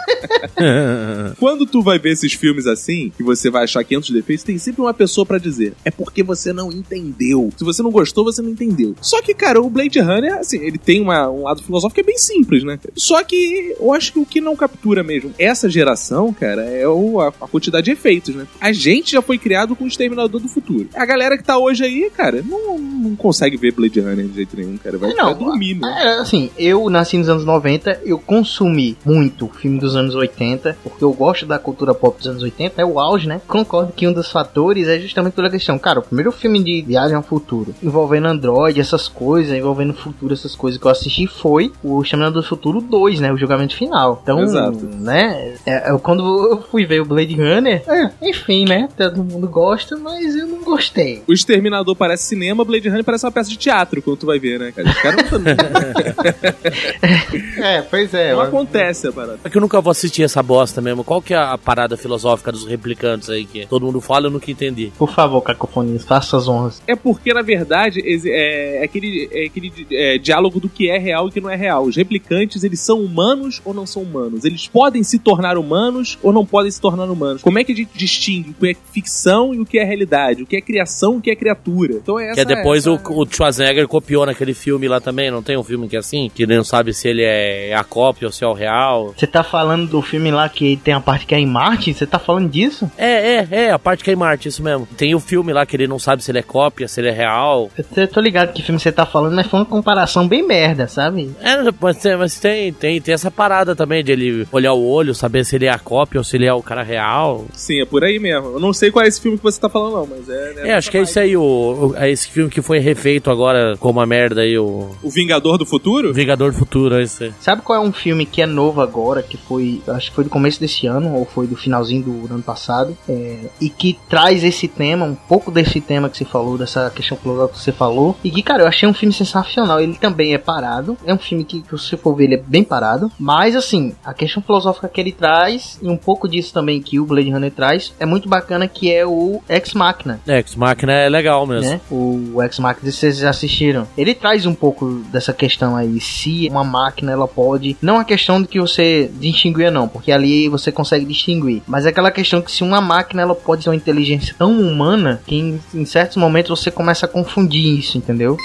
Quando 1.38 1.66
tu 1.66 1.82
vai 1.82 1.98
ver 1.98 2.12
esses 2.12 2.32
filmes 2.32 2.66
assim, 2.66 3.12
que 3.16 3.22
você 3.22 3.50
vai 3.50 3.64
achar 3.64 3.82
500 3.84 4.10
defeitos, 4.10 4.44
tem 4.44 4.58
sempre 4.58 4.80
uma 4.82 4.94
pessoa 4.94 5.24
pra 5.26 5.38
dizer: 5.38 5.74
é 5.84 5.90
porque 5.90 6.22
você 6.22 6.52
não 6.52 6.70
entendeu. 6.72 7.50
Se 7.56 7.64
você 7.64 7.82
não 7.82 7.90
gostou, 7.90 8.24
você 8.24 8.40
não 8.42 8.50
entendeu. 8.50 8.94
Só 9.00 9.20
que, 9.22 9.34
cara, 9.34 9.60
o 9.60 9.68
Blade 9.70 10.00
Runner, 10.00 10.34
assim, 10.34 10.58
ele 10.58 10.78
tem 10.78 11.00
uma- 11.00 11.28
um 11.30 11.42
lado 11.42 11.62
filosófico 11.62 11.94
que 11.94 12.00
é 12.00 12.04
bem 12.04 12.18
simples, 12.18 12.64
né? 12.64 12.78
Só 12.96 13.22
que 13.22 13.74
eu 13.78 13.92
acho 13.92 14.12
que 14.12 14.18
o 14.18 14.26
que 14.26 14.40
não 14.40 14.56
captura 14.56 15.02
mesmo 15.02 15.32
essa 15.38 15.68
geração, 15.68 16.32
cara, 16.32 16.62
é 16.64 16.86
o- 16.88 17.20
a, 17.20 17.28
a 17.28 17.48
quantidade 17.48 17.84
de 17.86 17.90
efeitos, 17.92 18.34
né? 18.34 18.46
A 18.60 18.72
gente 18.72 19.12
já 19.12 19.22
foi 19.22 19.38
criado 19.38 19.74
com 19.76 19.84
o 19.84 19.88
Exterminador 19.88 20.40
do 20.40 20.48
Futuro. 20.48 20.88
A 20.94 21.04
galera 21.06 21.36
que 21.36 21.44
tá 21.44 21.58
hoje 21.58 21.84
aí, 21.84 22.10
cara, 22.16 22.42
não, 22.48 22.78
não 22.78 23.16
consegue 23.16 23.56
ver 23.56 23.72
Blade 23.72 24.00
Runner 24.00 24.26
de 24.26 24.34
jeito 24.34 24.56
nenhum, 24.56 24.76
cara. 24.76 24.98
Vai, 24.98 25.14
Não, 25.14 25.26
vai 25.26 25.34
dormir, 25.34 25.74
né? 25.74 25.94
É, 25.98 26.08
assim, 26.20 26.50
eu 26.58 26.88
nasci 26.90 27.16
nos 27.18 27.28
anos 27.28 27.44
90, 27.44 28.00
eu 28.04 28.18
consumi 28.18 28.96
muito 29.04 29.48
filme 29.60 29.78
dos 29.78 29.93
anos 29.96 30.14
80, 30.14 30.76
porque 30.82 31.02
eu 31.04 31.12
gosto 31.12 31.46
da 31.46 31.58
cultura 31.58 31.94
pop 31.94 32.16
dos 32.18 32.26
anos 32.26 32.42
80, 32.42 32.80
é 32.80 32.84
o 32.84 32.98
auge, 33.00 33.28
né? 33.28 33.40
Concordo 33.46 33.92
que 33.92 34.06
um 34.06 34.12
dos 34.12 34.30
fatores 34.30 34.88
é 34.88 34.98
justamente 34.98 35.34
pela 35.34 35.50
questão, 35.50 35.78
cara, 35.78 36.00
o 36.00 36.02
primeiro 36.02 36.32
filme 36.32 36.62
de 36.62 36.82
Viagem 36.82 37.16
ao 37.16 37.22
Futuro, 37.22 37.74
envolvendo 37.82 38.26
Android, 38.28 38.80
essas 38.80 39.08
coisas, 39.08 39.56
envolvendo 39.56 39.90
o 39.90 39.94
futuro, 39.94 40.32
essas 40.34 40.54
coisas 40.54 40.80
que 40.80 40.86
eu 40.86 40.90
assisti 40.90 41.26
foi 41.26 41.72
o 41.82 42.02
Exterminador 42.02 42.42
do 42.42 42.48
Futuro 42.48 42.80
2, 42.80 43.20
né? 43.20 43.32
O 43.32 43.36
julgamento 43.36 43.74
final. 43.76 44.20
Então, 44.22 44.40
Exato. 44.42 44.78
né? 44.84 45.54
é, 45.66 45.90
eu- 45.90 45.98
quando 45.98 46.22
eu 46.50 46.62
fui 46.62 46.84
ver 46.86 47.00
o 47.00 47.04
Blade 47.04 47.34
Runner, 47.34 47.82
é, 47.88 48.10
enfim, 48.22 48.64
né? 48.68 48.88
Todo 48.96 49.22
mundo 49.24 49.48
gosta, 49.48 49.96
mas 49.96 50.34
eu 50.34 50.46
não 50.46 50.62
gostei. 50.62 51.22
O 51.28 51.32
Exterminador 51.32 51.94
parece 51.96 52.24
cinema, 52.24 52.64
Blade 52.64 52.88
Runner 52.88 53.04
parece 53.04 53.24
uma 53.26 53.32
peça 53.32 53.50
de 53.50 53.56
teatro, 53.56 54.00
quando 54.02 54.16
tu 54.18 54.26
vai 54.26 54.38
ver, 54.38 54.58
né, 54.58 54.72
cara? 54.72 54.88
Os 54.88 54.98
caras 54.98 55.30
não, 55.30 55.40
É, 57.64 57.82
pois 57.82 58.12
é. 58.14 58.32
não 58.32 58.40
eu- 58.40 58.42
acontece 58.42 59.06
a 59.08 59.12
parada. 59.12 59.38
É 59.44 59.50
que 59.50 59.56
eu 59.56 59.60
nunca 59.60 59.80
vou 59.84 59.90
assistir 59.92 60.22
essa 60.22 60.42
bosta 60.42 60.80
mesmo. 60.80 61.04
Qual 61.04 61.20
que 61.22 61.34
é 61.34 61.36
a 61.36 61.56
parada 61.58 61.96
filosófica 61.96 62.50
dos 62.50 62.66
replicantes 62.66 63.28
aí 63.30 63.44
que 63.44 63.66
todo 63.66 63.84
mundo 63.86 64.00
fala 64.00 64.26
e 64.26 64.28
eu 64.28 64.30
nunca 64.32 64.50
entendi? 64.50 64.92
Por 64.98 65.10
favor, 65.12 65.40
Cacofonias, 65.42 66.04
faça 66.04 66.36
as 66.36 66.48
honras. 66.48 66.82
É 66.86 66.96
porque, 66.96 67.32
na 67.32 67.42
verdade, 67.42 68.00
é, 68.04 68.80
é 68.80 68.84
aquele, 68.84 69.28
é 69.30 69.44
aquele 69.46 69.72
é, 69.92 70.18
diálogo 70.18 70.58
do 70.58 70.68
que 70.68 70.88
é 70.90 70.98
real 70.98 71.28
e 71.28 71.30
que 71.30 71.40
não 71.40 71.50
é 71.50 71.56
real. 71.56 71.84
Os 71.84 71.96
replicantes, 71.96 72.64
eles 72.64 72.80
são 72.80 73.00
humanos 73.00 73.60
ou 73.64 73.74
não 73.74 73.86
são 73.86 74.02
humanos? 74.02 74.44
Eles 74.44 74.66
podem 74.66 75.02
se 75.02 75.18
tornar 75.18 75.56
humanos 75.58 76.18
ou 76.22 76.32
não 76.32 76.46
podem 76.46 76.70
se 76.70 76.80
tornar 76.80 77.04
humanos? 77.04 77.42
Como 77.42 77.58
é 77.58 77.64
que 77.64 77.72
a 77.72 77.76
gente 77.76 77.90
distingue 77.94 78.50
o 78.50 78.54
que 78.54 78.70
é 78.70 78.76
ficção 78.92 79.54
e 79.54 79.60
o 79.60 79.66
que 79.66 79.78
é 79.78 79.84
realidade? 79.84 80.42
O 80.42 80.46
que 80.46 80.56
é 80.56 80.60
criação 80.60 81.14
e 81.14 81.18
o 81.18 81.20
que 81.20 81.30
é 81.30 81.36
criatura? 81.36 81.94
Então 81.94 82.18
é 82.18 82.26
essa... 82.30 82.34
que 82.34 82.40
é 82.40 82.44
depois 82.56 82.86
essa- 82.86 82.90
o, 83.10 83.22
o 83.22 83.26
Schwarzenegger 83.28 83.86
copiou 83.86 84.24
naquele 84.24 84.54
filme 84.54 84.88
lá 84.88 85.00
também, 85.00 85.30
não 85.30 85.42
tem 85.42 85.56
um 85.58 85.64
filme 85.64 85.88
que 85.88 85.96
é 85.96 85.98
assim? 85.98 86.30
Que 86.34 86.46
não 86.46 86.64
sabe 86.64 86.94
se 86.94 87.08
ele 87.08 87.22
é 87.22 87.74
a 87.74 87.84
cópia 87.84 88.26
ou 88.28 88.32
se 88.32 88.44
é 88.44 88.46
o 88.46 88.52
real. 88.52 89.12
Você 89.16 89.26
tá 89.26 89.42
falando 89.42 89.73
do 89.76 90.00
filme 90.02 90.30
lá 90.30 90.48
que 90.48 90.76
tem 90.76 90.94
a 90.94 91.00
parte 91.00 91.26
que 91.26 91.34
é 91.34 91.38
em 91.38 91.46
Marte? 91.46 91.92
Você 91.94 92.06
tá 92.06 92.18
falando 92.18 92.48
disso? 92.50 92.90
É, 92.96 93.36
é, 93.36 93.48
é, 93.50 93.70
a 93.70 93.78
parte 93.78 94.04
que 94.04 94.10
é 94.10 94.12
em 94.12 94.16
Marte, 94.16 94.48
isso 94.48 94.62
mesmo. 94.62 94.86
Tem 94.96 95.14
o 95.14 95.20
filme 95.20 95.52
lá 95.52 95.64
que 95.66 95.76
ele 95.76 95.86
não 95.86 95.98
sabe 95.98 96.22
se 96.22 96.30
ele 96.30 96.38
é 96.38 96.42
cópia, 96.42 96.86
se 96.88 97.00
ele 97.00 97.08
é 97.08 97.12
real. 97.12 97.70
Eu 97.96 98.08
tô 98.08 98.20
ligado 98.20 98.52
que 98.52 98.62
filme 98.62 98.78
você 98.80 98.92
tá 98.92 99.04
falando, 99.06 99.34
mas 99.34 99.46
foi 99.46 99.60
uma 99.60 99.66
comparação 99.66 100.26
bem 100.28 100.46
merda, 100.46 100.86
sabe? 100.86 101.30
É, 101.40 101.56
mas, 101.80 101.96
tem, 101.98 102.16
mas 102.16 102.38
tem, 102.38 102.72
tem, 102.72 103.00
tem 103.00 103.14
essa 103.14 103.30
parada 103.30 103.74
também 103.74 104.02
de 104.04 104.12
ele 104.12 104.46
olhar 104.52 104.72
o 104.72 104.84
olho, 104.86 105.14
saber 105.14 105.44
se 105.44 105.56
ele 105.56 105.66
é 105.66 105.70
a 105.70 105.78
cópia 105.78 106.18
ou 106.20 106.24
se 106.24 106.36
ele 106.36 106.46
é 106.46 106.52
o 106.52 106.62
cara 106.62 106.82
real. 106.82 107.44
Sim, 107.52 107.80
é 107.80 107.84
por 107.84 108.04
aí 108.04 108.18
mesmo. 108.18 108.48
Eu 108.54 108.60
não 108.60 108.72
sei 108.72 108.90
qual 108.90 109.04
é 109.04 109.08
esse 109.08 109.20
filme 109.20 109.36
que 109.38 109.42
você 109.44 109.60
tá 109.60 109.68
falando, 109.68 109.94
não, 109.94 110.06
mas 110.06 110.28
é... 110.28 110.68
É, 110.68 110.74
acho 110.74 110.90
que 110.90 110.98
é 110.98 111.02
esse 111.02 111.18
aí, 111.18 111.36
o, 111.36 111.42
o- 111.42 111.94
é 111.96 112.10
esse 112.10 112.28
filme 112.28 112.50
que 112.50 112.62
foi 112.62 112.78
refeito 112.78 113.30
agora 113.30 113.76
com 113.78 113.90
uma 113.90 114.06
merda 114.06 114.42
aí, 114.42 114.56
o 114.58 114.90
O 115.02 115.10
Vingador 115.10 115.58
do 115.58 115.66
Futuro? 115.66 116.12
Vingador 116.12 116.52
do 116.52 116.58
Futuro, 116.58 116.96
é 116.96 117.02
esse 117.02 117.24
aí. 117.24 117.32
Sabe 117.40 117.62
qual 117.62 117.82
é 117.82 117.86
um 117.86 117.92
filme 117.92 118.24
que 118.26 118.42
é 118.42 118.46
novo 118.46 118.80
agora, 118.80 119.22
que 119.22 119.36
foi, 119.36 119.63
acho 119.88 120.10
que 120.10 120.14
foi 120.14 120.24
do 120.24 120.30
começo 120.30 120.60
desse 120.60 120.86
ano, 120.86 121.14
ou 121.14 121.24
foi 121.24 121.46
do 121.46 121.56
finalzinho 121.56 122.02
do 122.02 122.34
ano 122.34 122.42
passado, 122.42 122.96
é, 123.08 123.38
e 123.60 123.68
que 123.68 123.98
traz 124.08 124.42
esse 124.44 124.68
tema, 124.68 125.04
um 125.04 125.14
pouco 125.14 125.50
desse 125.50 125.80
tema 125.80 126.08
que 126.08 126.16
você 126.18 126.24
falou, 126.24 126.58
dessa 126.58 126.90
questão 126.90 127.16
filosófica 127.16 127.58
que 127.58 127.64
você 127.64 127.72
falou, 127.72 128.16
e 128.22 128.30
que, 128.30 128.42
cara, 128.42 128.62
eu 128.62 128.66
achei 128.68 128.88
um 128.88 128.94
filme 128.94 129.12
sensacional. 129.12 129.80
Ele 129.80 129.94
também 129.94 130.34
é 130.34 130.38
parado, 130.38 130.96
é 131.04 131.12
um 131.12 131.18
filme 131.18 131.44
que, 131.44 131.58
se 131.58 131.70
você 131.70 131.96
for 131.96 132.14
ver, 132.14 132.24
ele 132.24 132.34
é 132.34 132.42
bem 132.44 132.64
parado, 132.64 133.10
mas, 133.18 133.54
assim, 133.56 133.94
a 134.04 134.12
questão 134.14 134.42
filosófica 134.42 134.88
que 134.88 135.00
ele 135.00 135.12
traz, 135.12 135.78
e 135.82 135.88
um 135.88 135.96
pouco 135.96 136.28
disso 136.28 136.52
também 136.52 136.80
que 136.80 136.98
o 136.98 137.06
Blade 137.06 137.30
Runner 137.30 137.50
traz, 137.52 137.92
é 137.98 138.06
muito 138.06 138.28
bacana, 138.28 138.66
que 138.66 138.92
é 138.92 139.06
o 139.06 139.42
Ex 139.48 139.74
Machina. 139.74 140.20
É, 140.26 140.38
Ex 140.38 140.54
Machina 140.54 140.92
é 140.92 141.08
legal 141.08 141.46
mesmo. 141.46 141.70
né? 141.70 141.80
O 141.90 142.42
Ex 142.42 142.58
Machina, 142.58 142.90
vocês 142.90 143.22
assistiram. 143.24 143.86
Ele 143.96 144.14
traz 144.14 144.46
um 144.46 144.54
pouco 144.54 145.02
dessa 145.10 145.32
questão 145.32 145.76
aí, 145.76 146.00
se 146.00 146.48
uma 146.50 146.64
máquina 146.64 147.12
ela 147.12 147.28
pode, 147.28 147.76
não 147.80 147.98
a 147.98 148.04
questão 148.04 148.40
de 148.40 148.48
que 148.48 148.60
você 148.60 149.10
distinguir 149.54 149.70
não, 149.70 149.88
porque 149.88 150.10
ali 150.10 150.48
você 150.48 150.72
consegue 150.72 151.04
distinguir, 151.04 151.62
mas 151.66 151.86
é 151.86 151.90
aquela 151.90 152.10
questão 152.10 152.42
que 152.42 152.50
se 152.50 152.62
uma 152.62 152.80
máquina 152.80 153.22
ela 153.22 153.34
pode 153.34 153.64
ter 153.64 153.70
uma 153.70 153.76
inteligência 153.76 154.34
tão 154.36 154.52
humana 154.60 155.20
que 155.26 155.36
em, 155.36 155.60
em 155.72 155.84
certos 155.84 156.16
momentos 156.16 156.58
você 156.58 156.70
começa 156.70 157.06
a 157.06 157.08
confundir 157.08 157.78
isso, 157.78 157.96
entendeu? 157.96 158.36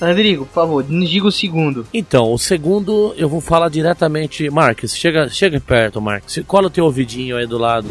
Rodrigo, 0.00 0.44
por 0.44 0.52
favor, 0.52 0.84
nos 0.88 1.08
diga 1.08 1.26
o 1.26 1.32
segundo. 1.32 1.86
Então, 1.94 2.32
o 2.32 2.38
segundo 2.38 3.14
eu 3.16 3.28
vou 3.28 3.40
falar 3.40 3.68
diretamente. 3.70 4.50
Marcos, 4.50 4.94
chega, 4.94 5.28
chega 5.28 5.60
perto, 5.60 6.00
Marcos. 6.00 6.38
Cola 6.46 6.66
o 6.66 6.70
teu 6.70 6.84
ouvidinho 6.84 7.36
aí 7.36 7.46
do 7.46 7.56
lado. 7.56 7.88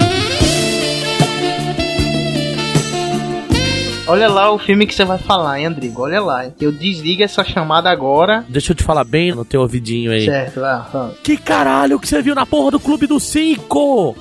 Olha 4.05 4.27
lá 4.27 4.51
o 4.51 4.59
filme 4.59 4.85
que 4.85 4.93
você 4.93 5.05
vai 5.05 5.17
falar, 5.17 5.59
hein, 5.59 5.67
Andrigo? 5.67 6.01
Olha 6.01 6.21
lá. 6.21 6.45
hein? 6.45 6.53
Eu 6.59 6.71
desligo 6.73 7.23
essa 7.23 7.43
chamada 7.43 7.89
agora. 7.89 8.43
Deixa 8.49 8.73
eu 8.73 8.75
te 8.75 8.83
falar 8.83 9.05
bem 9.05 9.33
no 9.33 9.45
teu 9.45 9.61
ouvidinho 9.61 10.11
aí. 10.11 10.25
Certo, 10.25 10.59
lá. 10.59 10.83
fala. 10.91 11.15
Que 11.23 11.37
caralho 11.37 11.97
que 11.99 12.07
você 12.07 12.21
viu 12.21 12.35
na 12.35 12.45
porra 12.45 12.71
do 12.71 12.79
Clube 12.81 13.07
dos 13.07 13.23
Cinco? 13.23 14.15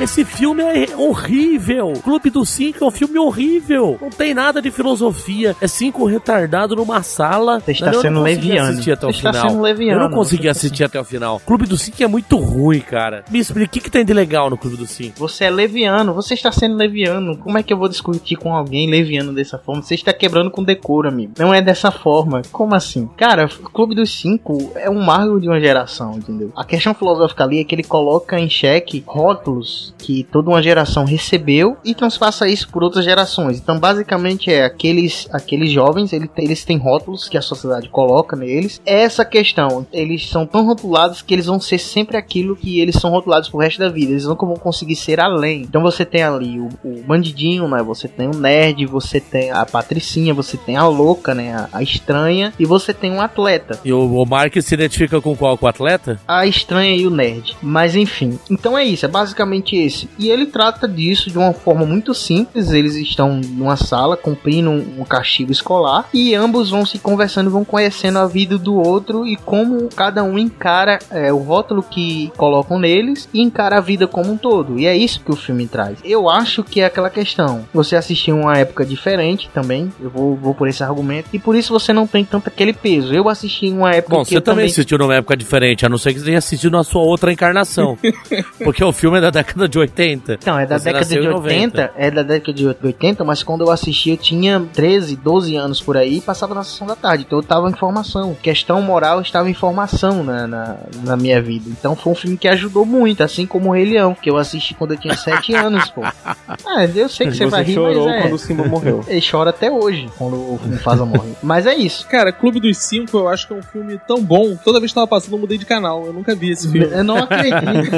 Esse 0.00 0.24
filme 0.24 0.62
é 0.62 0.96
horrível. 0.96 1.92
Clube 2.02 2.28
dos 2.28 2.48
Cinco 2.48 2.84
é 2.84 2.86
um 2.88 2.90
filme 2.90 3.18
horrível. 3.18 3.98
Não 4.00 4.10
tem 4.10 4.34
nada 4.34 4.60
de 4.60 4.70
filosofia. 4.70 5.54
É 5.60 5.68
cinco 5.68 6.04
retardados 6.06 6.76
numa 6.76 7.02
sala. 7.02 7.60
Você 7.60 7.72
está 7.72 7.92
Eu 7.92 8.00
sendo 8.00 8.20
leviano. 8.20 8.82
Você 8.82 8.90
está 8.90 9.32
sendo 9.32 9.60
leviano, 9.60 10.00
Eu 10.00 10.08
não 10.08 10.16
consegui 10.16 10.48
está 10.48 10.50
assistir 10.52 10.84
até 10.84 10.98
o 10.98 11.04
final. 11.04 11.40
Clube 11.40 11.66
dos 11.66 11.82
Cinco 11.82 12.02
é 12.02 12.06
muito 12.08 12.36
ruim, 12.36 12.80
cara. 12.80 13.24
Me 13.30 13.38
explica 13.38 13.66
o 13.66 13.70
que, 13.70 13.80
que 13.80 13.90
tem 13.90 14.04
de 14.04 14.12
legal 14.12 14.50
no 14.50 14.56
Clube 14.56 14.76
dos 14.76 14.90
Cinco. 14.90 15.18
Você 15.18 15.44
é 15.44 15.50
leviano, 15.50 16.14
você 16.14 16.34
está 16.34 16.50
sendo 16.50 16.74
leviano. 16.74 17.36
Como 17.36 17.56
é 17.56 17.62
que 17.62 17.72
eu 17.72 17.78
vou 17.78 17.88
discutir 17.88 18.36
com 18.36 18.54
alguém 18.54 18.90
leviano 18.90 19.32
dessa 19.32 19.58
forma? 19.58 19.82
Você 19.82 19.94
está 19.94 20.12
quebrando 20.12 20.50
com 20.50 20.64
decoro, 20.64 21.06
amigo. 21.06 21.34
Não 21.38 21.54
é 21.54 21.60
dessa 21.62 21.92
forma. 21.92 22.42
Como 22.50 22.74
assim? 22.74 23.08
Cara, 23.16 23.48
Clube 23.72 23.94
dos 23.94 24.10
Cinco 24.10 24.72
é 24.74 24.90
um 24.90 25.00
marco 25.00 25.40
de 25.40 25.48
uma 25.48 25.60
geração, 25.60 26.16
entendeu? 26.16 26.50
A 26.56 26.64
questão 26.64 26.92
filosófica 26.92 27.44
ali 27.44 27.60
é 27.60 27.64
que 27.64 27.74
ele 27.74 27.84
coloca 27.84 28.38
em 28.38 28.48
xeque 28.48 29.04
rótulos 29.06 29.81
que 29.98 30.22
toda 30.24 30.50
uma 30.50 30.62
geração 30.62 31.04
recebeu 31.04 31.76
e 31.84 31.94
transpassa 31.94 32.48
isso 32.48 32.68
por 32.68 32.82
outras 32.82 33.04
gerações. 33.04 33.58
Então, 33.58 33.78
basicamente, 33.78 34.50
é 34.50 34.64
aqueles, 34.64 35.28
aqueles 35.32 35.70
jovens, 35.70 36.12
ele 36.12 36.30
eles 36.36 36.64
têm 36.64 36.76
rótulos 36.76 37.28
que 37.28 37.38
a 37.38 37.42
sociedade 37.42 37.88
coloca 37.88 38.36
neles. 38.36 38.80
É 38.84 39.02
essa 39.02 39.24
questão. 39.24 39.86
Eles 39.92 40.28
são 40.28 40.46
tão 40.46 40.66
rotulados 40.66 41.22
que 41.22 41.34
eles 41.34 41.46
vão 41.46 41.60
ser 41.60 41.78
sempre 41.78 42.16
aquilo 42.16 42.56
que 42.56 42.80
eles 42.80 42.96
são 42.96 43.10
rotulados 43.10 43.48
pro 43.48 43.60
resto 43.60 43.78
da 43.78 43.88
vida. 43.88 44.12
Eles 44.12 44.24
nunca 44.24 44.46
vão 44.46 44.56
conseguir 44.56 44.96
ser 44.96 45.20
além. 45.20 45.62
Então, 45.62 45.82
você 45.82 46.04
tem 46.04 46.22
ali 46.22 46.58
o, 46.58 46.68
o 46.84 47.02
bandidinho, 47.02 47.68
né? 47.68 47.82
Você 47.82 48.08
tem 48.08 48.28
o 48.28 48.36
nerd, 48.36 48.86
você 48.86 49.20
tem 49.20 49.50
a 49.50 49.64
patricinha, 49.64 50.34
você 50.34 50.56
tem 50.56 50.76
a 50.76 50.86
louca, 50.86 51.34
né? 51.34 51.54
A, 51.54 51.68
a 51.72 51.82
estranha 51.82 52.52
e 52.58 52.64
você 52.64 52.92
tem 52.92 53.12
um 53.12 53.20
atleta. 53.20 53.78
E 53.84 53.92
o, 53.92 54.22
o 54.22 54.26
Mark 54.26 54.54
se 54.60 54.74
identifica 54.74 55.20
com 55.20 55.36
qual? 55.36 55.56
Com 55.56 55.66
o 55.66 55.68
atleta? 55.68 56.20
A 56.26 56.46
estranha 56.46 56.94
e 56.94 57.06
o 57.06 57.10
nerd. 57.10 57.56
Mas 57.62 57.94
enfim. 57.96 58.38
Então 58.50 58.76
é 58.76 58.84
isso, 58.84 59.04
é 59.04 59.08
basicamente 59.08 59.71
esse. 59.76 60.08
E 60.18 60.30
ele 60.30 60.46
trata 60.46 60.88
disso 60.88 61.30
de 61.30 61.38
uma 61.38 61.52
forma 61.52 61.84
muito 61.84 62.14
simples. 62.14 62.70
Eles 62.70 62.94
estão 62.94 63.40
numa 63.40 63.76
sala 63.76 64.16
cumprindo 64.16 64.70
um, 64.70 65.04
castigo 65.04 65.52
escolar 65.52 66.08
e 66.14 66.34
ambos 66.34 66.70
vão 66.70 66.86
se 66.86 66.98
conversando, 66.98 67.50
vão 67.50 67.64
conhecendo 67.64 68.18
a 68.18 68.26
vida 68.26 68.56
do 68.56 68.74
outro 68.76 69.26
e 69.26 69.36
como 69.36 69.88
cada 69.94 70.22
um 70.22 70.38
encara 70.38 70.98
é, 71.10 71.32
o 71.32 71.38
rótulo 71.38 71.82
que 71.82 72.32
colocam 72.36 72.78
neles 72.78 73.28
e 73.34 73.42
encara 73.42 73.76
a 73.76 73.80
vida 73.80 74.06
como 74.06 74.32
um 74.32 74.36
todo. 74.36 74.78
E 74.78 74.86
é 74.86 74.96
isso 74.96 75.20
que 75.20 75.30
o 75.30 75.36
filme 75.36 75.66
traz. 75.66 75.98
Eu 76.04 76.30
acho 76.30 76.62
que 76.62 76.80
é 76.80 76.86
aquela 76.86 77.10
questão. 77.10 77.66
Você 77.74 77.96
assistiu 77.96 78.36
uma 78.36 78.56
época 78.56 78.86
diferente 78.86 79.50
também. 79.52 79.92
Eu 80.00 80.08
vou, 80.08 80.36
vou 80.36 80.54
por 80.54 80.68
esse 80.68 80.82
argumento. 80.82 81.28
E 81.32 81.38
por 81.38 81.54
isso 81.54 81.72
você 81.72 81.92
não 81.92 82.06
tem 82.06 82.24
tanto 82.24 82.48
aquele 82.48 82.72
peso. 82.72 83.12
Eu 83.12 83.28
assisti 83.28 83.66
em 83.66 83.76
uma 83.76 83.90
época 83.90 84.16
Bom, 84.16 84.24
você 84.24 84.36
eu 84.36 84.40
também 84.40 84.66
assistiu 84.66 84.98
numa 84.98 85.14
época 85.14 85.36
diferente, 85.36 85.84
a 85.84 85.88
não 85.88 85.98
ser 85.98 86.12
que 86.12 86.20
você 86.20 86.26
tenha 86.26 86.38
assistido 86.38 86.72
na 86.72 86.84
sua 86.84 87.02
outra 87.02 87.32
encarnação. 87.32 87.98
Porque 88.62 88.82
o 88.82 88.92
filme 88.92 89.18
é 89.18 89.20
da 89.20 89.30
década 89.30 89.61
de 89.68 89.78
80. 89.78 90.38
Não, 90.44 90.58
é 90.58 90.66
da 90.66 90.78
Você 90.78 90.84
década 90.84 91.04
de 91.04 91.14
nasceu 91.16 91.32
em 91.32 91.34
80, 91.34 91.92
é 91.96 92.10
da 92.10 92.22
década 92.22 92.52
de 92.52 92.66
80, 92.66 93.24
mas 93.24 93.42
quando 93.42 93.62
eu 93.62 93.70
assisti 93.70 94.10
eu 94.10 94.16
tinha 94.16 94.60
13, 94.72 95.16
12 95.16 95.56
anos 95.56 95.80
por 95.80 95.96
aí 95.96 96.18
e 96.18 96.20
passava 96.20 96.54
na 96.54 96.62
sessão 96.62 96.86
da 96.86 96.96
tarde, 96.96 97.24
então 97.26 97.38
eu 97.38 97.42
tava 97.42 97.68
em 97.68 97.74
formação. 97.74 98.36
Questão 98.42 98.80
moral 98.82 99.20
estava 99.20 99.48
em 99.48 99.54
formação 99.54 100.22
na, 100.22 100.46
na, 100.46 100.76
na 101.04 101.16
minha 101.16 101.40
vida. 101.40 101.68
Então 101.68 101.96
foi 101.96 102.12
um 102.12 102.16
filme 102.16 102.36
que 102.36 102.48
ajudou 102.48 102.84
muito, 102.84 103.22
assim 103.22 103.46
como 103.46 103.70
o 103.70 103.72
Rei 103.72 103.84
Leão, 103.84 104.14
que 104.14 104.30
eu 104.30 104.36
assisti 104.36 104.74
quando 104.74 104.92
eu 104.92 104.98
tinha 104.98 105.14
7 105.14 105.54
anos, 105.56 105.90
pô. 105.90 106.02
Ah, 106.02 106.84
eu 106.84 107.08
sei 107.08 107.26
que 107.26 107.36
você, 107.36 107.44
Você 107.44 107.46
vai 107.46 107.62
rir, 107.62 107.74
chorou 107.74 108.06
mas 108.06 108.16
é. 108.16 108.22
quando 108.22 108.34
o 108.34 108.38
Simba 108.38 108.64
morreu. 108.64 109.04
Ele 109.08 109.22
chora 109.28 109.50
até 109.50 109.70
hoje 109.70 110.08
quando 110.16 110.34
o 110.34 110.60
Mufasa 110.64 111.04
morre. 111.04 111.32
Mas 111.42 111.66
é 111.66 111.74
isso. 111.74 112.06
Cara, 112.06 112.32
Clube 112.32 112.60
dos 112.60 112.78
Cinco 112.78 113.18
eu 113.18 113.28
acho 113.28 113.46
que 113.46 113.52
é 113.52 113.56
um 113.56 113.62
filme 113.62 114.00
tão 114.06 114.22
bom. 114.22 114.56
Toda 114.56 114.78
vez 114.78 114.90
que 114.90 114.94
tava 114.94 115.06
passando 115.06 115.34
eu 115.34 115.38
mudei 115.38 115.58
de 115.58 115.66
canal. 115.66 116.04
Eu 116.06 116.12
nunca 116.12 116.34
vi 116.34 116.50
esse 116.50 116.70
filme. 116.70 116.88
Eu 116.90 117.04
não 117.04 117.16
acredito. 117.16 117.92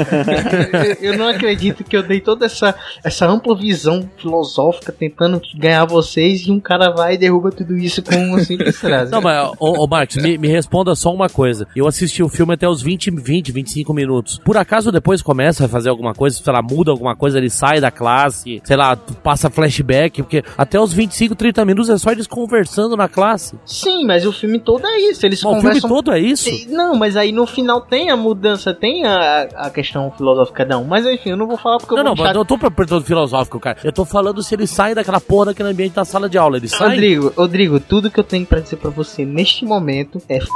eu 1.01 1.17
não 1.17 1.27
acredito 1.27 1.54
que 1.55 1.95
eu 1.95 2.03
dei 2.03 2.19
toda 2.19 2.45
essa, 2.45 2.75
essa 3.03 3.27
ampla 3.27 3.55
visão 3.57 4.09
filosófica 4.17 4.91
tentando 4.91 5.41
ganhar 5.55 5.85
vocês 5.85 6.41
e 6.47 6.51
um 6.51 6.59
cara 6.59 6.91
vai 6.91 7.15
e 7.15 7.17
derruba 7.17 7.51
tudo 7.51 7.75
isso 7.77 8.01
com 8.03 8.15
um 8.15 8.39
simples 8.39 8.77
frase. 8.77 9.11
Não, 9.11 9.21
mas, 9.21 9.51
ô, 9.59 9.83
ô 9.83 9.87
Marcos, 9.87 10.17
me, 10.17 10.37
me 10.37 10.47
responda 10.47 10.95
só 10.95 11.13
uma 11.13 11.29
coisa. 11.29 11.67
Eu 11.75 11.87
assisti 11.87 12.21
o 12.23 12.29
filme 12.29 12.53
até 12.53 12.67
os 12.67 12.81
20, 12.81 13.11
20, 13.11 13.51
25 13.51 13.93
minutos. 13.93 14.39
Por 14.43 14.57
acaso 14.57 14.91
depois 14.91 15.21
começa 15.21 15.65
a 15.65 15.67
fazer 15.67 15.89
alguma 15.89 16.13
coisa, 16.13 16.37
sei 16.41 16.53
lá, 16.53 16.61
muda 16.61 16.91
alguma 16.91 17.15
coisa, 17.15 17.37
ele 17.37 17.49
sai 17.49 17.79
da 17.79 17.91
classe, 17.91 18.61
sei 18.63 18.75
lá, 18.75 18.95
passa 18.95 19.49
flashback, 19.49 20.21
porque 20.21 20.43
até 20.57 20.79
os 20.79 20.91
25, 20.93 21.35
30 21.35 21.65
minutos 21.65 21.89
é 21.89 21.97
só 21.97 22.11
eles 22.11 22.27
conversando 22.27 22.95
na 22.95 23.07
classe. 23.07 23.57
Sim, 23.65 24.05
mas 24.05 24.25
o 24.25 24.31
filme 24.31 24.59
todo 24.59 24.85
é 24.85 24.99
isso. 24.99 25.25
Eles 25.25 25.41
Mas 25.43 25.51
o 25.51 25.55
conversam. 25.55 25.81
filme 25.81 25.95
todo 25.95 26.11
é 26.11 26.19
isso? 26.19 26.49
Não, 26.69 26.95
mas 26.95 27.15
aí 27.17 27.31
no 27.31 27.45
final 27.45 27.81
tem 27.81 28.09
a 28.09 28.15
mudança, 28.17 28.73
tem 28.73 29.05
a, 29.05 29.47
a 29.55 29.69
questão 29.69 30.11
filosófica, 30.11 30.65
não. 30.65 30.83
Mas 30.83 31.05
enfim, 31.05 31.31
eu 31.31 31.37
não 31.37 31.44
vou 31.47 31.57
falar 31.57 31.77
porque 31.77 31.93
eu 31.93 31.97
Não, 31.97 32.03
vou 32.03 32.15
não, 32.15 32.23
mas 32.23 32.33
eu 32.33 32.37
não 32.39 32.45
tô 32.45 32.57
perguntando 32.57 33.03
filosófico, 33.05 33.59
cara. 33.59 33.77
Eu 33.83 33.91
tô 33.91 34.05
falando 34.05 34.41
se 34.43 34.53
ele 34.55 34.67
sai 34.67 34.93
daquela 34.95 35.19
porra 35.21 35.47
daquele 35.47 35.69
ambiente 35.69 35.93
da 35.93 36.05
sala 36.05 36.29
de 36.29 36.37
aula. 36.37 36.57
Ele 36.57 36.67
sai. 36.67 36.89
Rodrigo, 36.89 37.33
Rodrigo, 37.35 37.79
tudo 37.79 38.09
que 38.11 38.19
eu 38.19 38.23
tenho 38.23 38.45
pra 38.45 38.59
dizer 38.59 38.77
pra 38.77 38.89
você 38.89 39.25
neste 39.25 39.65
momento 39.65 40.21
é 40.29 40.37
f... 40.37 40.47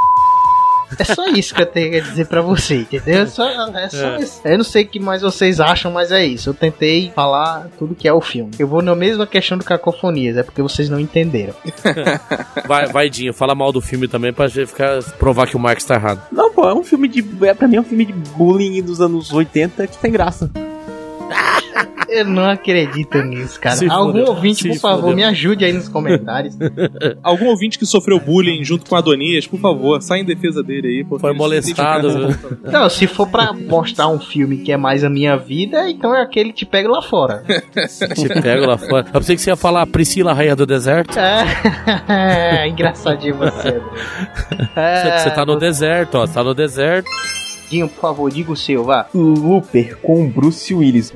É 0.98 1.04
só 1.04 1.28
isso 1.28 1.54
que 1.54 1.62
eu 1.62 1.68
tenho 1.68 1.98
a 1.98 2.00
dizer 2.00 2.26
pra 2.26 2.42
você, 2.42 2.78
entendeu? 2.78 3.22
É 3.22 3.26
só, 3.28 3.48
é 3.48 3.90
só 3.90 4.08
É. 4.16 4.22
isso. 4.22 4.42
Eu 4.44 4.58
não 4.58 4.64
sei 4.64 4.84
o 4.84 4.88
que 4.88 5.00
mais 5.00 5.22
vocês 5.22 5.60
acham, 5.60 5.92
mas 5.92 6.12
é 6.12 6.26
isso. 6.26 6.50
Eu 6.50 6.54
tentei 6.56 7.12
falar 7.16 7.68
tudo 7.78 7.94
que 7.94 8.08
é 8.08 8.14
o 8.14 8.20
filme. 8.20 8.50
Eu 8.58 8.68
vou 8.68 8.82
na 8.82 8.96
mesma 8.96 9.28
questão 9.28 9.56
do 9.56 9.64
Cacofonias, 9.64 10.36
é 10.36 10.42
porque 10.42 10.64
vocês 10.64 10.90
não 10.90 11.00
entenderam. 11.00 11.54
Vai, 12.68 12.88
vai, 12.88 13.08
Dinho, 13.10 13.34
fala 13.36 13.54
mal 13.54 13.72
do 13.72 13.82
filme 13.82 14.08
também 14.08 14.34
pra 14.34 14.48
gente 14.48 14.66
ficar, 14.68 15.02
provar 15.20 15.46
que 15.48 15.56
o 15.56 15.60
Marcos 15.60 15.86
tá 15.86 15.94
errado. 15.96 16.22
Não, 16.32 16.52
pô, 16.52 16.68
é 16.68 16.74
um 16.74 16.84
filme 16.84 17.08
de. 17.08 17.24
É, 17.46 17.54
pra 17.54 17.68
mim 17.68 17.76
é 17.78 17.82
um 17.82 17.84
filme 17.84 18.06
de 18.06 18.14
bullying 18.14 18.82
dos 18.82 19.00
anos 19.00 19.32
80 19.32 19.86
que 19.88 19.98
tem 19.98 20.12
graça. 20.12 20.50
Eu 22.10 22.26
não 22.26 22.50
acredito 22.50 23.22
nisso, 23.22 23.60
cara. 23.60 23.76
Se 23.76 23.88
Algum 23.88 24.12
fudeu. 24.14 24.26
ouvinte, 24.30 24.64
Se 24.64 24.70
por 24.70 24.78
favor, 24.80 25.02
fudeu. 25.02 25.16
me 25.16 25.24
ajude 25.24 25.64
aí 25.64 25.72
nos 25.72 25.88
comentários. 25.88 26.58
Algum 27.22 27.46
ouvinte 27.50 27.78
que 27.78 27.86
sofreu 27.86 28.20
bullying 28.20 28.64
junto 28.64 28.90
com 28.90 28.96
a 28.96 28.98
Adonias, 28.98 29.46
por 29.46 29.60
favor, 29.60 30.02
sai 30.02 30.22
em 30.22 30.26
defesa 30.26 30.64
dele 30.64 30.88
aí. 30.88 31.20
Foi 31.20 31.34
molestado. 31.34 32.36
com- 32.42 32.72
Não, 32.72 32.90
se 32.90 33.06
for 33.06 33.28
pra 33.30 33.54
mostrar 33.54 34.08
um 34.08 34.20
filme 34.20 34.58
que 34.58 34.72
é 34.72 34.78
mais 34.78 35.04
a 35.04 35.10
minha 35.10 35.38
vida, 35.38 35.88
então 35.88 36.16
é 36.16 36.22
aquele 36.24 36.50
que 36.50 36.60
te 36.60 36.66
pega 36.66 36.90
lá 36.90 37.02
fora. 37.04 37.44
Te 38.16 38.42
pego 38.42 38.66
lá 38.66 38.78
fora. 38.78 39.06
Eu 39.14 39.20
pensei 39.20 39.36
que 39.36 39.42
você 39.44 39.52
ia 39.52 39.56
falar 39.56 39.86
Priscila 39.86 40.34
Rainha 40.34 40.56
do 40.56 40.66
Deserto. 40.66 41.14
É, 42.10 42.68
engraçadinho 42.68 43.36
você. 43.36 43.80
Você, 43.80 45.20
você 45.20 45.30
tá 45.32 45.46
no 45.46 45.56
deserto, 45.58 46.16
ó. 46.16 46.26
Você 46.26 46.34
tá 46.34 46.44
no 46.44 46.54
deserto. 46.56 47.08
Dinho, 47.70 47.88
por 47.88 48.02
favor, 48.02 48.32
diga 48.32 48.52
o 48.52 48.56
seu, 48.56 48.84
vá. 48.84 49.08
Looper 49.14 49.98
com 50.02 50.26
o 50.26 50.28
Bruce 50.28 50.74
Willis. 50.74 51.14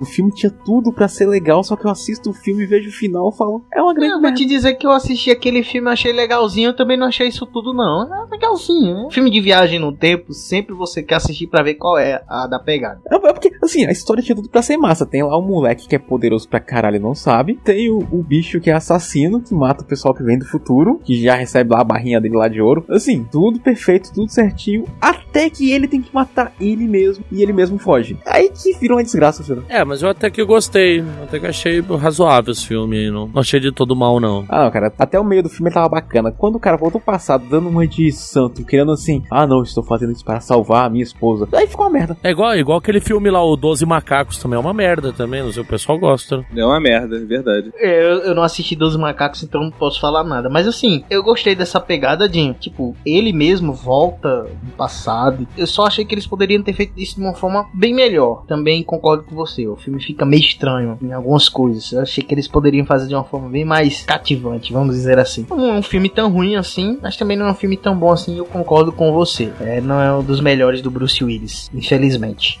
O 0.00 0.04
filme 0.04 0.30
tinha 0.30 0.50
tudo 0.50 0.92
pra 0.92 1.08
ser 1.08 1.26
legal, 1.26 1.64
só 1.64 1.74
que 1.74 1.86
eu 1.86 1.90
assisto 1.90 2.30
o 2.30 2.34
filme 2.34 2.64
e 2.64 2.66
vejo 2.66 2.90
o 2.90 2.92
final 2.92 3.30
e 3.32 3.36
falo, 3.36 3.64
é 3.72 3.80
uma 3.80 3.94
grande 3.94 4.12
Eu 4.12 4.20
vou 4.20 4.34
te 4.34 4.44
dizer 4.44 4.74
que 4.74 4.86
eu 4.86 4.90
assisti 4.90 5.30
aquele 5.30 5.62
filme, 5.62 5.90
achei 5.90 6.12
legalzinho, 6.12 6.68
eu 6.68 6.76
também 6.76 6.96
não 6.96 7.06
achei 7.06 7.28
isso 7.28 7.46
tudo, 7.46 7.72
não. 7.72 8.02
É 8.14 8.26
legalzinho, 8.30 8.94
né? 8.94 9.08
Filme 9.10 9.30
de 9.30 9.40
viagem 9.40 9.78
no 9.78 9.92
tempo, 9.92 10.32
sempre 10.32 10.74
você 10.74 11.02
quer 11.02 11.16
assistir 11.16 11.46
pra 11.46 11.62
ver 11.62 11.74
qual 11.74 11.98
é 11.98 12.22
a 12.28 12.46
da 12.46 12.58
pegada. 12.58 13.00
É 13.10 13.16
é 13.16 13.32
porque, 13.32 13.50
assim, 13.66 13.86
a 13.86 13.90
história 13.90 14.22
tinha 14.22 14.34
tudo 14.34 14.48
pra 14.48 14.62
ser 14.62 14.76
massa. 14.76 15.06
Tem 15.06 15.22
lá 15.22 15.38
um 15.38 15.46
moleque 15.46 15.86
que 15.86 15.94
é 15.94 15.98
poderoso 15.98 16.48
pra 16.48 16.60
caralho 16.60 16.96
e 16.96 17.00
não 17.00 17.14
sabe. 17.14 17.58
Tem 17.62 17.90
o, 17.90 17.98
o 18.10 18.22
bicho 18.22 18.60
que 18.60 18.70
é 18.70 18.74
assassino, 18.74 19.40
que 19.40 19.54
mata 19.54 19.82
o 19.82 19.86
pessoal 19.86 20.14
que 20.14 20.22
vem 20.22 20.38
do 20.38 20.46
futuro, 20.46 21.00
que 21.04 21.22
já 21.22 21.34
recebe 21.34 21.72
lá 21.72 21.80
a 21.80 21.84
barrinha 21.84 22.20
dele 22.20 22.36
lá 22.36 22.48
de 22.48 22.60
ouro. 22.60 22.84
Assim, 22.88 23.24
tudo 23.30 23.60
perfeito, 23.60 24.12
tudo 24.12 24.30
certinho. 24.30 24.84
Até 25.00 25.50
que 25.50 25.70
ele 25.70 25.86
tem 25.86 26.00
que 26.00 26.14
matar 26.14 26.52
ele 26.60 26.86
mesmo 26.86 27.24
e 27.30 27.42
ele 27.42 27.52
mesmo 27.52 27.78
foge. 27.78 28.18
Aí 28.26 28.50
que 28.50 28.72
virou 28.78 28.96
uma 28.96 29.04
desgraça, 29.04 29.42
filho. 29.42 29.64
É, 29.68 29.84
mas 29.84 30.02
eu 30.02 30.08
até 30.08 30.30
que 30.30 30.42
gostei. 30.44 31.04
Até 31.22 31.38
que 31.38 31.46
achei 31.46 31.80
razoável 31.80 32.52
esse 32.52 32.66
filme. 32.66 33.10
Não, 33.10 33.26
não 33.26 33.40
achei 33.40 33.60
de 33.60 33.72
todo 33.72 33.94
mal, 33.94 34.20
não. 34.20 34.44
Ah, 34.48 34.64
não, 34.64 34.70
cara, 34.70 34.92
até 34.98 35.18
o 35.18 35.24
meio 35.24 35.42
do 35.42 35.48
filme 35.48 35.70
tava 35.70 35.88
bacana. 35.88 36.32
Quando 36.32 36.56
o 36.56 36.60
cara 36.60 36.76
voltou 36.76 36.98
ao 36.98 37.04
passado, 37.04 37.44
dando 37.48 37.68
uma 37.68 37.86
de 37.86 38.10
santo, 38.12 38.64
querendo 38.64 38.92
assim, 38.92 39.22
ah 39.30 39.46
não, 39.46 39.62
estou 39.62 39.82
fazendo 39.82 40.12
isso 40.12 40.24
para 40.24 40.40
salvar 40.40 40.86
a 40.86 40.90
minha 40.90 41.02
esposa. 41.02 41.48
Aí 41.52 41.66
ficou 41.66 41.86
uma 41.86 41.92
merda. 41.92 42.16
É 42.22 42.30
igual, 42.30 42.56
igual 42.56 42.78
aquele 42.78 43.00
filme 43.00 43.30
lá, 43.30 43.42
o 43.42 43.55
Doze 43.56 43.84
Macacos, 43.84 44.38
também 44.38 44.56
é 44.56 44.60
uma 44.60 44.74
merda 44.74 45.12
também. 45.12 45.42
Não 45.42 45.52
sei, 45.52 45.62
o 45.62 45.66
pessoal 45.66 45.98
gosta. 45.98 46.44
É 46.54 46.64
uma 46.64 46.80
merda, 46.80 47.16
é 47.16 47.20
verdade. 47.20 47.72
Eu, 47.78 48.18
eu 48.20 48.34
não 48.34 48.42
assisti 48.42 48.76
12 48.76 48.98
Macacos, 48.98 49.42
então 49.42 49.62
não 49.62 49.70
posso 49.70 50.00
falar 50.00 50.24
nada. 50.24 50.48
Mas 50.48 50.66
assim, 50.66 51.04
eu 51.10 51.22
gostei 51.22 51.54
dessa 51.54 51.80
pegada, 51.80 52.28
Dinho. 52.28 52.54
Tipo, 52.54 52.96
ele 53.04 53.32
mesmo 53.32 53.72
volta 53.72 54.44
no 54.62 54.72
passado. 54.76 55.46
Eu 55.56 55.66
só 55.66 55.86
achei 55.86 56.04
que 56.04 56.14
eles 56.14 56.26
poderiam 56.26 56.62
ter 56.62 56.72
feito 56.72 56.92
isso 56.96 57.16
de 57.16 57.20
uma 57.20 57.34
forma 57.34 57.66
bem 57.74 57.94
melhor. 57.94 58.44
Também 58.46 58.82
concordo 58.82 59.24
com 59.24 59.34
você. 59.34 59.66
O 59.66 59.76
filme 59.76 60.02
fica 60.02 60.24
meio 60.24 60.40
estranho 60.40 60.98
em 61.02 61.12
algumas 61.12 61.48
coisas. 61.48 61.92
Eu 61.92 62.02
achei 62.02 62.22
que 62.22 62.34
eles 62.34 62.48
poderiam 62.48 62.86
fazer 62.86 63.08
de 63.08 63.14
uma 63.14 63.24
forma 63.24 63.48
bem 63.48 63.64
mais 63.64 64.04
cativante, 64.04 64.72
vamos 64.72 64.94
dizer 64.94 65.18
assim. 65.18 65.46
Não 65.48 65.74
é 65.74 65.78
um 65.78 65.82
filme 65.82 66.08
tão 66.08 66.30
ruim 66.30 66.56
assim, 66.56 66.98
mas 67.02 67.16
também 67.16 67.36
não 67.36 67.46
é 67.46 67.50
um 67.50 67.54
filme 67.54 67.76
tão 67.76 67.96
bom 67.96 68.12
assim. 68.12 68.38
Eu 68.38 68.44
concordo 68.44 68.92
com 68.92 69.12
você. 69.12 69.52
É, 69.60 69.80
não 69.80 70.00
é 70.00 70.12
um 70.12 70.22
dos 70.22 70.40
melhores 70.40 70.80
do 70.82 70.90
Bruce 70.90 71.22
Willis, 71.22 71.70
infelizmente. 71.74 72.58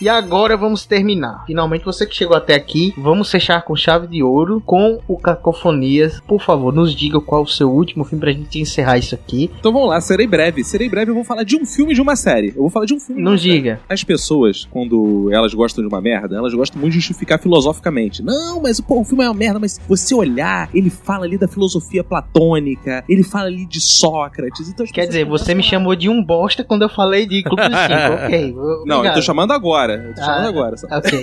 E 0.00 0.08
agora 0.08 0.56
vamos 0.56 0.86
terminar. 0.86 1.44
Finalmente, 1.46 1.84
você 1.84 2.06
que 2.06 2.14
chegou 2.14 2.34
até 2.34 2.54
aqui, 2.54 2.94
vamos 2.96 3.30
fechar 3.30 3.60
com 3.62 3.76
chave 3.76 4.06
de 4.06 4.22
ouro 4.22 4.62
com 4.64 4.98
o 5.06 5.18
Cacofonias. 5.18 6.20
Por 6.26 6.40
favor, 6.40 6.72
nos 6.72 6.94
diga 6.94 7.20
qual 7.20 7.42
o 7.42 7.46
seu 7.46 7.70
último 7.70 8.02
filme 8.04 8.20
pra 8.20 8.32
gente 8.32 8.58
encerrar 8.58 8.96
isso 8.96 9.14
aqui. 9.14 9.50
Então 9.58 9.72
vamos 9.72 9.88
lá, 9.88 10.00
serei 10.00 10.26
breve. 10.26 10.64
Serei 10.64 10.88
breve, 10.88 11.10
eu 11.10 11.14
vou 11.14 11.24
falar 11.24 11.42
de 11.42 11.54
um 11.54 11.66
filme 11.66 11.92
e 11.92 11.94
de 11.94 12.00
uma 12.00 12.16
série. 12.16 12.48
Eu 12.48 12.62
vou 12.62 12.70
falar 12.70 12.86
de 12.86 12.94
um 12.94 13.00
filme. 13.00 13.20
Não 13.20 13.32
uma 13.32 13.38
série. 13.38 13.52
diga. 13.52 13.80
As 13.88 14.02
pessoas, 14.02 14.66
quando 14.70 15.28
elas 15.32 15.52
gostam 15.52 15.82
de 15.82 15.88
uma 15.88 16.00
merda, 16.00 16.36
elas 16.36 16.54
gostam 16.54 16.80
muito 16.80 16.94
de 16.94 17.00
justificar 17.00 17.38
filosoficamente. 17.38 18.22
Não, 18.22 18.62
mas 18.62 18.80
pô, 18.80 19.00
o 19.00 19.04
filme 19.04 19.24
é 19.24 19.28
uma 19.28 19.34
merda, 19.34 19.58
mas 19.58 19.78
você 19.86 20.14
olhar, 20.14 20.70
ele 20.72 20.88
fala 20.88 21.26
ali 21.26 21.36
da 21.36 21.46
filosofia 21.46 22.02
platônica, 22.02 23.04
ele 23.06 23.22
fala 23.22 23.46
ali 23.48 23.66
de 23.66 23.80
Sócrates. 23.80 24.68
Então 24.68 24.86
Quer 24.86 25.06
dizer, 25.06 25.26
você 25.26 25.54
me 25.54 25.62
chamou 25.62 25.94
de 25.94 26.08
um 26.08 26.24
bosta 26.24 26.64
quando 26.64 26.82
eu 26.82 26.88
falei 26.88 27.26
de 27.26 27.42
Clube 27.42 27.68
dos 27.68 27.78
Cinco. 27.78 28.24
ok. 28.24 28.52
Não, 28.52 28.62
eu 28.62 28.96
obrigado. 28.96 29.14
tô 29.14 29.22
chamando 29.22 29.52
agora. 29.52 29.89
Eu 29.94 30.14
tô 30.14 30.20
chamando 30.22 30.44
Ah, 30.44 30.48
agora. 30.48 30.76
só. 30.76 30.86
Ok. 30.90 31.20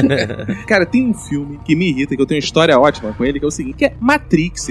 Cara, 0.66 0.86
tem 0.86 1.06
um 1.08 1.14
filme 1.14 1.58
que 1.64 1.74
me 1.74 1.90
irrita, 1.90 2.14
que 2.16 2.22
eu 2.22 2.26
tenho 2.26 2.38
uma 2.40 2.44
história 2.44 2.78
ótima 2.78 3.12
com 3.12 3.24
ele, 3.24 3.38
que 3.38 3.44
é 3.44 3.48
o 3.48 3.50
seguinte, 3.50 3.76
que 3.76 3.84
é 3.86 3.94
Matrix. 4.00 4.68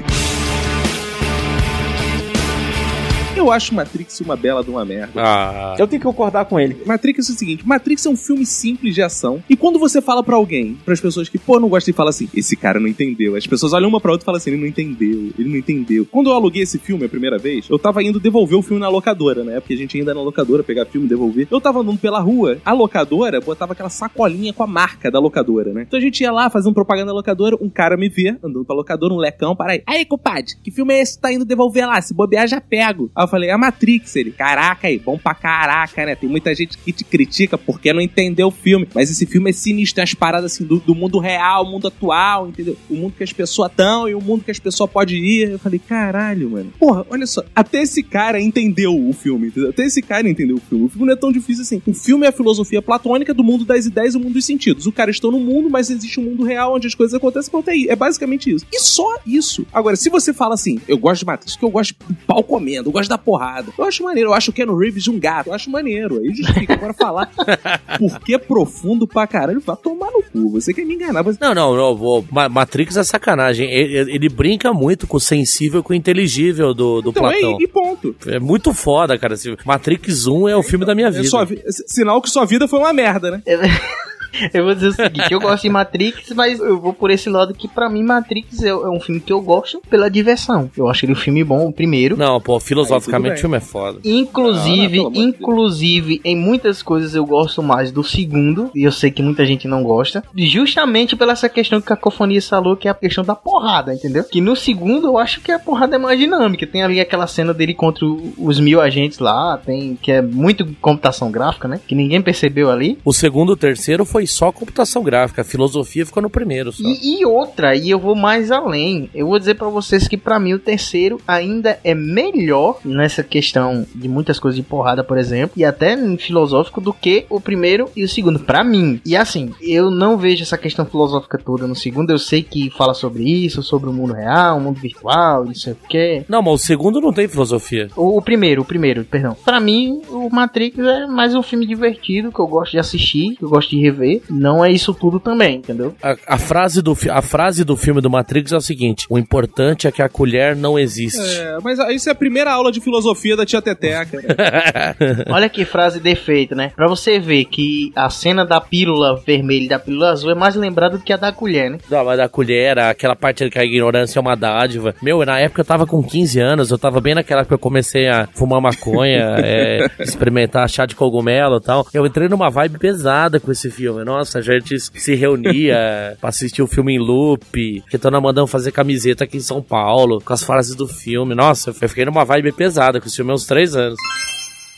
Eu 3.39 3.53
acho 3.53 3.73
Matrix 3.73 4.19
uma 4.19 4.35
bela 4.35 4.61
de 4.61 4.69
uma 4.69 4.83
merda. 4.83 5.13
Ah. 5.15 5.75
Eu 5.79 5.87
tenho 5.87 6.01
que 6.01 6.05
concordar 6.05 6.43
com 6.43 6.59
ele. 6.59 6.83
Matrix 6.85 7.29
é 7.29 7.31
o 7.31 7.35
seguinte, 7.35 7.65
Matrix 7.65 8.05
é 8.05 8.09
um 8.09 8.17
filme 8.17 8.45
simples 8.45 8.93
de 8.93 9.01
ação. 9.01 9.41
E 9.49 9.55
quando 9.55 9.79
você 9.79 10.01
fala 10.01 10.21
pra 10.21 10.35
alguém, 10.35 10.77
pras 10.83 10.99
pessoas 10.99 11.29
que, 11.29 11.37
pô, 11.37 11.57
não 11.57 11.69
gostam 11.69 11.93
de 11.93 11.95
falar 11.95 12.09
assim, 12.09 12.27
esse 12.35 12.57
cara 12.57 12.81
não 12.81 12.87
entendeu. 12.87 13.37
As 13.37 13.47
pessoas 13.47 13.71
olham 13.71 13.87
uma 13.87 14.01
pra 14.01 14.11
outra 14.11 14.23
e 14.23 14.25
falam 14.25 14.37
assim, 14.37 14.49
ele 14.49 14.59
não 14.59 14.67
entendeu, 14.67 15.31
ele 15.39 15.47
não 15.47 15.55
entendeu. 15.55 16.05
Quando 16.11 16.29
eu 16.29 16.33
aluguei 16.33 16.63
esse 16.63 16.77
filme 16.77 17.05
a 17.05 17.09
primeira 17.09 17.37
vez, 17.37 17.69
eu 17.69 17.79
tava 17.79 18.03
indo 18.03 18.19
devolver 18.19 18.59
o 18.59 18.61
filme 18.61 18.81
na 18.81 18.89
locadora, 18.89 19.41
né? 19.41 19.61
Porque 19.61 19.73
a 19.73 19.77
gente 19.77 19.97
ainda 19.97 20.13
na 20.13 20.21
locadora, 20.21 20.61
pegar 20.61 20.85
filme, 20.85 21.07
devolver. 21.07 21.47
Eu 21.49 21.61
tava 21.61 21.79
andando 21.79 21.97
pela 21.97 22.19
rua, 22.19 22.57
a 22.65 22.73
locadora 22.73 23.39
botava 23.39 23.71
aquela 23.71 23.89
sacolinha 23.89 24.51
com 24.51 24.63
a 24.63 24.67
marca 24.67 25.09
da 25.09 25.19
locadora, 25.19 25.71
né? 25.71 25.85
Então 25.87 25.97
a 25.97 26.01
gente 26.01 26.19
ia 26.19 26.31
lá 26.31 26.49
fazendo 26.49 26.73
propaganda 26.73 27.07
da 27.07 27.13
locadora, 27.13 27.57
um 27.61 27.69
cara 27.69 27.95
me 27.95 28.09
vê, 28.09 28.35
andando 28.43 28.65
pra 28.65 28.75
locadora, 28.75 29.13
um 29.13 29.17
lecão, 29.17 29.55
para 29.55 29.73
aí. 29.73 29.83
Aí, 29.87 30.03
compadre, 30.03 30.55
que 30.61 30.71
filme 30.71 30.93
é 30.93 31.01
esse 31.01 31.15
que 31.15 31.21
tá 31.21 31.31
indo 31.31 31.45
devolver 31.45 31.87
lá? 31.87 32.01
Se 32.01 32.13
bobear, 32.13 32.47
já 32.47 32.59
pego. 32.59 33.09
Aí 33.15 33.23
eu 33.23 33.27
falei, 33.29 33.49
a 33.49 33.57
Matrix, 33.57 34.15
ele. 34.15 34.31
Caraca, 34.31 34.87
aí, 34.87 34.99
bom 34.99 35.17
pra 35.17 35.33
caraca, 35.33 36.05
né? 36.05 36.15
Tem 36.15 36.29
muita 36.29 36.53
gente 36.53 36.77
que 36.77 36.91
te 36.91 37.03
critica 37.03 37.57
porque 37.57 37.93
não 37.93 38.01
entendeu 38.01 38.47
o 38.47 38.51
filme. 38.51 38.87
Mas 38.93 39.09
esse 39.09 39.25
filme 39.25 39.49
é 39.49 39.53
sinistro, 39.53 39.95
tem 39.95 40.01
umas 40.03 40.13
paradas 40.13 40.53
assim 40.53 40.65
do, 40.65 40.79
do 40.79 40.95
mundo 40.95 41.19
real, 41.19 41.65
mundo 41.65 41.87
atual, 41.87 42.47
entendeu? 42.47 42.77
O 42.89 42.95
mundo 42.95 43.13
que 43.17 43.23
as 43.23 43.33
pessoas 43.33 43.71
estão 43.71 44.07
e 44.07 44.15
o 44.15 44.21
mundo 44.21 44.43
que 44.43 44.51
as 44.51 44.59
pessoas 44.59 44.89
podem 44.89 45.17
ir. 45.17 45.51
Eu 45.51 45.59
falei, 45.59 45.79
caralho, 45.79 46.49
mano. 46.49 46.73
Porra, 46.79 47.05
olha 47.09 47.25
só. 47.25 47.43
Até 47.55 47.81
esse 47.81 48.03
cara 48.03 48.41
entendeu 48.41 48.95
o 48.95 49.13
filme, 49.13 49.47
entendeu? 49.47 49.69
Até 49.69 49.85
esse 49.85 50.01
cara 50.01 50.29
entendeu 50.29 50.57
o 50.57 50.59
filme. 50.59 50.85
O 50.85 50.89
filme 50.89 51.07
não 51.07 51.13
é 51.13 51.17
tão 51.17 51.31
difícil 51.31 51.63
assim. 51.63 51.81
O 51.85 51.93
filme 51.93 52.25
é 52.25 52.29
a 52.29 52.31
filosofia 52.31 52.81
platônica 52.81 53.33
do 53.33 53.43
mundo 53.43 53.65
das 53.65 53.85
ideias 53.85 54.13
e 54.13 54.17
do 54.17 54.23
mundo 54.23 54.33
dos 54.33 54.45
sentidos. 54.45 54.85
O 54.85 54.91
cara 54.91 55.11
está 55.11 55.29
no 55.29 55.39
mundo, 55.39 55.69
mas 55.69 55.89
existe 55.89 56.19
um 56.19 56.23
mundo 56.23 56.43
real 56.43 56.75
onde 56.75 56.87
as 56.87 56.95
coisas 56.95 57.13
acontecem. 57.13 57.51
Pronto, 57.51 57.69
é 57.69 57.73
aí. 57.73 57.87
É 57.89 57.95
basicamente 57.95 58.49
isso. 58.53 58.65
E 58.71 58.79
só 58.79 59.17
isso. 59.25 59.65
Agora, 59.71 59.95
se 59.95 60.09
você 60.09 60.33
fala 60.33 60.53
assim, 60.53 60.79
eu 60.87 60.97
gosto 60.97 61.19
de 61.21 61.25
Matrix, 61.25 61.53
porque 61.53 61.65
eu 61.65 61.69
gosto 61.69 61.95
de 62.07 62.15
pau 62.25 62.43
comendo, 62.43 62.89
eu 62.89 62.91
gosto 62.91 63.09
da 63.09 63.17
porrada. 63.19 63.71
Eu 63.77 63.85
acho 63.85 64.03
maneiro. 64.03 64.29
Eu 64.29 64.33
acho 64.33 64.51
o 64.51 64.53
Keanu 64.53 64.77
Reeves 64.77 65.07
um 65.07 65.19
gato. 65.19 65.47
Eu 65.47 65.53
acho 65.53 65.69
maneiro. 65.69 66.19
Aí 66.19 66.33
justifica. 66.33 66.73
Agora 66.73 66.93
falar 66.93 67.29
porque 67.99 68.33
é 68.35 68.37
profundo 68.37 69.07
pra 69.07 69.27
caralho, 69.27 69.59
vai 69.61 69.75
tomar 69.77 70.11
no 70.11 70.23
cu. 70.23 70.49
Você 70.51 70.73
quer 70.73 70.85
me 70.85 70.95
enganar. 70.95 71.21
Você... 71.21 71.37
Não, 71.41 71.53
não, 71.53 71.75
não. 71.75 71.95
vou- 71.95 72.25
Ma- 72.31 72.49
Matrix 72.49 72.97
é 72.97 73.03
sacanagem. 73.03 73.69
Ele, 73.71 74.13
ele 74.15 74.29
brinca 74.29 74.73
muito 74.73 75.05
com 75.07 75.17
o 75.17 75.19
sensível 75.19 75.79
e 75.81 75.83
com 75.83 75.93
o 75.93 75.95
inteligível 75.95 76.73
do, 76.73 77.01
do 77.01 77.09
Então, 77.11 77.27
é, 77.29 77.39
Platão. 77.39 77.57
e 77.59 77.67
ponto. 77.67 78.15
É 78.27 78.39
muito 78.39 78.73
foda, 78.73 79.17
cara. 79.17 79.35
Matrix 79.65 80.27
1 80.27 80.49
é 80.49 80.55
o 80.55 80.63
filme 80.63 80.85
da 80.85 80.95
minha 80.95 81.07
É 81.07 81.11
vida. 81.11 81.45
vi- 81.45 81.61
Sinal 81.87 82.21
que 82.21 82.29
sua 82.29 82.45
vida 82.45 82.67
foi 82.67 82.79
uma 82.79 82.93
merda, 82.93 83.31
né? 83.31 83.43
Eu 84.53 84.65
vou 84.65 84.73
dizer 84.73 84.87
o 84.87 84.93
seguinte, 84.93 85.31
eu 85.31 85.39
gosto 85.39 85.63
de 85.63 85.69
Matrix, 85.69 86.31
mas 86.35 86.59
eu 86.59 86.79
vou 86.79 86.93
por 86.93 87.11
esse 87.11 87.29
lado 87.29 87.53
que 87.53 87.67
pra 87.67 87.89
mim 87.89 88.03
Matrix 88.03 88.63
é, 88.63 88.69
é 88.69 88.89
um 88.89 88.99
filme 88.99 89.19
que 89.21 89.31
eu 89.33 89.41
gosto 89.41 89.81
pela 89.89 90.09
diversão. 90.09 90.69
Eu 90.77 90.87
acho 90.87 91.05
ele 91.05 91.13
um 91.13 91.15
filme 91.15 91.43
bom, 91.43 91.67
o 91.67 91.73
primeiro. 91.73 92.15
Não, 92.17 92.39
pô, 92.39 92.59
filosoficamente 92.59 93.35
o 93.35 93.39
filme 93.39 93.57
é 93.57 93.59
foda. 93.59 93.99
Inclusive, 94.03 94.97
Não, 94.97 95.09
não, 95.09 95.21
inclusive, 95.21 96.21
em 96.23 96.35
muitas 96.35 96.81
coisas 96.81 97.15
eu 97.15 97.25
gosto 97.25 97.61
mais 97.61 97.91
do 97.91 98.03
segundo, 98.03 98.71
e 98.75 98.83
eu 98.83 98.91
sei 98.91 99.11
que 99.11 99.21
muita 99.21 99.45
gente 99.45 99.67
não 99.67 99.83
gosta, 99.83 100.23
justamente 100.35 101.15
pela 101.15 101.33
essa 101.33 101.49
questão 101.49 101.79
que 101.81 101.91
a 101.93 101.95
Cacofonia 101.95 102.41
falou, 102.41 102.75
que 102.75 102.87
é 102.87 102.91
a 102.91 102.93
questão 102.95 103.23
da 103.23 103.35
porrada, 103.35 103.93
entendeu? 103.93 104.23
Que 104.23 104.39
no 104.41 104.55
segundo 104.55 105.07
eu 105.07 105.17
acho 105.17 105.41
que 105.41 105.51
a 105.51 105.59
porrada 105.59 105.95
é 105.95 105.99
mais 105.99 106.17
dinâmica. 106.19 106.65
Tem 106.65 106.81
ali 106.83 106.99
aquela 106.99 107.27
cena 107.27 107.53
dele 107.53 107.73
contra 107.73 108.05
o- 108.05 108.33
os 108.37 108.59
mil 108.59 108.79
agentes 108.81 109.19
lá, 109.19 109.57
tem 109.57 109.97
que 110.01 110.11
é 110.11 110.21
muito 110.21 110.65
computação 110.81 111.29
gráfica, 111.31 111.67
né? 111.67 111.79
Que 111.87 111.95
ninguém 111.95 112.21
percebeu 112.21 112.69
ali. 112.71 112.97
O 113.03 113.13
segundo 113.13 113.51
e 113.51 113.53
o 113.53 113.57
terceiro 113.57 114.05
foi 114.05 114.18
só 114.27 114.51
computação 114.51 115.03
gráfica. 115.03 115.41
A 115.41 115.45
filosofia 115.45 116.05
ficou 116.05 116.21
no 116.23 116.29
primeiro 116.29 116.71
só. 116.71 116.87
E, 116.87 117.19
e 117.19 117.25
outra, 117.25 117.75
e 117.75 117.89
eu 117.89 117.99
vou 117.99 118.15
mais 118.15 118.51
além. 118.51 119.09
Eu 119.13 119.27
vou 119.27 119.39
dizer 119.39 119.55
pra 119.55 119.67
vocês 119.69 120.07
que 120.07 120.17
pra 120.17 120.39
mim 120.39 120.53
o 120.53 120.59
terceiro 120.59 121.19
ainda 121.27 121.79
é 121.83 121.93
melhor 121.93 122.79
nessa 122.83 123.23
questão 123.23 123.85
de 123.93 124.07
muitas 124.07 124.39
coisas 124.39 124.55
de 124.55 124.63
porrada, 124.63 125.03
por 125.03 125.17
exemplo, 125.17 125.53
e 125.57 125.65
até 125.65 125.97
filosófico 126.17 126.81
do 126.81 126.93
que 126.93 127.25
o 127.29 127.39
primeiro 127.39 127.89
e 127.95 128.03
o 128.03 128.09
segundo, 128.09 128.39
pra 128.39 128.63
mim. 128.63 129.01
E 129.05 129.15
assim, 129.15 129.51
eu 129.61 129.89
não 129.91 130.17
vejo 130.17 130.43
essa 130.43 130.57
questão 130.57 130.85
filosófica 130.85 131.37
toda 131.37 131.67
no 131.67 131.75
segundo. 131.75 132.11
Eu 132.11 132.19
sei 132.19 132.43
que 132.43 132.69
fala 132.71 132.93
sobre 132.93 133.23
isso, 133.23 133.63
sobre 133.63 133.89
o 133.89 133.93
mundo 133.93 134.13
real, 134.13 134.57
o 134.57 134.61
mundo 134.61 134.79
virtual, 134.79 135.45
não 135.45 135.55
sei 135.55 135.73
o 135.73 135.77
que. 135.87 136.23
Não, 136.27 136.41
mas 136.41 136.53
o 136.53 136.57
segundo 136.57 137.01
não 137.01 137.13
tem 137.13 137.27
filosofia. 137.27 137.89
O, 137.95 138.17
o 138.17 138.21
primeiro, 138.21 138.61
o 138.61 138.65
primeiro, 138.65 139.03
perdão. 139.05 139.35
Pra 139.45 139.59
mim, 139.59 140.01
o 140.09 140.29
Matrix 140.29 140.77
é 140.79 141.07
mais 141.07 141.35
um 141.35 141.43
filme 141.43 141.65
divertido 141.65 142.31
que 142.31 142.39
eu 142.39 142.47
gosto 142.47 142.71
de 142.71 142.79
assistir, 142.79 143.35
que 143.35 143.43
eu 143.43 143.49
gosto 143.49 143.69
de 143.69 143.81
rever. 143.81 144.08
Não 144.29 144.63
é 144.63 144.71
isso 144.71 144.93
tudo 144.93 145.19
também, 145.19 145.57
entendeu? 145.57 145.95
A, 146.01 146.15
a 146.27 146.37
frase 146.37 146.81
do, 146.81 146.97
a 147.11 147.21
frase 147.21 147.63
do 147.63 147.75
filme 147.75 148.01
do 148.01 148.09
Matrix 148.09 148.51
é 148.51 148.57
o 148.57 148.61
seguinte: 148.61 149.05
o 149.09 149.17
importante 149.17 149.87
é 149.87 149.91
que 149.91 150.01
a 150.01 150.09
colher 150.09 150.55
não 150.55 150.77
existe. 150.77 151.19
É, 151.19 151.57
mas 151.63 151.79
isso 151.93 152.09
é 152.09 152.11
a 152.11 152.15
primeira 152.15 152.51
aula 152.51 152.71
de 152.71 152.81
filosofia 152.81 153.35
da 153.35 153.45
tia 153.45 153.61
Teteca. 153.61 154.17
né? 154.17 155.25
Olha 155.29 155.49
que 155.49 155.65
frase 155.65 155.99
defeita, 155.99 156.55
né? 156.55 156.71
Pra 156.75 156.87
você 156.87 157.19
ver 157.19 157.45
que 157.45 157.91
a 157.95 158.09
cena 158.09 158.45
da 158.45 158.59
pílula 158.59 159.21
vermelha 159.25 159.65
e 159.65 159.69
da 159.69 159.79
pílula 159.79 160.11
azul 160.11 160.31
é 160.31 160.35
mais 160.35 160.55
lembrada 160.55 160.97
do 160.97 161.03
que 161.03 161.13
a 161.13 161.17
da 161.17 161.31
colher, 161.31 161.69
né? 161.71 161.77
Não, 161.89 162.03
mas 162.03 162.17
da 162.17 162.29
colher, 162.29 162.79
aquela 162.79 163.15
parte 163.15 163.49
que 163.49 163.59
a 163.59 163.65
ignorância 163.65 164.19
é 164.19 164.21
uma 164.21 164.35
dádiva. 164.35 164.95
Meu, 165.01 165.23
na 165.25 165.39
época 165.39 165.61
eu 165.61 165.65
tava 165.65 165.85
com 165.85 166.01
15 166.03 166.39
anos, 166.39 166.71
eu 166.71 166.77
tava 166.77 167.01
bem 167.01 167.15
naquela 167.15 167.41
época 167.41 167.49
que 167.49 167.53
eu 167.55 167.59
comecei 167.59 168.07
a 168.07 168.27
fumar 168.33 168.61
maconha, 168.61 169.35
é, 169.43 169.89
experimentar 169.99 170.69
chá 170.69 170.85
de 170.85 170.95
cogumelo 170.95 171.57
e 171.57 171.61
tal. 171.61 171.87
Eu 171.93 172.05
entrei 172.05 172.27
numa 172.27 172.49
vibe 172.49 172.79
pesada 172.79 173.39
com 173.39 173.51
esse 173.51 173.69
filme. 173.69 173.98
Nossa, 174.05 174.39
a 174.39 174.41
gente 174.41 174.79
se 174.79 175.15
reunia 175.15 176.17
pra 176.21 176.29
assistir 176.29 176.61
o 176.61 176.67
filme 176.67 176.95
em 176.95 176.99
loop, 176.99 177.83
que 177.89 177.97
tô 177.97 178.09
mandando 178.09 178.47
fazer 178.47 178.71
camiseta 178.71 179.23
aqui 179.23 179.37
em 179.37 179.41
São 179.41 179.61
Paulo, 179.61 180.21
com 180.21 180.33
as 180.33 180.43
frases 180.43 180.75
do 180.75 180.87
filme. 180.87 181.35
Nossa, 181.35 181.69
eu 181.69 181.89
fiquei 181.89 182.05
numa 182.05 182.25
vibe 182.25 182.51
pesada 182.51 182.99
com 182.99 183.07
esse 183.07 183.15
filme 183.15 183.31
há 183.31 183.35
uns 183.35 183.45
3 183.45 183.75
anos. 183.75 183.99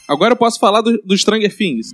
Agora 0.08 0.34
eu 0.34 0.38
posso 0.38 0.60
falar 0.60 0.82
do, 0.82 1.02
do 1.04 1.18
Stranger 1.18 1.56
Things. 1.56 1.92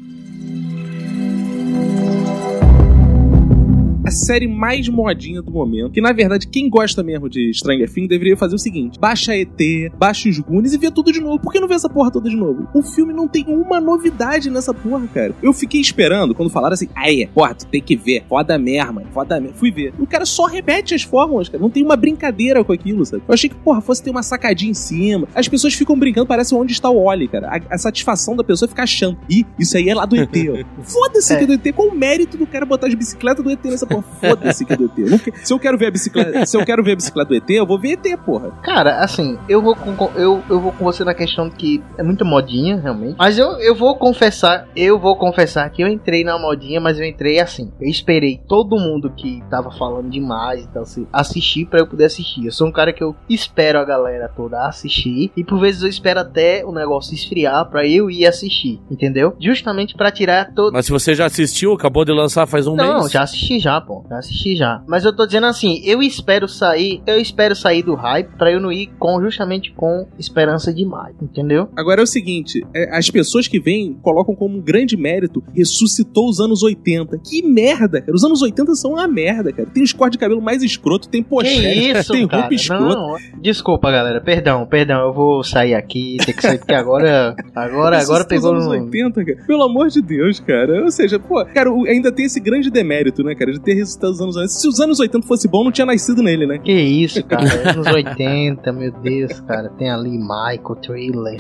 A 4.08 4.12
série 4.12 4.47
mais 4.47 4.88
modinha 4.88 5.41
do 5.41 5.51
momento. 5.51 5.91
Que 5.91 5.99
na 5.99 6.14
verdade, 6.14 6.47
quem 6.47 6.70
gosta 6.70 7.03
mesmo 7.03 7.30
de 7.30 7.53
Stranger 7.53 7.91
Things 7.91 8.08
deveria 8.08 8.38
fazer 8.38 8.55
o 8.55 8.58
seguinte: 8.58 8.97
baixa 8.97 9.36
ET, 9.36 9.60
baixa 9.97 10.30
os 10.30 10.39
Goonies 10.39 10.72
e 10.72 10.78
vê 10.78 10.89
tudo 10.89 11.12
de 11.12 11.20
novo. 11.20 11.41
Por 11.41 11.51
que 11.51 11.60
não 11.60 11.68
vê 11.68 11.76
essa 11.76 11.89
porra 11.89 12.10
toda 12.10 12.30
de 12.30 12.38
novo? 12.38 12.70
O 12.74 12.82
filme 12.82 13.12
não 13.12 13.28
tem 13.28 13.43
uma 13.49 13.82
novidade 13.82 14.49
nessa 14.49 14.74
porra, 14.74 15.05
cara. 15.14 15.36
Eu 15.43 15.51
fiquei 15.51 15.82
esperando 15.82 16.34
quando 16.34 16.49
falaram 16.49 16.74
assim: 16.74 16.88
aí, 16.95 17.28
porra, 17.34 17.53
tu 17.53 17.68
tem 17.68 17.82
que 17.82 17.97
ver. 17.97 18.24
Foda 18.30 18.58
merda, 18.58 19.03
foda 19.12 19.41
merda. 19.41 19.58
Fui 19.58 19.72
ver. 19.72 19.93
O 19.99 20.08
cara 20.08 20.26
só 20.26 20.45
repete 20.45 20.95
as 20.95 21.03
fórmulas, 21.03 21.49
cara. 21.49 21.62
Não 21.62 21.70
tem 21.70 21.84
uma 21.84 21.97
brincadeira 21.97 22.64
com 22.64 22.72
aquilo, 22.72 23.05
sabe? 23.05 23.24
Eu 23.28 23.34
achei 23.34 23.49
que, 23.49 23.58
porra, 23.58 23.82
fosse 23.82 24.01
ter 24.01 24.10
uma 24.10 24.24
sacadinha 24.24 24.72
em 24.72 24.74
cima. 24.74 25.28
As 25.36 25.49
pessoas 25.49 25.74
ficam 25.74 25.99
brincando, 25.99 26.26
parece 26.26 26.55
onde 26.55 26.72
está 26.72 26.89
o 26.89 27.03
Oli, 27.03 27.28
cara. 27.28 27.49
A, 27.49 27.76
a 27.76 27.78
satisfação 27.78 28.38
da 28.38 28.43
pessoa 28.45 28.68
é 28.68 28.70
ficar 28.70 28.84
achando. 28.84 29.18
Ih, 29.30 29.45
isso 29.60 29.76
aí 29.76 29.89
é 29.89 29.93
lá 29.93 30.05
do 30.05 30.16
ET, 30.16 30.30
ó. 30.32 30.64
Foda-se 30.82 31.38
que 31.38 31.43
é 31.43 31.45
do 31.45 31.51
ET. 31.51 31.76
Qual 31.76 31.89
o 31.89 31.93
mérito 31.93 32.38
do 32.38 32.47
cara 32.47 32.66
botar 32.66 32.88
as 32.88 32.93
bicicletas 32.93 33.43
do 33.43 33.51
ET 33.51 33.60
nessa 33.66 33.86
porra? 33.86 33.97
Foda-se 34.02 34.66
que 34.66 34.74
é 34.74 34.78
do 34.78 34.86
ET. 34.86 34.98
Eu 34.98 35.10
não 35.12 35.18
que- 35.20 35.34
Se 35.43 35.54
eu 35.54 35.60
quero 35.60 35.78
ver 35.78 35.88
a 35.88 35.91
bicicleta, 35.91 36.45
se 36.45 36.58
eu 36.58 36.66
quero 36.66 36.84
ver 36.84 36.93
a 36.93 36.95
bicicleta 36.95 37.30
do 37.30 37.36
ET, 37.36 37.50
eu 37.50 37.66
vou 37.66 37.80
ver 37.80 37.93
ET, 37.93 38.18
porra. 38.18 38.52
Cara, 38.64 39.00
assim, 39.04 39.38
eu 39.48 39.62
vou 39.62 39.76
com, 39.76 39.95
eu, 40.16 40.43
eu 40.50 40.60
vou 40.60 40.72
com 40.72 40.84
você 40.84 41.04
na 41.04 41.14
questão 41.14 41.50
de 41.50 41.56
que 41.56 41.84
é 41.98 42.04
muito 42.04 42.24
modinha, 42.26 42.80
realmente. 42.80 43.16
Mas 43.18 43.38
eu, 43.38 43.52
eu 43.60 43.76
vou 43.76 43.95
confessar, 43.95 44.68
eu 44.76 45.00
vou 45.00 45.16
confessar 45.16 45.70
que 45.70 45.82
eu 45.82 45.88
entrei 45.88 46.24
na 46.24 46.38
modinha, 46.39 46.80
mas 46.80 47.00
eu 47.00 47.06
entrei 47.06 47.39
assim. 47.39 47.72
Eu 47.80 47.88
esperei 47.89 48.39
todo 48.48 48.78
mundo 48.78 49.12
que 49.16 49.43
tava 49.50 49.72
falando 49.72 50.10
demais 50.10 50.64
e 50.64 50.68
tal, 50.68 50.84
assim, 50.84 51.08
assistir 51.12 51.66
pra 51.66 51.80
eu 51.80 51.88
poder 51.88 52.06
assistir. 52.06 52.45
Eu 52.45 52.52
sou 52.52 52.68
um 52.68 52.72
cara 52.72 52.91
que 52.93 53.04
eu 53.04 53.16
espero 53.30 53.80
a 53.80 53.86
galera 53.86 54.28
toda 54.36 54.66
assistir. 54.68 55.32
E 55.36 55.43
por 55.43 55.60
vezes 55.60 55.82
eu 55.84 55.89
espero 55.89 56.20
até 56.20 56.64
o 56.66 56.72
negócio 56.72 57.14
esfriar 57.14 57.66
pra 57.70 57.86
eu 57.86 58.10
ir 58.10 58.26
assistir, 58.26 58.80
entendeu? 58.89 59.36
Justamente 59.39 59.95
pra 59.95 60.12
tirar 60.12 60.54
todo. 60.54 60.74
Mas 60.74 60.86
se 60.86 60.91
você 60.91 61.14
já 61.16 61.26
assistiu, 61.26 61.74
acabou 61.74 62.04
de 62.06 62.12
lançar 62.12 62.45
faz 62.48 62.68
um 62.68 62.76
Não, 62.76 63.00
mês. 63.02 63.12
já 63.12 63.22
assisti 63.22 63.60
já. 63.60 63.82
Pô. 63.88 64.04
Já 64.10 64.18
assisti 64.18 64.56
já. 64.56 64.84
Mas 64.86 65.06
eu 65.06 65.16
tô 65.16 65.26
dizendo 65.26 65.48
assim, 65.48 65.82
eu 65.86 66.04
espero 66.04 66.48
sair, 66.48 67.02
eu 67.08 67.20
espero 67.20 67.56
sair 67.56 67.82
do 67.82 67.96
hype 67.96 68.30
pra 68.38 68.52
eu 68.52 68.60
não 68.60 68.72
ir 68.72 68.88
com 69.00 69.22
justamente 69.22 69.72
com 69.72 70.06
esperança 70.20 70.74
demais, 70.74 71.16
entendeu? 71.22 71.70
Agora 71.76 72.02
é 72.02 72.04
o 72.04 72.08
seguinte, 72.08 72.66
é, 72.76 72.96
as 72.96 73.10
pessoas 73.10 73.48
que 73.48 73.60
vêm 73.60 73.98
colocam 74.02 74.36
como 74.36 74.58
um 74.58 74.62
grande 74.62 74.98
mérito 74.98 75.42
ressuscitou 75.56 76.28
os 76.30 76.40
anos 76.40 76.62
80. 76.62 77.18
Que 77.20 77.42
merda, 77.42 78.02
cara. 78.02 78.14
Os 78.14 78.24
anos 78.24 78.42
80 78.42 78.76
são 78.76 78.92
uma 78.94 79.08
merda, 79.08 79.54
cara. 79.54 79.70
Tem 79.70 79.84
os 79.84 79.94
cortes 79.94 80.18
de 80.18 80.20
cabelo 80.20 80.42
mais 80.42 80.62
escroto, 80.62 81.08
tem 81.08 81.24
pochete, 81.24 81.92
isso, 81.98 82.12
tem 82.12 82.28
cara? 82.28 82.42
roupa 82.42 82.56
escrota. 82.56 82.96
Não, 82.96 83.16
desculpa, 83.42 83.92
galera. 83.92 84.20
Perdão, 84.20 84.66
perdão. 84.66 85.08
Eu 85.08 85.14
vou 85.14 85.44
sair 85.44 85.74
aqui. 85.74 86.18
Tem 86.26 86.36
que 86.36 86.42
sair 86.42 86.58
porque 86.58 86.74
agora. 86.74 87.36
Agora, 87.56 88.00
agora 88.00 88.26
pegou 88.26 88.54
os 88.54 88.66
anos 88.66 88.78
no. 88.78 88.86
80, 88.86 89.26
cara. 89.26 89.38
Pelo 89.48 89.64
amor 89.64 89.90
de 89.90 90.02
Deus, 90.02 90.40
cara. 90.40 90.84
Ou 90.84 90.92
seja, 90.92 91.20
pô, 91.20 91.44
cara, 91.46 91.70
ainda 91.88 92.12
tem 92.12 92.26
esse 92.26 92.40
grande 92.40 92.70
demérito, 92.70 93.24
né, 93.24 93.34
cara, 93.36 93.52
de 93.52 93.60
ter 93.60 93.74
ressuscitado 93.78 94.14
os 94.14 94.22
anos 94.22 94.36
80. 94.36 94.54
Se 94.54 94.68
os 94.68 94.80
anos 94.80 95.00
80 95.00 95.28
fosse 95.28 95.48
bom, 95.48 95.64
não 95.64 95.72
tinha 95.72 95.86
nascido 95.86 96.22
nele, 96.22 96.46
né? 96.46 96.58
Que 96.58 96.72
isso, 96.72 97.24
cara. 97.24 97.72
Anos 97.72 97.88
80, 97.88 98.72
meu 98.74 98.92
Deus, 98.92 99.40
cara. 99.42 99.70
Tem 99.78 99.90
ali 99.90 100.18
Michael 100.18 100.76
Trailer. 100.82 101.38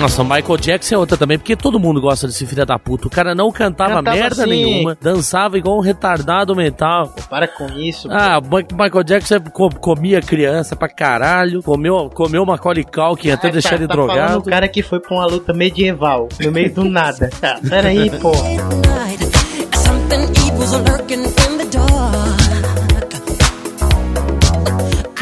Nossa, 0.00 0.24
Michael 0.24 0.56
Jackson 0.56 0.94
é 0.94 0.98
outra 0.98 1.16
também, 1.16 1.38
porque 1.38 1.54
todo 1.54 1.78
mundo 1.78 2.00
gosta 2.00 2.26
desse 2.26 2.46
filho 2.46 2.64
da 2.64 2.78
puta. 2.78 3.06
O 3.06 3.10
cara 3.10 3.34
não 3.34 3.52
cantava, 3.52 3.96
Cantava 3.96 4.16
merda 4.16 4.42
assim. 4.44 4.50
nenhuma, 4.50 4.96
dançava 5.00 5.58
igual 5.58 5.76
um 5.76 5.80
retardado 5.80 6.56
mental. 6.56 7.14
Para 7.28 7.46
com 7.46 7.66
isso. 7.78 8.08
Ah, 8.10 8.40
Ma- 8.40 8.84
Michael 8.84 9.04
Jackson 9.04 9.40
co- 9.52 9.68
comia 9.68 10.22
criança 10.22 10.74
pra 10.74 10.88
caralho, 10.88 11.62
comeu, 11.62 12.10
comeu 12.14 12.46
Macaulay 12.46 12.82
Culkin 12.84 13.30
até 13.30 13.48
Ah, 13.48 13.52
deixar 13.52 13.70
tá, 13.70 13.74
ele 13.76 13.86
tá 13.88 13.92
drogado. 13.94 14.38
o 14.38 14.42
cara 14.44 14.66
que 14.68 14.82
foi 14.82 15.00
pra 15.00 15.14
uma 15.14 15.26
luta 15.26 15.52
medieval, 15.52 16.28
no 16.40 16.50
meio 16.50 16.72
do 16.72 16.84
nada. 16.84 17.28
Tá, 17.38 17.60
peraí, 17.68 18.08
pô. 18.18 18.32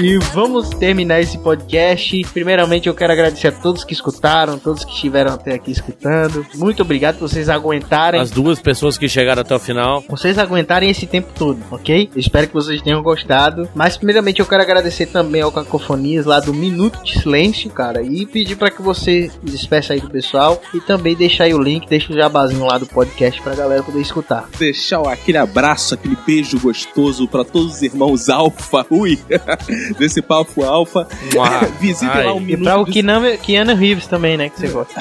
E 0.01 0.17
vamos 0.33 0.71
terminar 0.71 1.21
esse 1.21 1.37
podcast. 1.39 2.23
Primeiramente, 2.33 2.89
eu 2.89 2.95
quero 2.95 3.13
agradecer 3.13 3.49
a 3.49 3.53
todos 3.53 3.83
que 3.83 3.93
escutaram, 3.93 4.57
todos 4.57 4.85
que 4.85 4.93
estiveram 4.93 5.35
até 5.35 5.55
aqui 5.55 5.73
escutando. 5.73 6.47
Muito 6.55 6.83
obrigado 6.83 7.19
por 7.19 7.29
vocês 7.29 7.49
aguentarem. 7.49 8.21
As 8.21 8.31
duas 8.31 8.61
pessoas 8.61 8.97
que 8.97 9.09
chegaram 9.09 9.43
até 9.43 9.57
o 9.57 9.59
final. 9.59 10.05
Vocês 10.09 10.39
aguentarem 10.39 10.89
esse 10.89 11.05
tempo 11.05 11.33
todo, 11.35 11.59
ok? 11.73 12.11
Espero 12.15 12.47
que 12.47 12.55
vocês 12.55 12.81
tenham 12.81 13.03
gostado. 13.03 13.69
Mas 13.75 13.97
primeiramente 13.97 14.39
eu 14.39 14.47
quero 14.47 14.63
agradecer 14.63 15.07
também 15.07 15.43
ao 15.43 15.51
Cacofonias 15.51 16.25
lá 16.25 16.39
do 16.39 16.55
Minuto 16.55 17.03
de 17.03 17.19
Silêncio, 17.19 17.69
cara. 17.69 18.01
E 18.01 18.25
pedir 18.25 18.55
para 18.55 18.71
que 18.71 18.81
você 18.81 19.29
despeça 19.43 19.95
aí 19.95 20.01
do 20.01 20.11
pessoal. 20.11 20.63
E 20.73 20.81
também 20.81 21.17
deixar 21.17 21.45
aí 21.45 21.55
o 21.55 21.61
link, 21.61 21.89
deixa 21.89 22.13
o 22.13 22.17
jabazinho 22.17 22.65
lá 22.65 22.79
do 22.79 22.87
podcast 22.87 23.43
pra 23.43 23.57
galera 23.57 23.83
poder 23.83 24.01
escutar. 24.01 24.49
Deixar 24.57 25.01
aquele 25.09 25.39
abraço, 25.39 25.95
aquele 25.95 26.17
beijo 26.25 26.61
gostoso 26.61 27.27
pra 27.27 27.43
todos 27.43 27.75
os 27.75 27.83
irmãos 27.83 28.29
Alfa, 28.29 28.87
ui, 28.91 29.19
desse 29.95 30.21
papo 30.23 30.65
Alfa. 30.65 31.07
Uau. 31.35 31.49
Visitem 31.81 32.11
Ai. 32.11 32.25
lá 32.27 32.35
o 32.35 32.39
E 32.39 32.45
Minuto 32.45 32.65
pra 32.65 32.81
o 32.81 32.85
de 32.85 32.93
Keanu, 32.93 33.39
Keanu 33.39 33.75
Reeves 33.75 34.07
também, 34.07 34.37
né? 34.37 34.49
Que 34.49 34.61
você 34.61 34.69
gosta. 34.73 35.01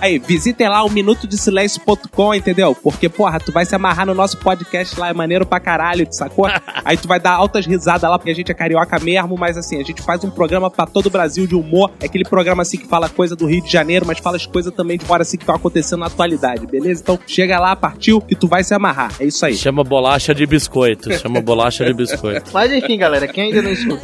Aí, 0.00 0.18
visitem 0.18 0.68
lá 0.68 0.84
o 0.84 0.90
minutodesilencio.com, 0.90 2.34
entendeu? 2.34 2.74
Porque, 2.74 3.08
porra, 3.08 3.38
tu 3.38 3.52
vai 3.52 3.64
se 3.64 3.74
amarrar 3.74 4.06
no 4.06 4.14
nosso 4.14 4.38
podcast 4.38 4.98
lá, 4.98 5.08
é 5.08 5.12
maneiro 5.12 5.46
pra 5.46 5.60
caralho, 5.60 6.06
sacou? 6.10 6.46
Aí 6.84 6.96
tu 6.96 7.08
vai 7.08 7.18
dar 7.20 7.32
altas 7.32 7.66
risadas 7.66 8.08
lá, 8.08 8.18
porque 8.18 8.30
a 8.30 8.34
gente 8.34 8.50
é 8.50 8.54
carioca 8.54 8.98
mesmo, 8.98 9.36
mas 9.38 9.56
assim, 9.56 9.80
a 9.80 9.84
gente 9.84 10.02
faz 10.02 10.22
um 10.24 10.30
programa 10.30 10.70
pra 10.70 10.86
todo 10.86 11.06
o 11.06 11.10
Brasil 11.10 11.46
de 11.46 11.54
humor. 11.54 11.90
É 12.00 12.06
aquele 12.06 12.24
programa 12.24 12.62
assim 12.62 12.76
que 12.78 12.86
fala 12.86 13.08
coisa 13.08 13.34
do 13.34 13.46
Rio 13.46 13.62
de 13.62 13.70
Janeiro, 13.70 14.06
mas 14.06 14.18
fala 14.18 14.36
as 14.36 14.46
coisas 14.46 14.72
também 14.74 14.98
de 14.98 15.04
fora 15.04 15.22
assim 15.22 15.36
que 15.36 15.42
estão 15.42 15.54
acontecendo 15.54 16.00
na 16.00 16.06
atualidade, 16.06 16.66
beleza? 16.66 17.00
Então 17.02 17.18
chega 17.26 17.58
lá, 17.58 17.74
partiu, 17.74 18.20
que 18.20 18.34
tu 18.34 18.46
vai 18.46 18.62
se 18.62 18.74
amarrar. 18.74 19.12
É 19.20 19.24
isso 19.24 19.44
aí. 19.44 19.56
Chama 19.56 19.82
bolacha 19.84 20.34
de 20.34 20.46
biscoito. 20.46 21.12
Chama 21.18 21.40
bolacha 21.40 21.84
de 21.84 21.92
biscoito. 21.92 22.50
Mas 22.52 22.72
enfim, 22.72 22.96
galera, 22.98 23.26
quem 23.26 23.44
ainda 23.44 23.62
não 23.62 23.70
escutou, 23.70 23.95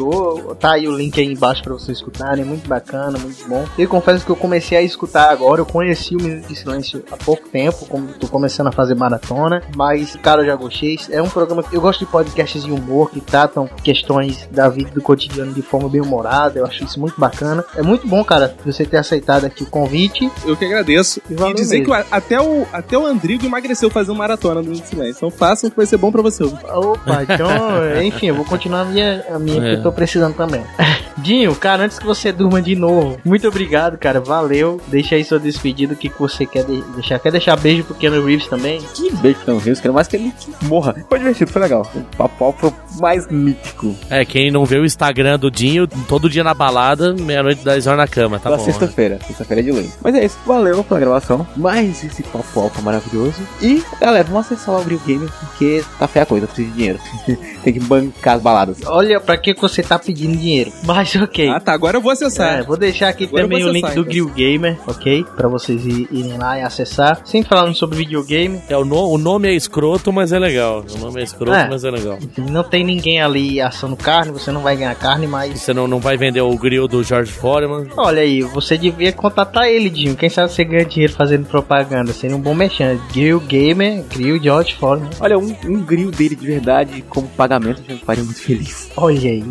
tá 0.58 0.72
aí 0.72 0.88
o 0.88 0.96
link 0.96 1.20
aí 1.20 1.26
embaixo 1.26 1.62
pra 1.62 1.72
vocês 1.74 1.98
escutarem. 1.98 2.44
Muito 2.44 2.68
bacana, 2.68 3.18
muito 3.18 3.46
bom. 3.48 3.64
Eu 3.78 3.88
confesso 3.88 4.24
que 4.24 4.30
eu 4.30 4.36
comecei 4.36 4.76
a 4.78 4.82
escutar 4.82 5.30
agora. 5.30 5.60
Eu 5.60 5.66
conheci 5.66 6.16
o 6.16 6.22
Minuto 6.22 6.48
de 6.48 6.56
Silêncio 6.56 7.04
há 7.10 7.16
pouco 7.16 7.48
tempo, 7.48 7.86
como 7.86 8.08
tô 8.14 8.26
começando 8.28 8.68
a 8.68 8.72
fazer 8.72 8.94
maratona. 8.94 9.62
Mas, 9.76 10.16
cara, 10.16 10.42
eu 10.42 10.46
já 10.46 10.56
gostei. 10.56 10.98
É 11.10 11.22
um 11.22 11.28
programa 11.28 11.62
que 11.62 11.74
eu 11.76 11.80
gosto 11.80 12.00
de 12.00 12.06
podcasts 12.06 12.64
de 12.64 12.70
humor 12.72 13.10
que 13.10 13.20
tratam 13.20 13.68
questões 13.82 14.48
da 14.50 14.68
vida 14.68 14.90
do 14.90 15.00
cotidiano 15.02 15.52
de 15.52 15.62
forma 15.62 15.88
bem 15.88 16.00
humorada. 16.00 16.58
Eu 16.58 16.66
acho 16.66 16.84
isso 16.84 16.98
muito 17.00 17.18
bacana. 17.18 17.64
É 17.76 17.82
muito 17.82 18.06
bom, 18.06 18.24
cara, 18.24 18.54
você 18.64 18.84
ter 18.84 18.96
aceitado 18.98 19.44
aqui 19.44 19.62
o 19.62 19.66
convite. 19.66 20.30
Eu 20.44 20.56
que 20.56 20.64
agradeço. 20.64 21.20
E 21.28 21.32
E, 21.32 21.36
valeu 21.36 21.54
dizer 21.54 21.80
mesmo. 21.80 21.94
que 21.94 22.04
até 22.10 22.40
o, 22.40 22.66
até 22.72 22.96
o 22.96 23.06
Andrigo 23.06 23.46
emagreceu 23.46 23.90
fazendo 23.90 24.16
maratona 24.16 24.62
do 24.62 24.74
Silêncio. 24.76 25.16
Então 25.16 25.30
façam 25.30 25.70
que 25.70 25.76
vai 25.76 25.86
ser 25.86 25.96
bom 25.96 26.10
pra 26.10 26.22
você. 26.22 26.44
Opa, 26.44 27.22
então, 27.22 27.48
enfim, 28.02 28.26
eu 28.28 28.34
vou 28.34 28.44
continuar 28.44 28.82
a 28.82 28.84
minha, 28.84 29.24
a 29.30 29.38
minha 29.38 29.62
É. 29.62 29.74
eu 29.86 29.90
tô 29.90 29.92
precisando 29.92 30.34
também. 30.34 30.62
Dinho, 31.18 31.54
cara, 31.54 31.84
antes 31.84 31.98
que 31.98 32.06
você 32.06 32.32
durma 32.32 32.60
de 32.62 32.74
novo, 32.74 33.18
muito 33.24 33.46
obrigado, 33.46 33.98
cara, 33.98 34.18
valeu. 34.20 34.80
Deixa 34.88 35.14
aí 35.14 35.24
sua 35.24 35.38
despedida, 35.38 35.92
o 35.92 35.96
que, 35.96 36.08
que 36.08 36.18
você 36.18 36.46
quer 36.46 36.64
de- 36.64 36.82
deixar. 36.94 37.18
Quer 37.18 37.30
deixar 37.32 37.56
beijo 37.56 37.84
pro 37.84 37.94
Keanu 37.94 38.24
Reeves 38.24 38.46
também? 38.46 38.80
Que 38.94 39.12
beijo 39.16 39.40
que 39.40 39.50
não 39.50 39.58
Rios, 39.58 39.78
quero 39.78 39.92
mais 39.94 40.08
que 40.08 40.16
ele 40.16 40.32
morra. 40.62 40.96
Foi 41.08 41.18
divertido, 41.18 41.50
foi 41.50 41.62
legal. 41.62 41.88
O 41.94 42.28
papo 42.28 42.54
foi 42.58 42.72
mais 42.98 43.28
mítico. 43.30 43.94
É, 44.10 44.24
quem 44.24 44.50
não 44.50 44.64
vê 44.64 44.78
o 44.78 44.84
Instagram 44.84 45.38
do 45.38 45.50
Dinho, 45.50 45.86
todo 46.08 46.28
dia 46.30 46.42
na 46.42 46.54
balada, 46.54 47.12
meia-noite, 47.14 47.62
10 47.64 47.86
horas 47.86 47.98
na 47.98 48.08
cama, 48.08 48.38
tá 48.38 48.50
da 48.50 48.56
bom. 48.56 48.64
né? 48.64 48.70
sexta-feira. 48.72 49.18
Sexta-feira 49.26 49.60
é 49.60 49.64
de 49.64 49.70
lei. 49.72 49.90
Mas 50.02 50.14
é 50.14 50.24
isso. 50.24 50.38
Valeu 50.46 50.82
pela 50.82 50.98
gravação. 50.98 51.46
Mais 51.56 52.02
esse 52.02 52.22
papo 52.22 52.60
alfa 52.60 52.80
maravilhoso. 52.82 53.34
E, 53.60 53.82
galera, 54.00 54.24
vamos 54.24 54.46
acessar 54.50 54.74
o 54.74 54.78
Abril 54.78 55.00
Gamer 55.06 55.28
porque 55.40 55.84
tá 55.98 56.08
feia 56.08 56.22
a 56.22 56.26
coisa. 56.26 56.46
Preciso 56.46 56.68
de 56.70 56.74
dinheiro. 56.76 56.98
Tem 57.62 57.72
que 57.72 57.80
bancar 57.80 58.36
as 58.36 58.42
baladas. 58.42 58.78
Olha, 58.86 59.20
pra 59.20 59.36
que 59.36 59.54
que 59.54 59.60
você 59.74 59.82
tá 59.82 59.98
pedindo 59.98 60.36
dinheiro? 60.36 60.72
Mas 60.84 61.14
ok. 61.16 61.48
Ah, 61.48 61.60
tá. 61.60 61.72
Agora 61.72 61.96
eu 61.96 62.00
vou 62.00 62.12
acessar. 62.12 62.60
É, 62.60 62.62
vou 62.62 62.76
deixar 62.76 63.08
aqui 63.08 63.24
Agora 63.24 63.42
eu 63.42 63.48
também 63.48 63.64
o 63.64 63.68
link 63.68 63.84
acessar, 63.84 63.94
do 63.94 64.00
então. 64.10 64.12
Grill 64.12 64.28
Gamer, 64.34 64.78
ok? 64.86 65.24
Pra 65.36 65.48
vocês 65.48 65.84
irem 65.86 66.36
lá 66.38 66.58
e 66.58 66.62
acessar. 66.62 67.20
Sempre 67.24 67.48
falando 67.48 67.74
sobre 67.74 67.98
videogame. 67.98 68.60
É, 68.68 68.76
o, 68.76 68.84
no- 68.84 69.10
o 69.10 69.18
nome 69.18 69.48
é 69.48 69.54
escroto, 69.54 70.12
mas 70.12 70.32
é 70.32 70.38
legal. 70.38 70.84
O 70.94 70.98
nome 70.98 71.20
é 71.20 71.24
escroto, 71.24 71.52
É. 71.56 71.68
mas 71.68 71.84
é 71.84 71.90
legal. 71.90 72.18
Não 72.50 72.62
tem 72.64 72.84
ninguém 72.84 73.20
ali 73.20 73.60
assando 73.60 73.96
carne, 73.96 74.32
você 74.32 74.50
não 74.50 74.60
vai 74.62 74.76
ganhar 74.76 74.94
carne, 74.94 75.26
mas. 75.26 75.60
Você 75.60 75.72
não, 75.74 75.86
não 75.88 75.98
vai 76.00 76.16
vender 76.16 76.40
o 76.40 76.56
grill 76.56 76.86
do 76.88 77.02
George 77.02 77.32
Foreman. 77.32 77.86
Olha 77.96 78.22
aí, 78.22 78.42
você 78.42 78.76
devia 78.76 79.12
contatar 79.12 79.66
ele, 79.68 79.88
Dinho. 79.90 80.16
Quem 80.16 80.28
sabe 80.28 80.52
você 80.52 80.64
ganha 80.64 80.84
dinheiro 80.84 81.12
fazendo 81.12 81.46
propaganda. 81.46 82.12
Seria 82.12 82.36
um 82.36 82.40
bom 82.40 82.54
mexendo. 82.54 83.00
Grill 83.12 83.40
Gamer, 83.40 84.02
Grill 84.04 84.42
George 84.42 84.74
Foreman. 84.74 85.10
Olha, 85.20 85.38
um, 85.38 85.54
um 85.64 85.80
grill 85.82 86.10
dele 86.10 86.34
de 86.36 86.46
verdade 86.46 87.04
como 87.08 87.26
pagamento 87.28 87.82
já 87.86 87.94
me 87.94 88.00
faria 88.00 88.24
muito 88.24 88.40
feliz. 88.40 88.90
Olha 88.96 89.30
aí. 89.30 89.44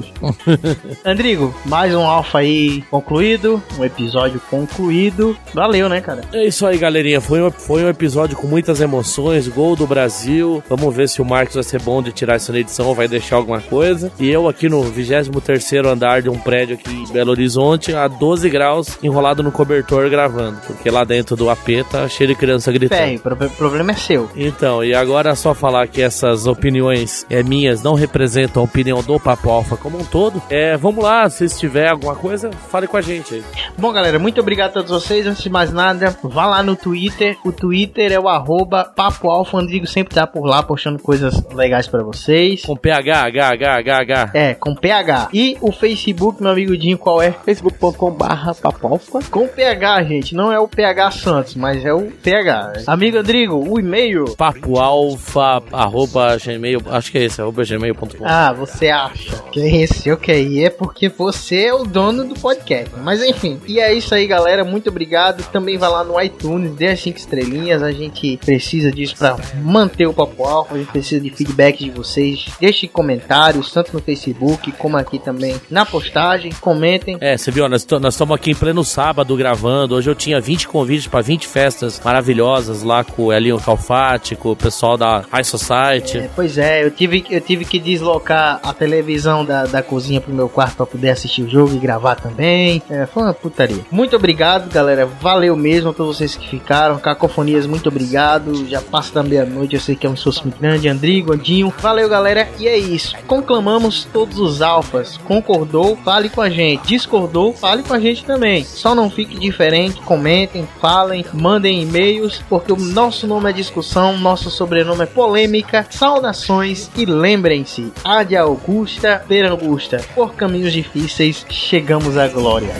Andrigo, 1.06 1.54
mais 1.66 1.94
um 1.94 2.02
alfa 2.02 2.40
aí 2.40 2.82
concluído. 2.90 3.62
Um 3.78 3.84
episódio 3.84 4.42
concluído. 4.50 5.38
Valeu, 5.54 5.88
né, 5.90 6.02
cara? 6.02 6.22
É 6.34 6.46
isso 6.46 6.66
aí, 6.66 6.78
galerinha. 6.78 7.22
Foi 7.22 7.42
um, 7.42 7.52
foi 7.52 7.84
um 7.84 7.90
episódio 7.90 8.38
com 8.38 8.48
muitas 8.48 8.82
emoções. 8.82 9.48
Gol 9.48 9.76
do 9.76 9.88
Brasil. 9.88 10.64
Vamos 10.70 10.96
ver 10.96 11.10
se 11.10 11.22
o 11.22 11.26
Marcos 11.26 11.56
vai 11.56 11.64
ser 11.64 11.82
bom 11.82 12.02
de 12.02 12.12
tirar 12.12 12.38
isso 12.38 12.52
na 12.52 12.60
edição 12.60 12.88
ou 12.88 12.96
vai 12.96 13.08
deixar 13.08 13.36
alguma 13.36 13.62
coisa. 13.62 14.12
E 14.20 14.30
eu 14.30 14.48
aqui 14.48 14.70
no 14.70 14.82
23 14.84 15.72
andar 15.86 16.22
de 16.22 16.30
um 16.30 16.38
prédio 16.38 16.76
aqui 16.76 16.92
em 16.92 17.12
Belo 17.12 17.32
Horizonte, 17.32 17.94
a 17.94 18.08
12 18.08 18.50
graus, 18.50 18.98
enrolado 19.02 19.44
no 19.44 19.52
cobertor 19.52 20.10
gravando. 20.10 20.60
Porque 20.66 20.90
lá 20.90 21.04
dentro 21.04 21.36
do 21.36 21.50
AP 21.50 21.70
tá 21.90 22.08
cheio 22.08 22.30
de 22.30 22.36
criança 22.36 22.72
gritando. 22.72 22.98
Ferre, 22.98 23.18
o 23.18 23.50
problema 23.52 23.92
é 23.92 23.96
seu. 23.96 24.30
Então, 24.36 24.84
e 24.84 24.94
agora 24.94 25.32
é 25.32 25.36
só 25.36 25.54
falar 25.54 25.88
que 25.88 26.02
essas 26.02 26.48
opiniões 26.48 27.26
é, 27.30 27.44
minhas 27.44 27.82
não 27.82 27.94
representam 27.94 28.62
a 28.62 28.66
opinião 28.66 29.02
do 29.02 29.20
Papo 29.20 29.50
Alfa 29.50 29.78
como 29.78 29.91
um 29.98 30.06
todo. 30.06 30.42
É, 30.50 30.78
vamos 30.78 31.04
lá, 31.04 31.30
se 31.30 31.48
tiver 31.58 31.90
alguma 31.90 32.16
coisa, 32.16 32.52
fale 32.70 32.88
com 32.88 32.98
a 32.98 33.02
gente 33.02 33.36
aí. 33.36 33.44
Bom, 33.78 33.92
galera, 33.92 34.20
muito 34.20 34.40
obrigado 34.42 34.70
a 34.70 34.74
todos 34.74 34.92
vocês. 34.92 35.26
Antes 35.26 35.44
de 35.44 35.50
mais 35.50 35.72
nada, 35.72 36.16
vá 36.24 36.46
lá 36.46 36.64
no 36.64 36.76
Twitter. 36.76 37.38
O 37.46 37.52
Twitter 37.52 38.12
é 38.12 38.20
o 38.20 38.28
arroba 38.28 38.86
Papo 38.86 39.30
Alfa. 39.30 39.58
O 39.58 39.60
Andrigo 39.60 39.88
sempre 39.88 40.16
tá 40.16 40.26
por 40.28 40.46
lá 40.46 40.64
postando 40.64 41.00
coisas 41.00 41.44
legais 41.54 41.88
pra 41.88 42.04
vocês. 42.04 42.64
Com 42.64 42.76
PH, 42.76 43.24
H, 43.26 43.50
H, 43.50 43.76
H, 43.78 43.98
H. 43.98 44.32
É, 44.34 44.54
com 44.54 44.76
PH. 44.76 45.30
E 45.34 45.58
o 45.62 45.72
Facebook, 45.72 46.42
meu 46.42 46.52
amigo 46.52 46.78
Dinho, 46.78 46.98
qual 46.98 47.22
é? 47.22 47.32
facebook.com 47.32 48.12
barra 48.12 48.54
papalfa. 48.54 49.20
Com 49.30 49.48
PH, 49.48 50.04
gente. 50.04 50.36
Não 50.36 50.52
é 50.52 50.60
o 50.60 50.68
PH 50.68 51.12
Santos, 51.12 51.56
mas 51.56 51.84
é 51.86 51.94
o 51.94 52.12
PH. 52.12 52.84
Amigo 52.88 53.18
Andrigo, 53.18 53.56
o 53.56 53.80
e-mail. 53.80 54.36
Papo 54.36 54.80
Alfa, 54.80 55.62
arroba 55.72 56.38
gmail, 56.38 56.82
acho 56.88 57.12
que 57.12 57.18
é 57.18 57.24
esse, 57.24 57.42
arroba 57.42 57.64
gmail.com. 57.64 58.26
Ah, 58.26 58.54
você 58.54 58.90
acha? 58.90 59.42
Que 59.52 59.60
conheceu 59.82 60.18
que 60.18 60.32
aí 60.32 60.64
é 60.64 60.70
porque 60.70 61.10
você 61.10 61.66
é 61.66 61.74
o 61.74 61.84
dono 61.84 62.24
do 62.24 62.36
podcast. 62.36 62.92
Mas 62.98 63.24
enfim, 63.24 63.60
e 63.68 63.80
é 63.80 63.94
isso 63.94 64.14
aí, 64.14 64.28
galera. 64.28 64.64
Muito 64.64 64.90
obrigado. 64.90 65.44
Também 65.52 65.78
vai 65.78 65.90
lá 65.90 66.04
no 66.04 66.22
iTunes, 66.22 66.76
dê 66.76 66.88
as 66.88 67.00
5 67.00 67.18
estrelinhas. 67.18 67.82
A 67.82 67.92
gente 67.92 68.38
precisa 68.38 68.92
disso 68.92 69.16
pra 69.18 69.38
manter 69.64 70.06
o 70.06 70.14
Papo 70.14 70.44
Alfa. 70.44 70.76
A 70.76 70.78
gente 70.78 70.92
precisa 70.92 71.20
de 71.20 71.30
feedback 71.32 71.84
de 71.84 71.90
vocês. 71.90 72.46
Deixe 72.60 72.88
comentários, 72.88 73.72
tanto 73.72 73.94
no 73.94 74.02
Facebook 74.02 74.72
como 74.74 74.98
aqui 74.98 75.18
também 75.18 75.60
na 75.70 75.86
postagem. 75.86 76.52
Comentem. 76.62 77.18
É, 77.20 77.36
você 77.36 77.50
viu, 77.50 77.68
nós 77.68 77.82
estamos 77.82 78.36
aqui 78.36 78.52
em 78.52 78.56
pleno 78.56 78.84
sábado 78.84 79.36
gravando. 79.36 79.96
Hoje 79.96 80.10
eu 80.10 80.16
tinha 80.16 80.40
20 80.40 80.68
convites 80.68 81.08
para 81.08 81.22
20 81.22 81.48
festas 81.48 82.00
maravilhosas 82.04 82.84
lá 82.84 83.04
com 83.04 83.24
o 83.24 83.34
Elinho 83.34 83.60
Calfati, 83.60 84.36
com 84.36 84.52
o 84.52 84.56
pessoal 84.56 84.98
da 84.98 85.24
High 85.32 85.44
Society. 85.44 86.20
É, 86.20 86.30
pois 86.36 86.58
é, 86.58 86.84
eu 86.84 86.92
tive, 86.92 87.26
eu 87.30 87.42
tive 87.42 87.66
que 87.66 87.80
deslocar 87.80 88.60
a 88.62 88.74
televisão 88.74 89.44
da, 89.44 89.66
da 89.72 89.82
cozinha 89.82 90.22
pro 90.22 90.34
meu 90.34 90.50
quarto 90.50 90.78
pra 90.78 90.86
poder 90.86 91.10
assistir 91.10 91.44
o 91.44 91.50
jogo 91.50 91.74
e 91.74 91.80
gravar 91.80 92.16
também. 92.16 92.82
É, 92.90 93.06
foi 93.06 93.24
uma 93.24 93.34
putaria. 93.34 93.84
Muito 93.90 94.16
obrigado, 94.16 94.72
galera. 94.72 95.06
Valeu 95.06 95.56
mesmo 95.56 95.90
a 95.90 95.94
todos 95.94 96.18
vocês 96.18 96.36
que 96.36 96.48
ficaram. 96.48 96.98
Cacofonias, 97.00 97.66
muito 97.66 97.90
obrigado. 97.90 98.68
Já 98.68 98.82
passa 98.82 99.14
da 99.16 99.24
meia-noite, 99.24 99.76
eu 99.76 99.82
sei 99.82 99.96
que 99.96 100.06
é 100.06 100.10
um 100.10 100.14
esforço 100.14 100.44
muito 100.44 100.60
grande. 100.60 100.90
Andrigo, 100.90 101.34
Andinho. 101.34 101.74
Valeu, 101.80 102.10
galera. 102.10 102.50
E 102.60 102.68
é 102.68 102.78
isso. 102.78 103.16
Conclamamos 103.28 104.08
todos 104.12 104.40
os 104.40 104.62
alfas. 104.62 105.18
Concordou? 105.26 105.98
Fale 105.98 106.30
com 106.30 106.42
a 106.42 106.50
gente. 106.50 106.88
Discordou? 106.88 107.54
Fale 107.54 107.84
com 107.84 107.94
a 107.94 108.00
gente 108.00 108.26
também. 108.26 108.64
Só 108.64 108.94
não 108.94 109.10
fique 109.10 109.38
diferente. 109.38 110.02
Comentem, 110.02 110.68
falem, 110.80 111.26
mandem 111.34 111.82
e-mails, 111.84 112.44
porque 112.50 112.72
o 112.72 112.78
nosso 112.78 113.28
nome 113.28 113.50
é 113.50 113.54
discussão, 113.54 114.18
nosso 114.18 114.50
sobrenome 114.50 115.04
é 115.04 115.06
polêmica. 115.06 115.86
Saudações 115.90 116.90
e 116.96 117.06
lembrem-se: 117.06 117.92
Ad 118.04 118.36
Augusta, 118.36 119.24
Per 119.28 119.46
Augusta. 119.62 120.04
Por 120.16 120.34
caminhos 120.36 120.74
difíceis, 120.74 121.46
chegamos 121.48 122.18
à 122.18 122.28
glória. 122.28 122.74